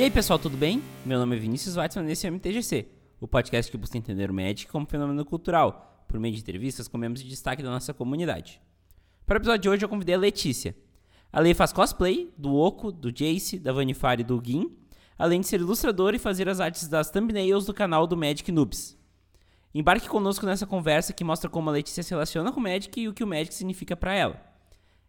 E 0.00 0.02
aí 0.02 0.10
pessoal, 0.10 0.38
tudo 0.38 0.56
bem? 0.56 0.82
Meu 1.04 1.18
nome 1.18 1.36
é 1.36 1.38
Vinícius 1.38 1.76
Weitzman 1.76 2.08
e 2.08 2.12
esse 2.12 2.26
é 2.26 2.30
o 2.30 2.32
MTGC, 2.32 2.88
o 3.20 3.28
podcast 3.28 3.70
que 3.70 3.76
busca 3.76 3.98
entender 3.98 4.30
o 4.30 4.32
Magic 4.32 4.66
como 4.66 4.86
fenômeno 4.86 5.26
cultural, 5.26 6.06
por 6.08 6.18
meio 6.18 6.34
de 6.34 6.40
entrevistas 6.40 6.88
com 6.88 6.96
membros 6.96 7.22
de 7.22 7.28
destaque 7.28 7.62
da 7.62 7.68
nossa 7.68 7.92
comunidade. 7.92 8.62
Para 9.26 9.36
o 9.36 9.40
episódio 9.40 9.60
de 9.60 9.68
hoje 9.68 9.84
eu 9.84 9.90
convidei 9.90 10.14
a 10.14 10.18
Letícia. 10.18 10.74
A 11.30 11.38
Lei 11.38 11.52
faz 11.52 11.70
cosplay 11.70 12.32
do 12.38 12.54
Oco, 12.54 12.90
do 12.90 13.12
Jace, 13.12 13.58
da 13.58 13.74
Vanifari 13.74 14.22
e 14.22 14.24
do 14.24 14.40
Gin, 14.42 14.74
além 15.18 15.42
de 15.42 15.48
ser 15.48 15.60
ilustradora 15.60 16.16
e 16.16 16.18
fazer 16.18 16.48
as 16.48 16.60
artes 16.60 16.88
das 16.88 17.10
thumbnails 17.10 17.66
do 17.66 17.74
canal 17.74 18.06
do 18.06 18.16
Magic 18.16 18.50
Noobs. 18.50 18.96
Embarque 19.74 20.08
conosco 20.08 20.46
nessa 20.46 20.66
conversa 20.66 21.12
que 21.12 21.22
mostra 21.22 21.50
como 21.50 21.68
a 21.68 21.74
Letícia 21.74 22.02
se 22.02 22.08
relaciona 22.08 22.50
com 22.50 22.58
o 22.58 22.62
Magic 22.62 22.98
e 22.98 23.06
o 23.06 23.12
que 23.12 23.22
o 23.22 23.26
Magic 23.26 23.52
significa 23.52 23.94
para 23.94 24.14
ela. 24.14 24.40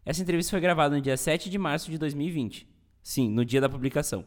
Essa 0.05 0.21
entrevista 0.21 0.49
foi 0.49 0.59
gravada 0.59 0.93
no 0.93 1.01
dia 1.01 1.15
7 1.15 1.49
de 1.49 1.57
março 1.57 1.89
de 1.89 1.97
2020. 1.97 2.67
Sim, 3.01 3.29
no 3.29 3.45
dia 3.45 3.61
da 3.61 3.69
publicação. 3.69 4.25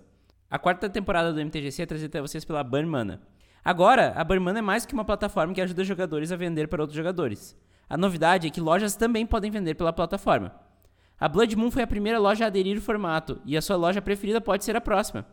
A 0.55 0.59
quarta 0.61 0.89
temporada 0.89 1.33
do 1.33 1.41
MTGC 1.41 1.83
é 1.83 1.87
trazida 1.87 2.07
até 2.07 2.21
vocês 2.21 2.45
pela 2.45 2.63
Burn 2.63 3.19
Agora, 3.65 4.13
a 4.15 4.23
Burn 4.23 4.57
é 4.57 4.63
mais 4.63 4.87
que 4.87 4.95
uma 4.95 5.05
plataforma 5.05 5.53
que 5.53 5.61
ajuda 5.61 5.83
jogadores 5.83 6.30
a 6.30 6.37
vender 6.37 6.69
para 6.69 6.80
outros 6.80 6.97
jogadores. 6.97 7.57
A 7.89 7.97
novidade 7.97 8.47
é 8.47 8.51
que 8.51 8.61
lojas 8.61 8.95
também 8.95 9.27
podem 9.27 9.51
vender 9.51 9.75
pela 9.75 9.93
plataforma. 9.93 10.55
A 11.19 11.29
Blood 11.29 11.57
Moon 11.57 11.73
foi 11.73 11.83
a 11.83 11.89
primeira 11.89 12.21
loja 12.21 12.45
a 12.45 12.47
aderir 12.47 12.77
ao 12.77 12.83
formato, 12.83 13.41
e 13.45 13.57
a 13.57 13.61
sua 13.61 13.75
loja 13.75 14.01
preferida 14.01 14.41
pode 14.41 14.65
ser 14.65 14.77
a 14.77 14.80
próxima. 14.80 15.27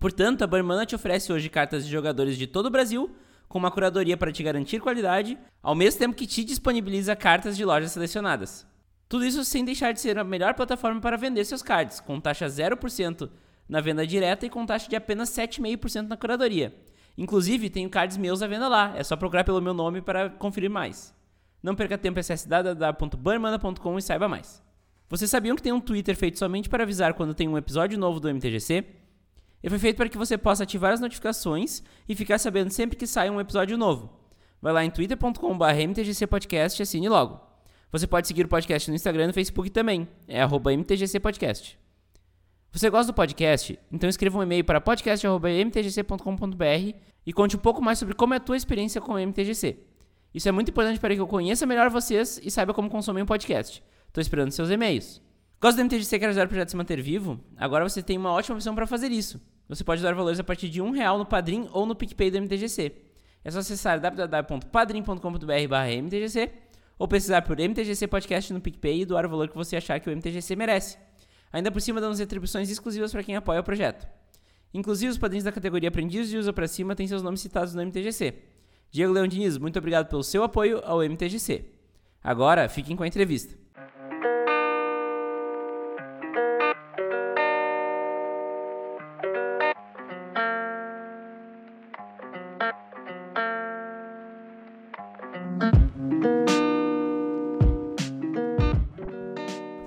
Portanto, 0.00 0.40
a 0.40 0.46
Burn 0.46 0.86
te 0.86 0.94
oferece 0.94 1.30
hoje 1.30 1.50
cartas 1.50 1.84
de 1.84 1.92
jogadores 1.92 2.38
de 2.38 2.46
todo 2.46 2.64
o 2.64 2.70
Brasil 2.70 3.14
com 3.50 3.58
uma 3.58 3.70
curadoria 3.70 4.16
para 4.16 4.32
te 4.32 4.42
garantir 4.42 4.80
qualidade, 4.80 5.38
ao 5.62 5.74
mesmo 5.74 5.98
tempo 5.98 6.16
que 6.16 6.26
te 6.26 6.42
disponibiliza 6.42 7.14
cartas 7.14 7.58
de 7.58 7.64
lojas 7.66 7.92
selecionadas. 7.92 8.66
Tudo 9.06 9.26
isso 9.26 9.44
sem 9.44 9.66
deixar 9.66 9.92
de 9.92 10.00
ser 10.00 10.18
a 10.18 10.24
melhor 10.24 10.54
plataforma 10.54 10.98
para 10.98 11.18
vender 11.18 11.44
seus 11.44 11.62
cards, 11.62 12.00
com 12.00 12.18
taxa 12.18 12.46
0% 12.46 13.28
na 13.72 13.80
venda 13.80 14.06
direta 14.06 14.44
e 14.44 14.50
com 14.50 14.66
taxa 14.66 14.86
de 14.86 14.94
apenas 14.94 15.30
7,5% 15.30 16.06
na 16.06 16.14
curadoria. 16.14 16.76
Inclusive, 17.16 17.70
tenho 17.70 17.88
cards 17.88 18.18
meus 18.18 18.42
à 18.42 18.46
venda 18.46 18.68
lá, 18.68 18.92
é 18.94 19.02
só 19.02 19.16
procurar 19.16 19.44
pelo 19.44 19.62
meu 19.62 19.72
nome 19.72 20.02
para 20.02 20.28
conferir 20.28 20.68
mais. 20.68 21.14
Não 21.62 21.74
perca 21.74 21.96
tempo, 21.96 22.20
acesse 22.20 22.46
www.burmana.com 22.46 23.98
e 23.98 24.02
saiba 24.02 24.28
mais. 24.28 24.62
Vocês 25.08 25.30
sabiam 25.30 25.56
que 25.56 25.62
tem 25.62 25.72
um 25.72 25.80
Twitter 25.80 26.14
feito 26.14 26.38
somente 26.38 26.68
para 26.68 26.82
avisar 26.82 27.14
quando 27.14 27.32
tem 27.32 27.48
um 27.48 27.56
episódio 27.56 27.98
novo 27.98 28.20
do 28.20 28.28
MTGC? 28.28 28.84
Ele 29.62 29.70
foi 29.70 29.78
feito 29.78 29.96
para 29.96 30.10
que 30.10 30.18
você 30.18 30.36
possa 30.36 30.64
ativar 30.64 30.92
as 30.92 31.00
notificações 31.00 31.82
e 32.06 32.14
ficar 32.14 32.36
sabendo 32.36 32.70
sempre 32.70 32.94
que 32.94 33.06
sai 33.06 33.30
um 33.30 33.40
episódio 33.40 33.78
novo. 33.78 34.10
Vai 34.60 34.74
lá 34.74 34.84
em 34.84 34.90
twitter.com.br 34.90 35.64
mtgcpodcast 35.88 36.78
e 36.78 36.82
assine 36.82 37.08
logo. 37.08 37.40
Você 37.90 38.06
pode 38.06 38.28
seguir 38.28 38.44
o 38.44 38.48
podcast 38.48 38.90
no 38.90 38.94
Instagram 38.94 39.24
e 39.24 39.26
no 39.28 39.32
Facebook 39.32 39.70
também, 39.70 40.06
é 40.28 40.42
mtgcpodcast. 40.44 41.81
Você 42.72 42.88
gosta 42.88 43.12
do 43.12 43.14
podcast? 43.14 43.78
Então 43.92 44.08
escreva 44.08 44.38
um 44.38 44.42
e-mail 44.42 44.64
para 44.64 44.80
podcast.mtgc.com.br 44.80 46.96
e 47.26 47.32
conte 47.34 47.54
um 47.54 47.58
pouco 47.58 47.82
mais 47.82 47.98
sobre 47.98 48.14
como 48.14 48.32
é 48.32 48.38
a 48.38 48.40
tua 48.40 48.56
experiência 48.56 48.98
com 48.98 49.12
o 49.12 49.18
MTGC. 49.18 49.78
Isso 50.32 50.48
é 50.48 50.52
muito 50.52 50.70
importante 50.70 50.98
para 50.98 51.14
que 51.14 51.20
eu 51.20 51.26
conheça 51.26 51.66
melhor 51.66 51.90
vocês 51.90 52.40
e 52.42 52.50
saiba 52.50 52.72
como 52.72 52.88
consumir 52.88 53.20
um 53.20 53.26
podcast. 53.26 53.84
Estou 54.08 54.22
esperando 54.22 54.52
seus 54.52 54.70
e-mails. 54.70 55.20
Gosta 55.60 55.76
do 55.76 55.84
MTGC 55.84 56.16
e 56.16 56.18
quer 56.18 56.30
ajudar 56.30 56.46
o 56.46 56.48
projeto 56.48 56.68
a 56.68 56.70
se 56.70 56.76
manter 56.76 57.02
vivo? 57.02 57.38
Agora 57.58 57.86
você 57.86 58.02
tem 58.02 58.16
uma 58.16 58.32
ótima 58.32 58.56
opção 58.56 58.74
para 58.74 58.86
fazer 58.86 59.12
isso. 59.12 59.38
Você 59.68 59.84
pode 59.84 60.02
dar 60.02 60.14
valores 60.14 60.40
a 60.40 60.44
partir 60.44 60.70
de 60.70 60.80
um 60.80 60.92
real 60.92 61.18
no 61.18 61.26
Padrim 61.26 61.68
ou 61.74 61.84
no 61.84 61.94
PicPay 61.94 62.30
do 62.30 62.38
MTGC. 62.38 62.90
É 63.44 63.50
só 63.50 63.58
acessar 63.58 64.00
www.padrim.com.br/mtgc 64.00 66.50
ou 66.98 67.06
pesquisar 67.06 67.42
por 67.42 67.58
MTGC 67.58 68.06
Podcast 68.06 68.50
no 68.50 68.62
PicPay 68.62 69.02
e 69.02 69.04
doar 69.04 69.26
o 69.26 69.28
valor 69.28 69.50
que 69.50 69.56
você 69.56 69.76
achar 69.76 70.00
que 70.00 70.08
o 70.08 70.16
MTGC 70.16 70.56
merece. 70.56 70.96
Ainda 71.52 71.70
por 71.70 71.82
cima, 71.82 72.00
damos 72.00 72.20
atribuições 72.20 72.70
exclusivas 72.70 73.12
para 73.12 73.22
quem 73.22 73.36
apoia 73.36 73.60
o 73.60 73.64
projeto. 73.64 74.06
Inclusive, 74.72 75.12
os 75.12 75.18
padrinhos 75.18 75.44
da 75.44 75.52
categoria 75.52 75.90
Aprendiz 75.90 76.28
de 76.30 76.38
Usa 76.38 76.52
para 76.52 76.66
Cima 76.66 76.96
têm 76.96 77.06
seus 77.06 77.22
nomes 77.22 77.40
citados 77.40 77.74
no 77.74 77.82
MTGC. 77.82 78.34
Diego 78.90 79.12
Leão 79.12 79.26
Diniz, 79.26 79.58
muito 79.58 79.78
obrigado 79.78 80.08
pelo 80.08 80.22
seu 80.22 80.42
apoio 80.42 80.80
ao 80.84 81.02
MTGC. 81.02 81.64
Agora, 82.22 82.68
fiquem 82.68 82.96
com 82.96 83.02
a 83.02 83.06
entrevista. 83.06 83.61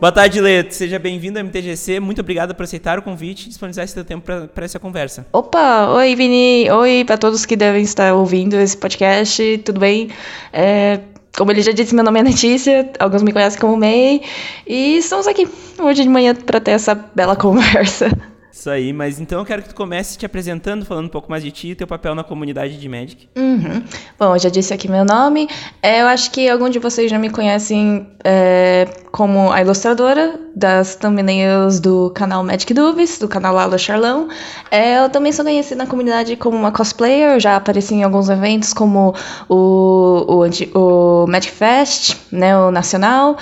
Boa 0.05 0.11
tarde, 0.11 0.39
Lê. 0.39 0.63
Seja 0.69 0.99
bem-vindo 0.99 1.39
ao 1.39 1.45
MTGC. 1.45 1.99
Muito 1.99 2.21
obrigado 2.21 2.53
por 2.53 2.61
aceitar 2.61 2.99
o 2.99 3.01
convite 3.01 3.47
e 3.47 3.49
disponibilizar 3.49 3.85
esse 3.85 3.95
seu 3.95 4.05
tempo 4.05 4.23
para 4.53 4.63
essa 4.63 4.79
conversa. 4.79 5.25
Opa! 5.33 5.89
Oi, 5.95 6.15
Vini. 6.15 6.69
Oi 6.69 7.03
para 7.03 7.17
todos 7.17 7.43
que 7.43 7.55
devem 7.55 7.81
estar 7.81 8.13
ouvindo 8.13 8.55
esse 8.55 8.77
podcast. 8.77 9.57
Tudo 9.65 9.79
bem? 9.79 10.11
É, 10.53 10.99
como 11.35 11.49
ele 11.49 11.63
já 11.63 11.71
disse, 11.71 11.95
meu 11.95 12.03
nome 12.03 12.19
é 12.19 12.21
Letícia. 12.23 12.87
Alguns 12.99 13.23
me 13.23 13.33
conhecem 13.33 13.59
como 13.59 13.75
May. 13.77 14.21
E 14.67 14.97
estamos 14.97 15.25
aqui 15.25 15.47
hoje 15.79 16.03
de 16.03 16.09
manhã 16.09 16.35
para 16.35 16.59
ter 16.59 16.73
essa 16.73 16.93
bela 16.93 17.33
conversa. 17.35 18.15
Isso 18.55 18.69
aí, 18.69 18.93
mas 18.93 19.19
então 19.19 19.39
eu 19.39 19.45
quero 19.45 19.61
que 19.61 19.67
tu 19.67 19.75
comece 19.75 20.17
te 20.17 20.25
apresentando, 20.25 20.85
falando 20.85 21.07
um 21.07 21.09
pouco 21.09 21.29
mais 21.29 21.43
de 21.43 21.51
ti 21.51 21.71
e 21.71 21.75
teu 21.75 21.85
papel 21.85 22.15
na 22.15 22.23
comunidade 22.23 22.77
de 22.77 22.87
Magic. 22.87 23.27
Uhum. 23.35 23.83
Bom, 24.17 24.33
eu 24.33 24.39
já 24.39 24.47
disse 24.47 24.73
aqui 24.73 24.89
meu 24.89 25.03
nome. 25.03 25.49
É, 25.83 26.01
eu 26.01 26.07
acho 26.07 26.31
que 26.31 26.47
alguns 26.49 26.71
de 26.71 26.79
vocês 26.79 27.11
já 27.11 27.19
me 27.19 27.29
conhecem 27.29 28.07
é, 28.23 28.87
como 29.11 29.51
a 29.51 29.61
ilustradora 29.61 30.39
das 30.55 30.95
thumbnails 30.95 31.81
do 31.81 32.09
canal 32.11 32.45
Magic 32.45 32.73
Dubs, 32.73 33.19
do 33.19 33.27
canal 33.27 33.53
Lalo 33.53 33.77
Charlão. 33.77 34.29
É, 34.71 35.03
eu 35.03 35.09
também 35.09 35.33
sou 35.33 35.43
conhecida 35.43 35.83
na 35.83 35.89
comunidade 35.89 36.37
como 36.37 36.55
uma 36.55 36.71
cosplayer, 36.71 37.33
eu 37.33 37.39
já 37.41 37.57
apareci 37.57 37.93
em 37.93 38.03
alguns 38.03 38.29
eventos 38.29 38.71
como 38.71 39.13
o, 39.49 40.45
o, 40.45 41.23
o 41.23 41.27
Magic 41.27 41.53
Fest, 41.53 42.15
né, 42.31 42.57
o 42.57 42.71
nacional 42.71 43.37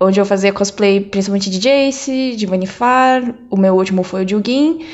onde 0.00 0.20
eu 0.20 0.26
fazia 0.26 0.52
cosplay 0.52 1.00
principalmente 1.00 1.50
de 1.50 1.58
Jace, 1.58 2.36
de 2.36 2.46
Vanifar, 2.46 3.34
o 3.50 3.56
meu 3.56 3.74
último 3.74 4.02
foi 4.02 4.22
o 4.22 4.24
de 4.24 4.36
Ugin. 4.36 4.84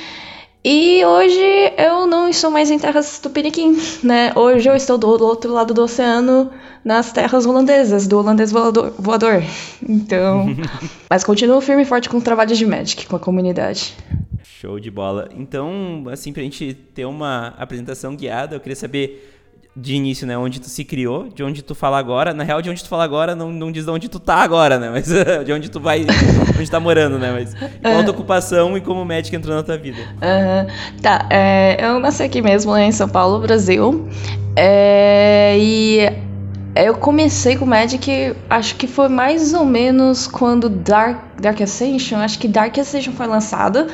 E 0.67 1.05
hoje 1.05 1.75
eu 1.77 2.07
não 2.07 2.27
estou 2.27 2.51
mais 2.51 2.71
em 2.71 2.79
terras 2.79 3.19
tupiniquim, 3.19 3.77
né? 4.03 4.33
Hoje 4.35 4.67
eu 4.67 4.75
estou 4.75 4.97
do 4.97 5.07
outro 5.07 5.53
lado 5.53 5.75
do 5.75 5.83
oceano, 5.83 6.51
nas 6.83 7.13
terras 7.13 7.45
holandesas, 7.45 8.07
do 8.07 8.19
holandês 8.19 8.51
voador. 8.51 8.95
voador. 8.99 9.43
Então, 9.87 10.47
mas 11.11 11.23
continuo 11.23 11.61
firme 11.61 11.83
e 11.83 11.85
forte 11.85 12.09
com 12.09 12.17
o 12.17 12.23
trabalho 12.23 12.57
de 12.57 12.65
Magic, 12.65 13.07
com 13.07 13.17
a 13.17 13.19
comunidade. 13.19 13.95
Show 14.43 14.81
de 14.81 14.91
bola. 14.91 15.29
Então, 15.37 16.05
assim, 16.11 16.33
pra 16.33 16.43
gente 16.43 16.73
ter 16.95 17.05
uma 17.05 17.49
apresentação 17.59 18.17
guiada, 18.17 18.57
eu 18.57 18.61
queria 18.61 18.77
saber 18.77 19.34
de 19.77 19.95
início, 19.95 20.27
né? 20.27 20.39
Onde 20.39 20.61
tu 20.61 20.69
se 20.69 20.85
criou, 20.85 21.29
de 21.29 21.43
onde 21.43 21.63
tu 21.63 21.75
fala 21.75 21.99
agora. 21.99 22.33
Na 22.33 22.45
real, 22.45 22.63
de 22.63 22.71
onde 22.71 22.83
tu 22.83 22.89
fala 22.89 23.05
agora 23.05 23.35
não, 23.35 23.51
não 23.51 23.73
diz 23.73 23.85
de 23.85 23.91
onde 23.91 24.09
tu 24.09 24.21
tá 24.21 24.37
agora, 24.37 24.79
né? 24.79 24.91
Mas 24.91 25.09
de 25.45 25.53
onde 25.53 25.69
tu 25.69 25.81
vai, 25.81 26.07
onde 26.59 26.71
tá 26.71 26.79
morando, 26.79 27.19
né? 27.19 27.33
Mas 27.33 27.55
qual 27.83 27.99
a 27.99 28.05
tua 28.05 28.13
ocupação 28.13 28.77
e 28.77 28.81
como 28.81 29.03
o 29.03 29.05
médico 29.05 29.35
entrou 29.35 29.57
na 29.57 29.63
tua 29.63 29.77
vida? 29.77 29.99
Uhum. 29.99 31.01
Tá, 31.03 31.27
é, 31.31 31.77
eu 31.81 31.99
nasci 31.99 32.23
aqui 32.23 32.41
mesmo, 32.41 32.73
né, 32.75 32.87
em 32.87 32.93
São 32.93 33.09
Paulo, 33.09 33.41
Brasil. 33.41 34.09
É, 34.57 35.57
e 35.59 36.09
eu 36.77 36.95
comecei 36.95 37.57
com 37.57 37.67
Magic, 37.67 38.35
acho 38.49 38.77
que 38.77 38.87
foi 38.87 39.09
mais 39.09 39.55
ou 39.55 39.65
menos 39.65 40.27
quando 40.27 40.69
Dark, 40.69 41.41
Dark 41.41 41.61
Ascension, 41.61 42.19
acho 42.19 42.39
que 42.39 42.49
Dark 42.49 42.77
Ascension 42.79 43.13
foi 43.13 43.27
lançada 43.27 43.89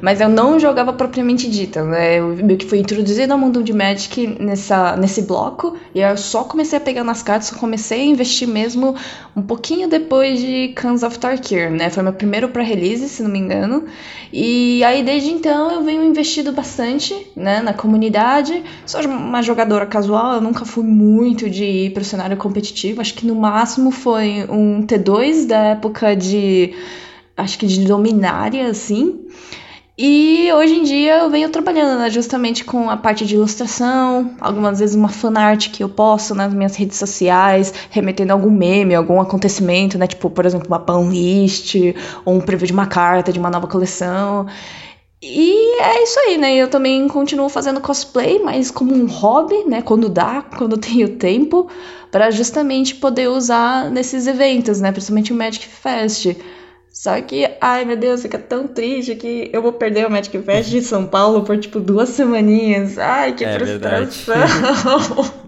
mas 0.00 0.20
eu 0.20 0.28
não 0.28 0.58
jogava 0.58 0.92
propriamente 0.92 1.48
dita, 1.48 1.84
né? 1.84 2.18
Eu 2.18 2.36
meio 2.36 2.58
que 2.58 2.66
fui 2.66 2.78
introduzida 2.78 3.32
ao 3.32 3.38
mundo 3.38 3.62
de 3.62 3.72
Magic 3.72 4.26
nessa, 4.40 4.96
nesse 4.96 5.22
bloco, 5.22 5.76
e 5.94 6.00
eu 6.00 6.16
só 6.16 6.44
comecei 6.44 6.78
a 6.78 6.80
pegar 6.80 7.04
nas 7.04 7.22
cartas, 7.22 7.48
só 7.48 7.56
comecei 7.56 8.02
a 8.02 8.04
investir 8.04 8.48
mesmo 8.48 8.94
um 9.34 9.42
pouquinho 9.42 9.88
depois 9.88 10.40
de 10.40 10.68
Cans 10.74 11.02
of 11.02 11.18
Tarkir, 11.18 11.70
né? 11.70 11.90
Foi 11.90 12.02
meu 12.02 12.12
primeiro 12.12 12.48
pré-release, 12.48 13.08
se 13.08 13.22
não 13.22 13.30
me 13.30 13.38
engano. 13.38 13.84
E 14.32 14.82
aí 14.84 15.02
desde 15.02 15.30
então 15.30 15.70
eu 15.70 15.82
venho 15.82 16.02
investido 16.02 16.52
bastante, 16.52 17.14
né, 17.34 17.60
na 17.60 17.72
comunidade. 17.72 18.62
Sou 18.84 19.00
uma 19.02 19.42
jogadora 19.42 19.86
casual, 19.86 20.34
eu 20.34 20.40
nunca 20.40 20.64
fui 20.64 20.84
muito 20.84 21.48
de 21.48 21.64
ir 21.64 21.90
pro 21.92 22.04
cenário 22.04 22.36
competitivo, 22.36 23.00
acho 23.00 23.14
que 23.14 23.26
no 23.26 23.34
máximo 23.34 23.90
foi 23.90 24.46
um 24.48 24.82
T2 24.86 25.46
da 25.46 25.58
época 25.58 26.14
de 26.14 26.74
acho 27.36 27.58
que 27.58 27.66
de 27.66 27.84
Dominária, 27.84 28.68
assim. 28.68 29.26
E 29.98 30.52
hoje 30.52 30.74
em 30.74 30.82
dia 30.82 31.20
eu 31.20 31.30
venho 31.30 31.48
trabalhando 31.48 31.98
né, 31.98 32.10
justamente 32.10 32.64
com 32.64 32.90
a 32.90 32.98
parte 32.98 33.24
de 33.24 33.34
ilustração, 33.34 34.36
algumas 34.38 34.78
vezes 34.78 34.94
uma 34.94 35.08
fanart 35.08 35.70
que 35.70 35.82
eu 35.82 35.88
posto 35.88 36.34
nas 36.34 36.52
minhas 36.52 36.76
redes 36.76 36.98
sociais, 36.98 37.72
remetendo 37.90 38.30
algum 38.32 38.50
meme, 38.50 38.94
algum 38.94 39.18
acontecimento, 39.18 39.96
né? 39.96 40.06
Tipo, 40.06 40.28
por 40.28 40.44
exemplo, 40.44 40.66
uma 40.68 40.78
ban 40.78 41.08
list, 41.08 41.76
ou 42.26 42.34
um 42.34 42.40
preview 42.42 42.66
de 42.66 42.74
uma 42.74 42.86
carta 42.86 43.32
de 43.32 43.38
uma 43.38 43.48
nova 43.48 43.66
coleção. 43.66 44.46
E 45.22 45.80
é 45.80 46.02
isso 46.02 46.20
aí, 46.20 46.36
né? 46.36 46.54
Eu 46.54 46.68
também 46.68 47.08
continuo 47.08 47.48
fazendo 47.48 47.80
cosplay, 47.80 48.38
mas 48.38 48.70
como 48.70 48.94
um 48.94 49.06
hobby, 49.06 49.64
né? 49.64 49.80
Quando 49.80 50.10
dá, 50.10 50.42
quando 50.42 50.76
tenho 50.76 51.16
tempo, 51.16 51.68
para 52.10 52.30
justamente 52.30 52.94
poder 52.96 53.28
usar 53.28 53.90
nesses 53.90 54.26
eventos, 54.26 54.78
né? 54.78 54.92
Principalmente 54.92 55.32
o 55.32 55.36
Magic 55.36 55.66
Fest 55.66 56.36
Só 56.96 57.20
que, 57.20 57.46
ai 57.60 57.84
meu 57.84 57.94
Deus, 57.94 58.22
fica 58.22 58.38
tão 58.38 58.66
triste 58.66 59.14
que 59.16 59.50
eu 59.52 59.60
vou 59.60 59.74
perder 59.74 60.06
o 60.06 60.10
Magic 60.10 60.40
Fest 60.40 60.70
de 60.70 60.80
São 60.80 61.06
Paulo 61.06 61.44
por 61.44 61.58
tipo 61.58 61.78
duas 61.78 62.08
semaninhas. 62.08 62.98
Ai, 62.98 63.34
que 63.34 63.44
é 63.44 63.58
frustração. 63.58 64.98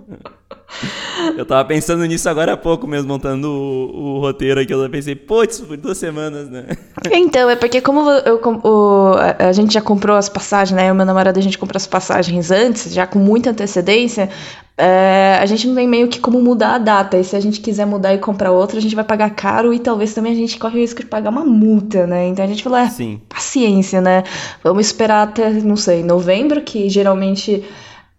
Eu 1.37 1.45
tava 1.45 1.65
pensando 1.65 2.05
nisso 2.05 2.29
agora 2.29 2.53
há 2.53 2.57
pouco 2.57 2.87
mesmo, 2.87 3.09
montando 3.09 3.49
o, 3.49 4.17
o 4.17 4.21
roteiro 4.21 4.61
aqui. 4.61 4.73
Eu 4.73 4.89
pensei, 4.91 5.15
putz, 5.15 5.61
por 5.61 5.77
duas 5.77 5.99
semanas, 5.99 6.49
né? 6.49 6.67
Então, 7.11 7.49
é 7.49 7.57
porque 7.57 7.81
como 7.81 8.09
eu, 8.11 8.41
o, 8.65 9.15
a, 9.39 9.53
gente 9.53 9.75
já 9.75 9.81
comprou 9.81 10.17
as 10.17 10.29
passagens, 10.29 10.77
né? 10.77 10.89
Eu 10.89 10.95
e 10.95 10.97
meu 10.97 11.07
namorado, 11.07 11.39
a 11.39 11.43
gente 11.43 11.59
comprou 11.59 11.77
as 11.77 11.87
passagens 11.87 12.51
antes, 12.51 12.93
já 12.93 13.07
com 13.07 13.19
muita 13.19 13.51
antecedência. 13.51 14.29
É, 14.77 15.37
a 15.41 15.47
gente 15.47 15.67
não 15.67 15.75
tem 15.75 15.89
meio 15.89 16.07
que 16.07 16.21
como 16.21 16.41
mudar 16.41 16.77
a 16.77 16.79
data. 16.79 17.19
E 17.19 17.25
se 17.25 17.35
a 17.35 17.41
gente 17.41 17.61
quiser 17.61 17.87
mudar 17.87 18.15
e 18.15 18.19
comprar 18.19 18.53
outra, 18.53 18.79
a 18.79 18.81
gente 18.81 18.95
vai 18.95 19.05
pagar 19.05 19.31
caro 19.31 19.73
e 19.75 19.79
talvez 19.79 20.15
também 20.15 20.33
a 20.33 20.37
gente 20.37 20.59
corre 20.59 20.79
o 20.79 20.81
risco 20.81 21.03
de 21.03 21.09
pagar 21.09 21.31
uma 21.31 21.45
multa, 21.45 22.07
né? 22.07 22.29
Então 22.29 22.45
a 22.45 22.49
gente 22.49 22.63
falou, 22.63 22.79
é, 22.79 22.89
Sim. 22.89 23.21
paciência, 23.29 24.01
né? 24.01 24.23
Vamos 24.63 24.87
esperar 24.87 25.23
até, 25.29 25.51
não 25.51 25.77
sei, 25.77 26.03
novembro, 26.03 26.61
que 26.61 26.89
geralmente 26.89 27.65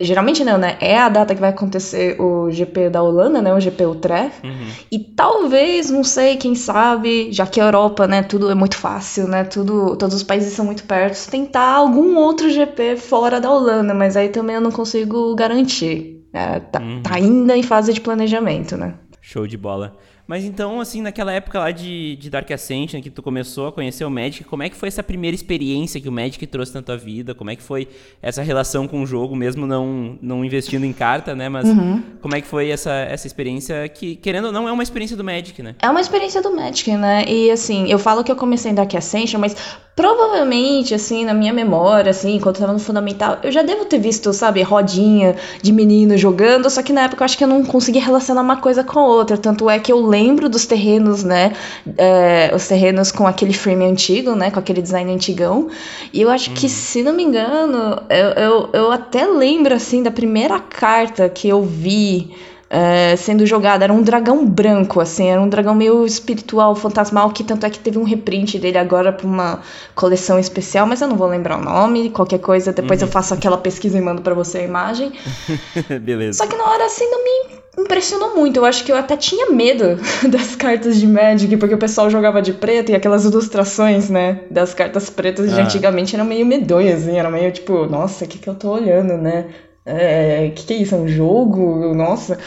Geralmente 0.01 0.45
não, 0.45 0.57
né? 0.57 0.77
É 0.79 0.97
a 0.97 1.09
data 1.09 1.35
que 1.35 1.41
vai 1.41 1.49
acontecer 1.49 2.19
o 2.21 2.49
GP 2.49 2.89
da 2.89 3.03
Holanda, 3.03 3.41
né? 3.41 3.53
O 3.53 3.59
GP 3.59 3.85
Utrecht. 3.85 4.45
Uhum. 4.45 4.67
E 4.89 4.97
talvez, 4.97 5.89
não 5.89 6.05
sei, 6.05 6.37
quem 6.37 6.55
sabe, 6.55 7.33
já 7.33 7.45
que 7.45 7.59
a 7.59 7.65
Europa, 7.65 8.07
né? 8.07 8.23
Tudo 8.23 8.49
é 8.49 8.55
muito 8.55 8.77
fácil, 8.77 9.27
né? 9.27 9.43
Tudo, 9.43 9.97
todos 9.97 10.15
os 10.15 10.23
países 10.23 10.53
são 10.53 10.63
muito 10.63 10.85
perto. 10.85 11.29
Tentar 11.29 11.73
algum 11.73 12.15
outro 12.15 12.49
GP 12.49 12.95
fora 12.95 13.41
da 13.41 13.51
Holanda, 13.51 13.93
mas 13.93 14.15
aí 14.15 14.29
também 14.29 14.55
eu 14.55 14.61
não 14.61 14.71
consigo 14.71 15.35
garantir. 15.35 16.25
É, 16.31 16.59
tá, 16.59 16.79
uhum. 16.79 17.01
tá 17.01 17.15
ainda 17.15 17.57
em 17.57 17.63
fase 17.63 17.91
de 17.91 17.99
planejamento, 17.99 18.77
né? 18.77 18.93
Show 19.19 19.45
de 19.45 19.57
bola. 19.57 19.97
Mas 20.29 20.45
então, 20.45 20.79
assim, 20.79 21.01
naquela 21.01 21.31
época 21.31 21.57
lá 21.57 21.71
de, 21.71 22.15
de 22.17 22.29
Dark 22.29 22.51
Ascension, 22.51 23.01
que 23.01 23.09
tu 23.09 23.23
começou 23.23 23.65
a 23.65 23.71
conhecer 23.71 24.05
o 24.05 24.11
Magic, 24.11 24.43
como 24.43 24.61
é 24.61 24.69
que 24.69 24.75
foi 24.75 24.87
essa 24.87 25.01
primeira 25.01 25.33
experiência 25.33 25.99
que 25.99 26.07
o 26.07 26.11
Magic 26.11 26.45
trouxe 26.45 26.71
na 26.75 26.83
tua 26.83 26.95
vida? 26.95 27.33
Como 27.33 27.49
é 27.49 27.55
que 27.55 27.63
foi 27.63 27.87
essa 28.21 28.43
relação 28.43 28.87
com 28.87 29.01
o 29.01 29.07
jogo, 29.07 29.35
mesmo 29.35 29.65
não, 29.65 30.19
não 30.21 30.45
investindo 30.45 30.85
em 30.85 30.93
carta, 30.93 31.35
né? 31.35 31.49
Mas 31.49 31.67
uhum. 31.67 32.03
como 32.21 32.35
é 32.35 32.41
que 32.41 32.47
foi 32.47 32.69
essa, 32.69 32.91
essa 32.91 33.25
experiência 33.25 33.89
que, 33.89 34.17
querendo 34.17 34.45
ou 34.45 34.51
não, 34.51 34.69
é 34.69 34.71
uma 34.71 34.83
experiência 34.83 35.17
do 35.17 35.23
Magic, 35.23 35.63
né? 35.63 35.73
É 35.81 35.89
uma 35.89 35.99
experiência 35.99 36.43
do 36.43 36.55
Magic, 36.55 36.95
né? 36.95 37.25
E, 37.27 37.49
assim, 37.49 37.89
eu 37.89 37.97
falo 37.97 38.23
que 38.23 38.31
eu 38.31 38.35
comecei 38.35 38.71
em 38.71 38.75
Dark 38.75 38.93
Ascension, 38.93 39.41
mas 39.41 39.55
provavelmente, 39.99 40.95
assim, 40.95 41.25
na 41.25 41.33
minha 41.33 41.51
memória, 41.51 42.11
assim, 42.11 42.35
enquanto 42.35 42.55
eu 42.55 42.61
tava 42.61 42.71
no 42.71 42.79
Fundamental, 42.79 43.37
eu 43.43 43.51
já 43.51 43.61
devo 43.61 43.83
ter 43.83 43.99
visto, 43.99 44.31
sabe, 44.31 44.61
rodinha 44.61 45.35
de 45.61 45.73
menino 45.73 46.17
jogando, 46.17 46.69
só 46.69 46.81
que 46.81 46.93
na 46.93 47.01
época 47.01 47.21
eu 47.21 47.25
acho 47.25 47.37
que 47.37 47.43
eu 47.43 47.49
não 47.49 47.65
conseguia 47.65 48.01
relacionar 48.01 48.41
uma 48.41 48.55
coisa 48.55 48.81
com 48.81 48.97
a 48.97 49.05
outra. 49.05 49.37
Tanto 49.37 49.69
é 49.69 49.77
que 49.77 49.91
eu 49.91 49.99
lembro 49.99 50.47
dos 50.47 50.65
terrenos, 50.65 51.21
né? 51.25 51.51
É, 51.97 52.49
os 52.55 52.65
terrenos 52.65 53.11
com 53.11 53.27
aquele 53.27 53.51
frame 53.51 53.83
antigo, 53.83 54.35
né? 54.35 54.49
Com 54.49 54.59
aquele 54.59 54.81
design 54.81 55.13
antigão. 55.13 55.67
E 56.13 56.21
eu 56.21 56.29
acho 56.29 56.51
que, 56.51 56.67
uhum. 56.67 56.71
se 56.71 57.03
não 57.03 57.11
me 57.11 57.23
engano, 57.23 58.01
eu, 58.09 58.29
eu, 58.41 58.69
eu 58.71 58.91
até 58.93 59.25
lembro, 59.25 59.75
assim, 59.75 60.01
da 60.01 60.11
primeira 60.11 60.61
carta 60.61 61.27
que 61.27 61.49
eu 61.49 61.61
vi 61.61 62.31
é, 62.69 63.15
sendo 63.15 63.45
jogada. 63.45 63.83
Era 63.83 63.93
um 63.93 64.01
dragão 64.01 64.45
branco, 64.45 64.99
assim, 64.99 65.27
era 65.29 65.41
um 65.41 65.49
dragão 65.49 65.73
meio 65.73 66.05
espiritual, 66.05 66.75
fantasmal, 66.75 67.31
que 67.31 67.43
tanto 67.43 67.65
é 67.65 67.69
que 67.69 67.79
teve 67.79 67.97
um 67.97 68.03
reprint 68.03 68.59
dele 68.59 68.77
agora 68.77 69.11
pra 69.11 69.25
uma 69.25 69.61
coleção 69.95 70.37
especial, 70.37 70.85
mas 70.85 71.01
eu 71.01 71.07
não 71.07 71.15
vou 71.15 71.27
lembrar 71.27 71.57
o 71.57 71.63
nome. 71.63 72.09
Qualquer 72.09 72.39
coisa, 72.39 72.71
depois 72.71 73.01
uhum. 73.01 73.07
eu 73.07 73.11
faço 73.11 73.33
aquela 73.33 73.57
pesquisa 73.57 73.97
e 73.97 74.01
mando 74.01 74.21
para 74.21 74.33
você 74.33 74.59
a 74.59 74.63
imagem. 74.63 75.11
Beleza. 76.01 76.37
Só 76.37 76.47
que 76.47 76.55
na 76.55 76.65
hora, 76.65 76.85
assim, 76.85 77.09
não 77.09 77.23
me 77.23 77.59
impressionou 77.79 78.35
muito. 78.35 78.57
Eu 78.57 78.65
acho 78.65 78.83
que 78.83 78.91
eu 78.91 78.95
até 78.95 79.17
tinha 79.17 79.49
medo 79.49 79.97
das 80.29 80.55
cartas 80.55 80.99
de 80.99 81.07
Magic, 81.07 81.55
porque 81.57 81.73
o 81.73 81.77
pessoal 81.77 82.09
jogava 82.09 82.41
de 82.41 82.53
preto 82.53 82.91
e 82.91 82.95
aquelas 82.95 83.25
ilustrações, 83.25 84.09
né, 84.09 84.41
das 84.51 84.73
cartas 84.73 85.09
pretas 85.09 85.49
de 85.49 85.59
ah. 85.59 85.63
antigamente 85.63 86.15
eram 86.15 86.25
meio 86.25 86.45
medonhas, 86.45 87.03
assim, 87.03 87.17
era 87.17 87.29
meio 87.29 87.51
tipo, 87.51 87.85
nossa, 87.85 88.25
o 88.25 88.27
que, 88.27 88.37
que 88.37 88.47
eu 88.47 88.55
tô 88.55 88.71
olhando, 88.71 89.17
né? 89.17 89.45
É, 89.91 90.51
que 90.55 90.65
que 90.65 90.73
é 90.73 90.77
isso? 90.77 90.93
É 90.93 90.97
um 90.97 91.07
jogo? 91.07 91.93
Nossa. 91.95 92.37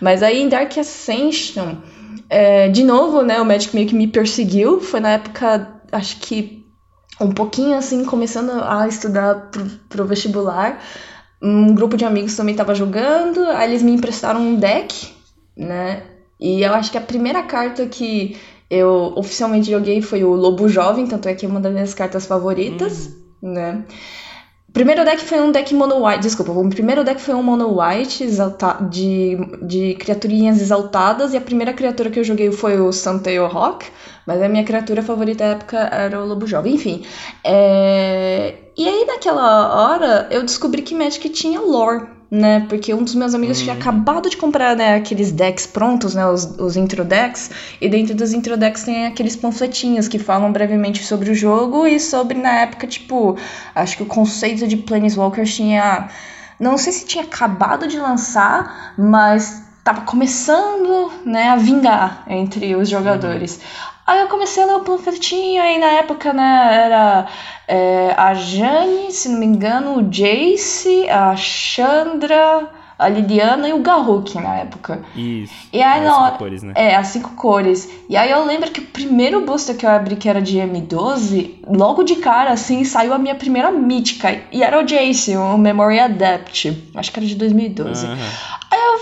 Mas 0.00 0.22
aí 0.22 0.40
em 0.40 0.48
Dark 0.48 0.76
Ascension, 0.78 1.76
é, 2.30 2.68
de 2.68 2.84
novo, 2.84 3.22
né, 3.22 3.40
o 3.40 3.44
Magic 3.44 3.74
meio 3.74 3.88
que 3.88 3.94
me 3.94 4.06
perseguiu. 4.06 4.80
Foi 4.80 5.00
na 5.00 5.10
época, 5.10 5.80
acho 5.90 6.18
que 6.20 6.64
um 7.20 7.32
pouquinho 7.32 7.76
assim, 7.76 8.04
começando 8.04 8.50
a 8.50 8.86
estudar 8.86 9.50
pro, 9.50 9.64
pro 9.88 10.04
vestibular. 10.06 10.80
Um 11.42 11.74
grupo 11.74 11.96
de 11.96 12.04
amigos 12.04 12.36
também 12.36 12.54
tava 12.54 12.74
jogando, 12.74 13.44
aí 13.48 13.68
eles 13.68 13.82
me 13.82 13.92
emprestaram 13.92 14.40
um 14.40 14.54
deck, 14.54 15.12
né? 15.56 16.04
E 16.38 16.62
eu 16.62 16.72
acho 16.72 16.90
que 16.90 16.98
a 16.98 17.00
primeira 17.00 17.42
carta 17.42 17.84
que 17.86 18.36
eu 18.70 19.12
oficialmente 19.16 19.70
joguei 19.70 20.00
foi 20.00 20.22
o 20.24 20.34
Lobo 20.34 20.68
Jovem, 20.68 21.06
tanto 21.06 21.28
é 21.28 21.34
que 21.34 21.44
é 21.44 21.48
uma 21.48 21.60
das 21.60 21.72
minhas 21.72 21.94
cartas 21.94 22.26
favoritas, 22.26 23.10
uhum. 23.42 23.52
né? 23.52 23.84
Primeiro 24.72 25.04
deck 25.04 25.22
foi 25.22 25.38
um 25.40 25.52
deck 25.52 25.74
mono 25.74 26.06
white, 26.06 26.22
desculpa, 26.22 26.50
o 26.50 26.68
primeiro 26.70 27.04
deck 27.04 27.20
foi 27.20 27.34
um 27.34 27.42
mono 27.42 27.78
white 27.78 28.24
exalta, 28.24 28.78
de, 28.88 29.36
de 29.60 29.94
criaturinhas 29.96 30.62
exaltadas 30.62 31.34
e 31.34 31.36
a 31.36 31.40
primeira 31.42 31.74
criatura 31.74 32.10
que 32.10 32.18
eu 32.18 32.24
joguei 32.24 32.50
foi 32.50 32.80
o 32.80 32.90
Suntail 32.90 33.46
Rock, 33.48 33.86
mas 34.26 34.40
a 34.40 34.48
minha 34.48 34.64
criatura 34.64 35.02
favorita 35.02 35.44
na 35.44 35.50
época 35.52 35.76
era 35.76 36.18
o 36.18 36.26
Lobo 36.26 36.46
Jovem, 36.46 36.74
enfim. 36.74 37.04
É... 37.44 38.54
E 38.74 38.88
aí 38.88 39.04
naquela 39.04 39.74
hora 39.74 40.28
eu 40.30 40.42
descobri 40.42 40.80
que 40.80 40.94
Magic 40.94 41.28
tinha 41.28 41.60
lore, 41.60 42.06
né? 42.32 42.64
Porque 42.66 42.94
um 42.94 43.04
dos 43.04 43.14
meus 43.14 43.34
amigos 43.34 43.60
hum. 43.60 43.64
tinha 43.64 43.74
acabado 43.74 44.30
de 44.30 44.38
comprar 44.38 44.74
né, 44.74 44.94
aqueles 44.94 45.30
decks 45.30 45.66
prontos, 45.66 46.14
né? 46.14 46.26
Os, 46.26 46.44
os 46.58 46.78
intro 46.78 47.04
decks. 47.04 47.50
E 47.78 47.90
dentro 47.90 48.14
dos 48.14 48.32
intro 48.32 48.56
decks 48.56 48.84
tem 48.84 49.04
aqueles 49.04 49.36
panfletinhos 49.36 50.08
que 50.08 50.18
falam 50.18 50.50
brevemente 50.50 51.04
sobre 51.04 51.30
o 51.30 51.34
jogo 51.34 51.86
e 51.86 52.00
sobre, 52.00 52.38
na 52.38 52.60
época, 52.60 52.86
tipo, 52.86 53.36
acho 53.74 53.98
que 53.98 54.02
o 54.02 54.06
conceito 54.06 54.66
de 54.66 54.78
Planeswalkers 54.78 55.54
tinha. 55.54 56.08
Não 56.58 56.78
sei 56.78 56.94
se 56.94 57.04
tinha 57.04 57.24
acabado 57.24 57.86
de 57.86 57.98
lançar, 57.98 58.94
mas 58.96 59.64
tava 59.84 60.02
começando, 60.02 61.12
né, 61.26 61.50
a 61.50 61.56
vingar 61.56 62.24
entre 62.28 62.74
os 62.76 62.88
jogadores. 62.88 63.60
Aí 64.06 64.20
eu 64.20 64.28
comecei 64.28 64.62
a 64.62 64.66
ler 64.66 64.76
o 64.76 64.80
panfletinho, 64.80 65.62
aí 65.62 65.78
na 65.78 65.86
época, 65.86 66.32
né, 66.32 66.84
era 66.86 67.26
é, 67.68 68.14
a 68.16 68.34
Jane, 68.34 69.12
se 69.12 69.28
não 69.28 69.38
me 69.38 69.46
engano, 69.46 69.98
o 69.98 70.02
Jace, 70.02 71.08
a 71.08 71.36
Chandra, 71.36 72.68
a 72.98 73.08
Liliana 73.08 73.68
e 73.68 73.72
o 73.72 73.80
Garruk 73.80 74.34
na 74.38 74.56
época. 74.56 75.02
Isso. 75.14 75.52
E 75.72 75.82
aí, 75.82 76.06
as 76.06 76.14
cinco 76.14 76.38
cores, 76.38 76.62
né? 76.62 76.72
É, 76.76 76.94
as 76.94 77.06
cinco 77.08 77.30
cores. 77.30 77.90
E 78.08 78.16
aí 78.16 78.30
eu 78.30 78.44
lembro 78.44 78.70
que 78.70 78.80
o 78.80 78.86
primeiro 78.86 79.44
booster 79.44 79.76
que 79.76 79.84
eu 79.84 79.90
abri, 79.90 80.16
que 80.16 80.28
era 80.28 80.40
de 80.40 80.58
M12, 80.58 81.56
logo 81.66 82.02
de 82.02 82.16
cara, 82.16 82.52
assim, 82.52 82.84
saiu 82.84 83.12
a 83.12 83.18
minha 83.18 83.34
primeira 83.34 83.70
mítica. 83.70 84.40
E 84.52 84.62
era 84.62 84.80
o 84.80 84.86
Jace, 84.86 85.36
o 85.36 85.58
Memory 85.58 85.98
Adept. 86.00 86.90
Acho 86.94 87.12
que 87.12 87.18
era 87.18 87.26
de 87.26 87.34
2012. 87.34 88.06
Uhum. 88.06 88.12
Aí 88.70 88.80
eu 88.80 88.98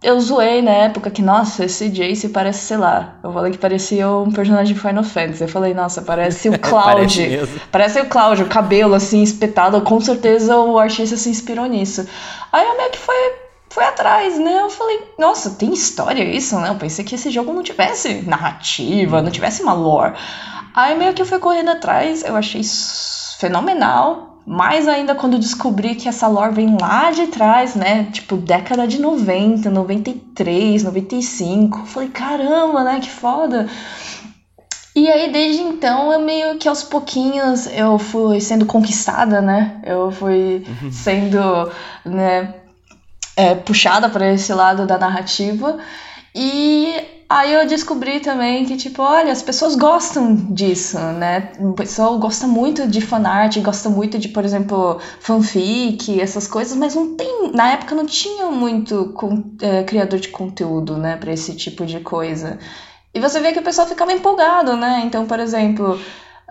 eu 0.00 0.20
zoei 0.20 0.62
na 0.62 0.70
época 0.70 1.10
que, 1.10 1.20
nossa, 1.20 1.64
esse 1.64 1.88
Jace 1.88 2.28
parece, 2.28 2.60
sei 2.60 2.76
lá. 2.76 3.14
Eu 3.22 3.32
falei 3.32 3.50
que 3.50 3.58
parecia 3.58 4.08
um 4.08 4.30
personagem 4.30 4.72
de 4.74 4.80
Final 4.80 5.02
Fantasy. 5.02 5.42
Eu 5.42 5.48
falei, 5.48 5.74
nossa, 5.74 6.02
parece 6.02 6.48
o 6.48 6.56
Cloud. 6.58 6.84
parece, 6.86 7.60
parece, 7.72 8.00
o 8.00 8.06
Cloud, 8.06 8.42
o 8.42 8.46
cabelo 8.46 8.94
assim, 8.94 9.22
espetado. 9.22 9.80
Com 9.80 10.00
certeza 10.00 10.56
o 10.56 10.78
artista 10.78 11.16
se 11.16 11.28
inspirou 11.28 11.66
nisso. 11.66 12.06
Aí 12.52 12.64
eu 12.64 12.76
meio 12.76 12.90
que 12.90 12.98
foi, 12.98 13.32
foi 13.70 13.84
atrás, 13.84 14.38
né? 14.38 14.60
Eu 14.60 14.70
falei, 14.70 15.00
nossa, 15.18 15.50
tem 15.50 15.72
história 15.72 16.22
isso, 16.22 16.56
né? 16.60 16.68
Eu 16.68 16.76
pensei 16.76 17.04
que 17.04 17.16
esse 17.16 17.30
jogo 17.30 17.52
não 17.52 17.64
tivesse 17.64 18.22
narrativa, 18.22 19.20
não 19.20 19.32
tivesse 19.32 19.62
uma 19.62 19.72
lore. 19.72 20.14
Aí 20.76 20.96
meio 20.96 21.12
que 21.12 21.22
eu 21.22 21.26
fui 21.26 21.40
correndo 21.40 21.70
atrás, 21.70 22.22
eu 22.22 22.36
achei 22.36 22.62
fenomenal. 23.40 24.37
Mais 24.48 24.88
ainda 24.88 25.14
quando 25.14 25.38
descobri 25.38 25.94
que 25.94 26.08
essa 26.08 26.26
lore 26.26 26.54
vem 26.54 26.74
lá 26.80 27.10
de 27.10 27.26
trás, 27.26 27.74
né? 27.74 28.04
Tipo, 28.10 28.34
década 28.34 28.86
de 28.86 28.98
90, 28.98 29.68
93, 29.68 30.84
95. 30.84 31.84
Falei, 31.84 32.08
caramba, 32.08 32.82
né? 32.82 32.98
Que 32.98 33.10
foda. 33.10 33.68
E 34.96 35.06
aí, 35.06 35.30
desde 35.30 35.60
então, 35.60 36.10
eu 36.10 36.20
meio 36.20 36.56
que 36.56 36.66
aos 36.66 36.82
pouquinhos 36.82 37.66
eu 37.66 37.98
fui 37.98 38.40
sendo 38.40 38.64
conquistada, 38.64 39.42
né? 39.42 39.82
Eu 39.84 40.10
fui 40.10 40.64
uhum. 40.66 40.90
sendo, 40.90 41.38
né, 42.06 42.54
é, 43.36 43.54
puxada 43.54 44.08
para 44.08 44.32
esse 44.32 44.52
lado 44.54 44.86
da 44.86 44.96
narrativa. 44.96 45.76
E 46.34 46.94
Aí 47.30 47.52
eu 47.52 47.66
descobri 47.66 48.20
também 48.20 48.64
que, 48.64 48.74
tipo, 48.76 49.02
olha, 49.02 49.30
as 49.30 49.42
pessoas 49.42 49.76
gostam 49.76 50.34
disso, 50.34 50.98
né? 50.98 51.52
O 51.60 51.74
pessoal 51.74 52.18
gosta 52.18 52.46
muito 52.46 52.88
de 52.88 53.02
fanart, 53.02 53.54
gosta 53.60 53.90
muito 53.90 54.18
de, 54.18 54.28
por 54.30 54.46
exemplo, 54.46 54.98
fanfic, 55.20 56.18
essas 56.18 56.48
coisas, 56.48 56.74
mas 56.74 56.94
não 56.94 57.14
tem. 57.16 57.52
Na 57.52 57.72
época 57.72 57.94
não 57.94 58.06
tinha 58.06 58.46
muito 58.46 59.14
é, 59.60 59.82
criador 59.84 60.18
de 60.18 60.28
conteúdo, 60.28 60.96
né, 60.96 61.16
pra 61.18 61.30
esse 61.30 61.54
tipo 61.54 61.84
de 61.84 62.00
coisa. 62.00 62.58
E 63.12 63.20
você 63.20 63.40
vê 63.40 63.52
que 63.52 63.58
o 63.58 63.62
pessoal 63.62 63.86
ficava 63.86 64.12
empolgado, 64.12 64.74
né? 64.76 65.02
Então, 65.04 65.26
por 65.26 65.38
exemplo. 65.38 66.00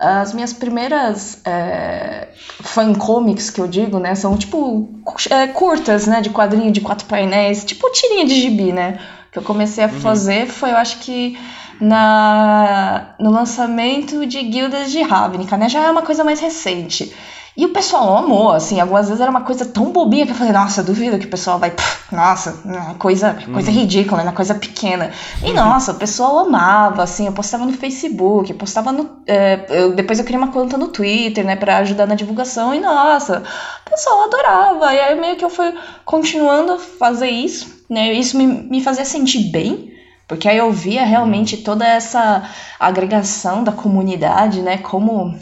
As 0.00 0.32
minhas 0.32 0.52
primeiras 0.52 1.44
é, 1.44 2.28
fan 2.36 2.94
comics 2.94 3.50
que 3.50 3.60
eu 3.60 3.66
digo, 3.66 3.98
né, 3.98 4.14
são 4.14 4.36
tipo 4.36 4.88
é, 5.28 5.48
curtas, 5.48 6.06
né, 6.06 6.20
de 6.20 6.30
quadrinho 6.30 6.70
de 6.70 6.80
quatro 6.80 7.04
painéis, 7.08 7.64
tipo 7.64 7.90
tirinha 7.90 8.24
de 8.24 8.40
gibi, 8.40 8.72
né? 8.72 8.96
Que 9.32 9.38
eu 9.38 9.42
comecei 9.42 9.84
a 9.84 9.88
uhum. 9.88 10.00
fazer 10.00 10.46
foi, 10.46 10.70
eu 10.70 10.76
acho 10.76 10.98
que 11.00 11.38
na, 11.80 13.14
no 13.18 13.30
lançamento 13.30 14.26
de 14.26 14.42
Guildas 14.42 14.90
de 14.90 15.02
Ravnica, 15.02 15.56
né? 15.56 15.68
Já 15.68 15.84
é 15.84 15.90
uma 15.90 16.02
coisa 16.02 16.24
mais 16.24 16.40
recente. 16.40 17.14
E 17.56 17.66
o 17.66 17.70
pessoal 17.70 18.16
amou, 18.18 18.52
assim, 18.52 18.78
algumas 18.78 19.08
vezes 19.08 19.20
era 19.20 19.32
uma 19.32 19.40
coisa 19.40 19.64
tão 19.64 19.90
bobinha 19.90 20.24
que 20.24 20.30
eu 20.30 20.36
falei, 20.36 20.52
nossa, 20.52 20.80
duvido 20.80 21.18
que 21.18 21.26
o 21.26 21.30
pessoal 21.30 21.58
vai, 21.58 21.72
pff, 21.72 22.14
nossa, 22.14 22.60
né, 22.64 22.94
coisa, 23.00 23.36
coisa 23.52 23.68
uhum. 23.68 23.76
ridícula, 23.76 24.22
né, 24.22 24.30
coisa 24.30 24.54
pequena. 24.54 25.10
E 25.42 25.52
nossa, 25.52 25.90
o 25.90 25.96
pessoal 25.96 26.38
amava, 26.38 27.02
assim, 27.02 27.26
eu 27.26 27.32
postava 27.32 27.66
no 27.66 27.72
Facebook, 27.72 28.52
eu 28.52 28.56
postava 28.56 28.92
no. 28.92 29.10
É, 29.26 29.66
eu, 29.70 29.92
depois 29.92 30.20
eu 30.20 30.24
criei 30.24 30.40
uma 30.40 30.52
conta 30.52 30.78
no 30.78 30.86
Twitter, 30.86 31.44
né, 31.44 31.56
pra 31.56 31.78
ajudar 31.78 32.06
na 32.06 32.14
divulgação, 32.14 32.72
e 32.72 32.78
nossa, 32.78 33.42
o 33.84 33.90
pessoal 33.90 34.22
adorava. 34.22 34.94
E 34.94 35.00
aí 35.00 35.20
meio 35.20 35.34
que 35.34 35.44
eu 35.44 35.50
fui 35.50 35.74
continuando 36.04 36.74
a 36.74 36.78
fazer 36.78 37.28
isso, 37.28 37.77
né, 37.88 38.12
isso 38.12 38.36
me, 38.36 38.46
me 38.46 38.82
fazia 38.82 39.04
sentir 39.04 39.50
bem. 39.50 39.88
Porque 40.28 40.46
aí 40.46 40.58
eu 40.58 40.70
via 40.70 41.06
realmente 41.06 41.56
toda 41.56 41.86
essa 41.86 42.50
agregação 42.78 43.64
da 43.64 43.72
comunidade, 43.72 44.60
né? 44.60 44.76
Como 44.76 45.34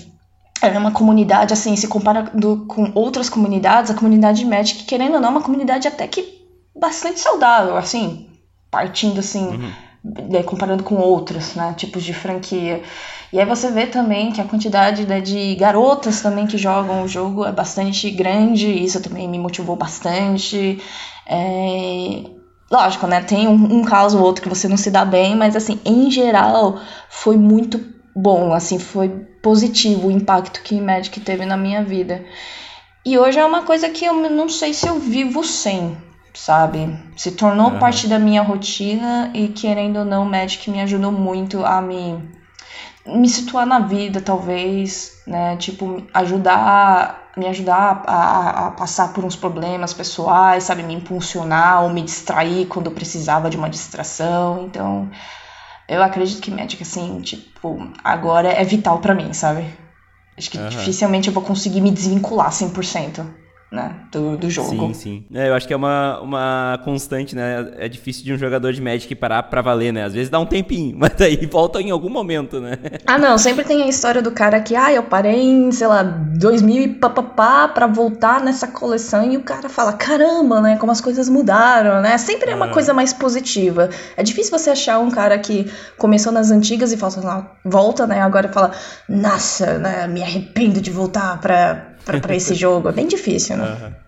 é 0.63 0.79
uma 0.79 0.93
comunidade, 0.93 1.53
assim, 1.53 1.75
se 1.75 1.89
comparando 1.89 2.65
com 2.69 2.93
outras 2.95 3.29
comunidades, 3.29 3.91
a 3.91 3.95
comunidade 3.95 4.45
Magic, 4.45 4.85
querendo 4.85 5.15
ou 5.15 5.21
não, 5.21 5.29
é 5.29 5.33
uma 5.33 5.43
comunidade 5.43 5.89
até 5.89 6.07
que 6.07 6.37
bastante 6.75 7.19
saudável, 7.19 7.77
assim, 7.77 8.29
partindo, 8.71 9.19
assim, 9.19 9.73
uhum. 10.05 10.43
comparando 10.45 10.85
com 10.85 10.97
outras, 10.97 11.55
né, 11.57 11.75
tipos 11.77 12.05
de 12.05 12.15
franquia. 12.15 12.81
E 13.33 13.41
aí 13.41 13.45
você 13.45 13.71
vê 13.73 13.87
também 13.87 14.31
que 14.31 14.41
a 14.41 14.45
quantidade 14.45 15.05
né, 15.05 15.21
de 15.21 15.57
garotas 15.57 16.21
também 16.21 16.47
que 16.47 16.57
jogam 16.57 17.03
o 17.03 17.09
jogo 17.09 17.45
é 17.45 17.51
bastante 17.51 18.09
grande, 18.11 18.71
isso 18.71 19.03
também 19.03 19.29
me 19.29 19.39
motivou 19.39 19.75
bastante. 19.75 20.81
É... 21.27 22.36
Lógico, 22.71 23.07
né, 23.07 23.21
tem 23.21 23.47
um, 23.47 23.79
um 23.79 23.85
caso 23.85 24.19
ou 24.19 24.25
outro 24.25 24.43
que 24.43 24.49
você 24.49 24.67
não 24.67 24.77
se 24.77 24.91
dá 24.91 25.05
bem, 25.05 25.37
mas, 25.37 25.55
assim, 25.55 25.81
em 25.85 26.11
geral, 26.11 26.81
foi 27.09 27.37
muito 27.37 27.81
bom, 28.15 28.53
assim, 28.53 28.79
foi 28.79 29.09
positivo 29.41 30.09
o 30.09 30.11
impacto 30.11 30.63
que 30.63 30.81
Magic 30.81 31.21
teve 31.21 31.45
na 31.45 31.57
minha 31.57 31.85
vida. 31.85 32.25
E 33.05 33.17
hoje 33.17 33.39
é 33.39 33.45
uma 33.45 33.63
coisa 33.63 33.89
que 33.89 34.05
eu 34.05 34.15
não 34.15 34.49
sei 34.49 34.75
se 34.75 34.89
eu 34.89 34.99
vivo 34.99 35.45
sem, 35.45 35.97
sabe? 36.35 36.99
Se 37.17 37.31
tornou 37.31 37.71
uhum. 37.71 37.79
parte 37.79 38.09
da 38.09 38.19
minha 38.19 38.43
rotina 38.43 39.31
e 39.33 39.49
querendo 39.49 40.01
ou 40.01 40.05
não, 40.05 40.25
Magic 40.25 40.69
me 40.69 40.81
ajudou 40.81 41.13
muito 41.13 41.65
a 41.65 41.81
me 41.81 42.21
me 43.07 43.29
situar 43.29 43.67
na 43.67 43.81
vida, 43.81 44.21
talvez, 44.21 45.21
né? 45.27 45.57
Tipo, 45.57 46.03
ajudar, 46.13 47.31
me 47.37 47.47
ajudar 47.47 48.03
a, 48.07 48.67
a, 48.67 48.71
passar 48.73 49.13
por 49.13 49.25
uns 49.25 49.37
problemas 49.37 49.93
pessoais, 49.93 50.65
sabe? 50.65 50.83
Me 50.83 50.95
impulsionar 50.95 51.83
ou 51.83 51.91
me 51.91 52.03
distrair 52.03 52.67
quando 52.67 52.87
eu 52.87 52.93
precisava 52.93 53.49
de 53.49 53.57
uma 53.57 53.71
distração. 53.71 54.65
Então, 54.67 55.11
eu 55.89 56.03
acredito 56.03 56.41
que 56.41 56.51
médica, 56.51 56.83
assim, 56.83 57.21
tipo, 57.21 57.91
agora 58.03 58.49
é 58.49 58.65
vital 58.65 58.99
para 58.99 59.15
mim, 59.15 59.33
sabe? 59.33 59.67
Acho 60.37 60.51
que 60.51 60.59
uhum. 60.59 60.69
dificilmente 60.69 61.29
eu 61.29 61.35
vou 61.35 61.43
conseguir 61.43 61.81
me 61.81 61.91
desvincular 61.91 62.51
100% 62.51 63.25
né, 63.77 63.95
do, 64.11 64.39
do 64.39 64.51
jogo. 64.51 64.71
Sim, 64.71 64.95
sim. 64.95 65.25
É, 65.35 65.51
eu 65.51 65.55
acho 65.55 65.67
que 65.67 65.73
é 65.75 65.77
uma, 65.77 66.19
uma 66.21 66.81
constante, 66.83 67.37
né? 67.37 67.75
É 67.77 67.87
difícil 67.87 68.25
de 68.25 68.33
um 68.33 68.39
jogador 68.39 68.73
de 68.73 68.81
Magic 68.81 69.15
parar 69.15 69.43
pra 69.45 69.61
valer, 69.61 69.93
né? 69.93 70.05
Às 70.05 70.15
vezes 70.15 70.31
dá 70.31 70.41
um 70.41 70.47
tempinho, 70.47 70.97
mas 70.99 71.13
daí 71.17 71.45
volta 71.45 71.81
em 71.81 71.91
algum 71.91 72.09
momento, 72.09 72.59
né? 72.59 72.79
Ah, 73.07 73.19
não, 73.19 73.37
sempre 73.37 73.65
tem 73.65 73.83
a 73.83 73.87
história 73.87 74.23
do 74.23 74.31
cara 74.31 74.61
que, 74.61 74.75
ah, 74.75 74.91
eu 74.91 75.03
parei 75.03 75.43
em, 75.43 75.71
sei 75.71 75.87
lá, 75.87 76.03
2000 76.03 76.83
e 76.83 76.89
papapá 76.89 77.69
pra 77.69 77.87
voltar 77.87 78.43
nessa 78.43 78.67
coleção 78.67 79.31
e 79.31 79.37
o 79.37 79.43
cara 79.43 79.69
fala, 79.69 79.93
caramba, 79.93 80.63
né, 80.63 80.77
como 80.79 80.91
as 80.91 81.03
coisas 81.03 81.29
mudaram, 81.29 82.01
né? 82.01 82.17
Sempre 82.17 82.51
é 82.51 82.55
uma 82.55 82.67
ah. 82.67 82.73
coisa 82.73 82.95
mais 82.95 83.13
positiva. 83.13 83.91
É 84.17 84.23
difícil 84.23 84.59
você 84.59 84.71
achar 84.71 84.99
um 84.99 85.11
cara 85.11 85.39
que 85.39 85.71
começou 85.99 86.33
nas 86.33 86.51
antigas 86.51 86.93
e 86.93 86.97
fala, 86.97 87.51
volta, 87.63 88.07
né, 88.07 88.23
agora 88.23 88.49
fala, 88.49 88.73
nossa, 89.07 89.77
né, 89.79 90.07
me 90.07 90.23
arrependo 90.23 90.81
de 90.81 90.91
voltar 90.91 91.39
pra 91.43 91.96
para 92.07 92.35
esse 92.35 92.55
jogo. 92.55 92.89
É 92.89 92.93
bem 92.93 93.07
difícil, 93.07 93.57
né? 93.57 93.65
Uhum. 93.65 94.07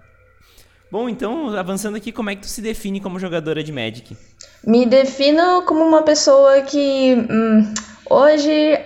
Bom, 0.91 1.09
então, 1.09 1.55
avançando 1.55 1.97
aqui, 1.97 2.11
como 2.11 2.31
é 2.31 2.35
que 2.35 2.43
tu 2.43 2.49
se 2.49 2.63
define 2.63 2.99
como 3.01 3.19
jogadora 3.19 3.63
de 3.63 3.71
Magic? 3.71 4.17
Me 4.65 4.87
defino 4.87 5.63
como 5.67 5.85
uma 5.85 6.03
pessoa 6.03 6.63
que 6.63 7.15
hum, 7.31 7.75
hoje 8.09 8.79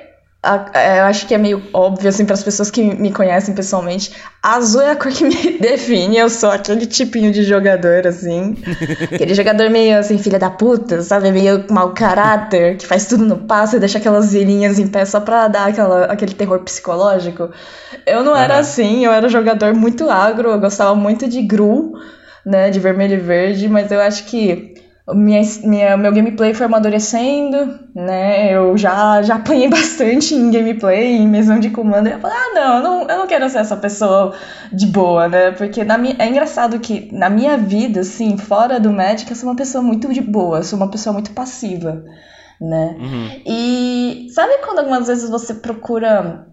eu 0.44 1.04
acho 1.04 1.28
que 1.28 1.34
é 1.34 1.38
meio 1.38 1.62
óbvio, 1.72 2.08
assim, 2.08 2.25
para 2.25 2.34
as 2.34 2.42
pessoas 2.42 2.68
que 2.68 2.82
me 2.82 3.12
conhecem 3.12 3.54
pessoalmente. 3.54 4.12
Azul 4.42 4.80
é 4.80 4.90
a 4.90 4.96
cor 4.96 5.12
que 5.12 5.22
me 5.22 5.34
define. 5.61 6.18
Eu 6.18 6.28
sou 6.28 6.50
aquele 6.50 6.84
tipinho 6.84 7.30
de 7.30 7.44
jogador, 7.44 8.08
assim. 8.08 8.56
aquele 9.14 9.34
jogador 9.34 9.70
meio, 9.70 9.96
assim, 9.96 10.18
filha 10.18 10.40
da 10.40 10.50
puta, 10.50 11.00
sabe? 11.02 11.30
Meio 11.30 11.64
mau 11.70 11.94
caráter, 11.94 12.76
que 12.76 12.84
faz 12.84 13.06
tudo 13.06 13.25
no 13.25 13.38
passo 13.38 13.76
e 13.76 13.78
deixa 13.78 13.99
aquelas 13.99 14.32
virinhas 14.32 14.80
em 14.80 14.88
pé 14.88 15.04
só 15.04 15.20
pra 15.20 15.46
dar 15.46 15.68
aquela, 15.68 16.06
aquele 16.06 16.34
terror 16.34 16.58
psicológico. 16.58 17.49
Eu 18.04 18.25
não 18.25 18.34
era 18.37 18.58
assim, 18.58 19.04
eu 19.04 19.12
era 19.12 19.28
jogador 19.28 19.75
muito 19.75 20.11
agro, 20.11 20.50
eu 20.50 20.58
gostava 20.58 20.92
muito 20.96 21.28
de 21.28 21.40
Gru, 21.40 21.92
né? 22.44 22.68
De 22.68 22.80
vermelho 22.80 23.14
e 23.14 23.20
verde, 23.20 23.68
mas 23.68 23.92
eu 23.92 24.00
acho 24.00 24.25
que 24.25 24.75
minha, 25.09 25.42
minha, 25.64 25.97
meu 25.97 26.12
gameplay 26.12 26.54
foi 26.54 26.66
amadurecendo, 26.66 27.80
né? 27.92 28.52
Eu 28.54 28.76
já, 28.76 29.21
já 29.23 29.35
apanhei 29.35 29.66
bastante 29.68 30.35
em 30.35 30.50
gameplay, 30.50 31.16
em 31.16 31.26
mesão 31.26 31.59
de 31.59 31.71
comando. 31.71 32.09
E 32.09 32.12
eu 32.12 32.21
falei, 32.21 32.37
ah, 32.37 32.54
não 32.54 32.76
eu, 32.76 32.82
não, 32.82 33.00
eu 33.09 33.18
não 33.18 33.26
quero 33.26 33.49
ser 33.50 33.59
essa 33.59 33.76
pessoa 33.76 34.32
de 34.73 34.87
boa, 34.87 35.28
né? 35.28 35.50
Porque 35.50 35.82
na 35.82 35.99
minha, 35.99 36.14
é 36.18 36.28
engraçado 36.28 36.78
que 36.78 37.11
na 37.12 37.28
minha 37.28 37.56
vida, 37.56 38.00
assim, 38.00 38.38
fora 38.38 38.78
do 38.78 38.92
Magic, 38.92 39.28
eu 39.28 39.37
sou 39.37 39.49
uma 39.49 39.56
pessoa 39.56 39.82
muito 39.82 40.12
de 40.12 40.21
boa, 40.21 40.62
sou 40.62 40.78
uma 40.78 40.90
pessoa 40.90 41.12
muito 41.12 41.32
passiva, 41.32 42.04
né? 42.61 42.97
Uhum. 42.99 43.42
E 43.44 44.28
sabe 44.32 44.59
quando 44.64 44.78
algumas 44.78 45.09
vezes 45.09 45.28
você 45.28 45.54
procura, 45.54 46.47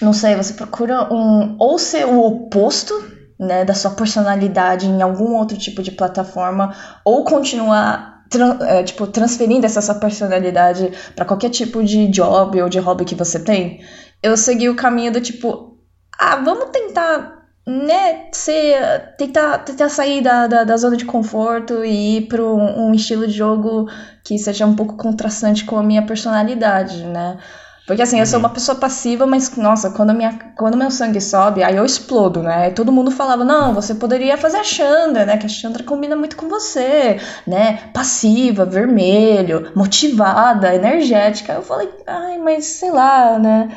não 0.00 0.12
sei, 0.12 0.34
você 0.34 0.54
procura 0.54 1.12
um. 1.12 1.54
ou 1.56 1.78
ser 1.78 2.04
o 2.04 2.20
oposto 2.20 3.21
né, 3.42 3.64
da 3.64 3.74
sua 3.74 3.90
personalidade 3.90 4.86
em 4.86 5.02
algum 5.02 5.34
outro 5.34 5.58
tipo 5.58 5.82
de 5.82 5.90
plataforma 5.90 6.74
ou 7.04 7.24
continuar 7.24 8.22
é, 8.62 8.82
tipo 8.82 9.06
transferindo 9.06 9.66
essa 9.66 9.82
sua 9.82 9.96
personalidade 9.96 10.90
para 11.14 11.24
qualquer 11.24 11.50
tipo 11.50 11.82
de 11.82 12.06
job 12.06 12.62
ou 12.62 12.68
de 12.68 12.78
hobby 12.78 13.04
que 13.04 13.14
você 13.14 13.38
tem, 13.38 13.80
eu 14.22 14.36
segui 14.36 14.68
o 14.68 14.76
caminho 14.76 15.12
do 15.12 15.20
tipo, 15.20 15.76
ah, 16.18 16.36
vamos 16.36 16.70
tentar 16.70 17.42
né, 17.66 18.28
ser, 18.32 19.14
tentar, 19.18 19.58
tentar 19.58 19.88
sair 19.88 20.22
da, 20.22 20.46
da, 20.46 20.64
da 20.64 20.76
zona 20.76 20.96
de 20.96 21.04
conforto 21.04 21.84
e 21.84 22.18
ir 22.18 22.28
para 22.28 22.42
um, 22.42 22.88
um 22.88 22.94
estilo 22.94 23.26
de 23.26 23.32
jogo 23.32 23.88
que 24.24 24.38
seja 24.38 24.66
um 24.66 24.74
pouco 24.74 24.96
contrastante 24.96 25.64
com 25.64 25.76
a 25.76 25.82
minha 25.82 26.04
personalidade, 26.06 27.04
né? 27.04 27.38
Porque 27.86 28.00
assim, 28.02 28.20
eu 28.20 28.26
sou 28.26 28.38
uhum. 28.38 28.46
uma 28.46 28.52
pessoa 28.52 28.78
passiva, 28.78 29.26
mas 29.26 29.56
nossa, 29.56 29.90
quando, 29.90 30.14
minha, 30.14 30.38
quando 30.56 30.76
meu 30.76 30.90
sangue 30.90 31.20
sobe, 31.20 31.64
aí 31.64 31.76
eu 31.76 31.84
explodo, 31.84 32.40
né? 32.42 32.68
E 32.68 32.72
todo 32.72 32.92
mundo 32.92 33.10
falava, 33.10 33.44
não, 33.44 33.74
você 33.74 33.94
poderia 33.94 34.36
fazer 34.36 34.58
a 34.58 34.64
Chandra, 34.64 35.26
né? 35.26 35.36
Que 35.36 35.46
a 35.46 35.48
Chandra 35.48 35.82
combina 35.82 36.14
muito 36.14 36.36
com 36.36 36.48
você, 36.48 37.18
né? 37.46 37.90
Passiva, 37.92 38.64
vermelho, 38.64 39.72
motivada, 39.74 40.74
energética. 40.74 41.54
Eu 41.54 41.62
falei, 41.62 41.88
ai, 42.06 42.38
mas 42.38 42.66
sei 42.66 42.92
lá, 42.92 43.38
né? 43.38 43.68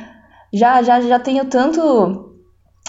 Já, 0.53 0.83
já, 0.83 1.01
já 1.01 1.19
tenho 1.19 1.45
tanto 1.45 2.33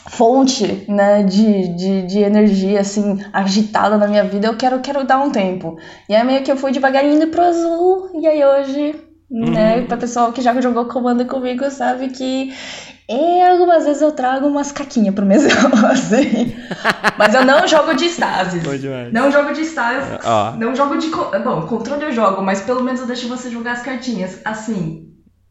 fonte, 0.09 0.85
né, 0.89 1.23
de, 1.25 1.69
de, 1.75 2.03
de 2.03 2.19
energia, 2.21 2.81
assim, 2.81 3.19
agitada 3.33 3.99
na 3.99 4.07
minha 4.07 4.23
vida, 4.23 4.47
eu 4.47 4.57
quero, 4.57 4.79
quero 4.81 5.05
dar 5.05 5.19
um 5.19 5.31
tempo. 5.31 5.77
E 6.09 6.15
aí 6.15 6.25
meio 6.25 6.45
que 6.45 6.53
eu 6.53 6.57
fui 6.57 6.71
devagarinho 6.71 7.27
pro 7.29 7.43
azul, 7.43 8.11
e 8.15 8.25
aí 8.25 8.45
hoje 8.45 9.06
Uhum. 9.31 9.51
Né? 9.51 9.83
Pra 9.83 9.97
pessoal 9.97 10.33
que 10.33 10.41
já 10.41 10.59
jogou 10.61 10.85
comando 10.87 11.25
comigo 11.27 11.69
sabe 11.71 12.09
que 12.11 12.53
e 13.09 13.43
algumas 13.43 13.85
vezes 13.85 14.03
eu 14.03 14.11
trago 14.11 14.49
umas 14.49 14.73
caquinhas 14.73 15.15
pro 15.15 15.25
mesão, 15.25 15.71
assim. 15.89 16.57
Mas 17.17 17.35
eu 17.35 17.45
não 17.45 17.67
jogo 17.67 17.95
de 17.95 18.07
stasis. 18.07 18.63
Não 19.13 19.31
jogo 19.31 19.53
de 19.53 19.65
stasis. 19.65 20.19
Oh. 20.25 20.57
Não 20.57 20.75
jogo 20.75 20.97
de. 20.99 21.09
Bom, 21.09 21.63
controle 21.69 22.07
eu 22.07 22.13
jogo, 22.13 22.43
mas 22.43 22.63
pelo 22.63 22.83
menos 22.83 23.01
eu 23.01 23.07
deixo 23.07 23.29
você 23.29 23.49
jogar 23.49 23.73
as 23.73 23.83
cartinhas. 23.83 24.41
Assim. 24.45 25.05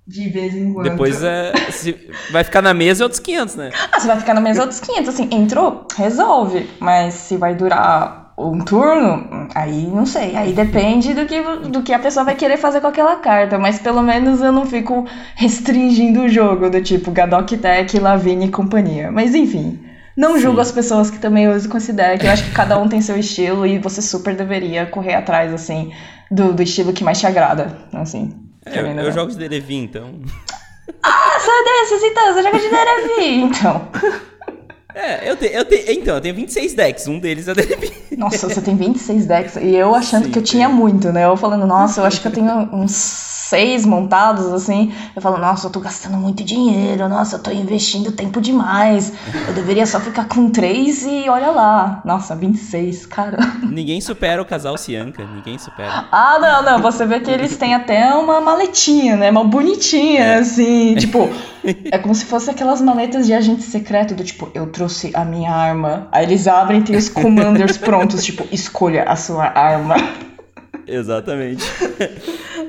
De 0.06 0.30
vez 0.30 0.54
em 0.54 0.74
quando. 0.74 0.90
Depois 0.90 1.24
é. 1.24 1.54
Vai 2.30 2.44
ficar 2.44 2.62
na 2.62 2.74
mesa 2.74 3.04
é 3.04 3.06
outros 3.06 3.22
500, 3.22 3.56
né? 3.56 3.70
Ah, 3.92 4.00
se 4.00 4.06
vai 4.06 4.20
ficar 4.20 4.34
na 4.34 4.42
mesa 4.42 4.60
é 4.60 4.62
outros 4.62 4.82
500. 4.82 5.10
Assim, 5.10 5.30
entrou, 5.32 5.88
resolve. 5.96 6.70
Mas 6.80 7.14
se 7.14 7.38
vai 7.38 7.56
durar 7.56 8.25
um 8.38 8.60
turno, 8.60 9.48
aí 9.56 9.88
não 9.88 10.06
sei, 10.06 10.36
aí 10.36 10.52
depende 10.52 11.14
do 11.14 11.26
que, 11.26 11.42
do 11.70 11.82
que 11.82 11.94
a 11.94 12.00
pessoa 12.00 12.26
vai 12.26 12.36
querer 12.36 12.58
fazer 12.58 12.82
com 12.82 12.88
aquela 12.88 13.16
carta, 13.16 13.58
mas 13.58 13.80
pelo 13.80 14.02
menos 14.02 14.42
eu 14.42 14.52
não 14.52 14.66
fico 14.66 15.06
restringindo 15.36 16.24
o 16.24 16.30
jogo, 16.30 16.70
do 16.70 16.82
tipo 16.82 17.12
Gadok 17.12 17.56
Tech, 17.58 17.98
Lavigne 17.98 18.48
e 18.48 18.52
companhia. 18.52 19.10
Mas 19.10 19.34
enfim, 19.34 19.80
não 20.18 20.38
julgo 20.38 20.58
Sim. 20.58 20.62
as 20.62 20.72
pessoas 20.72 21.10
que 21.10 21.18
também 21.18 21.48
usam 21.48 21.72
com 21.72 21.78
essa 21.78 21.92
ideia, 21.92 22.18
que 22.18 22.26
eu 22.26 22.32
acho 22.32 22.44
que 22.44 22.52
cada 22.52 22.78
um 22.78 22.90
tem 22.90 23.02
seu 23.02 23.18
estilo 23.18 23.66
e 23.66 23.80
você 23.80 24.02
super 24.02 24.36
deveria 24.36 24.86
correr 24.86 25.16
atrás, 25.16 25.54
assim, 25.54 25.94
do, 26.30 26.52
do 26.52 26.62
estilo 26.62 26.92
que 26.92 27.06
mais 27.06 27.20
te 27.20 27.28
agrada, 27.28 27.78
assim. 27.94 28.34
É, 28.66 28.80
eu, 28.80 28.86
eu 28.86 29.12
jogo 29.14 29.32
de 29.32 29.38
Derevi, 29.38 29.76
então... 29.76 30.20
Ah, 31.02 31.38
é 31.38 31.64
desses, 31.64 32.04
então, 32.04 32.34
você 32.34 32.44
joga 32.44 32.60
de 32.60 32.70
Derevi, 32.70 33.42
então... 33.44 33.88
É, 34.96 35.30
eu 35.30 35.36
tenho, 35.36 35.52
eu 35.52 35.66
tenho, 35.66 35.92
então, 35.92 36.16
eu 36.16 36.22
tenho 36.22 36.34
26 36.34 36.74
decks, 36.74 37.06
um 37.06 37.20
deles 37.20 37.50
é 37.50 37.54
DLP. 37.54 37.92
Nossa, 38.18 38.50
você 38.50 38.62
tem 38.62 38.76
26 38.76 39.26
decks. 39.26 39.56
E 39.58 39.76
eu 39.76 39.94
achando 39.96 40.26
Sim, 40.26 40.32
que 40.32 40.40
eu 40.40 40.44
tinha 40.44 40.70
muito, 40.70 41.12
né? 41.12 41.26
Eu 41.26 41.36
falando, 41.38 41.66
nossa, 41.66 42.02
eu 42.02 42.06
acho 42.06 42.22
que 42.22 42.28
eu 42.28 42.32
tenho 42.32 42.70
uns 42.72 43.45
seis 43.46 43.86
montados, 43.86 44.48
assim. 44.52 44.92
Eu 45.16 45.22
falo, 45.22 45.38
nossa, 45.38 45.68
eu 45.68 45.72
tô 45.72 45.80
gastando 45.80 46.18
muito 46.18 46.44
dinheiro, 46.44 47.08
nossa, 47.08 47.36
eu 47.36 47.40
tô 47.44 47.52
investindo 47.52 48.12
tempo 48.12 48.42
demais. 48.42 49.14
Eu 49.48 49.54
deveria 49.54 49.86
só 49.86 50.00
ficar 50.00 50.28
com 50.28 50.50
três 50.50 51.04
e 51.04 51.30
olha 51.30 51.52
lá. 51.52 52.02
Nossa, 52.04 52.36
26, 52.36 53.06
cara. 53.06 53.38
Ninguém 53.64 54.02
supera 54.02 54.42
o 54.42 54.46
casal 54.46 54.78
Cianca, 54.78 55.26
ninguém 55.26 55.58
supera. 55.58 56.06
Ah, 56.12 56.38
não, 56.40 56.64
não. 56.64 56.82
Você 56.82 57.06
vê 57.06 57.20
que 57.20 57.30
eles 57.30 57.56
têm 57.58 57.74
até 57.76 58.14
uma 58.16 58.40
maletinha, 58.42 59.16
né? 59.16 59.30
Uma 59.30 59.44
bonitinha, 59.44 60.24
é. 60.24 60.36
assim. 60.36 60.96
Tipo, 61.06 61.30
é 61.92 61.98
como 61.98 62.16
se 62.16 62.26
fosse 62.26 62.50
aquelas 62.50 62.82
maletas 62.82 63.26
de 63.26 63.34
agente 63.34 63.64
secreto, 63.64 64.16
do 64.16 64.24
tipo, 64.24 64.50
eu 64.54 64.68
trouxe 64.68 65.12
a 65.14 65.26
minha 65.26 65.52
arma. 65.52 66.08
Aí 66.12 66.26
eles 66.26 66.48
abrem 66.48 66.80
e 66.80 66.84
tem 66.84 66.96
os 66.96 67.10
commanders 67.10 67.78
prontos, 67.78 68.24
tipo, 68.24 68.48
escolha 68.52 69.04
a 69.04 69.16
sua 69.16 69.46
arma. 69.46 69.96
Exatamente. 70.88 71.64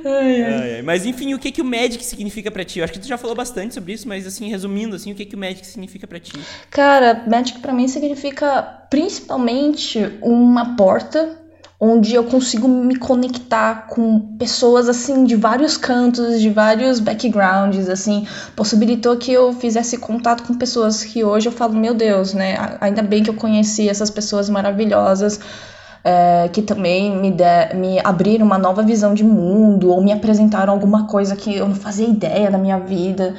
ai, 0.04 0.42
ai. 0.42 0.82
Mas 0.82 1.04
enfim, 1.04 1.34
o 1.34 1.38
que, 1.38 1.50
que 1.50 1.62
o 1.62 1.64
Magic 1.64 2.04
significa 2.04 2.50
para 2.50 2.64
ti? 2.64 2.78
Eu 2.78 2.84
acho 2.84 2.92
que 2.92 3.00
tu 3.00 3.06
já 3.06 3.18
falou 3.18 3.36
bastante 3.36 3.74
sobre 3.74 3.92
isso, 3.92 4.08
mas 4.08 4.26
assim, 4.26 4.48
resumindo, 4.48 4.96
assim, 4.96 5.12
o 5.12 5.14
que, 5.14 5.24
que 5.24 5.34
o 5.34 5.38
Magic 5.38 5.66
significa 5.66 6.06
para 6.06 6.20
ti? 6.20 6.32
Cara, 6.70 7.24
Magic 7.26 7.58
para 7.60 7.72
mim 7.72 7.88
significa 7.88 8.62
principalmente 8.90 9.98
uma 10.22 10.76
porta 10.76 11.46
onde 11.78 12.14
eu 12.14 12.24
consigo 12.24 12.66
me 12.66 12.96
conectar 12.96 13.86
com 13.88 14.34
pessoas 14.38 14.88
assim 14.88 15.24
de 15.24 15.36
vários 15.36 15.76
cantos, 15.76 16.40
de 16.40 16.48
vários 16.48 17.00
backgrounds, 17.00 17.88
assim, 17.88 18.26
possibilitou 18.54 19.16
que 19.16 19.30
eu 19.30 19.52
fizesse 19.52 19.98
contato 19.98 20.42
com 20.44 20.54
pessoas 20.54 21.04
que 21.04 21.22
hoje 21.22 21.48
eu 21.48 21.52
falo, 21.52 21.74
meu 21.74 21.92
Deus, 21.92 22.32
né? 22.32 22.78
Ainda 22.80 23.02
bem 23.02 23.22
que 23.22 23.28
eu 23.28 23.34
conheci 23.34 23.88
essas 23.88 24.10
pessoas 24.10 24.48
maravilhosas 24.48 25.38
é, 26.08 26.48
que 26.48 26.62
também 26.62 27.16
me, 27.16 27.32
de, 27.32 27.74
me 27.74 27.98
abriram 27.98 28.46
uma 28.46 28.56
nova 28.56 28.80
visão 28.84 29.12
de 29.12 29.24
mundo 29.24 29.90
ou 29.90 30.00
me 30.00 30.12
apresentaram 30.12 30.72
alguma 30.72 31.08
coisa 31.08 31.34
que 31.34 31.56
eu 31.56 31.66
não 31.66 31.74
fazia 31.74 32.06
ideia 32.06 32.48
da 32.48 32.56
minha 32.56 32.78
vida, 32.78 33.34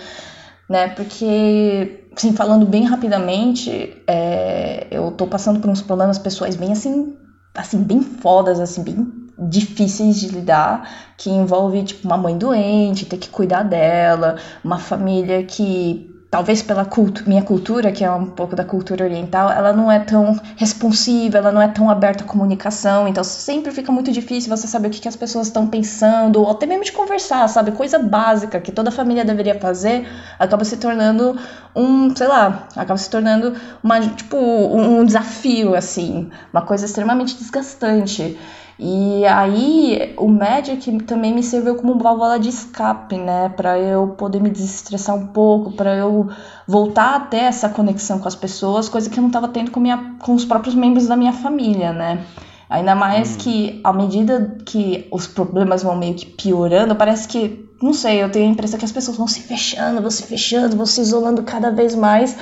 né? 0.68 0.90
Porque, 0.90 2.10
assim, 2.14 2.34
falando 2.34 2.66
bem 2.66 2.84
rapidamente, 2.84 4.04
é, 4.06 4.86
eu 4.92 5.12
tô 5.12 5.26
passando 5.28 5.62
por 5.62 5.70
uns 5.70 5.82
problemas 5.82 6.18
pessoais 6.18 6.58
bem 6.58 6.74
assim, 6.74 7.16
assim, 7.56 7.82
bem 7.82 8.02
fodas, 8.02 8.60
assim, 8.60 8.84
bem 8.84 9.08
difíceis 9.40 10.20
de 10.20 10.28
lidar, 10.28 11.14
que 11.18 11.30
envolve, 11.30 11.84
tipo, 11.84 12.06
uma 12.06 12.18
mãe 12.18 12.38
doente, 12.38 13.06
ter 13.06 13.18
que 13.18 13.30
cuidar 13.30 13.64
dela, 13.64 14.36
uma 14.62 14.78
família 14.78 15.42
que 15.46 16.17
talvez 16.30 16.62
pela 16.62 16.84
cultu 16.84 17.24
minha 17.28 17.42
cultura, 17.42 17.92
que 17.92 18.04
é 18.04 18.12
um 18.12 18.26
pouco 18.26 18.56
da 18.56 18.64
cultura 18.64 19.06
oriental, 19.06 19.50
ela 19.50 19.72
não 19.72 19.92
é 19.92 20.00
tão 20.00 20.40
responsiva, 20.56 21.38
ela 21.38 21.52
não 21.52 21.62
é 21.62 21.68
tão 21.68 21.90
aberta 21.90 22.24
à 22.24 22.28
comunicação, 22.28 23.08
então 23.08 23.24
sempre 23.24 23.72
fica 23.72 23.92
muito 23.92 24.12
difícil 24.12 24.50
você 24.56 24.68
saber 24.68 24.90
o 24.90 24.92
que, 24.92 25.00
que 25.00 25.08
as 25.08 25.16
pessoas 25.16 25.48
estão 25.48 25.68
pensando, 25.68 26.42
ou 26.42 26.52
até 26.52 26.66
mesmo 26.66 26.84
de 26.84 26.92
conversar, 26.92 27.48
sabe? 27.48 27.72
Coisa 27.72 27.98
básica 27.98 28.60
que 28.60 28.72
toda 28.72 28.92
família 28.92 29.24
deveria 29.24 29.60
fazer, 29.60 30.08
acaba 30.38 30.66
se 30.66 30.78
tornando 30.78 31.38
um, 31.76 32.14
sei 32.16 32.28
lá, 32.28 32.68
acaba 32.76 32.98
se 32.98 33.10
tornando 33.10 33.56
uma, 33.82 34.00
tipo, 34.02 34.38
um 34.38 35.06
desafio, 35.06 35.76
assim, 35.76 36.30
uma 36.52 36.62
coisa 36.62 36.86
extremamente 36.86 37.38
desgastante. 37.38 38.38
E 38.80 39.26
aí 39.26 40.14
o 40.18 40.28
Magic 40.28 41.04
também 41.04 41.34
me 41.34 41.42
serviu 41.42 41.76
como 41.76 41.98
válvula 41.98 42.40
de 42.40 42.50
escape, 42.50 43.18
né, 43.18 43.50
para 43.50 43.80
eu 43.80 44.10
poder 44.10 44.40
me 44.40 44.52
desestressar 44.52 45.16
um 45.16 45.28
pouco, 45.28 45.72
para 45.72 45.96
eu 45.96 46.30
voltar 46.68 47.16
a 47.16 47.20
ter 47.22 47.38
essa 47.38 47.70
conexão 47.70 48.20
com 48.20 48.28
as 48.28 48.36
pessoas, 48.36 48.88
coisa 48.88 49.10
que 49.10 49.18
eu 49.18 49.22
não 49.22 49.30
estava 49.30 49.48
tendo 49.48 49.72
com, 49.72 49.80
minha, 49.80 50.16
com 50.20 50.36
os 50.36 50.46
próprios 50.46 50.76
membros 50.76 51.08
da 51.08 51.16
minha 51.16 51.34
família, 51.34 51.92
né? 51.92 52.24
Ainda 52.70 52.94
mais 52.94 53.34
hum. 53.34 53.38
que 53.40 53.82
à 53.84 53.92
medida 53.92 54.58
que 54.64 55.08
os 55.12 55.26
problemas 55.26 55.82
vão 55.82 55.96
meio 55.96 56.14
que 56.14 56.26
piorando, 56.28 56.96
parece 56.96 57.28
que, 57.28 57.68
não 57.82 57.94
sei, 57.94 58.22
eu 58.22 58.30
tenho 58.30 58.48
a 58.48 58.52
impressão 58.52 58.78
que 58.78 58.86
as 58.86 58.92
pessoas 58.92 59.18
vão 59.18 59.28
se 59.28 59.42
fechando, 59.42 60.02
vão 60.02 60.12
se 60.12 60.24
fechando, 60.24 60.76
vão 60.76 60.86
se 60.86 61.02
isolando 61.02 61.42
cada 61.42 61.72
vez 61.72 61.96
mais 61.96 62.38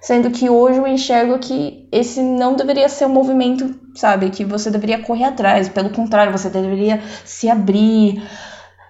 sendo 0.00 0.30
que 0.30 0.48
hoje 0.48 0.78
eu 0.78 0.86
enxergo 0.86 1.38
que 1.38 1.88
esse 1.92 2.22
não 2.22 2.56
deveria 2.56 2.88
ser 2.88 3.06
um 3.06 3.10
movimento, 3.10 3.78
sabe, 3.94 4.30
que 4.30 4.44
você 4.44 4.70
deveria 4.70 5.02
correr 5.02 5.24
atrás, 5.24 5.68
pelo 5.68 5.90
contrário, 5.90 6.32
você 6.32 6.48
deveria 6.48 7.02
se 7.24 7.50
abrir, 7.50 8.22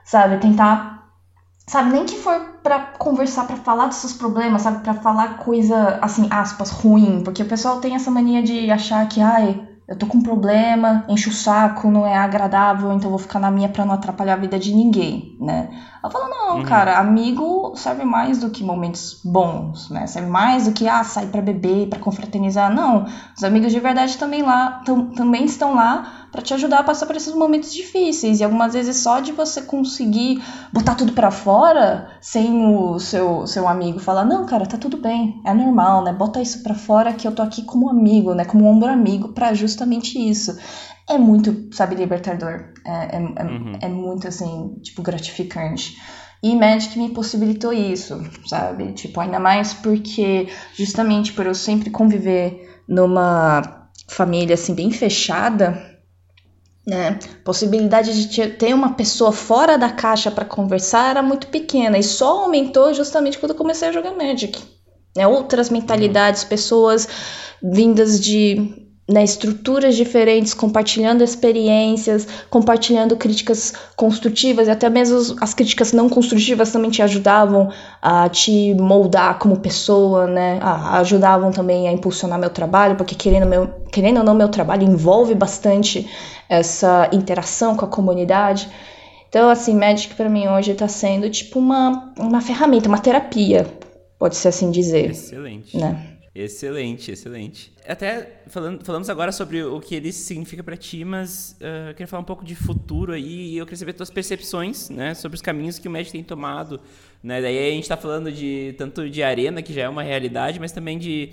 sabe, 0.04 0.38
tentar, 0.38 1.08
sabe, 1.66 1.92
nem 1.92 2.04
que 2.04 2.16
for 2.16 2.58
para 2.62 2.78
conversar, 2.98 3.46
para 3.46 3.56
falar 3.56 3.86
dos 3.86 3.96
seus 3.96 4.12
problemas, 4.12 4.62
sabe, 4.62 4.82
para 4.82 4.94
falar 4.94 5.38
coisa 5.38 5.98
assim, 6.00 6.28
aspas, 6.30 6.70
ruim, 6.70 7.22
porque 7.24 7.42
o 7.42 7.48
pessoal 7.48 7.80
tem 7.80 7.94
essa 7.94 8.10
mania 8.10 8.42
de 8.42 8.70
achar 8.70 9.08
que, 9.08 9.20
ai, 9.20 9.69
eu 9.90 9.96
tô 9.96 10.06
com 10.06 10.18
um 10.18 10.22
problema, 10.22 11.04
encho 11.08 11.30
o 11.30 11.32
saco, 11.32 11.90
não 11.90 12.06
é 12.06 12.16
agradável, 12.16 12.92
então 12.92 13.10
vou 13.10 13.18
ficar 13.18 13.40
na 13.40 13.50
minha 13.50 13.68
pra 13.68 13.84
não 13.84 13.94
atrapalhar 13.94 14.34
a 14.34 14.36
vida 14.36 14.56
de 14.56 14.72
ninguém, 14.72 15.36
né? 15.40 15.68
Ela 16.00 16.12
fala, 16.12 16.28
não, 16.28 16.58
uhum. 16.58 16.62
cara, 16.62 16.96
amigo 16.96 17.72
serve 17.74 18.04
mais 18.04 18.38
do 18.38 18.50
que 18.50 18.62
momentos 18.62 19.20
bons, 19.24 19.90
né? 19.90 20.06
Serve 20.06 20.30
mais 20.30 20.66
do 20.66 20.72
que, 20.72 20.86
ah, 20.86 21.02
sair 21.02 21.26
pra 21.26 21.42
beber, 21.42 21.88
para 21.88 21.98
confraternizar. 21.98 22.72
Não, 22.72 23.04
os 23.36 23.42
amigos 23.42 23.72
de 23.72 23.80
verdade 23.80 24.16
também 24.16 24.42
lá, 24.42 24.80
também 25.16 25.44
estão 25.44 25.74
lá 25.74 26.19
para 26.30 26.42
te 26.42 26.54
ajudar 26.54 26.80
a 26.80 26.84
passar 26.84 27.06
por 27.06 27.16
esses 27.16 27.34
momentos 27.34 27.72
difíceis. 27.72 28.40
E 28.40 28.44
algumas 28.44 28.74
vezes 28.74 28.96
só 28.96 29.20
de 29.20 29.32
você 29.32 29.62
conseguir 29.62 30.42
botar 30.72 30.94
tudo 30.94 31.12
para 31.12 31.30
fora, 31.30 32.10
sem 32.20 32.66
o 32.66 32.98
seu, 32.98 33.46
seu 33.46 33.66
amigo 33.66 33.98
falar, 33.98 34.24
não, 34.24 34.46
cara, 34.46 34.66
tá 34.66 34.78
tudo 34.78 34.96
bem, 34.96 35.40
é 35.44 35.52
normal, 35.52 36.04
né? 36.04 36.12
Bota 36.12 36.40
isso 36.40 36.62
para 36.62 36.74
fora 36.74 37.12
que 37.12 37.26
eu 37.26 37.32
tô 37.32 37.42
aqui 37.42 37.62
como 37.62 37.90
amigo, 37.90 38.34
né? 38.34 38.44
Como 38.44 38.64
um 38.64 38.68
ombro 38.68 38.88
amigo 38.88 39.28
para 39.28 39.52
justamente 39.54 40.18
isso. 40.18 40.56
É 41.08 41.18
muito, 41.18 41.74
sabe, 41.74 41.96
libertador. 41.96 42.72
É, 42.86 43.16
é, 43.16 43.16
é, 43.16 43.44
uhum. 43.44 43.78
é 43.80 43.88
muito, 43.88 44.28
assim, 44.28 44.76
tipo, 44.82 45.02
gratificante. 45.02 45.96
E 46.42 46.54
Magic 46.56 46.98
me 46.98 47.10
possibilitou 47.10 47.72
isso, 47.72 48.18
sabe? 48.46 48.92
Tipo, 48.92 49.20
ainda 49.20 49.38
mais 49.38 49.74
porque, 49.74 50.48
justamente 50.74 51.32
por 51.32 51.44
eu 51.46 51.54
sempre 51.54 51.90
conviver 51.90 52.80
numa 52.88 53.88
família, 54.08 54.54
assim, 54.54 54.74
bem 54.74 54.90
fechada, 54.90 55.89
né? 56.86 57.18
Possibilidade 57.44 58.26
de 58.26 58.48
ter 58.48 58.74
uma 58.74 58.94
pessoa 58.94 59.32
fora 59.32 59.76
da 59.76 59.90
caixa 59.90 60.30
para 60.30 60.44
conversar 60.44 61.10
era 61.10 61.22
muito 61.22 61.46
pequena 61.48 61.98
e 61.98 62.02
só 62.02 62.42
aumentou 62.42 62.92
justamente 62.94 63.38
quando 63.38 63.52
eu 63.52 63.58
comecei 63.58 63.88
a 63.88 63.92
jogar 63.92 64.16
Magic. 64.16 64.58
Né? 65.16 65.26
Outras 65.26 65.70
mentalidades, 65.70 66.44
pessoas 66.44 67.06
vindas 67.62 68.18
de 68.20 68.88
né, 69.10 69.24
estruturas 69.24 69.96
diferentes, 69.96 70.54
compartilhando 70.54 71.24
experiências, 71.24 72.26
compartilhando 72.48 73.16
críticas 73.16 73.74
construtivas 73.96 74.68
e 74.68 74.70
até 74.70 74.88
mesmo 74.88 75.36
as 75.40 75.52
críticas 75.52 75.92
não 75.92 76.08
construtivas 76.08 76.70
também 76.70 76.90
te 76.90 77.02
ajudavam 77.02 77.70
a 78.00 78.28
te 78.28 78.72
moldar 78.74 79.38
como 79.38 79.58
pessoa, 79.58 80.28
né? 80.28 80.60
ajudavam 80.62 81.50
também 81.50 81.88
a 81.88 81.92
impulsionar 81.92 82.38
meu 82.38 82.50
trabalho, 82.50 82.94
porque 82.94 83.16
querendo, 83.16 83.46
meu, 83.46 83.68
querendo 83.90 84.18
ou 84.18 84.24
não, 84.24 84.34
meu 84.34 84.48
trabalho 84.48 84.84
envolve 84.84 85.34
bastante 85.34 86.08
essa 86.50 87.08
interação 87.12 87.76
com 87.76 87.84
a 87.84 87.88
comunidade. 87.88 88.68
Então, 89.28 89.48
assim, 89.48 89.74
Magic 89.74 90.14
para 90.14 90.28
mim 90.28 90.48
hoje 90.48 90.72
está 90.72 90.88
sendo 90.88 91.30
tipo 91.30 91.60
uma, 91.60 92.12
uma 92.18 92.40
ferramenta, 92.40 92.88
uma 92.88 92.98
terapia, 92.98 93.64
pode-se 94.18 94.48
assim 94.48 94.72
dizer. 94.72 95.10
Excelente. 95.12 95.76
Né? 95.76 96.16
Excelente, 96.34 97.12
excelente. 97.12 97.72
Até 97.86 98.42
falando, 98.48 98.84
falamos 98.84 99.08
agora 99.08 99.30
sobre 99.30 99.62
o 99.62 99.80
que 99.80 99.94
ele 99.94 100.12
significa 100.12 100.62
para 100.62 100.76
ti, 100.76 101.04
mas 101.04 101.56
uh, 101.60 101.88
eu 101.88 101.94
queria 101.94 102.06
falar 102.08 102.22
um 102.22 102.26
pouco 102.26 102.44
de 102.44 102.56
futuro 102.56 103.12
aí 103.12 103.52
e 103.52 103.58
eu 103.58 103.64
queria 103.64 103.78
saber 103.78 103.92
tuas 103.92 104.10
percepções, 104.10 104.90
né, 104.90 105.14
sobre 105.14 105.36
os 105.36 105.42
caminhos 105.42 105.78
que 105.78 105.86
o 105.86 105.90
Magic 105.90 106.12
tem 106.12 106.22
tomado, 106.22 106.80
né? 107.22 107.40
Daí 107.40 107.58
a 107.58 107.70
gente 107.72 107.82
está 107.82 107.96
falando 107.96 108.32
de 108.32 108.74
tanto 108.78 109.08
de 109.08 109.22
arena 109.22 109.60
que 109.62 109.72
já 109.72 109.82
é 109.82 109.88
uma 109.88 110.02
realidade, 110.02 110.58
mas 110.58 110.72
também 110.72 110.98
de 110.98 111.32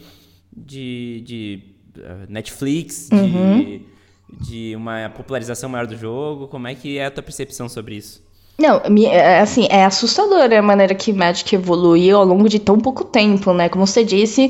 de, 0.56 1.22
de 1.26 1.64
uh, 1.98 2.26
Netflix, 2.32 3.10
uhum. 3.12 3.64
de, 3.64 3.82
de 4.30 4.76
uma 4.76 5.10
popularização 5.10 5.70
maior 5.70 5.88
do 5.88 5.98
jogo. 5.98 6.48
Como 6.48 6.68
é 6.68 6.76
que 6.76 6.98
é 6.98 7.06
a 7.06 7.12
tua 7.12 7.24
percepção 7.24 7.70
sobre 7.70 7.96
isso? 7.96 8.26
Não, 8.58 8.82
é, 9.06 9.40
assim, 9.40 9.68
é 9.70 9.86
assustadora 9.86 10.58
a 10.58 10.64
maneira 10.64 10.96
que 10.96 11.14
Magic 11.14 11.54
evoluiu 11.54 12.18
ao 12.18 12.26
longo 12.26 12.50
de 12.50 12.58
tão 12.58 12.80
pouco 12.80 13.04
tempo, 13.04 13.54
né? 13.54 13.70
Como 13.70 13.86
você 13.86 14.04
disse, 14.04 14.50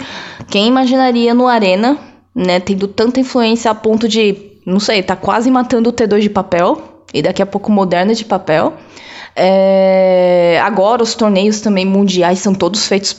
quem 0.50 0.68
imaginaria 0.68 1.34
no 1.34 1.46
Arena, 1.46 1.98
né, 2.34 2.60
tendo 2.60 2.88
tanta 2.88 3.20
influência 3.20 3.70
a 3.70 3.76
ponto 3.76 4.08
de, 4.08 4.60
não 4.66 4.80
sei, 4.80 5.04
tá 5.04 5.16
quase 5.16 5.52
matando 5.52 5.90
o 5.90 5.94
T2 5.94 6.22
de 6.22 6.30
papel, 6.30 7.04
e 7.14 7.22
daqui 7.22 7.42
a 7.42 7.46
pouco 7.46 7.70
Moderna 7.70 8.14
de 8.14 8.24
papel. 8.24 8.74
É, 9.36 10.60
agora 10.64 11.04
os 11.04 11.14
torneios 11.14 11.60
também 11.60 11.86
mundiais 11.86 12.40
são 12.40 12.56
todos 12.56 12.88
feitos 12.88 13.14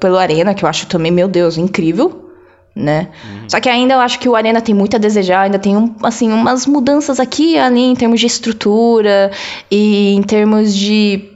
pelo 0.00 0.18
Arena, 0.18 0.52
que 0.52 0.64
eu 0.64 0.68
acho 0.68 0.88
também, 0.88 1.12
meu 1.12 1.28
Deus, 1.28 1.56
incrível 1.56 2.23
né? 2.74 3.08
Uhum. 3.24 3.48
Só 3.48 3.60
que 3.60 3.68
ainda 3.68 3.94
eu 3.94 4.00
acho 4.00 4.18
que 4.18 4.28
o 4.28 4.34
Arena 4.34 4.60
tem 4.60 4.74
muito 4.74 4.96
a 4.96 4.98
desejar, 4.98 5.42
ainda 5.42 5.58
tem 5.58 5.76
um, 5.76 5.94
assim, 6.02 6.32
umas 6.32 6.66
mudanças 6.66 7.20
aqui 7.20 7.52
e 7.52 7.58
ali 7.58 7.82
em 7.82 7.94
termos 7.94 8.18
de 8.18 8.26
estrutura 8.26 9.30
e 9.70 10.14
em 10.14 10.22
termos 10.22 10.74
de. 10.74 11.30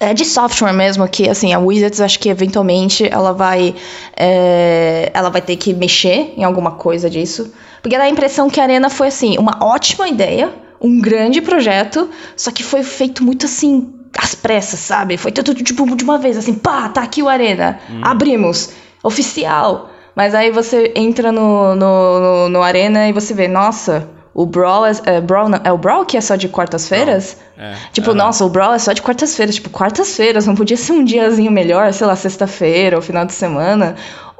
é 0.00 0.14
de 0.14 0.24
software 0.24 0.72
mesmo, 0.72 1.06
que 1.08 1.28
assim, 1.28 1.52
a 1.52 1.58
Wizards 1.58 2.00
acho 2.00 2.18
que 2.18 2.30
eventualmente 2.30 3.06
ela 3.06 3.32
vai 3.32 3.74
é, 4.16 5.10
ela 5.12 5.28
vai 5.28 5.42
ter 5.42 5.56
que 5.56 5.74
mexer 5.74 6.32
em 6.36 6.44
alguma 6.44 6.72
coisa 6.72 7.10
disso. 7.10 7.52
Porque 7.82 7.98
dá 7.98 8.04
a 8.04 8.08
impressão 8.08 8.48
que 8.48 8.58
a 8.58 8.62
Arena 8.62 8.88
foi 8.88 9.08
assim, 9.08 9.36
uma 9.38 9.58
ótima 9.62 10.08
ideia, 10.08 10.50
um 10.80 11.00
grande 11.00 11.42
projeto, 11.42 12.08
só 12.34 12.50
que 12.50 12.62
foi 12.62 12.82
feito 12.82 13.22
muito 13.22 13.44
assim, 13.44 13.92
às 14.16 14.34
pressas, 14.34 14.80
sabe? 14.80 15.18
Foi 15.18 15.30
tudo 15.30 15.54
tipo 15.54 15.94
de 15.94 16.02
uma 16.02 16.16
vez, 16.18 16.38
assim, 16.38 16.54
pá, 16.54 16.88
tá 16.88 17.02
aqui 17.02 17.22
o 17.22 17.28
Arena, 17.28 17.78
hum. 17.90 18.00
abrimos, 18.02 18.70
oficial. 19.02 19.90
Mas 20.16 20.34
aí 20.34 20.50
você 20.50 20.92
entra 20.96 21.30
no, 21.30 21.74
no, 21.74 22.20
no, 22.20 22.48
no 22.48 22.62
Arena 22.62 23.06
e 23.06 23.12
você 23.12 23.34
vê, 23.34 23.46
nossa, 23.46 24.08
o 24.32 24.46
Brawl 24.46 24.86
é, 24.86 24.92
é, 25.04 25.20
Brawl 25.20 25.50
não, 25.50 25.60
é 25.62 25.70
o 25.70 25.76
Brawl 25.76 26.06
que 26.06 26.16
é 26.16 26.20
só 26.22 26.36
de 26.36 26.48
quartas-feiras? 26.48 27.36
É, 27.58 27.74
tipo, 27.92 28.14
nossa, 28.14 28.42
o 28.42 28.48
Brawl 28.48 28.72
é 28.72 28.78
só 28.78 28.94
de 28.94 29.02
quartas-feiras. 29.02 29.56
Tipo, 29.56 29.68
quartas-feiras, 29.68 30.46
não 30.46 30.54
podia 30.54 30.76
ser 30.78 30.92
um 30.92 31.04
diazinho 31.04 31.52
melhor, 31.52 31.92
sei 31.92 32.06
lá, 32.06 32.16
sexta-feira 32.16 32.96
ou 32.96 33.02
final 33.02 33.26
de 33.26 33.34
semana. 33.34 33.94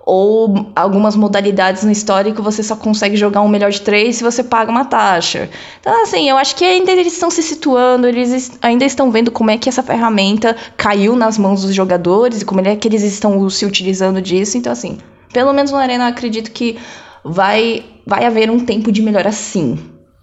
Ou 0.06 0.70
algumas 0.74 1.14
modalidades 1.14 1.82
no 1.82 1.90
histórico 1.90 2.42
você 2.42 2.62
só 2.62 2.76
consegue 2.76 3.16
jogar 3.16 3.42
um 3.42 3.48
melhor 3.48 3.70
de 3.70 3.82
três 3.82 4.16
se 4.16 4.24
você 4.24 4.42
paga 4.42 4.70
uma 4.70 4.86
taxa. 4.86 5.50
Então, 5.80 6.02
assim, 6.02 6.30
eu 6.30 6.38
acho 6.38 6.56
que 6.56 6.64
ainda 6.64 6.90
eles 6.92 7.12
estão 7.12 7.30
se 7.30 7.42
situando, 7.42 8.06
eles 8.06 8.52
ainda 8.62 8.84
estão 8.86 9.10
vendo 9.10 9.30
como 9.30 9.50
é 9.50 9.58
que 9.58 9.68
essa 9.68 9.82
ferramenta 9.82 10.56
caiu 10.74 11.14
nas 11.16 11.36
mãos 11.36 11.62
dos 11.62 11.74
jogadores 11.74 12.40
e 12.40 12.44
como 12.46 12.66
é 12.66 12.76
que 12.76 12.88
eles 12.88 13.02
estão 13.02 13.50
se 13.50 13.66
utilizando 13.66 14.22
disso. 14.22 14.56
Então, 14.56 14.72
assim, 14.72 14.98
pelo 15.32 15.52
menos 15.52 15.70
no 15.70 15.78
Arena 15.78 16.04
eu 16.04 16.08
acredito 16.08 16.50
que 16.50 16.78
vai, 17.24 17.84
vai 18.06 18.24
haver 18.24 18.50
um 18.50 18.64
tempo 18.64 18.92
de 18.92 19.02
melhora 19.02 19.32
sim, 19.32 19.78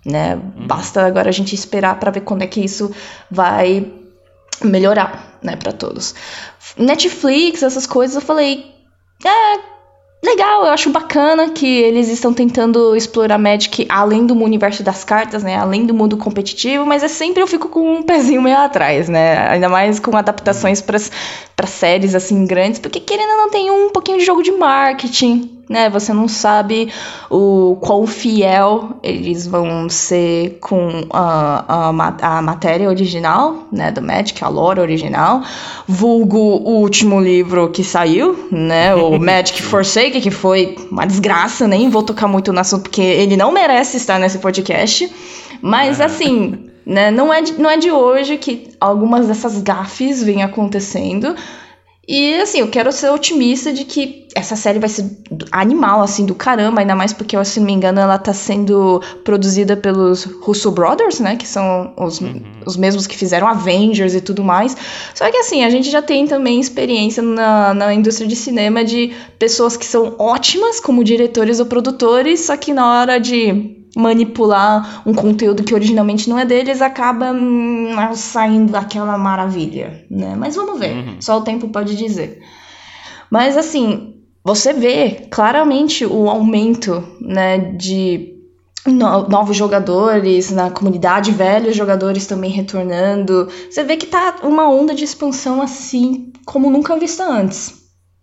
né? 0.05 0.35
Uhum. 0.35 0.67
Basta 0.67 1.05
agora 1.05 1.29
a 1.29 1.33
gente 1.33 1.53
esperar 1.53 1.99
para 1.99 2.11
ver 2.11 2.21
quando 2.21 2.43
é 2.43 2.47
que 2.47 2.63
isso 2.63 2.91
vai 3.29 3.91
melhorar, 4.63 5.37
né, 5.41 5.55
para 5.55 5.73
todos. 5.73 6.15
Netflix, 6.77 7.63
essas 7.63 7.85
coisas, 7.85 8.15
eu 8.15 8.21
falei, 8.21 8.73
é, 9.25 9.72
legal, 10.23 10.65
eu 10.65 10.71
acho 10.71 10.89
bacana 10.89 11.49
que 11.49 11.67
eles 11.67 12.07
estão 12.07 12.33
tentando 12.33 12.95
explorar 12.95 13.37
Magic 13.37 13.85
além 13.89 14.25
do 14.25 14.33
universo 14.33 14.81
das 14.81 15.03
cartas, 15.03 15.43
né? 15.43 15.57
Além 15.57 15.85
do 15.85 15.93
mundo 15.93 16.17
competitivo, 16.17 16.85
mas 16.85 17.03
é 17.03 17.07
sempre 17.07 17.43
eu 17.43 17.47
fico 17.47 17.67
com 17.67 17.97
um 17.97 18.01
pezinho 18.03 18.41
meio 18.41 18.57
atrás, 18.57 19.09
né? 19.09 19.47
Ainda 19.49 19.67
mais 19.69 19.99
com 19.99 20.15
adaptações 20.15 20.81
para 20.81 21.67
séries 21.67 22.15
assim 22.15 22.45
grandes, 22.45 22.79
porque 22.79 22.99
querendo 22.99 23.29
ou 23.31 23.37
não 23.37 23.49
tem 23.49 23.69
um 23.69 23.89
pouquinho 23.89 24.17
de 24.17 24.25
jogo 24.25 24.41
de 24.41 24.51
marketing, 24.51 25.62
né? 25.69 25.89
Você 25.89 26.13
não 26.13 26.27
sabe 26.27 26.91
o 27.29 27.77
quão 27.81 28.05
fiel 28.05 28.97
eles 29.01 29.47
vão 29.47 29.89
ser 29.89 30.57
com 30.61 31.05
a, 31.09 31.89
a, 31.89 32.37
a 32.37 32.41
matéria 32.41 32.89
original, 32.89 33.67
né? 33.71 33.91
Do 33.91 34.01
Magic, 34.01 34.43
a 34.43 34.49
lore 34.49 34.79
original. 34.79 35.41
Vulgo 35.87 36.37
o 36.37 36.81
último 36.81 37.21
livro 37.21 37.69
que 37.69 37.83
saiu, 37.83 38.47
né? 38.51 38.93
O 38.95 39.17
Magic 39.19 39.61
Forsake, 39.61 40.21
que 40.21 40.31
foi 40.31 40.75
uma 40.91 41.05
desgraça, 41.05 41.67
nem 41.67 41.89
vou 41.89 42.03
tocar 42.03 42.27
muito 42.27 42.51
no 42.51 42.59
assunto, 42.59 42.83
porque 42.83 43.01
ele 43.01 43.37
não 43.37 43.51
merece 43.51 43.97
estar 43.97 44.19
nesse 44.19 44.39
podcast. 44.39 45.11
Mas, 45.61 46.01
assim, 46.01 46.69
né? 46.85 47.09
Não 47.11 47.33
é, 47.33 47.41
de, 47.41 47.53
não 47.53 47.69
é 47.69 47.77
de 47.77 47.89
hoje 47.91 48.37
que 48.37 48.71
algumas 48.79 49.27
dessas 49.27 49.61
gafes 49.61 50.21
vêm 50.21 50.43
acontecendo. 50.43 51.35
E 52.05 52.35
assim, 52.35 52.59
eu 52.59 52.67
quero 52.67 52.91
ser 52.91 53.09
otimista 53.11 53.71
de 53.71 53.85
que 53.85 54.27
essa 54.35 54.57
série 54.57 54.77
vai 54.77 54.89
ser 54.89 55.09
animal, 55.51 56.01
assim, 56.01 56.25
do 56.25 56.35
caramba, 56.35 56.81
ainda 56.81 56.95
mais 56.95 57.13
porque, 57.13 57.41
se 57.45 57.59
não 57.59 57.67
me 57.67 57.71
engano, 57.71 57.99
ela 57.99 58.17
tá 58.17 58.33
sendo 58.33 59.01
produzida 59.23 59.77
pelos 59.77 60.25
Russo 60.25 60.69
Brothers, 60.69 61.21
né? 61.21 61.37
Que 61.37 61.47
são 61.47 61.93
os, 61.95 62.19
uhum. 62.19 62.41
os 62.65 62.75
mesmos 62.75 63.07
que 63.07 63.15
fizeram 63.15 63.47
Avengers 63.47 64.15
e 64.15 64.19
tudo 64.19 64.43
mais. 64.43 64.75
Só 65.13 65.31
que 65.31 65.37
assim, 65.37 65.63
a 65.63 65.69
gente 65.69 65.89
já 65.89 66.01
tem 66.01 66.27
também 66.27 66.59
experiência 66.59 67.23
na, 67.23 67.73
na 67.73 67.93
indústria 67.93 68.27
de 68.27 68.35
cinema 68.35 68.83
de 68.83 69.13
pessoas 69.39 69.77
que 69.77 69.85
são 69.85 70.15
ótimas 70.19 70.81
como 70.81 71.05
diretores 71.05 71.61
ou 71.61 71.65
produtores, 71.65 72.41
só 72.41 72.57
que 72.57 72.73
na 72.73 72.99
hora 72.99 73.17
de 73.17 73.82
manipular 73.95 75.03
um 75.05 75.13
conteúdo 75.13 75.63
que 75.63 75.73
originalmente 75.73 76.29
não 76.29 76.37
é 76.37 76.45
deles, 76.45 76.81
acaba 76.81 77.31
hum, 77.31 77.91
saindo 78.15 78.75
aquela 78.75 79.17
maravilha, 79.17 80.05
né? 80.09 80.35
Mas 80.35 80.55
vamos 80.55 80.79
ver, 80.79 80.95
uhum. 80.95 81.15
só 81.19 81.37
o 81.37 81.43
tempo 81.43 81.69
pode 81.69 81.95
dizer. 81.95 82.41
Mas 83.29 83.55
assim, 83.55 84.15
você 84.43 84.73
vê 84.73 85.27
claramente 85.29 86.05
o 86.05 86.29
aumento, 86.29 87.03
né, 87.21 87.57
de 87.57 88.33
no, 88.85 89.27
novos 89.29 89.55
jogadores 89.55 90.51
na 90.51 90.69
comunidade, 90.69 91.31
velhos 91.31 91.75
jogadores 91.75 92.25
também 92.25 92.51
retornando. 92.51 93.47
Você 93.69 93.83
vê 93.83 93.95
que 93.95 94.07
tá 94.07 94.37
uma 94.43 94.69
onda 94.69 94.93
de 94.93 95.03
expansão 95.03 95.61
assim 95.61 96.33
como 96.45 96.69
nunca 96.69 96.97
vista 96.97 97.23
antes, 97.23 97.73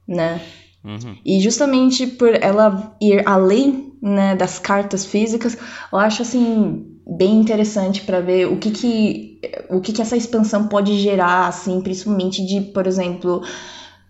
né? 0.06 0.40
Uhum. 0.84 1.16
E 1.24 1.40
justamente 1.40 2.06
por 2.06 2.34
ela 2.34 2.96
ir 3.00 3.22
além 3.26 3.89
né, 4.00 4.34
das 4.34 4.58
cartas 4.58 5.04
físicas, 5.04 5.56
eu 5.92 5.98
acho 5.98 6.22
assim 6.22 6.86
bem 7.06 7.40
interessante 7.40 8.02
para 8.02 8.20
ver 8.20 8.46
o 8.46 8.56
que 8.56 8.70
que, 8.70 9.40
o 9.68 9.80
que 9.80 9.92
que 9.92 10.02
essa 10.02 10.16
expansão 10.16 10.68
pode 10.68 10.98
gerar, 10.98 11.48
assim, 11.48 11.80
principalmente 11.80 12.44
de, 12.44 12.60
por 12.60 12.86
exemplo, 12.86 13.42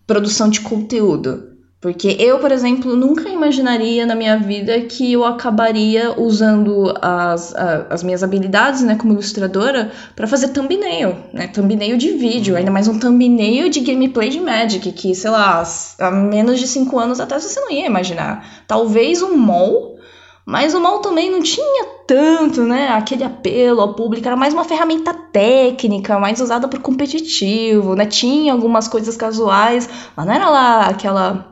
produção 0.06 0.48
de 0.48 0.60
conteúdo. 0.60 1.49
Porque 1.80 2.14
eu, 2.18 2.38
por 2.38 2.52
exemplo, 2.52 2.94
nunca 2.94 3.26
imaginaria 3.30 4.04
na 4.04 4.14
minha 4.14 4.36
vida 4.36 4.82
que 4.82 5.14
eu 5.14 5.24
acabaria 5.24 6.12
usando 6.20 6.92
as, 7.00 7.54
as 7.88 8.02
minhas 8.02 8.22
habilidades 8.22 8.82
né, 8.82 8.96
como 8.96 9.14
ilustradora 9.14 9.90
para 10.14 10.26
fazer 10.26 10.48
thumbnail, 10.48 11.16
né? 11.32 11.46
Thumbnail 11.46 11.96
de 11.96 12.10
vídeo, 12.10 12.54
ainda 12.54 12.70
mais 12.70 12.86
um 12.86 12.98
thumbnail 12.98 13.70
de 13.70 13.80
gameplay 13.80 14.28
de 14.28 14.40
Magic, 14.40 14.92
que, 14.92 15.14
sei 15.14 15.30
lá, 15.30 15.64
há 15.98 16.10
menos 16.10 16.60
de 16.60 16.68
cinco 16.68 16.98
anos 16.98 17.18
atrás 17.18 17.44
você 17.44 17.58
não 17.58 17.70
ia 17.70 17.86
imaginar. 17.86 18.46
Talvez 18.66 19.22
um 19.22 19.34
mall, 19.34 19.96
mas 20.44 20.74
o 20.74 20.80
mall 20.80 20.98
também 20.98 21.30
não 21.30 21.40
tinha 21.42 21.86
tanto, 22.06 22.62
né? 22.62 22.88
Aquele 22.88 23.24
apelo 23.24 23.80
ao 23.80 23.94
público, 23.94 24.26
era 24.26 24.36
mais 24.36 24.52
uma 24.52 24.64
ferramenta 24.64 25.14
técnica, 25.14 26.18
mais 26.18 26.42
usada 26.42 26.68
para 26.68 26.78
competitivo, 26.78 27.94
né? 27.94 28.04
Tinha 28.04 28.52
algumas 28.52 28.86
coisas 28.86 29.16
casuais, 29.16 29.88
mas 30.14 30.26
não 30.26 30.34
era 30.34 30.50
lá 30.50 30.86
aquela 30.86 31.49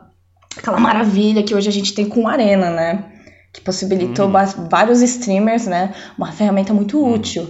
aquela 0.57 0.79
maravilha 0.79 1.43
que 1.43 1.55
hoje 1.55 1.69
a 1.69 1.71
gente 1.71 1.93
tem 1.93 2.05
com 2.05 2.27
Arena, 2.27 2.69
né? 2.69 3.05
Que 3.53 3.61
possibilitou 3.61 4.27
uhum. 4.27 4.67
vários 4.69 5.01
streamers, 5.01 5.65
né? 5.67 5.93
Uma 6.17 6.31
ferramenta 6.31 6.73
muito 6.73 6.99
uhum. 6.99 7.13
útil. 7.13 7.47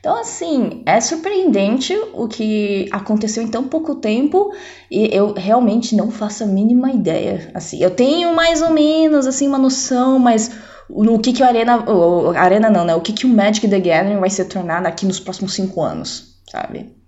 Então, 0.00 0.18
assim, 0.18 0.82
é 0.86 0.98
surpreendente 0.98 1.94
o 2.14 2.26
que 2.26 2.88
aconteceu 2.90 3.42
em 3.42 3.48
tão 3.48 3.68
pouco 3.68 3.96
tempo 3.96 4.50
e 4.90 5.14
eu 5.14 5.34
realmente 5.34 5.94
não 5.94 6.10
faço 6.10 6.42
a 6.42 6.46
mínima 6.46 6.90
ideia. 6.90 7.50
Assim, 7.52 7.82
eu 7.82 7.90
tenho 7.90 8.34
mais 8.34 8.62
ou 8.62 8.70
menos 8.70 9.26
assim 9.26 9.46
uma 9.46 9.58
noção, 9.58 10.18
mas 10.18 10.50
o 10.88 11.18
que 11.18 11.34
que 11.34 11.42
o 11.42 11.46
Arena, 11.46 11.84
o, 11.90 12.30
Arena 12.30 12.70
não, 12.70 12.84
né? 12.84 12.94
O 12.94 13.02
que 13.02 13.12
que 13.12 13.26
o 13.26 13.28
Magic 13.28 13.68
the 13.68 13.78
Gathering 13.78 14.18
vai 14.18 14.30
se 14.30 14.42
tornar 14.46 14.82
daqui 14.82 15.04
nos 15.04 15.20
próximos 15.20 15.52
cinco 15.52 15.82
anos, 15.82 16.36
sabe? 16.50 16.99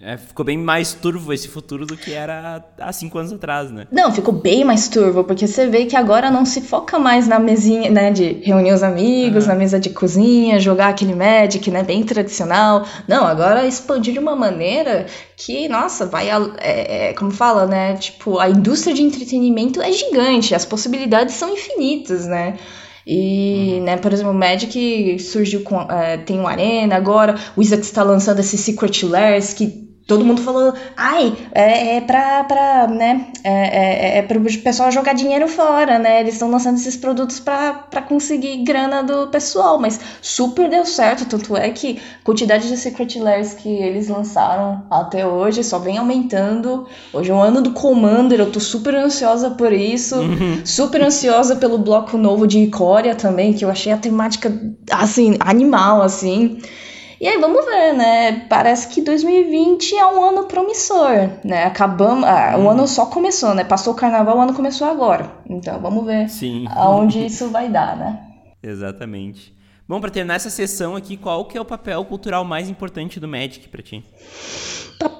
É, 0.00 0.16
ficou 0.16 0.44
bem 0.44 0.56
mais 0.56 0.94
turvo 0.94 1.32
esse 1.32 1.48
futuro 1.48 1.84
do 1.84 1.96
que 1.96 2.12
era 2.12 2.64
há 2.78 2.92
cinco 2.92 3.18
anos 3.18 3.32
atrás, 3.32 3.68
né? 3.70 3.88
Não, 3.90 4.12
ficou 4.12 4.32
bem 4.32 4.64
mais 4.64 4.88
turvo, 4.88 5.24
porque 5.24 5.46
você 5.46 5.66
vê 5.66 5.86
que 5.86 5.96
agora 5.96 6.30
não 6.30 6.44
se 6.44 6.60
foca 6.60 7.00
mais 7.00 7.26
na 7.26 7.40
mesinha, 7.40 7.90
né, 7.90 8.12
de 8.12 8.34
reunir 8.44 8.72
os 8.72 8.84
amigos, 8.84 9.44
uhum. 9.44 9.50
na 9.50 9.54
mesa 9.56 9.80
de 9.80 9.90
cozinha, 9.90 10.60
jogar 10.60 10.90
aquele 10.90 11.16
Magic, 11.16 11.68
né, 11.68 11.82
bem 11.82 12.04
tradicional. 12.04 12.86
Não, 13.08 13.26
agora 13.26 13.66
expandir 13.66 14.12
de 14.12 14.20
uma 14.20 14.36
maneira 14.36 15.06
que, 15.36 15.68
nossa, 15.68 16.06
vai, 16.06 16.28
é, 16.30 17.08
é, 17.08 17.12
como 17.14 17.32
fala, 17.32 17.66
né, 17.66 17.94
tipo, 17.94 18.38
a 18.38 18.48
indústria 18.48 18.94
de 18.94 19.02
entretenimento 19.02 19.82
é 19.82 19.90
gigante, 19.90 20.54
as 20.54 20.64
possibilidades 20.64 21.34
são 21.34 21.52
infinitas, 21.52 22.24
né? 22.24 22.56
E, 23.04 23.78
uhum. 23.78 23.84
né, 23.84 23.96
por 23.96 24.12
exemplo, 24.12 24.30
o 24.30 24.34
Magic 24.34 25.18
surgiu 25.18 25.62
com. 25.62 25.80
É, 25.90 26.18
tem 26.18 26.38
um 26.38 26.46
Arena 26.46 26.94
agora, 26.94 27.36
o 27.56 27.62
Isaac 27.62 27.82
está 27.82 28.02
lançando 28.02 28.38
esse 28.40 28.56
Secret 28.58 29.02
Lairs 29.02 29.54
que 29.54 29.87
todo 30.08 30.24
mundo 30.24 30.40
falou, 30.40 30.72
ai, 30.96 31.36
é, 31.52 31.96
é 31.96 32.00
pra, 32.00 32.42
pra 32.44 32.86
né, 32.86 33.26
é, 33.44 33.52
é, 33.52 34.18
é 34.18 34.22
pro 34.22 34.42
pessoal 34.60 34.90
jogar 34.90 35.12
dinheiro 35.12 35.46
fora, 35.46 35.98
né, 35.98 36.20
eles 36.20 36.32
estão 36.32 36.50
lançando 36.50 36.76
esses 36.76 36.96
produtos 36.96 37.38
pra, 37.38 37.74
pra 37.74 38.00
conseguir 38.00 38.64
grana 38.64 39.02
do 39.02 39.26
pessoal, 39.26 39.78
mas 39.78 40.00
super 40.22 40.70
deu 40.70 40.86
certo, 40.86 41.26
tanto 41.26 41.54
é 41.54 41.68
que 41.68 42.00
a 42.22 42.24
quantidade 42.24 42.68
de 42.68 42.76
Secret 42.78 43.18
Lairs 43.20 43.52
que 43.52 43.68
eles 43.68 44.08
lançaram 44.08 44.82
até 44.90 45.26
hoje 45.26 45.62
só 45.62 45.78
vem 45.78 45.98
aumentando, 45.98 46.86
hoje 47.12 47.30
é 47.30 47.34
o 47.34 47.38
ano 47.38 47.60
do 47.60 47.72
Commander, 47.72 48.40
eu 48.40 48.50
tô 48.50 48.60
super 48.60 48.94
ansiosa 48.94 49.50
por 49.50 49.74
isso, 49.74 50.16
uhum. 50.16 50.62
super 50.64 51.02
ansiosa 51.02 51.54
pelo 51.56 51.76
bloco 51.76 52.16
novo 52.16 52.46
de 52.46 52.60
Icória 52.60 53.14
também, 53.14 53.52
que 53.52 53.62
eu 53.62 53.68
achei 53.68 53.92
a 53.92 53.98
temática, 53.98 54.50
assim, 54.90 55.36
animal, 55.40 56.00
assim, 56.00 56.58
e 57.20 57.26
aí 57.26 57.38
vamos 57.38 57.64
ver, 57.64 57.94
né? 57.94 58.46
Parece 58.48 58.88
que 58.88 59.00
2020 59.00 59.96
é 59.96 60.06
um 60.06 60.22
ano 60.22 60.44
promissor, 60.44 61.30
né? 61.44 61.64
Acabamos, 61.64 62.24
ah, 62.24 62.56
o 62.58 62.68
ano 62.68 62.86
só 62.86 63.06
começou, 63.06 63.54
né? 63.54 63.64
Passou 63.64 63.92
o 63.92 63.96
carnaval, 63.96 64.38
o 64.38 64.40
ano 64.40 64.54
começou 64.54 64.86
agora. 64.88 65.30
Então 65.48 65.80
vamos 65.80 66.04
ver 66.04 66.28
Sim. 66.28 66.66
aonde 66.70 67.24
isso 67.26 67.48
vai 67.48 67.68
dar, 67.68 67.96
né? 67.96 68.20
Exatamente. 68.62 69.56
Bom, 69.88 70.00
para 70.00 70.10
terminar 70.10 70.34
essa 70.34 70.50
sessão 70.50 70.94
aqui, 70.94 71.16
qual 71.16 71.46
que 71.46 71.56
é 71.56 71.60
o 71.60 71.64
papel 71.64 72.04
cultural 72.04 72.44
mais 72.44 72.68
importante 72.68 73.18
do 73.18 73.26
Magic 73.26 73.68
para 73.68 73.82
ti? 73.82 74.04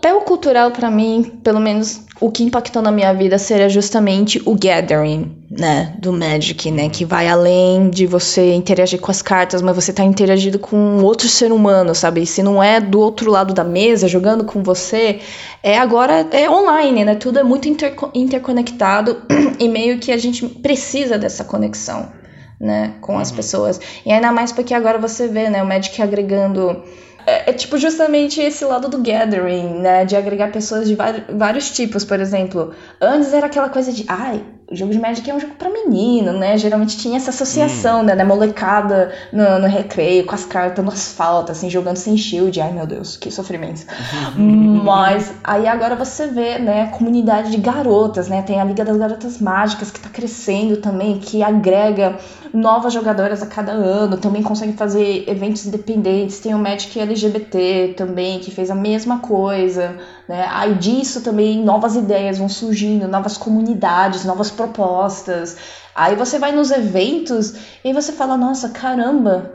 Papel 0.08 0.20
papel 0.20 0.20
cultural 0.20 0.70
para 0.70 0.90
mim, 0.90 1.38
pelo 1.42 1.60
menos 1.60 2.00
o 2.18 2.30
que 2.30 2.42
impactou 2.42 2.80
na 2.80 2.90
minha 2.90 3.12
vida 3.12 3.36
seria 3.38 3.68
justamente 3.68 4.40
o 4.46 4.54
gathering, 4.54 5.36
né, 5.50 5.94
do 5.98 6.12
Magic, 6.12 6.70
né, 6.70 6.88
que 6.88 7.04
vai 7.04 7.28
além 7.28 7.90
de 7.90 8.06
você 8.06 8.54
interagir 8.54 9.00
com 9.00 9.10
as 9.10 9.20
cartas, 9.20 9.60
mas 9.60 9.74
você 9.74 9.92
tá 9.92 10.02
interagindo 10.02 10.58
com 10.58 11.02
outro 11.02 11.28
ser 11.28 11.52
humano, 11.52 11.94
sabe? 11.94 12.22
E 12.22 12.26
se 12.26 12.42
não 12.42 12.62
é 12.62 12.80
do 12.80 12.98
outro 12.98 13.30
lado 13.30 13.52
da 13.52 13.62
mesa 13.62 14.08
jogando 14.08 14.44
com 14.44 14.62
você, 14.62 15.20
é 15.62 15.78
agora 15.78 16.26
é 16.32 16.48
online, 16.48 17.04
né? 17.04 17.14
Tudo 17.14 17.38
é 17.38 17.42
muito 17.42 17.68
interco 17.68 18.10
interconectado 18.14 19.18
e 19.60 19.68
meio 19.68 19.98
que 19.98 20.10
a 20.10 20.16
gente 20.16 20.46
precisa 20.46 21.18
dessa 21.18 21.44
conexão, 21.44 22.10
né, 22.58 22.94
com 23.02 23.18
as 23.18 23.28
uhum. 23.28 23.36
pessoas. 23.36 23.80
E 24.06 24.10
ainda 24.10 24.32
mais 24.32 24.52
porque 24.52 24.72
agora 24.72 24.98
você 24.98 25.28
vê, 25.28 25.50
né, 25.50 25.62
o 25.62 25.66
Magic 25.66 26.00
agregando 26.00 26.82
é, 27.28 27.50
é, 27.50 27.52
tipo 27.52 27.76
justamente 27.76 28.40
esse 28.40 28.64
lado 28.64 28.88
do 28.88 29.02
gathering, 29.02 29.80
né? 29.80 30.06
De 30.06 30.16
agregar 30.16 30.50
pessoas 30.50 30.88
de 30.88 30.96
vários 30.96 31.70
tipos, 31.70 32.02
por 32.02 32.18
exemplo. 32.20 32.72
Antes 32.98 33.34
era 33.34 33.46
aquela 33.46 33.68
coisa 33.68 33.92
de, 33.92 34.06
ai, 34.08 34.42
o 34.70 34.76
jogo 34.76 34.92
de 34.92 34.98
Magic 34.98 35.28
é 35.28 35.34
um 35.34 35.40
jogo 35.40 35.54
para 35.54 35.70
menino, 35.70 36.32
né? 36.34 36.58
Geralmente 36.58 36.98
tinha 36.98 37.16
essa 37.16 37.30
associação, 37.30 38.00
hum. 38.00 38.02
né? 38.02 38.14
Da 38.14 38.24
molecada 38.24 39.12
no, 39.32 39.60
no, 39.60 39.66
recreio, 39.66 40.26
com 40.26 40.34
as 40.34 40.44
cartas 40.44 40.84
no 40.84 40.90
asfalto, 40.90 41.50
assim, 41.52 41.70
jogando 41.70 41.96
sem 41.96 42.18
shield. 42.18 42.60
Ai, 42.60 42.72
meu 42.72 42.86
Deus, 42.86 43.16
que 43.16 43.30
sofrimento. 43.30 43.86
Mas 44.36 45.32
aí 45.42 45.66
agora 45.66 45.96
você 45.96 46.26
vê, 46.26 46.58
né? 46.58 46.82
A 46.82 46.86
comunidade 46.88 47.50
de 47.50 47.56
garotas, 47.56 48.28
né? 48.28 48.42
Tem 48.42 48.60
a 48.60 48.64
Liga 48.64 48.84
das 48.84 48.98
Garotas 48.98 49.40
Mágicas 49.40 49.90
que 49.90 50.00
tá 50.00 50.10
crescendo 50.10 50.76
também, 50.76 51.18
que 51.18 51.42
agrega 51.42 52.18
novas 52.52 52.92
jogadoras 52.92 53.42
a 53.42 53.46
cada 53.46 53.72
ano, 53.72 54.16
também 54.16 54.42
consegue 54.42 54.72
fazer 54.74 55.24
eventos 55.26 55.64
independentes. 55.66 56.40
Tem 56.40 56.54
o 56.54 56.58
Magic 56.58 56.98
LGBT 56.98 57.94
também, 57.96 58.38
que 58.38 58.50
fez 58.50 58.70
a 58.70 58.74
mesma 58.74 59.18
coisa. 59.20 59.96
Né? 60.28 60.46
Aí 60.50 60.74
disso 60.74 61.22
também 61.22 61.64
novas 61.64 61.96
ideias 61.96 62.36
vão 62.36 62.50
surgindo, 62.50 63.08
novas 63.08 63.38
comunidades, 63.38 64.26
novas 64.26 64.50
propostas. 64.58 65.56
Aí 65.94 66.14
você 66.14 66.38
vai 66.38 66.52
nos 66.52 66.70
eventos 66.70 67.54
e 67.84 67.92
você 67.92 68.12
fala, 68.12 68.36
nossa, 68.36 68.68
caramba, 68.70 69.50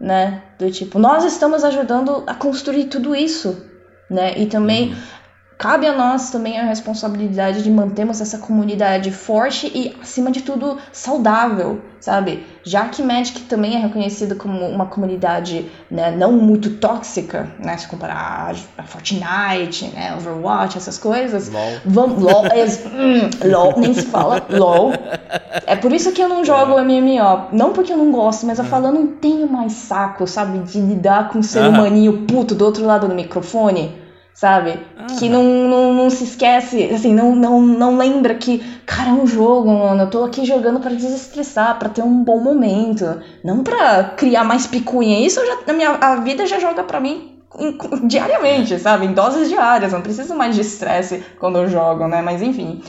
né? 0.00 0.42
Do 0.58 0.70
tipo, 0.70 0.98
nós 0.98 1.24
estamos 1.24 1.64
ajudando 1.64 2.24
a 2.26 2.34
construir 2.34 2.84
tudo 2.86 3.14
isso, 3.14 3.64
né? 4.10 4.36
E 4.36 4.46
também 4.46 4.90
uhum 4.90 5.18
cabe 5.58 5.88
a 5.88 5.92
nós 5.92 6.30
também 6.30 6.58
a 6.58 6.64
responsabilidade 6.64 7.64
de 7.64 7.70
mantermos 7.70 8.20
essa 8.20 8.38
comunidade 8.38 9.10
forte 9.10 9.66
e, 9.74 9.96
acima 10.00 10.30
de 10.30 10.42
tudo, 10.42 10.78
saudável, 10.92 11.80
sabe? 12.00 12.46
Já 12.62 12.86
que 12.88 13.02
Magic 13.02 13.40
também 13.42 13.74
é 13.74 13.78
reconhecido 13.78 14.36
como 14.36 14.64
uma 14.66 14.86
comunidade 14.86 15.68
né, 15.90 16.12
não 16.12 16.30
muito 16.30 16.76
tóxica, 16.76 17.48
né? 17.58 17.76
Se 17.76 17.88
comparar 17.88 18.54
a 18.76 18.82
Fortnite, 18.84 19.86
né, 19.88 20.14
Overwatch, 20.16 20.78
essas 20.78 20.96
coisas. 20.96 21.50
LOL. 21.50 21.72
Vamos, 21.84 22.22
LOL, 22.22 22.46
é, 22.46 22.64
hum, 22.64 23.50
LOL, 23.50 23.74
nem 23.78 23.92
se 23.92 24.02
fala, 24.02 24.46
LOL. 24.48 24.92
É 25.66 25.74
por 25.74 25.92
isso 25.92 26.12
que 26.12 26.22
eu 26.22 26.28
não 26.28 26.44
jogo 26.44 26.78
é. 26.78 26.84
MMO. 26.84 27.48
Não 27.50 27.72
porque 27.72 27.92
eu 27.92 27.96
não 27.96 28.12
gosto, 28.12 28.46
mas 28.46 28.60
eu 28.60 28.64
falo, 28.64 28.86
eu 28.86 28.92
não 28.92 29.08
tenho 29.08 29.50
mais 29.50 29.72
saco, 29.72 30.24
sabe? 30.24 30.58
De 30.60 30.80
lidar 30.80 31.30
com 31.30 31.40
um 31.40 31.42
ser 31.42 31.66
humaninho 31.66 32.26
puto 32.26 32.54
do 32.54 32.64
outro 32.64 32.84
lado 32.84 33.08
do 33.08 33.14
microfone 33.14 33.97
sabe? 34.38 34.78
Que 35.18 35.28
não, 35.28 35.42
não, 35.42 35.92
não 35.92 36.10
se 36.10 36.22
esquece, 36.22 36.84
assim, 36.94 37.12
não, 37.12 37.34
não, 37.34 37.60
não 37.60 37.98
lembra 37.98 38.36
que, 38.36 38.60
cara, 38.86 39.10
é 39.10 39.12
um 39.12 39.26
jogo, 39.26 39.68
mano. 39.68 40.02
Eu 40.02 40.10
tô 40.10 40.22
aqui 40.22 40.44
jogando 40.44 40.78
para 40.78 40.94
desestressar, 40.94 41.76
para 41.76 41.88
ter 41.88 42.02
um 42.02 42.22
bom 42.22 42.38
momento. 42.38 43.20
Não 43.42 43.64
pra 43.64 44.04
criar 44.16 44.44
mais 44.44 44.64
picuinha. 44.64 45.26
Isso 45.26 45.44
já, 45.44 45.58
na 45.66 45.72
minha 45.72 45.90
a 45.90 46.16
vida 46.20 46.46
já 46.46 46.60
joga 46.60 46.84
pra 46.84 47.00
mim 47.00 47.36
diariamente, 48.06 48.78
sabe? 48.78 49.06
Em 49.06 49.12
doses 49.12 49.48
diárias. 49.48 49.92
Não 49.92 50.02
preciso 50.02 50.36
mais 50.36 50.54
de 50.54 50.60
estresse 50.60 51.24
quando 51.40 51.58
eu 51.58 51.68
jogo, 51.68 52.06
né? 52.06 52.22
Mas 52.22 52.40
enfim. 52.40 52.80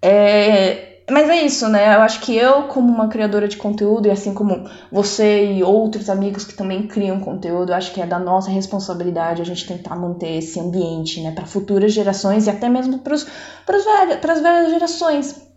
É, 0.00 0.87
mas 1.10 1.28
é 1.28 1.42
isso, 1.42 1.68
né? 1.68 1.94
Eu 1.96 2.02
acho 2.02 2.20
que 2.20 2.36
eu, 2.36 2.64
como 2.64 2.92
uma 2.92 3.08
criadora 3.08 3.48
de 3.48 3.56
conteúdo, 3.56 4.08
e 4.08 4.10
assim 4.10 4.34
como 4.34 4.68
você 4.92 5.52
e 5.52 5.62
outros 5.62 6.10
amigos 6.10 6.44
que 6.44 6.54
também 6.54 6.86
criam 6.86 7.20
conteúdo, 7.20 7.72
acho 7.72 7.92
que 7.92 8.00
é 8.00 8.06
da 8.06 8.18
nossa 8.18 8.50
responsabilidade 8.50 9.40
a 9.40 9.44
gente 9.44 9.66
tentar 9.66 9.96
manter 9.96 10.38
esse 10.38 10.60
ambiente, 10.60 11.22
né, 11.22 11.30
para 11.32 11.46
futuras 11.46 11.92
gerações 11.92 12.46
e 12.46 12.50
até 12.50 12.68
mesmo 12.68 12.98
para 12.98 13.14
as 13.14 14.40
velhas 14.40 14.70
gerações. 14.70 15.48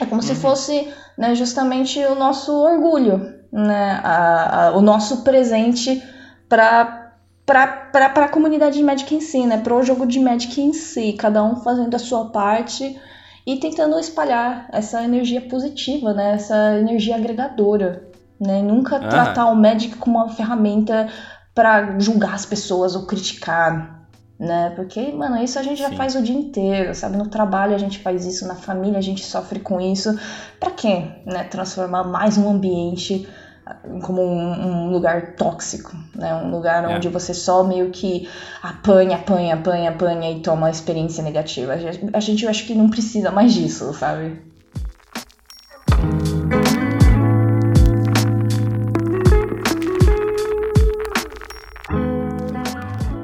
É 0.00 0.06
como 0.06 0.20
uhum. 0.20 0.26
se 0.26 0.34
fosse 0.34 0.88
né, 1.16 1.34
justamente 1.34 1.98
o 2.00 2.14
nosso 2.14 2.52
orgulho, 2.52 3.34
né? 3.52 4.00
A, 4.02 4.68
a, 4.68 4.76
o 4.76 4.80
nosso 4.80 5.22
presente 5.22 6.02
para 6.48 7.02
para 7.46 8.24
a 8.24 8.28
comunidade 8.28 8.78
de 8.78 8.82
Magic 8.82 9.14
em 9.14 9.20
si, 9.20 9.44
né? 9.46 9.58
Para 9.58 9.74
o 9.74 9.82
jogo 9.82 10.06
de 10.06 10.18
Magic 10.18 10.58
em 10.58 10.72
si, 10.72 11.12
cada 11.12 11.44
um 11.44 11.56
fazendo 11.56 11.94
a 11.94 11.98
sua 11.98 12.30
parte 12.30 12.98
e 13.46 13.56
tentando 13.56 13.98
espalhar 13.98 14.68
essa 14.72 15.02
energia 15.02 15.40
positiva, 15.40 16.14
né? 16.14 16.32
Essa 16.32 16.78
energia 16.78 17.16
agregadora, 17.16 18.08
né? 18.40 18.62
Nunca 18.62 18.96
ah. 18.96 19.08
tratar 19.08 19.46
o 19.46 19.56
Magic 19.56 19.96
como 19.96 20.18
uma 20.18 20.30
ferramenta 20.30 21.08
para 21.54 21.98
julgar 21.98 22.34
as 22.34 22.46
pessoas 22.46 22.96
ou 22.96 23.06
criticar, 23.06 24.08
né? 24.38 24.72
Porque, 24.74 25.12
mano, 25.12 25.42
isso 25.42 25.58
a 25.58 25.62
gente 25.62 25.78
já 25.78 25.90
Sim. 25.90 25.96
faz 25.96 26.14
o 26.14 26.22
dia 26.22 26.36
inteiro, 26.36 26.94
sabe? 26.94 27.16
No 27.16 27.28
trabalho 27.28 27.74
a 27.74 27.78
gente 27.78 27.98
faz 27.98 28.24
isso, 28.24 28.46
na 28.46 28.54
família 28.54 28.98
a 28.98 29.02
gente 29.02 29.24
sofre 29.24 29.60
com 29.60 29.80
isso. 29.80 30.18
Para 30.58 30.70
quê? 30.70 31.04
Né? 31.24 31.44
Transformar 31.44 32.04
mais 32.04 32.38
um 32.38 32.48
ambiente 32.48 33.28
como 34.02 34.22
um, 34.22 34.86
um, 34.86 34.90
lugar 34.90 35.34
tóxico, 35.36 35.96
né? 36.14 36.34
Um 36.34 36.50
lugar 36.50 36.84
é. 36.84 36.94
onde 36.94 37.08
você 37.08 37.32
só 37.32 37.64
meio 37.64 37.90
que 37.90 38.28
apanha, 38.62 39.16
apanha, 39.16 39.54
apanha, 39.54 39.90
apanha 39.90 40.30
e 40.30 40.40
toma 40.40 40.62
uma 40.62 40.70
experiência 40.70 41.22
negativa. 41.22 41.74
A 42.12 42.20
gente, 42.20 42.44
eu 42.44 42.50
acho 42.50 42.66
que 42.66 42.74
não 42.74 42.90
precisa 42.90 43.30
mais 43.30 43.54
disso, 43.54 43.92
sabe? 43.94 44.38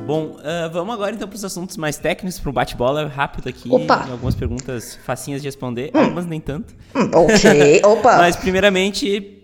Bom, 0.06 0.38
uh, 0.38 0.68
vamos 0.72 0.92
agora 0.92 1.14
então 1.14 1.28
para 1.28 1.36
os 1.36 1.44
assuntos 1.44 1.76
mais 1.76 1.96
técnicos, 1.96 2.40
para 2.40 2.50
um 2.50 2.52
bate-bola 2.52 3.06
rápido 3.06 3.48
aqui. 3.48 3.70
Opa. 3.70 4.08
Algumas 4.10 4.34
perguntas 4.34 4.98
facinhas 5.04 5.40
de 5.40 5.46
responder, 5.46 5.92
hum. 5.94 6.00
algumas 6.00 6.26
nem 6.26 6.40
tanto. 6.40 6.74
Hum, 6.96 7.10
ok, 7.14 7.80
opa. 7.84 8.16
Mas 8.18 8.34
primeiramente, 8.34 9.39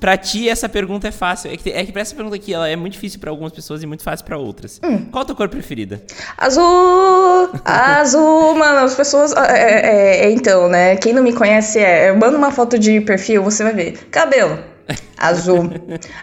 Pra 0.00 0.16
ti, 0.16 0.48
essa 0.48 0.68
pergunta 0.68 1.08
é 1.08 1.12
fácil. 1.12 1.50
É 1.50 1.56
que, 1.56 1.70
é 1.70 1.84
que 1.84 1.92
pra 1.92 2.02
essa 2.02 2.14
pergunta 2.14 2.36
aqui, 2.36 2.52
ela 2.52 2.68
é 2.68 2.76
muito 2.76 2.94
difícil 2.94 3.18
para 3.20 3.30
algumas 3.30 3.52
pessoas 3.52 3.82
e 3.82 3.86
muito 3.86 4.02
fácil 4.02 4.24
para 4.24 4.36
outras. 4.38 4.80
Hum. 4.84 5.06
Qual 5.10 5.22
a 5.22 5.24
tua 5.24 5.36
cor 5.36 5.48
preferida? 5.48 6.02
Azul! 6.36 7.50
Azul, 7.64 8.54
mano, 8.54 8.78
as 8.80 8.94
pessoas. 8.94 9.32
É, 9.32 9.58
é, 9.58 10.26
é, 10.26 10.30
então, 10.30 10.68
né? 10.68 10.96
Quem 10.96 11.12
não 11.12 11.22
me 11.22 11.32
conhece 11.32 11.78
é. 11.78 12.12
Manda 12.12 12.36
uma 12.36 12.50
foto 12.50 12.78
de 12.78 13.00
perfil, 13.00 13.42
você 13.42 13.62
vai 13.62 13.72
ver. 13.72 13.92
Cabelo. 14.10 14.75
Azul. 15.18 15.70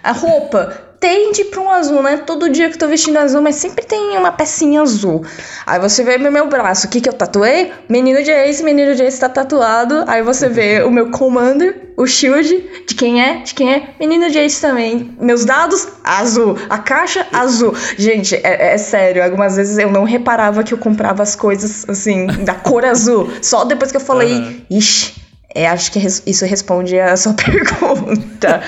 A 0.04 0.12
roupa 0.12 0.94
tende 1.04 1.44
para 1.44 1.60
um 1.60 1.70
azul, 1.70 2.02
né? 2.02 2.16
Todo 2.16 2.50
dia 2.50 2.70
que 2.70 2.76
eu 2.76 2.80
tô 2.80 2.88
vestindo 2.88 3.18
azul, 3.18 3.42
mas 3.42 3.56
sempre 3.56 3.84
tem 3.84 4.18
uma 4.18 4.32
pecinha 4.32 4.82
azul. 4.82 5.26
Aí 5.66 5.78
você 5.78 6.02
vê 6.02 6.18
meu, 6.18 6.32
meu 6.32 6.48
braço, 6.48 6.88
o 6.88 6.90
que 6.90 7.02
que 7.02 7.10
eu 7.10 7.14
tatuei? 7.14 7.74
Menino 7.90 8.24
de 8.24 8.32
Ace, 8.32 8.64
menino 8.64 8.96
de 8.96 9.04
Ace 9.04 9.20
tá 9.20 9.28
tatuado. 9.28 10.06
Aí 10.08 10.24
você 10.24 10.48
vê 10.48 10.82
o 10.82 10.90
meu 10.90 11.12
Commander, 11.12 11.92
o 11.98 12.08
Shield, 12.08 12.86
de 12.88 12.96
quem 12.96 13.22
é? 13.22 13.42
De 13.42 13.54
quem 13.54 13.74
é? 13.74 13.90
Menino 14.00 14.30
de 14.30 14.40
Ace 14.40 14.62
também. 14.62 15.14
Meus 15.20 15.44
dados, 15.44 15.86
azul. 16.02 16.58
A 16.70 16.78
caixa, 16.78 17.28
azul. 17.34 17.76
Gente, 17.98 18.36
é, 18.36 18.74
é 18.74 18.78
sério, 18.78 19.22
algumas 19.22 19.58
vezes 19.58 19.78
eu 19.78 19.92
não 19.92 20.06
reparava 20.06 20.64
que 20.64 20.74
eu 20.74 20.78
comprava 20.78 21.22
as 21.22 21.36
coisas, 21.36 21.84
assim, 21.90 22.28
da 22.46 22.54
cor 22.54 22.86
azul. 22.86 23.30
Só 23.42 23.66
depois 23.66 23.92
que 23.92 23.98
eu 23.98 24.02
falei, 24.02 24.32
uhum. 24.32 24.62
ixi 24.70 25.23
é, 25.56 25.68
acho 25.68 25.92
que 25.92 26.00
isso 26.00 26.46
responde 26.46 27.00
a 27.00 27.16
sua 27.16 27.34
pergunta. 27.38 28.62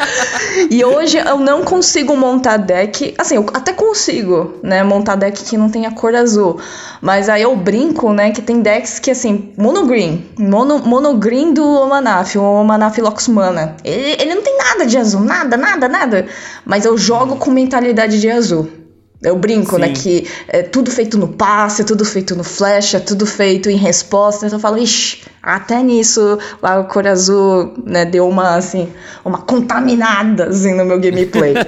e 0.70 0.86
hoje 0.86 1.18
eu 1.18 1.40
não 1.40 1.64
consigo 1.64 2.16
montar 2.16 2.58
deck. 2.58 3.16
Assim, 3.18 3.36
eu 3.36 3.46
até 3.54 3.74
consigo, 3.74 4.54
né? 4.62 4.84
Montar 4.84 5.16
deck 5.16 5.44
que 5.44 5.58
não 5.58 5.70
tem 5.70 5.88
a 5.88 5.92
cor 5.92 6.14
azul. 6.14 6.60
Mas 7.02 7.28
aí 7.28 7.42
eu 7.42 7.56
brinco, 7.56 8.14
né? 8.14 8.32
Que 8.32 8.42
tem 8.42 8.62
decks 8.62 9.00
que, 9.00 9.10
assim, 9.10 9.52
monogreen. 9.58 10.26
Mono, 10.38 10.80
monogreen 10.80 11.54
do 11.54 11.66
Omanaf, 11.66 12.38
o 12.38 12.44
Omanaf 12.44 13.00
Lox 13.00 13.28
Mana. 13.28 13.76
Ele, 13.84 14.22
ele 14.22 14.36
não 14.36 14.44
tem 14.44 14.56
nada 14.58 14.86
de 14.86 14.98
azul, 14.98 15.22
nada, 15.22 15.58
nada, 15.58 15.88
nada. 15.88 16.28
Mas 16.64 16.86
eu 16.86 16.96
jogo 16.98 17.38
com 17.38 17.50
mentalidade 17.50 18.22
de 18.22 18.30
azul. 18.30 18.85
Eu 19.22 19.36
brinco, 19.38 19.78
né, 19.78 19.88
Sim. 19.88 19.94
né? 19.94 20.00
Que 20.00 20.30
é 20.48 20.64
tudo 20.64 20.92
feito 20.92 21.18
no 21.18 21.30
passe, 21.30 21.84
tudo 21.84 22.06
feito 22.06 22.36
no 22.36 22.44
flecha, 22.44 23.00
tudo 23.00 23.26
feito 23.26 23.70
em 23.70 23.78
resposta. 23.78 24.46
Então 24.46 24.58
eu 24.58 24.62
falo, 24.62 24.78
ixi, 24.78 25.24
até 25.42 25.82
nisso 25.82 26.38
a 26.62 26.84
cor 26.84 27.08
azul 27.08 27.74
né, 27.86 28.06
deu 28.06 28.28
uma, 28.28 28.56
assim, 28.56 28.90
uma 29.24 29.40
contaminada 29.40 30.50
assim, 30.50 30.74
no 30.74 30.86
meu 30.86 31.00
gameplay. 31.00 31.54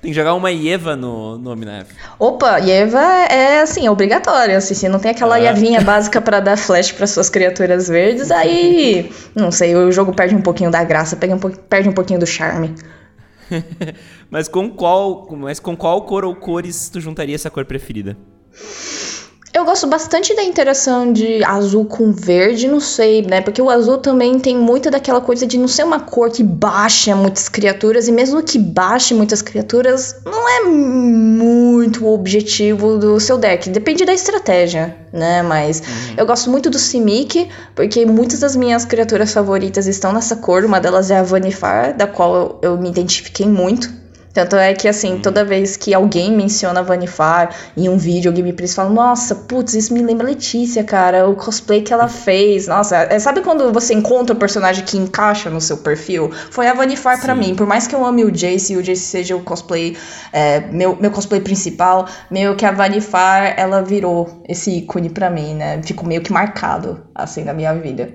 Tem 0.00 0.12
que 0.12 0.16
jogar 0.16 0.34
uma 0.34 0.52
Eva 0.52 0.94
no, 0.94 1.36
no 1.38 1.50
Omnaf. 1.50 1.90
Opa, 2.20 2.60
Eva 2.60 3.02
é 3.02 3.62
assim, 3.62 3.84
é 3.84 3.90
obrigatória. 3.90 4.56
Assim, 4.56 4.72
se 4.72 4.88
não 4.88 5.00
tem 5.00 5.10
aquela 5.10 5.34
ah. 5.34 5.42
Evinha 5.42 5.80
básica 5.82 6.20
para 6.20 6.38
dar 6.38 6.56
flash 6.56 6.92
para 6.92 7.06
suas 7.06 7.28
criaturas 7.28 7.88
verdes, 7.88 8.30
aí 8.30 9.10
não 9.34 9.50
sei, 9.50 9.74
o 9.74 9.90
jogo 9.90 10.14
perde 10.14 10.36
um 10.36 10.40
pouquinho 10.40 10.70
da 10.70 10.84
graça, 10.84 11.16
perde 11.16 11.88
um 11.88 11.92
pouquinho 11.92 12.20
do 12.20 12.26
charme. 12.26 12.74
mas 14.30 14.48
com 14.48 14.70
qual, 14.70 15.28
mas 15.36 15.60
com 15.60 15.76
qual 15.76 16.02
cor 16.02 16.24
ou 16.24 16.34
cores 16.34 16.88
tu 16.88 17.00
juntaria 17.00 17.34
essa 17.34 17.50
cor 17.50 17.64
preferida? 17.64 18.16
Eu 19.58 19.64
gosto 19.64 19.88
bastante 19.88 20.36
da 20.36 20.44
interação 20.44 21.12
de 21.12 21.42
azul 21.42 21.84
com 21.84 22.12
verde, 22.12 22.68
não 22.68 22.78
sei, 22.78 23.22
né? 23.22 23.40
Porque 23.40 23.60
o 23.60 23.68
azul 23.68 23.98
também 23.98 24.38
tem 24.38 24.56
muito 24.56 24.88
daquela 24.88 25.20
coisa 25.20 25.44
de 25.48 25.58
não 25.58 25.66
ser 25.66 25.82
uma 25.82 25.98
cor 25.98 26.30
que 26.30 26.44
baixa 26.44 27.16
muitas 27.16 27.48
criaturas, 27.48 28.06
e 28.06 28.12
mesmo 28.12 28.40
que 28.40 28.56
baixe 28.56 29.14
muitas 29.14 29.42
criaturas, 29.42 30.14
não 30.24 30.48
é 30.48 30.62
muito 30.62 32.06
o 32.06 32.14
objetivo 32.14 32.98
do 32.98 33.18
seu 33.18 33.36
deck. 33.36 33.68
Depende 33.68 34.04
da 34.04 34.14
estratégia, 34.14 34.96
né? 35.12 35.42
Mas 35.42 35.80
uhum. 35.80 36.14
eu 36.18 36.24
gosto 36.24 36.48
muito 36.48 36.70
do 36.70 36.78
Simic, 36.78 37.48
porque 37.74 38.06
muitas 38.06 38.38
das 38.38 38.54
minhas 38.54 38.84
criaturas 38.84 39.32
favoritas 39.32 39.88
estão 39.88 40.12
nessa 40.12 40.36
cor. 40.36 40.64
Uma 40.64 40.78
delas 40.78 41.10
é 41.10 41.18
a 41.18 41.24
Vanifar, 41.24 41.96
da 41.96 42.06
qual 42.06 42.36
eu, 42.36 42.58
eu 42.62 42.78
me 42.78 42.88
identifiquei 42.88 43.48
muito. 43.48 43.90
Tanto 44.38 44.54
é 44.54 44.72
que, 44.72 44.86
assim, 44.86 45.14
uhum. 45.14 45.20
toda 45.20 45.44
vez 45.44 45.76
que 45.76 45.92
alguém 45.92 46.30
menciona 46.30 46.80
Vanifar 46.80 47.52
em 47.76 47.88
um 47.88 47.98
vídeo, 47.98 48.28
alguém 48.28 48.44
me 48.44 48.52
prisa 48.52 48.76
fala, 48.76 48.90
nossa, 48.90 49.34
putz, 49.34 49.74
isso 49.74 49.92
me 49.92 50.00
lembra 50.00 50.28
Letícia, 50.28 50.84
cara, 50.84 51.28
o 51.28 51.34
cosplay 51.34 51.82
que 51.82 51.92
ela 51.92 52.06
fez. 52.06 52.68
Nossa, 52.68 52.98
é, 52.98 53.18
sabe 53.18 53.40
quando 53.40 53.72
você 53.72 53.94
encontra 53.94 54.36
um 54.36 54.38
personagem 54.38 54.84
que 54.84 54.96
encaixa 54.96 55.50
no 55.50 55.60
seu 55.60 55.78
perfil? 55.78 56.30
Foi 56.52 56.68
a 56.68 56.72
Vanifar 56.72 57.20
para 57.20 57.34
mim. 57.34 57.56
Por 57.56 57.66
mais 57.66 57.88
que 57.88 57.96
eu 57.96 58.04
ame 58.04 58.24
o 58.24 58.30
Jace 58.30 58.74
e 58.74 58.76
o 58.76 58.82
Jace 58.82 59.02
seja 59.02 59.34
o 59.34 59.40
cosplay, 59.40 59.96
é, 60.32 60.60
meu, 60.70 60.94
meu 60.94 61.10
cosplay 61.10 61.40
principal, 61.40 62.06
meio 62.30 62.54
que 62.54 62.64
a 62.64 62.70
Vanifar, 62.70 63.54
ela 63.56 63.82
virou 63.82 64.44
esse 64.48 64.70
ícone 64.70 65.10
para 65.10 65.28
mim, 65.28 65.54
né? 65.54 65.82
Ficou 65.82 66.06
meio 66.06 66.20
que 66.20 66.32
marcado, 66.32 67.02
assim, 67.12 67.42
na 67.42 67.52
minha 67.52 67.74
vida. 67.74 68.08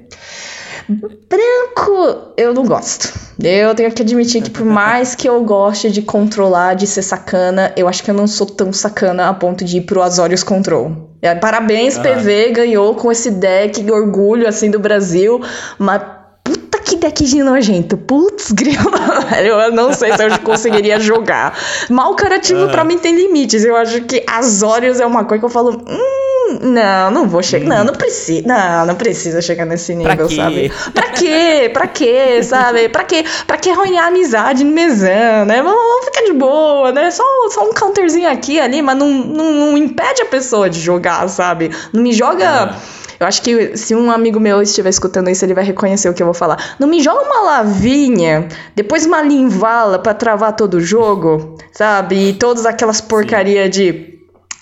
Branco, 0.89 2.33
eu 2.37 2.53
não 2.53 2.65
gosto. 2.65 3.13
Eu 3.41 3.73
tenho 3.73 3.91
que 3.91 4.01
admitir 4.01 4.41
que 4.41 4.49
por 4.49 4.65
mais 4.65 5.15
que 5.15 5.27
eu 5.27 5.43
goste 5.43 5.89
de 5.89 6.01
controlar, 6.01 6.75
de 6.75 6.85
ser 6.85 7.01
sacana, 7.01 7.73
eu 7.75 7.87
acho 7.87 8.03
que 8.03 8.11
eu 8.11 8.15
não 8.15 8.27
sou 8.27 8.45
tão 8.47 8.71
sacana 8.71 9.29
a 9.29 9.33
ponto 9.33 9.63
de 9.65 9.77
ir 9.77 9.81
pro 9.81 10.01
Azorius 10.01 10.43
Control. 10.43 11.09
É, 11.21 11.33
parabéns, 11.33 11.97
PV, 11.97 12.51
ganhou 12.51 12.95
com 12.95 13.11
esse 13.11 13.31
deck, 13.31 13.89
orgulho, 13.89 14.47
assim, 14.47 14.69
do 14.69 14.79
Brasil, 14.79 15.41
mas 15.79 16.01
puta 16.43 16.79
que 16.79 16.97
deck 16.97 17.23
de 17.23 17.41
nojento. 17.41 17.97
Putz, 17.97 18.51
grila, 18.53 19.23
eu 19.39 19.71
não 19.71 19.93
sei 19.93 20.11
se 20.13 20.23
eu 20.23 20.39
conseguiria 20.39 20.99
jogar. 20.99 21.57
Mal 21.89 22.13
carativo 22.15 22.61
uhum. 22.61 22.71
pra 22.71 22.83
mim 22.83 22.97
tem 22.97 23.15
limites. 23.15 23.63
Eu 23.63 23.75
acho 23.77 24.01
que 24.01 24.23
Azorius 24.27 24.99
é 24.99 25.05
uma 25.05 25.23
coisa 25.23 25.39
que 25.39 25.45
eu 25.45 25.49
falo, 25.49 25.81
hum, 25.87 26.32
não, 26.62 27.12
não 27.12 27.27
vou 27.27 27.41
chegar. 27.41 27.65
Hum. 27.65 27.69
Não, 27.69 27.84
não 27.86 27.93
precisa. 27.93 28.47
Não, 28.47 28.86
não 28.86 28.95
precisa 28.95 29.41
chegar 29.41 29.65
nesse 29.65 29.95
nível, 29.95 30.29
sabe? 30.29 30.71
Pra 30.93 31.10
quê? 31.10 31.69
Pra 31.73 31.88
quê, 31.88 32.43
sabe? 32.43 32.89
Pra 32.89 33.03
quê? 33.03 33.23
Pra 33.47 33.58
que 33.58 33.69
arruinar 33.69 34.08
amizade 34.08 34.63
no 34.63 34.71
mesão, 34.71 35.45
né? 35.45 35.62
Vamos, 35.62 35.79
vamos, 35.79 36.06
ficar 36.06 36.21
de 36.25 36.34
boa, 36.34 36.91
né? 36.91 37.12
Só, 37.12 37.23
só 37.49 37.69
um 37.69 37.73
counterzinho 37.73 38.29
aqui 38.29 38.60
ali, 38.60 38.82
mas 38.82 38.97
não, 38.97 39.10
não, 39.10 39.51
não 39.51 39.77
impede 39.77 40.21
a 40.21 40.25
pessoa 40.25 40.69
de 40.69 40.79
jogar, 40.79 41.27
sabe? 41.29 41.71
Não 41.91 42.01
me 42.01 42.13
joga. 42.13 42.71
Ah. 42.71 42.75
Eu 43.19 43.27
acho 43.27 43.41
que 43.41 43.77
se 43.77 43.95
um 43.95 44.12
amigo 44.12 44.38
meu 44.38 44.62
estiver 44.62 44.89
escutando 44.89 45.29
isso, 45.29 45.45
ele 45.45 45.53
vai 45.53 45.63
reconhecer 45.63 46.10
o 46.10 46.13
que 46.13 46.21
eu 46.21 46.27
vou 46.27 46.34
falar. 46.34 46.75
Não 46.77 46.88
me 46.88 47.01
joga 47.01 47.21
uma 47.21 47.41
lavinha, 47.41 48.49
depois 48.75 49.06
uma 49.06 49.21
linvala 49.21 49.97
para 49.97 50.13
travar 50.13 50.53
todo 50.58 50.73
o 50.75 50.82
jogo, 50.82 51.56
sabe? 51.71 52.29
E 52.29 52.34
todas 52.34 52.65
aquelas 52.65 52.99
porcaria 52.99 53.69
de 53.69 54.12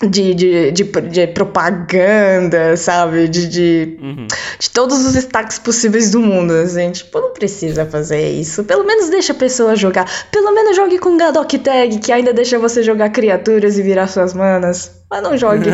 de, 0.02 0.34
de, 0.34 0.72
de, 0.72 0.84
de, 0.84 1.26
propaganda, 1.28 2.76
sabe? 2.76 3.28
De, 3.28 3.48
de, 3.48 3.98
uhum. 4.00 4.26
de 4.58 4.70
todos 4.70 5.04
os 5.04 5.12
destaques 5.12 5.58
possíveis 5.58 6.10
do 6.10 6.20
mundo, 6.20 6.52
assim. 6.52 6.90
Tipo, 6.90 7.20
não 7.20 7.32
precisa 7.32 7.86
fazer 7.86 8.30
isso. 8.30 8.64
Pelo 8.64 8.84
menos 8.84 9.10
deixa 9.10 9.32
a 9.32 9.36
pessoa 9.36 9.76
jogar. 9.76 10.08
Pelo 10.30 10.52
menos 10.52 10.76
jogue 10.76 10.98
com 10.98 11.16
Gadok 11.16 11.58
Tag, 11.58 11.98
que 11.98 12.12
ainda 12.12 12.32
deixa 12.32 12.58
você 12.58 12.82
jogar 12.82 13.10
criaturas 13.10 13.78
e 13.78 13.82
virar 13.82 14.08
suas 14.08 14.34
manas. 14.34 14.90
Mas 15.10 15.22
não 15.22 15.36
jogue 15.36 15.70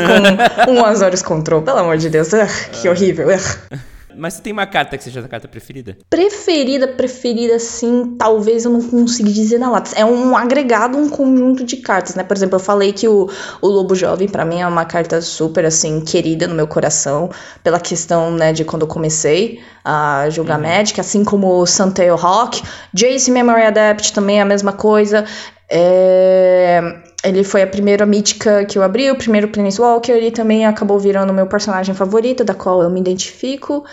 com 0.65 0.73
um 0.73 0.85
Azorius 0.85 1.23
Control, 1.23 1.63
pelo 1.63 1.79
amor 1.79 1.97
de 1.97 2.11
Deus. 2.11 2.33
Ugh, 2.33 2.49
que 2.73 2.89
horrível. 2.89 3.29
Ugh. 3.29 3.81
Mas 4.19 4.35
você 4.35 4.43
tem 4.43 4.53
uma 4.53 4.67
carta 4.67 4.99
que 4.99 5.05
seja 5.05 5.21
a 5.21 5.29
carta 5.29 5.47
preferida? 5.47 5.97
Preferida, 6.11 6.89
preferida, 6.89 7.59
sim. 7.59 8.17
Talvez 8.19 8.65
eu 8.65 8.71
não 8.73 8.83
consiga 8.83 9.31
dizer 9.31 9.59
na 9.59 9.71
lata. 9.71 9.93
É 9.95 10.05
um 10.05 10.37
agregado, 10.37 10.99
um 10.99 11.09
conjunto 11.09 11.65
de 11.65 11.77
cartas, 11.77 12.17
né? 12.17 12.25
Por 12.25 12.37
exemplo, 12.37 12.57
eu 12.57 12.61
falei 12.61 12.93
que 12.93 13.07
o, 13.07 13.31
o 13.63 13.67
Lobo 13.69 13.95
Jovem, 13.95 14.29
para 14.29 14.45
mim, 14.45 14.61
é 14.61 14.67
uma 14.67 14.85
carta 14.85 15.23
super, 15.23 15.65
assim, 15.65 16.01
querida 16.01 16.49
no 16.49 16.55
meu 16.55 16.67
coração. 16.67 17.31
Pela 17.63 17.79
questão, 17.79 18.33
né, 18.33 18.53
de 18.53 18.65
quando 18.65 18.83
eu 18.83 18.89
comecei 18.89 19.61
a 19.85 20.29
jogar 20.31 20.57
uhum. 20.57 20.67
Magic. 20.67 21.01
Assim 21.01 21.25
como 21.25 21.61
o 21.61 21.67
Suntail 21.67 22.17
Hawk. 22.17 22.61
Jace 22.93 23.31
Memory 23.31 23.63
Adapt 23.63 24.13
também 24.13 24.41
é 24.41 24.43
a 24.43 24.45
mesma 24.45 24.73
coisa. 24.73 25.25
É... 25.71 27.08
Ele 27.29 27.45
foi 27.45 27.63
a 27.63 27.67
primeira 27.67 28.07
mítica 28.07 28.65
que 28.65 28.79
eu 28.79 28.83
abri, 28.83 29.11
o 29.11 29.17
primeiro 29.17 29.49
Planeswalker, 29.49 30.17
ele 30.17 30.31
também 30.31 30.65
acabou 30.65 30.99
virando 30.99 31.31
o 31.31 31.35
meu 31.35 31.47
personagem 31.47 31.95
favorito, 31.95 32.43
da 32.43 32.55
qual 32.55 32.83
eu 32.83 32.91
me 32.91 33.01
identifico. 33.01 33.85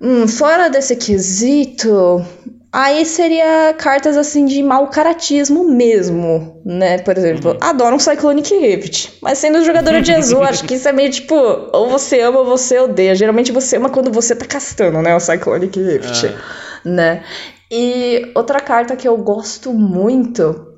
Hum, 0.00 0.26
fora 0.26 0.68
desse 0.68 0.96
quesito, 0.96 2.24
aí 2.72 3.06
seria 3.06 3.72
cartas 3.78 4.16
assim 4.16 4.44
de 4.44 4.62
mau 4.62 4.88
caratismo 4.88 5.64
mesmo, 5.64 6.60
né? 6.64 6.98
Por 6.98 7.16
exemplo, 7.16 7.52
uhum. 7.52 7.58
adoro 7.60 7.96
um 7.96 8.00
Cyclonic 8.00 8.52
Rift, 8.52 9.18
mas 9.22 9.38
sendo 9.38 9.64
jogadora 9.64 10.02
de 10.02 10.12
azul, 10.12 10.42
acho 10.44 10.64
que 10.64 10.74
isso 10.74 10.88
é 10.88 10.92
meio 10.92 11.10
tipo, 11.10 11.34
ou 11.36 11.88
você 11.88 12.20
ama 12.20 12.40
ou 12.40 12.46
você 12.46 12.80
odeia. 12.80 13.14
Geralmente 13.14 13.52
você 13.52 13.76
ama 13.76 13.90
quando 13.90 14.10
você 14.10 14.34
tá 14.34 14.44
castando, 14.44 15.00
né? 15.00 15.14
O 15.14 15.20
Cyclonic 15.20 15.80
Rift, 15.80 16.26
uhum. 16.26 16.92
né? 16.92 17.22
E 17.70 18.30
outra 18.34 18.60
carta 18.60 18.96
que 18.96 19.06
eu 19.06 19.16
gosto 19.16 19.72
muito 19.72 20.71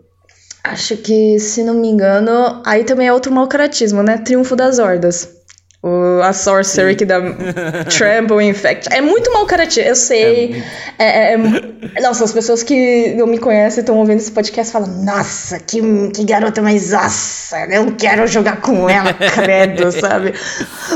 Acho 0.64 0.96
que, 0.96 1.38
se 1.38 1.62
não 1.62 1.74
me 1.74 1.88
engano, 1.88 2.61
aí 2.66 2.85
também 2.85 3.07
é 3.07 3.12
outro 3.12 3.31
mau 3.31 3.46
caratismo, 3.46 4.03
né? 4.03 4.18
Triunfo 4.18 4.57
das 4.57 4.79
Hordas. 4.81 5.34
O, 5.87 6.23
a 6.23 6.33
Sorcery 6.33 6.92
Sim. 6.92 6.97
que 6.97 7.05
dá 7.05 7.20
Trample 7.94 8.42
Infect. 8.42 8.88
É 8.90 9.03
muito 9.03 9.31
mal 9.35 9.44
caratismo, 9.44 9.90
eu 9.90 9.94
sei. 9.94 10.64
É, 10.99 11.35
é, 11.35 11.38
é, 11.94 12.01
nossa, 12.01 12.25
as 12.25 12.33
pessoas 12.33 12.62
que 12.62 13.12
não 13.18 13.27
me 13.27 13.37
conhecem 13.37 13.81
estão 13.81 13.99
ouvindo 13.99 14.16
esse 14.16 14.33
podcast 14.33 14.73
falam: 14.73 14.88
Nossa, 15.05 15.59
que, 15.59 15.83
que 16.09 16.25
garota 16.25 16.62
mais 16.62 16.90
nossa, 16.90 17.66
eu 17.70 17.94
quero 17.97 18.27
jogar 18.27 18.62
com 18.62 18.88
ela, 18.88 19.12
credo, 19.35 19.92
sabe? 19.92 20.33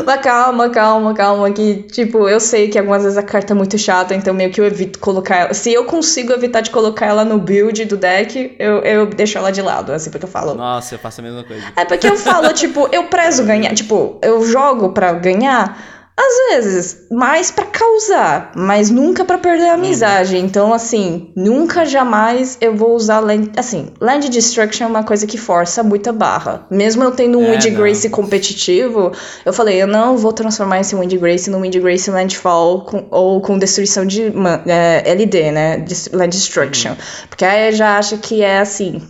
Mas 0.07 0.21
calma, 0.23 0.71
calma, 0.71 1.13
calma. 1.13 1.51
Que, 1.51 1.83
tipo, 1.83 2.27
eu 2.27 2.41
sei 2.41 2.69
que 2.69 2.79
algumas 2.79 3.03
vezes 3.03 3.19
a 3.19 3.23
carta 3.23 3.53
é 3.53 3.57
muito 3.57 3.77
chata, 3.77 4.15
então 4.15 4.33
meio 4.33 4.51
que 4.51 4.59
eu 4.59 4.65
evito 4.65 4.99
colocar 5.01 5.37
ela. 5.37 5.55
Se 5.55 5.71
eu 5.71 5.85
consigo 5.85 6.33
evitar 6.33 6.63
de 6.63 6.71
colocar 6.71 7.05
ela 7.05 7.27
no 7.27 7.39
build 7.39 7.85
do 7.85 7.97
deck, 7.99 8.57
eu, 8.59 8.79
eu 8.79 9.07
deixo 9.07 9.37
ela 9.37 9.51
de 9.51 9.61
lado, 9.61 9.93
assim, 9.93 10.11
porque 10.11 10.25
eu 10.25 10.31
falo. 10.31 10.55
Nossa, 10.55 10.95
eu 10.95 10.99
faço 10.99 11.21
a 11.21 11.25
mesma 11.25 11.45
coisa. 11.45 11.63
É 11.77 11.85
porque 11.85 12.07
eu 12.07 12.17
falo, 12.17 12.51
tipo, 12.55 12.89
eu 12.91 13.05
prezo 13.05 13.45
ganhar. 13.45 13.75
Tipo, 13.75 14.19
eu 14.23 14.47
jogo 14.47 14.78
jogo 14.79 14.91
para 14.91 15.13
ganhar? 15.13 15.77
Às 16.21 16.51
vezes, 16.51 17.07
mais 17.13 17.53
para 17.53 17.67
causar, 17.67 18.51
mas 18.57 18.91
nunca 18.91 19.25
para 19.25 19.39
perder 19.39 19.67
a 19.67 19.75
uhum. 19.75 19.75
amizade. 19.75 20.37
Então, 20.37 20.75
assim, 20.75 21.33
nunca 21.37 21.87
jamais 21.87 22.59
eu 22.61 22.75
vou 22.75 22.97
usar 22.97 23.21
land, 23.21 23.53
assim, 23.57 23.93
land 24.01 24.29
destruction 24.29 24.87
é 24.87 24.89
uma 24.89 25.05
coisa 25.05 25.29
que 25.29 25.39
força 25.39 25.81
muita 25.85 26.13
barra. 26.13 26.67
Mesmo 26.73 27.05
eu 27.05 27.13
tendo 27.13 27.39
um 27.39 27.45
é, 27.45 27.53
Wind 27.53 27.73
Grace 27.77 28.11
competitivo, 28.11 29.13
eu 29.47 29.53
falei, 29.53 29.81
eu 29.81 29.87
não 29.87 30.17
vou 30.17 30.33
transformar 30.33 30.81
esse 30.81 30.97
Wind 30.97 31.15
Grace 31.15 31.49
no 31.49 31.61
Wind 31.61 31.77
Grace 31.77 32.11
Landfall 32.11 32.81
com, 32.81 33.07
ou 33.13 33.41
com 33.41 33.57
destruição 33.57 34.05
de 34.05 34.33
é, 34.67 35.09
LD, 35.13 35.53
né? 35.53 35.85
Land 36.13 36.37
destruction, 36.37 36.91
uhum. 36.91 36.97
porque 37.29 37.45
aí 37.45 37.71
já 37.71 37.97
acho 37.97 38.19
que 38.19 38.43
é 38.43 38.59
assim, 38.59 39.01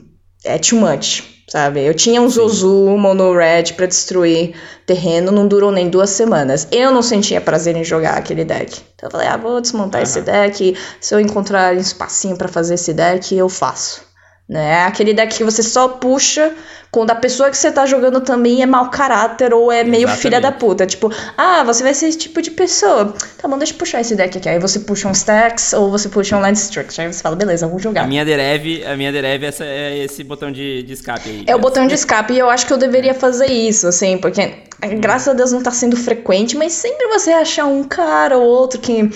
é 0.44 0.58
too 0.58 0.78
much 0.78 1.37
sabe? 1.48 1.80
Eu 1.80 1.94
tinha 1.94 2.20
um 2.20 2.28
Zozu 2.28 2.96
Mono 2.98 3.32
Red 3.32 3.72
pra 3.74 3.86
destruir 3.86 4.54
terreno, 4.86 5.32
não 5.32 5.48
durou 5.48 5.72
nem 5.72 5.88
duas 5.88 6.10
semanas. 6.10 6.68
Eu 6.70 6.92
não 6.92 7.02
sentia 7.02 7.40
prazer 7.40 7.74
em 7.74 7.82
jogar 7.82 8.16
aquele 8.16 8.44
deck. 8.44 8.80
Então 8.94 9.08
eu 9.08 9.10
falei, 9.10 9.26
ah, 9.26 9.36
vou 9.36 9.60
desmontar 9.60 10.00
uhum. 10.00 10.04
esse 10.04 10.20
deck. 10.20 10.76
Se 11.00 11.14
eu 11.14 11.20
encontrar 11.20 11.74
um 11.74 11.78
espacinho 11.78 12.36
para 12.36 12.48
fazer 12.48 12.74
esse 12.74 12.92
deck, 12.92 13.34
eu 13.34 13.48
faço. 13.48 14.02
Né? 14.48 14.72
É 14.72 14.84
aquele 14.84 15.12
deck 15.12 15.36
que 15.36 15.44
você 15.44 15.62
só 15.62 15.88
puxa 15.88 16.54
quando 16.90 17.10
a 17.10 17.14
pessoa 17.14 17.50
que 17.50 17.56
você 17.56 17.70
tá 17.70 17.84
jogando 17.86 18.20
também 18.20 18.62
é 18.62 18.66
mau 18.66 18.90
caráter 18.90 19.52
ou 19.52 19.70
é 19.70 19.84
meio 19.84 20.04
Exatamente. 20.04 20.22
filha 20.22 20.40
da 20.40 20.52
puta. 20.52 20.86
Tipo, 20.86 21.12
ah, 21.36 21.62
você 21.64 21.82
vai 21.82 21.92
ser 21.92 22.08
esse 22.08 22.18
tipo 22.18 22.40
de 22.40 22.50
pessoa. 22.50 23.14
Tá 23.36 23.46
bom, 23.46 23.58
deixa 23.58 23.74
eu 23.74 23.78
puxar 23.78 24.00
esse 24.00 24.14
deck 24.14 24.38
aqui. 24.38 24.48
Aí 24.48 24.58
você 24.58 24.80
puxa 24.80 25.06
um 25.08 25.12
Stacks 25.12 25.72
ou 25.74 25.90
você 25.90 26.08
puxa 26.08 26.36
um 26.36 26.40
Land 26.40 26.58
Structure. 26.58 27.06
Aí 27.06 27.12
você 27.12 27.22
fala, 27.22 27.36
beleza, 27.36 27.66
vamos 27.66 27.82
jogar. 27.82 28.04
A 28.04 28.06
minha 28.06 28.24
Derev, 28.24 28.84
a 28.86 28.96
minha 28.96 29.12
Derev 29.12 29.44
essa, 29.44 29.64
é 29.64 29.98
esse 29.98 30.24
botão 30.24 30.50
de, 30.50 30.82
de 30.82 30.92
escape 30.92 31.28
aí. 31.28 31.44
É 31.46 31.54
o 31.54 31.58
botão 31.58 31.86
de 31.86 31.94
escape 31.94 32.32
e 32.32 32.38
eu 32.38 32.48
acho 32.48 32.66
que 32.66 32.72
eu 32.72 32.78
deveria 32.78 33.14
fazer 33.14 33.50
isso, 33.50 33.86
assim, 33.86 34.16
porque 34.18 34.68
graças 35.00 35.28
a 35.28 35.32
Deus 35.32 35.52
não 35.52 35.62
tá 35.62 35.72
sendo 35.72 35.96
frequente, 35.96 36.56
mas 36.56 36.72
sempre 36.72 37.06
você 37.08 37.32
achar 37.32 37.66
um 37.66 37.82
cara 37.82 38.38
ou 38.38 38.46
outro 38.46 38.80
que 38.80 39.10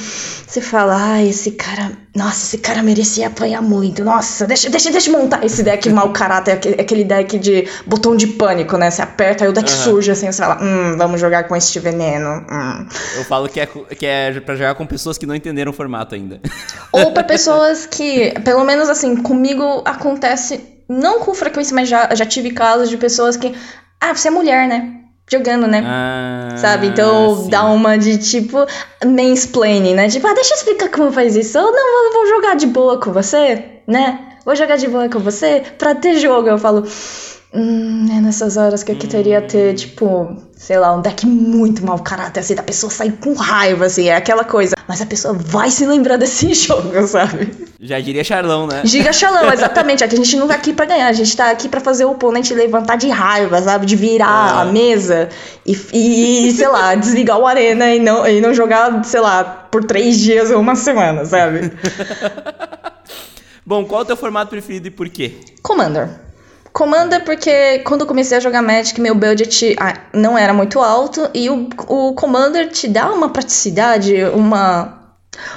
você 0.46 0.60
fala, 0.60 1.14
ah, 1.14 1.22
esse 1.22 1.52
cara, 1.52 1.92
nossa, 2.14 2.44
esse 2.44 2.58
cara 2.58 2.82
merecia 2.82 3.28
apanhar 3.28 3.62
muito. 3.62 4.04
Nossa, 4.04 4.46
deixa, 4.46 4.68
deixa, 4.68 4.90
deixa 4.90 5.08
eu 5.10 5.18
montar 5.18 5.44
esse 5.44 5.62
deck 5.62 5.88
mau 5.90 6.12
caráter, 6.12 6.52
aquele 6.78 7.04
deck 7.04 7.38
de 7.38 7.61
botão 7.86 8.16
de 8.16 8.26
pânico, 8.26 8.76
né? 8.76 8.90
Você 8.90 9.02
aperta 9.02 9.44
e 9.44 9.48
o 9.48 9.52
deck 9.52 9.70
uhum. 9.70 9.76
surge 9.76 10.10
assim, 10.10 10.30
você 10.30 10.42
fala, 10.42 10.62
hum, 10.62 10.96
vamos 10.96 11.20
jogar 11.20 11.44
com 11.44 11.56
este 11.56 11.78
veneno. 11.78 12.44
Hum. 12.50 12.86
Eu 13.16 13.24
falo 13.24 13.48
que 13.48 13.60
é, 13.60 13.66
que 13.66 14.06
é 14.06 14.40
pra 14.40 14.54
jogar 14.54 14.74
com 14.74 14.86
pessoas 14.86 15.18
que 15.18 15.26
não 15.26 15.34
entenderam 15.34 15.70
o 15.70 15.74
formato 15.74 16.14
ainda. 16.14 16.40
Ou 16.92 17.12
pra 17.12 17.22
pessoas 17.24 17.86
que, 17.86 18.32
pelo 18.44 18.64
menos 18.64 18.88
assim, 18.88 19.16
comigo 19.16 19.82
acontece, 19.84 20.60
não 20.88 21.20
com 21.20 21.34
frequência, 21.34 21.74
mas 21.74 21.88
já, 21.88 22.14
já 22.14 22.26
tive 22.26 22.50
casos 22.50 22.88
de 22.88 22.96
pessoas 22.96 23.36
que, 23.36 23.54
ah, 24.00 24.14
você 24.14 24.28
é 24.28 24.30
mulher, 24.30 24.68
né? 24.68 24.98
jogando, 25.30 25.66
né? 25.66 25.82
Ah, 25.84 26.56
Sabe? 26.56 26.88
Então 26.88 27.44
sim. 27.44 27.50
dá 27.50 27.64
uma 27.64 27.96
de 27.96 28.18
tipo 28.18 28.66
mansplaining, 29.04 29.94
né? 29.94 30.08
Tipo, 30.08 30.26
ah, 30.26 30.34
deixa 30.34 30.52
eu 30.52 30.58
explicar 30.58 30.90
como 30.90 31.10
faz 31.10 31.36
isso. 31.36 31.58
Ou 31.58 31.72
não, 31.72 32.06
eu 32.06 32.12
vou 32.12 32.26
jogar 32.28 32.54
de 32.56 32.66
boa 32.66 32.98
com 33.00 33.12
você, 33.12 33.80
né? 33.86 34.18
Vou 34.44 34.54
jogar 34.56 34.76
de 34.76 34.88
boa 34.88 35.08
com 35.08 35.20
você 35.20 35.62
pra 35.78 35.94
ter 35.94 36.18
jogo. 36.18 36.48
Eu 36.48 36.58
falo, 36.58 36.84
hum, 37.54 38.06
é 38.16 38.20
nessas 38.20 38.56
horas 38.56 38.82
que 38.82 38.92
eu 38.92 38.96
queria 38.96 39.42
ter, 39.42 39.74
tipo, 39.74 40.36
sei 40.56 40.78
lá, 40.78 40.94
um 40.94 41.00
deck 41.00 41.26
muito 41.26 41.84
mau 41.84 41.98
caráter, 41.98 42.40
assim, 42.40 42.54
da 42.54 42.62
pessoa 42.62 42.90
sair 42.90 43.12
com 43.12 43.34
raiva, 43.34 43.86
assim, 43.86 44.08
é 44.08 44.16
aquela 44.16 44.44
coisa. 44.44 44.74
Mas 44.88 45.00
a 45.00 45.06
pessoa 45.06 45.32
vai 45.34 45.70
se 45.70 45.86
lembrar 45.86 46.16
desse 46.16 46.52
jogo, 46.54 47.06
sabe? 47.06 47.50
Já 47.80 47.98
diria 48.00 48.22
Charlão, 48.22 48.66
né? 48.66 48.82
Giga 48.84 49.12
Xalão, 49.12 49.50
exatamente. 49.52 50.04
É 50.04 50.08
que 50.08 50.14
a 50.14 50.18
gente 50.18 50.36
não 50.36 50.46
tá 50.48 50.54
aqui 50.54 50.72
pra 50.72 50.84
ganhar, 50.86 51.06
a 51.08 51.12
gente 51.12 51.36
tá 51.36 51.50
aqui 51.50 51.68
pra 51.68 51.80
fazer 51.80 52.04
o 52.04 52.10
oponente 52.10 52.52
levantar 52.54 52.96
de 52.96 53.08
raiva, 53.08 53.60
sabe? 53.62 53.86
De 53.86 53.96
virar 53.96 54.56
É. 54.58 54.62
a 54.62 54.64
mesa 54.66 55.28
e, 55.66 55.76
e, 56.48 56.52
sei 56.52 56.68
lá, 56.68 56.94
desligar 56.96 57.38
o 57.38 57.46
arena 57.46 57.94
e 57.94 57.98
não, 58.00 58.26
e 58.26 58.40
não 58.40 58.52
jogar, 58.54 59.04
sei 59.04 59.20
lá, 59.20 59.42
por 59.44 59.84
três 59.84 60.18
dias 60.18 60.50
ou 60.50 60.60
uma 60.60 60.74
semana, 60.76 61.24
sabe? 61.24 61.72
Bom, 63.64 63.84
qual 63.84 64.00
é 64.00 64.04
o 64.04 64.06
teu 64.06 64.16
formato 64.16 64.50
preferido 64.50 64.88
e 64.88 64.90
por 64.90 65.08
quê? 65.08 65.34
Commander. 65.62 66.08
Commander 66.72 67.22
porque 67.24 67.80
quando 67.80 68.02
eu 68.02 68.06
comecei 68.06 68.36
a 68.36 68.40
jogar 68.40 68.62
Magic, 68.62 68.98
meu 69.00 69.14
budget 69.14 69.76
ah, 69.78 69.94
não 70.12 70.36
era 70.38 70.54
muito 70.54 70.80
alto 70.80 71.28
e 71.34 71.50
o, 71.50 71.68
o 71.86 72.14
Commander 72.14 72.68
te 72.70 72.88
dá 72.88 73.12
uma 73.12 73.28
praticidade, 73.28 74.14
uma 74.34 74.98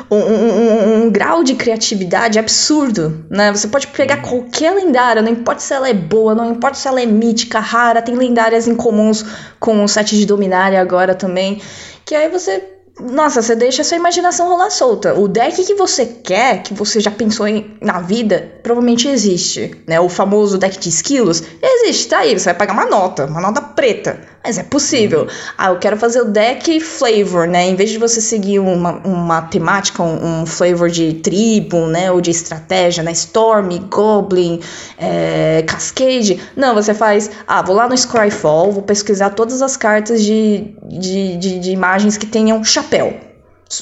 um, 0.09 0.17
um- 0.17 0.23
um- 0.23 1.03
um 1.05 1.09
grau 1.11 1.43
de 1.43 1.53
criatividade 1.55 2.39
absurdo, 2.39 3.25
né? 3.29 3.51
Você 3.51 3.67
pode 3.67 3.87
pegar 3.87 4.17
qualquer 4.21 4.71
lendária, 4.73 5.21
não 5.21 5.31
importa 5.31 5.61
se 5.61 5.73
ela 5.73 5.87
é 5.89 5.93
boa, 5.93 6.33
não 6.35 6.51
importa 6.51 6.77
se 6.77 6.87
ela 6.87 7.01
é 7.01 7.05
mítica, 7.05 7.59
rara, 7.59 8.01
tem 8.01 8.15
lendárias 8.15 8.67
incomuns 8.67 9.23
com 9.59 9.83
o 9.83 9.87
set 9.87 10.17
de 10.17 10.25
Dominária 10.25 10.79
agora 10.81 11.13
também, 11.13 11.61
que 12.05 12.15
aí 12.15 12.29
você 12.29 12.63
nossa, 12.99 13.41
você 13.41 13.55
deixa 13.55 13.81
a 13.81 13.85
sua 13.85 13.97
imaginação 13.97 14.47
rolar 14.47 14.69
solta. 14.69 15.13
O 15.13 15.27
deck 15.27 15.65
que 15.65 15.75
você 15.75 16.05
quer, 16.05 16.63
que 16.63 16.73
você 16.73 17.01
já 17.01 17.11
pensou 17.11 17.45
em, 17.45 17.77
na 17.81 17.99
vida, 17.99 18.53
provavelmente 18.63 19.07
existe. 19.07 19.75
Né? 19.85 19.99
O 19.99 20.07
famoso 20.07 20.57
deck 20.57 20.79
de 20.79 20.87
esquilos, 20.87 21.43
existe, 21.61 22.07
tá 22.07 22.19
aí. 22.19 22.37
Você 22.37 22.45
vai 22.45 22.53
pagar 22.53 22.73
uma 22.73 22.85
nota, 22.85 23.25
uma 23.25 23.41
nota 23.41 23.61
preta. 23.61 24.21
Mas 24.45 24.59
é 24.59 24.63
possível. 24.63 25.27
Ah, 25.57 25.69
eu 25.69 25.79
quero 25.79 25.97
fazer 25.97 26.21
o 26.21 26.25
deck 26.25 26.79
flavor, 26.79 27.47
né? 27.47 27.67
Em 27.67 27.75
vez 27.75 27.89
de 27.89 27.97
você 27.97 28.21
seguir 28.21 28.59
uma, 28.59 28.99
uma 29.03 29.41
temática, 29.41 30.03
um, 30.03 30.41
um 30.41 30.45
flavor 30.45 30.87
de 30.87 31.15
tribo, 31.15 31.87
né? 31.87 32.11
Ou 32.11 32.21
de 32.21 32.29
estratégia, 32.29 33.01
né? 33.01 33.11
Storm, 33.11 33.69
Goblin, 33.89 34.59
é, 34.99 35.63
Cascade. 35.67 36.39
Não, 36.55 36.75
você 36.75 36.93
faz. 36.93 37.31
Ah, 37.47 37.63
vou 37.63 37.75
lá 37.75 37.89
no 37.89 37.97
Scryfall, 37.97 38.71
vou 38.71 38.83
pesquisar 38.83 39.31
todas 39.31 39.63
as 39.63 39.75
cartas 39.75 40.23
de, 40.23 40.75
de, 40.83 41.37
de, 41.37 41.59
de 41.59 41.71
imagens 41.71 42.15
que 42.15 42.27
tenham 42.27 42.63
chapéu. 42.63 43.34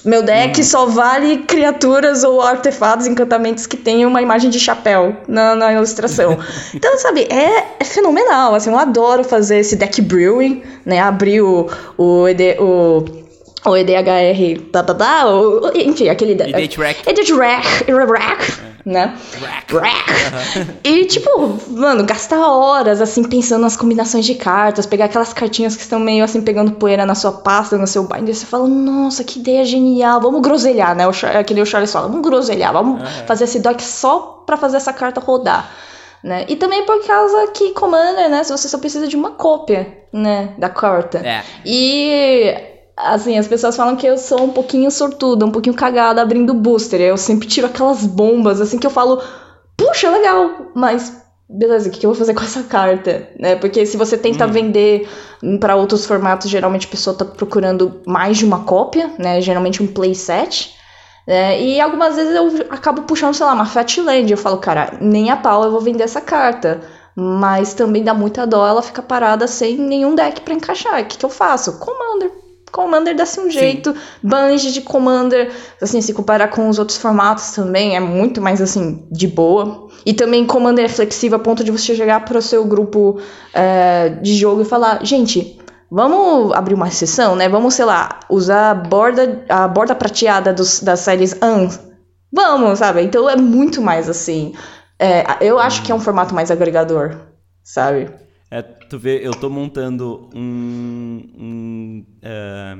Meu 0.05 0.23
deck 0.23 0.63
só 0.63 0.85
vale 0.85 1.39
criaturas 1.39 2.23
ou 2.23 2.41
artefatos, 2.41 3.05
encantamentos 3.05 3.67
que 3.67 3.75
tenham 3.75 4.09
uma 4.09 4.21
imagem 4.21 4.49
de 4.49 4.59
chapéu 4.59 5.15
na, 5.27 5.55
na 5.55 5.73
ilustração. 5.73 6.37
então, 6.73 6.97
sabe, 6.97 7.27
é, 7.29 7.75
é 7.79 7.83
fenomenal. 7.83 8.55
Assim, 8.55 8.69
eu 8.69 8.77
adoro 8.77 9.23
fazer 9.23 9.57
esse 9.57 9.75
deck 9.75 10.01
brewing, 10.01 10.63
né? 10.85 10.99
Abrir 10.99 11.41
o, 11.41 11.69
o, 11.97 12.27
ED, 12.27 12.57
o, 12.59 13.05
o 13.65 13.77
EDHR, 13.77 14.61
blá 14.71 14.83
blá 14.83 14.93
blá, 14.93 15.35
o, 15.35 15.71
enfim, 15.75 16.07
aquele. 16.07 16.41
Edit 16.41 16.79
Rack. 16.79 17.09
Edit 17.09 17.33
Rack, 17.33 17.67
Rack, 17.91 18.72
né? 18.85 19.17
Rack. 19.39 19.73
E, 20.83 21.05
tipo, 21.05 21.59
mano, 21.69 22.03
gastar 22.03 22.47
horas, 22.47 23.01
assim, 23.01 23.23
pensando 23.23 23.61
nas 23.61 23.77
combinações 23.77 24.25
de 24.25 24.35
cartas, 24.35 24.85
pegar 24.85 25.05
aquelas 25.05 25.31
cartinhas 25.31 25.75
que 25.75 25.81
estão 25.81 25.99
meio, 25.99 26.23
assim, 26.23 26.41
pegando 26.41 26.73
poeira 26.73 27.05
na 27.05 27.15
sua 27.15 27.31
pasta, 27.31 27.77
no 27.77 27.87
seu 27.87 28.03
binder, 28.03 28.35
você 28.35 28.45
fala, 28.45 28.67
nossa, 28.67 29.23
que 29.23 29.39
ideia 29.39 29.63
genial, 29.63 30.19
vamos 30.19 30.41
groselhar, 30.41 30.95
né? 30.95 31.07
O, 31.07 31.11
aquele 31.39 31.61
o 31.61 31.65
Charles 31.65 31.91
fala, 31.91 32.07
vamos 32.07 32.23
groselhar, 32.23 32.73
vamos 32.73 33.01
fazer 33.25 33.45
esse 33.45 33.59
deck 33.59 33.81
só 33.81 34.43
pra 34.45 34.57
fazer 34.57 34.77
essa 34.77 34.91
carta 34.91 35.21
rodar. 35.21 35.69
Né? 36.21 36.45
E 36.47 36.55
também 36.55 36.85
por 36.85 37.05
causa 37.05 37.47
que 37.47 37.71
Commander, 37.71 38.29
né? 38.29 38.43
Você 38.45 38.69
só 38.69 38.77
precisa 38.77 39.07
de 39.07 39.15
uma 39.15 39.31
cópia, 39.31 40.05
né? 40.11 40.53
Da 40.57 40.69
carta. 40.69 41.17
É. 41.17 41.43
E 41.65 42.72
assim, 42.97 43.37
as 43.37 43.47
pessoas 43.47 43.75
falam 43.75 43.95
que 43.95 44.07
eu 44.07 44.17
sou 44.17 44.43
um 44.43 44.49
pouquinho 44.51 44.89
sortuda, 44.91 45.45
um 45.45 45.51
pouquinho 45.51 45.75
cagada 45.75 46.21
abrindo 46.21 46.53
booster. 46.53 47.01
Eu 47.01 47.17
sempre 47.17 47.47
tiro 47.47 47.67
aquelas 47.67 48.05
bombas 48.05 48.61
assim 48.61 48.77
que 48.77 48.87
eu 48.87 48.91
falo, 48.91 49.21
puxa, 49.77 50.09
legal, 50.09 50.71
mas 50.75 51.23
beleza, 51.49 51.89
o 51.89 51.91
que 51.91 52.05
eu 52.05 52.11
vou 52.11 52.17
fazer 52.17 52.33
com 52.33 52.43
essa 52.43 52.63
carta? 52.63 53.29
Né? 53.39 53.55
Porque 53.55 53.85
se 53.85 53.97
você 53.97 54.17
tenta 54.17 54.47
vender 54.47 55.07
para 55.59 55.75
outros 55.75 56.05
formatos, 56.05 56.49
geralmente 56.49 56.87
a 56.87 56.89
pessoa 56.89 57.15
tá 57.15 57.25
procurando 57.25 58.01
mais 58.07 58.37
de 58.37 58.45
uma 58.45 58.63
cópia, 58.63 59.11
né? 59.19 59.39
Geralmente 59.41 59.83
um 59.83 59.87
playset. 59.87 60.73
né? 61.27 61.61
e 61.61 61.79
algumas 61.79 62.15
vezes 62.15 62.35
eu 62.35 62.65
acabo 62.69 63.03
puxando, 63.03 63.33
sei 63.33 63.45
lá, 63.45 63.53
uma 63.53 63.65
Fatland. 63.65 64.31
Eu 64.31 64.37
falo, 64.37 64.57
cara, 64.57 64.97
nem 65.01 65.29
a 65.31 65.37
pau 65.37 65.63
eu 65.63 65.71
vou 65.71 65.81
vender 65.81 66.03
essa 66.03 66.21
carta. 66.21 66.81
Mas 67.15 67.75
também 67.75 68.03
dá 68.03 68.13
muita 68.13 68.47
dó 68.47 68.67
ela 68.67 68.81
ficar 68.81 69.03
parada 69.03 69.45
sem 69.47 69.77
nenhum 69.77 70.15
deck 70.15 70.41
pra 70.41 70.53
encaixar. 70.55 71.01
O 71.01 71.05
que, 71.05 71.17
que 71.17 71.25
eu 71.25 71.29
faço? 71.29 71.77
Commander. 71.79 72.42
Commander 72.73 73.15
dá-se 73.15 73.39
um 73.39 73.51
jeito. 73.51 73.95
Banjo 74.21 74.71
de 74.71 74.81
Commander, 74.81 75.51
assim, 75.79 76.01
se 76.01 76.11
comparar 76.11 76.47
com 76.47 76.67
os 76.67 76.79
outros 76.79 76.97
formatos 76.97 77.51
também, 77.51 77.95
é 77.95 77.99
muito 77.99 78.41
mais, 78.41 78.59
assim, 78.59 79.07
de 79.11 79.27
boa. 79.27 79.87
E 80.03 80.11
também 80.11 80.43
Commander 80.45 80.83
é 80.83 80.89
flexível 80.89 81.37
a 81.37 81.39
ponto 81.39 81.63
de 81.63 81.69
você 81.69 81.95
chegar 81.95 82.25
para 82.25 82.39
o 82.39 82.41
seu 82.41 82.65
grupo 82.65 83.19
é, 83.53 84.09
de 84.09 84.35
jogo 84.35 84.63
e 84.63 84.65
falar, 84.65 85.05
gente, 85.05 85.59
vamos 85.89 86.51
abrir 86.53 86.73
uma 86.73 86.89
sessão, 86.89 87.35
né? 87.35 87.47
Vamos, 87.47 87.75
sei 87.75 87.85
lá, 87.85 88.19
usar 88.27 88.71
a 88.71 88.73
borda, 88.73 89.45
a 89.47 89.67
borda 89.67 89.93
prateada 89.93 90.51
dos, 90.51 90.81
das 90.81 91.01
séries 91.01 91.39
AN. 91.43 91.69
Vamos, 92.33 92.79
sabe? 92.79 93.03
Então 93.03 93.29
é 93.29 93.35
muito 93.35 93.83
mais 93.83 94.09
assim. 94.09 94.55
é, 94.97 95.23
eu 95.41 95.59
acho 95.59 95.83
que 95.83 95.91
é 95.91 95.95
um 95.95 95.99
formato 95.99 96.33
mais 96.33 96.49
agregador, 96.49 97.17
sabe? 97.63 98.09
É, 98.53 98.61
tu 98.61 98.99
vê, 98.99 99.25
eu 99.25 99.31
tô 99.31 99.49
montando 99.49 100.29
um, 100.35 101.23
um, 101.35 102.05
é, 102.21 102.77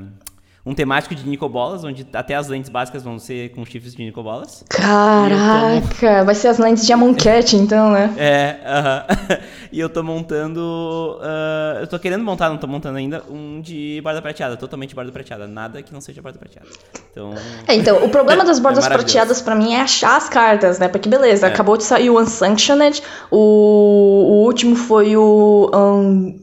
um 0.66 0.74
temático 0.74 1.14
de 1.14 1.28
Nicobolas, 1.28 1.84
onde 1.84 2.06
até 2.12 2.34
as 2.34 2.48
lentes 2.48 2.70
básicas 2.70 3.02
vão 3.02 3.18
ser 3.18 3.50
com 3.50 3.64
chifres 3.66 3.94
de 3.94 4.02
Nicobolas. 4.02 4.64
Caraca, 4.70 6.24
vai 6.24 6.34
ser 6.34 6.48
as 6.48 6.58
lentes 6.58 6.86
de 6.86 6.92
Amonkhet, 6.92 7.54
então, 7.56 7.90
né? 7.90 8.12
É, 8.16 8.56
aham. 8.64 9.04
e 9.70 9.78
eu 9.80 9.88
tô 9.88 10.02
montando. 10.02 11.18
ah, 11.20 11.78
eu 11.80 11.86
tô 11.86 11.98
querendo 11.98 12.24
montar, 12.24 12.48
não 12.48 12.56
tô 12.56 12.66
montando 12.66 12.96
ainda, 12.96 13.22
um 13.30 13.60
de 13.60 14.00
borda 14.02 14.22
prateada, 14.22 14.56
totalmente 14.56 14.94
borda 14.94 15.12
prateada. 15.12 15.46
Nada 15.46 15.82
que 15.82 15.92
não 15.92 16.00
seja 16.00 16.22
borda 16.22 16.38
prateada. 16.38 16.68
Então. 17.10 17.34
É, 17.68 17.74
então, 17.74 18.04
o 18.04 18.08
problema 18.08 18.42
das 18.46 18.58
bordas 18.58 18.86
É 18.86 18.88
prateadas 18.88 19.42
pra 19.42 19.54
mim 19.54 19.74
é 19.74 19.80
achar 19.82 20.16
as 20.16 20.28
cartas, 20.28 20.78
né? 20.78 20.88
Porque 20.88 21.08
beleza, 21.08 21.46
É. 21.46 21.50
acabou 21.50 21.76
de 21.76 21.84
sair 21.84 22.08
o 22.10 22.18
Unsanctioned, 22.18 23.02
o, 23.30 23.36
o 23.38 24.44
último 24.44 24.76
foi 24.76 25.16
o 25.16 25.70
Un- 25.74 26.40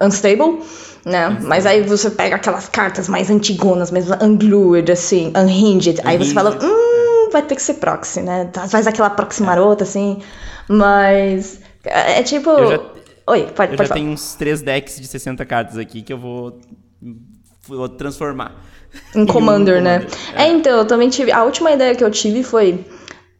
Unstable, 0.00 0.60
né? 1.04 1.38
Mas 1.42 1.66
aí 1.66 1.82
você 1.82 2.10
pega 2.10 2.36
aquelas 2.36 2.68
cartas 2.68 3.08
mais 3.08 3.30
antigonas, 3.30 3.90
mesmo 3.90 4.14
unglued, 4.22 4.90
assim, 4.92 5.32
unhinged, 5.36 6.00
aí 6.04 6.16
você 6.18 6.32
fala, 6.32 6.56
hum, 6.62 7.28
vai 7.32 7.42
ter 7.42 7.54
que 7.56 7.62
ser 7.62 7.74
proxy, 7.74 8.20
né? 8.20 8.48
Tá, 8.52 8.68
Faz 8.68 8.86
aquela 8.86 9.10
proxy 9.10 9.42
marota, 9.42 9.84
assim, 9.84 10.18
mas 10.68 11.60
é 11.84 12.20
é 12.20 12.22
tipo... 12.22 12.50
Eu 12.50 12.70
já- 12.70 12.80
Oi, 13.24 13.42
pode, 13.54 13.72
Eu 13.72 13.76
pode 13.76 13.88
já 13.88 13.94
falar. 13.94 13.94
tenho 13.94 14.10
uns 14.10 14.34
três 14.34 14.60
decks 14.62 15.00
de 15.00 15.06
60 15.06 15.44
cartas 15.46 15.78
aqui 15.78 16.02
que 16.02 16.12
eu 16.12 16.18
vou, 16.18 16.58
vou 17.68 17.88
transformar. 17.88 18.52
Um 19.14 19.22
Em 19.22 19.26
Commander, 19.26 19.78
um 19.78 19.82
né? 19.84 19.98
Commander, 20.00 20.18
É. 20.40 20.48
então, 20.48 20.78
eu 20.78 20.84
também 20.84 21.08
tive. 21.08 21.30
A 21.30 21.44
última 21.44 21.70
ideia 21.70 21.94
que 21.94 22.02
eu 22.02 22.10
tive 22.10 22.42
foi. 22.42 22.84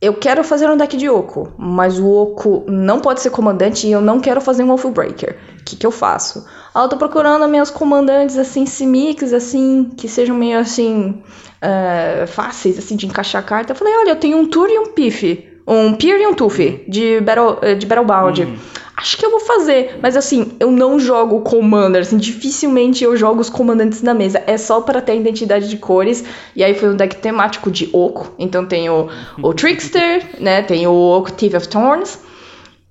Eu 0.03 0.15
quero 0.15 0.43
fazer 0.43 0.69
um 0.69 0.77
deck 0.77 0.97
de 0.97 1.09
Oco, 1.09 1.53
mas 1.57 1.97
o 2.01 2.11
Oco 2.11 2.65
não 2.67 2.99
pode 2.99 3.21
ser 3.21 3.31
comandante 3.31 3.87
e 3.87 3.93
eu 3.93 4.01
não 4.01 4.19
quero 4.19 4.41
fazer 4.41 4.65
um 4.65 4.67
Wolf 4.67 4.87
Breaker. 4.87 5.37
O 5.61 5.65
que, 5.65 5.77
que 5.77 5.87
eu 5.87 5.93
faço? 5.93 6.45
Ah, 6.75 6.83
eu 6.83 6.89
tô 6.89 6.97
procurando 6.97 7.47
meus 7.47 7.71
comandantes, 7.71 8.37
assim, 8.37 8.67
simix, 8.67 9.33
assim, 9.33 9.93
que 9.97 10.09
sejam 10.09 10.37
meio, 10.37 10.59
assim, 10.59 11.23
eh, 11.61 12.25
fáceis, 12.27 12.81
assim, 12.81 12.97
de 12.97 13.07
encaixar 13.07 13.43
a 13.43 13.45
carta. 13.45 13.71
Eu 13.71 13.77
falei, 13.77 13.95
olha, 13.95 14.11
eu 14.11 14.17
tenho 14.17 14.39
um 14.39 14.47
Tour 14.47 14.69
e 14.69 14.77
um 14.77 14.87
Piff. 14.87 15.49
Um 15.65 15.95
Pier 15.95 16.21
e 16.21 16.27
um 16.27 16.35
Tuff, 16.35 16.85
de, 16.89 17.21
Battle, 17.21 17.59
eh, 17.63 17.77
de 17.77 17.87
Battlebound. 17.87 18.59
Acho 19.03 19.17
que 19.17 19.27
eu 19.27 19.33
vou 19.33 19.41
fazer, 19.41 19.99
mas 20.01 20.17
assim, 20.17 20.53
eu 20.61 20.71
não 20.71 20.97
jogo 20.97 21.41
Commander, 21.41 22.03
assim, 22.03 22.17
dificilmente 22.17 23.03
eu 23.03 23.17
jogo 23.17 23.41
os 23.41 23.51
comandantes 23.51 24.01
na 24.01 24.15
mesa. 24.15 24.41
É 24.47 24.57
só 24.57 24.81
para 24.81 25.03
ter 25.03 25.11
a 25.11 25.15
identidade 25.17 25.69
de 25.69 25.77
cores. 25.77 26.23
E 26.55 26.63
aí 26.63 26.73
foi 26.73 26.91
um 26.91 26.95
deck 26.95 27.17
temático 27.17 27.69
de 27.69 27.91
Oco. 27.93 28.33
Então 28.39 28.65
tem 28.65 28.89
o, 28.89 29.09
o 29.43 29.53
Trickster, 29.55 30.25
né? 30.39 30.63
Tem 30.63 30.87
o 30.87 30.93
Oco 30.93 31.33
Thief 31.33 31.53
of 31.55 31.67
Thorns. 31.67 32.21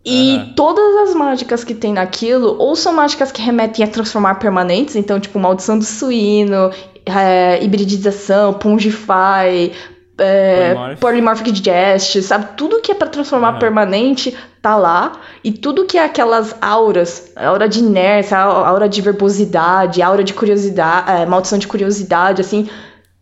E 0.04 0.36
Aham. 0.36 0.54
todas 0.54 1.10
as 1.10 1.16
mágicas 1.16 1.64
que 1.64 1.74
tem 1.74 1.94
naquilo, 1.94 2.58
ou 2.60 2.76
são 2.76 2.92
mágicas 2.92 3.32
que 3.32 3.42
remetem 3.42 3.86
a 3.86 3.88
transformar 3.88 4.36
permanentes, 4.36 4.98
então, 4.98 5.18
tipo, 5.18 5.40
maldição 5.40 5.80
do 5.80 5.86
suíno, 5.86 6.72
é, 7.06 7.64
hibridização, 7.64 8.54
pungify, 8.56 9.72
é, 10.22 10.96
Polymorphic 11.00 11.52
Digest, 11.52 12.22
sabe? 12.22 12.50
Tudo 12.56 12.80
que 12.80 12.92
é 12.92 12.96
para 12.96 13.08
transformar 13.08 13.54
uhum. 13.54 13.60
permanente 13.60 14.38
tá 14.62 14.76
lá. 14.76 15.20
E 15.44 15.52
tudo 15.52 15.86
que 15.86 15.98
é 15.98 16.06
aquelas 16.06 16.56
auras, 16.62 17.32
aura 17.36 17.68
de 17.68 17.80
inércia, 17.80 18.38
aura 18.38 18.88
de 18.88 19.02
verbosidade, 19.02 20.02
aura 20.02 20.24
de 20.24 20.34
curiosidade, 20.34 21.12
é, 21.12 21.26
maldição 21.26 21.58
de 21.58 21.68
curiosidade, 21.68 22.42
assim, 22.42 22.70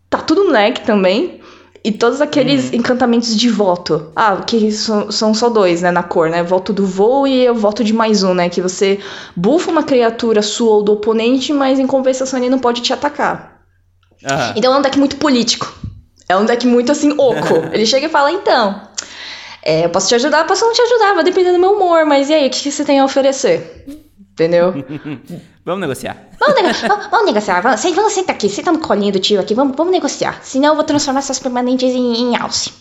tá 0.08 0.18
tudo 0.18 0.44
no 0.44 0.50
leque 0.50 0.82
também. 0.82 1.40
E 1.82 1.90
todos 1.90 2.20
aqueles 2.20 2.68
uhum. 2.68 2.76
encantamentos 2.76 3.34
de 3.34 3.48
voto. 3.48 4.12
Ah, 4.14 4.36
que 4.46 4.70
são, 4.70 5.10
são 5.10 5.32
só 5.32 5.48
dois, 5.48 5.80
né, 5.80 5.90
na 5.90 6.02
cor, 6.02 6.28
né? 6.28 6.42
Voto 6.42 6.74
do 6.74 6.84
voo 6.84 7.26
e 7.26 7.48
o 7.48 7.54
voto 7.54 7.82
de 7.82 7.94
mais 7.94 8.22
um, 8.22 8.34
né? 8.34 8.50
Que 8.50 8.60
você 8.60 9.00
bufa 9.34 9.70
uma 9.70 9.82
criatura 9.82 10.42
sua 10.42 10.72
ou 10.72 10.82
do 10.82 10.92
oponente, 10.92 11.54
mas 11.54 11.78
em 11.78 11.86
compensação 11.86 12.38
ele 12.38 12.50
não 12.50 12.58
pode 12.58 12.82
te 12.82 12.92
atacar. 12.92 13.62
Uhum. 14.22 14.52
Então 14.56 14.74
é 14.74 14.78
um 14.78 14.82
deck 14.82 14.98
muito 14.98 15.16
político. 15.16 15.72
É 16.30 16.36
um 16.36 16.44
deck 16.44 16.64
muito 16.64 16.92
assim, 16.92 17.12
oco. 17.18 17.54
ele 17.74 17.84
chega 17.84 18.06
e 18.06 18.08
fala, 18.08 18.30
então. 18.30 18.80
É, 19.62 19.84
eu 19.84 19.90
posso 19.90 20.08
te 20.08 20.14
ajudar, 20.14 20.46
posso 20.46 20.64
não 20.64 20.72
te 20.72 20.80
ajudar, 20.80 21.14
vai 21.14 21.24
depender 21.24 21.52
do 21.52 21.58
meu 21.58 21.72
humor, 21.72 22.06
mas 22.06 22.30
e 22.30 22.34
aí, 22.34 22.46
o 22.46 22.50
que, 22.50 22.62
que 22.62 22.70
você 22.70 22.84
tem 22.84 23.00
a 23.00 23.04
oferecer? 23.04 23.84
Entendeu? 24.32 24.72
vamos 25.66 25.80
negociar. 25.80 26.16
Vamos, 26.38 26.62
neg 26.62 26.88
vamos, 26.88 27.06
vamos 27.08 27.26
negociar. 27.26 27.60
Vamos, 27.60 27.82
vamos 27.82 28.12
sentar 28.12 28.36
aqui, 28.36 28.48
senta 28.48 28.70
no 28.70 28.78
colinho 28.78 29.12
do 29.12 29.18
tio 29.18 29.40
aqui, 29.40 29.54
vamos, 29.54 29.76
vamos 29.76 29.92
negociar. 29.92 30.38
Senão 30.42 30.68
eu 30.68 30.74
vou 30.76 30.84
transformar 30.84 31.18
essas 31.18 31.40
permanentes 31.40 31.92
em, 31.92 32.30
em 32.30 32.36
alce. 32.36 32.72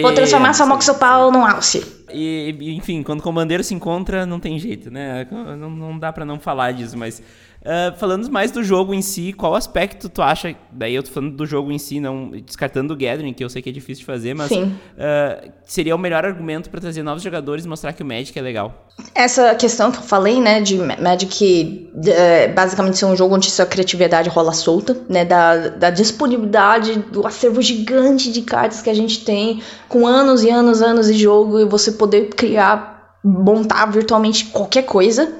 Vou 0.00 0.12
transformar 0.12 0.54
sua 0.54 0.64
Moxopal 0.66 1.30
num 1.30 1.44
alce. 1.44 1.84
E, 2.12 2.56
enfim, 2.76 3.02
quando 3.02 3.20
o 3.20 3.22
comandante 3.22 3.64
se 3.64 3.74
encontra, 3.74 4.24
não 4.24 4.40
tem 4.40 4.58
jeito, 4.58 4.90
né? 4.90 5.26
Não, 5.30 5.70
não 5.70 5.98
dá 5.98 6.12
para 6.12 6.24
não 6.24 6.40
falar 6.40 6.72
disso, 6.72 6.96
mas 6.96 7.22
Uh, 7.64 7.96
falando 7.96 8.30
mais 8.30 8.50
do 8.50 8.62
jogo 8.62 8.92
em 8.92 9.00
si, 9.00 9.32
qual 9.32 9.54
aspecto 9.54 10.10
tu 10.10 10.20
acha? 10.20 10.54
Daí 10.70 10.94
eu 10.94 11.02
tô 11.02 11.10
falando 11.10 11.34
do 11.34 11.46
jogo 11.46 11.72
em 11.72 11.78
si, 11.78 11.98
não 11.98 12.30
descartando 12.30 12.92
o 12.92 12.96
Gathering, 12.96 13.32
que 13.32 13.42
eu 13.42 13.48
sei 13.48 13.62
que 13.62 13.70
é 13.70 13.72
difícil 13.72 14.00
de 14.00 14.04
fazer, 14.04 14.34
mas 14.34 14.52
uh, 14.52 15.50
seria 15.64 15.96
o 15.96 15.98
melhor 15.98 16.26
argumento 16.26 16.68
para 16.68 16.78
trazer 16.78 17.02
novos 17.02 17.22
jogadores 17.22 17.64
e 17.64 17.68
mostrar 17.68 17.94
que 17.94 18.02
o 18.02 18.06
Magic 18.06 18.38
é 18.38 18.42
legal. 18.42 18.86
Essa 19.14 19.54
questão 19.54 19.90
que 19.90 19.96
eu 19.96 20.02
falei, 20.02 20.42
né, 20.42 20.60
de 20.60 20.76
Magic 20.76 21.90
uh, 21.94 22.54
basicamente 22.54 22.98
ser 22.98 23.06
um 23.06 23.16
jogo 23.16 23.34
onde 23.34 23.50
sua 23.50 23.64
criatividade 23.64 24.28
rola 24.28 24.52
solta, 24.52 24.98
né, 25.08 25.24
da, 25.24 25.68
da 25.68 25.88
disponibilidade 25.88 26.98
do 26.98 27.26
acervo 27.26 27.62
gigante 27.62 28.30
de 28.30 28.42
cartas 28.42 28.82
que 28.82 28.90
a 28.90 28.94
gente 28.94 29.24
tem, 29.24 29.62
com 29.88 30.06
anos 30.06 30.44
e 30.44 30.50
anos 30.50 30.82
e 30.82 30.84
anos 30.84 31.06
de 31.06 31.14
jogo, 31.14 31.58
e 31.58 31.64
você 31.64 31.92
poder 31.92 32.28
criar, 32.28 33.16
montar 33.24 33.86
virtualmente 33.86 34.44
qualquer 34.46 34.82
coisa. 34.82 35.32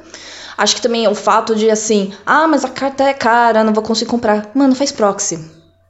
Acho 0.56 0.76
que 0.76 0.82
também 0.82 1.04
é 1.04 1.08
o 1.08 1.14
fato 1.14 1.54
de 1.54 1.70
assim, 1.70 2.12
ah, 2.24 2.46
mas 2.46 2.64
a 2.64 2.68
carta 2.68 3.04
é 3.04 3.14
cara, 3.14 3.64
não 3.64 3.72
vou 3.72 3.82
conseguir 3.82 4.10
comprar. 4.10 4.50
Mano, 4.54 4.74
faz 4.74 4.92
proxy. 4.92 5.38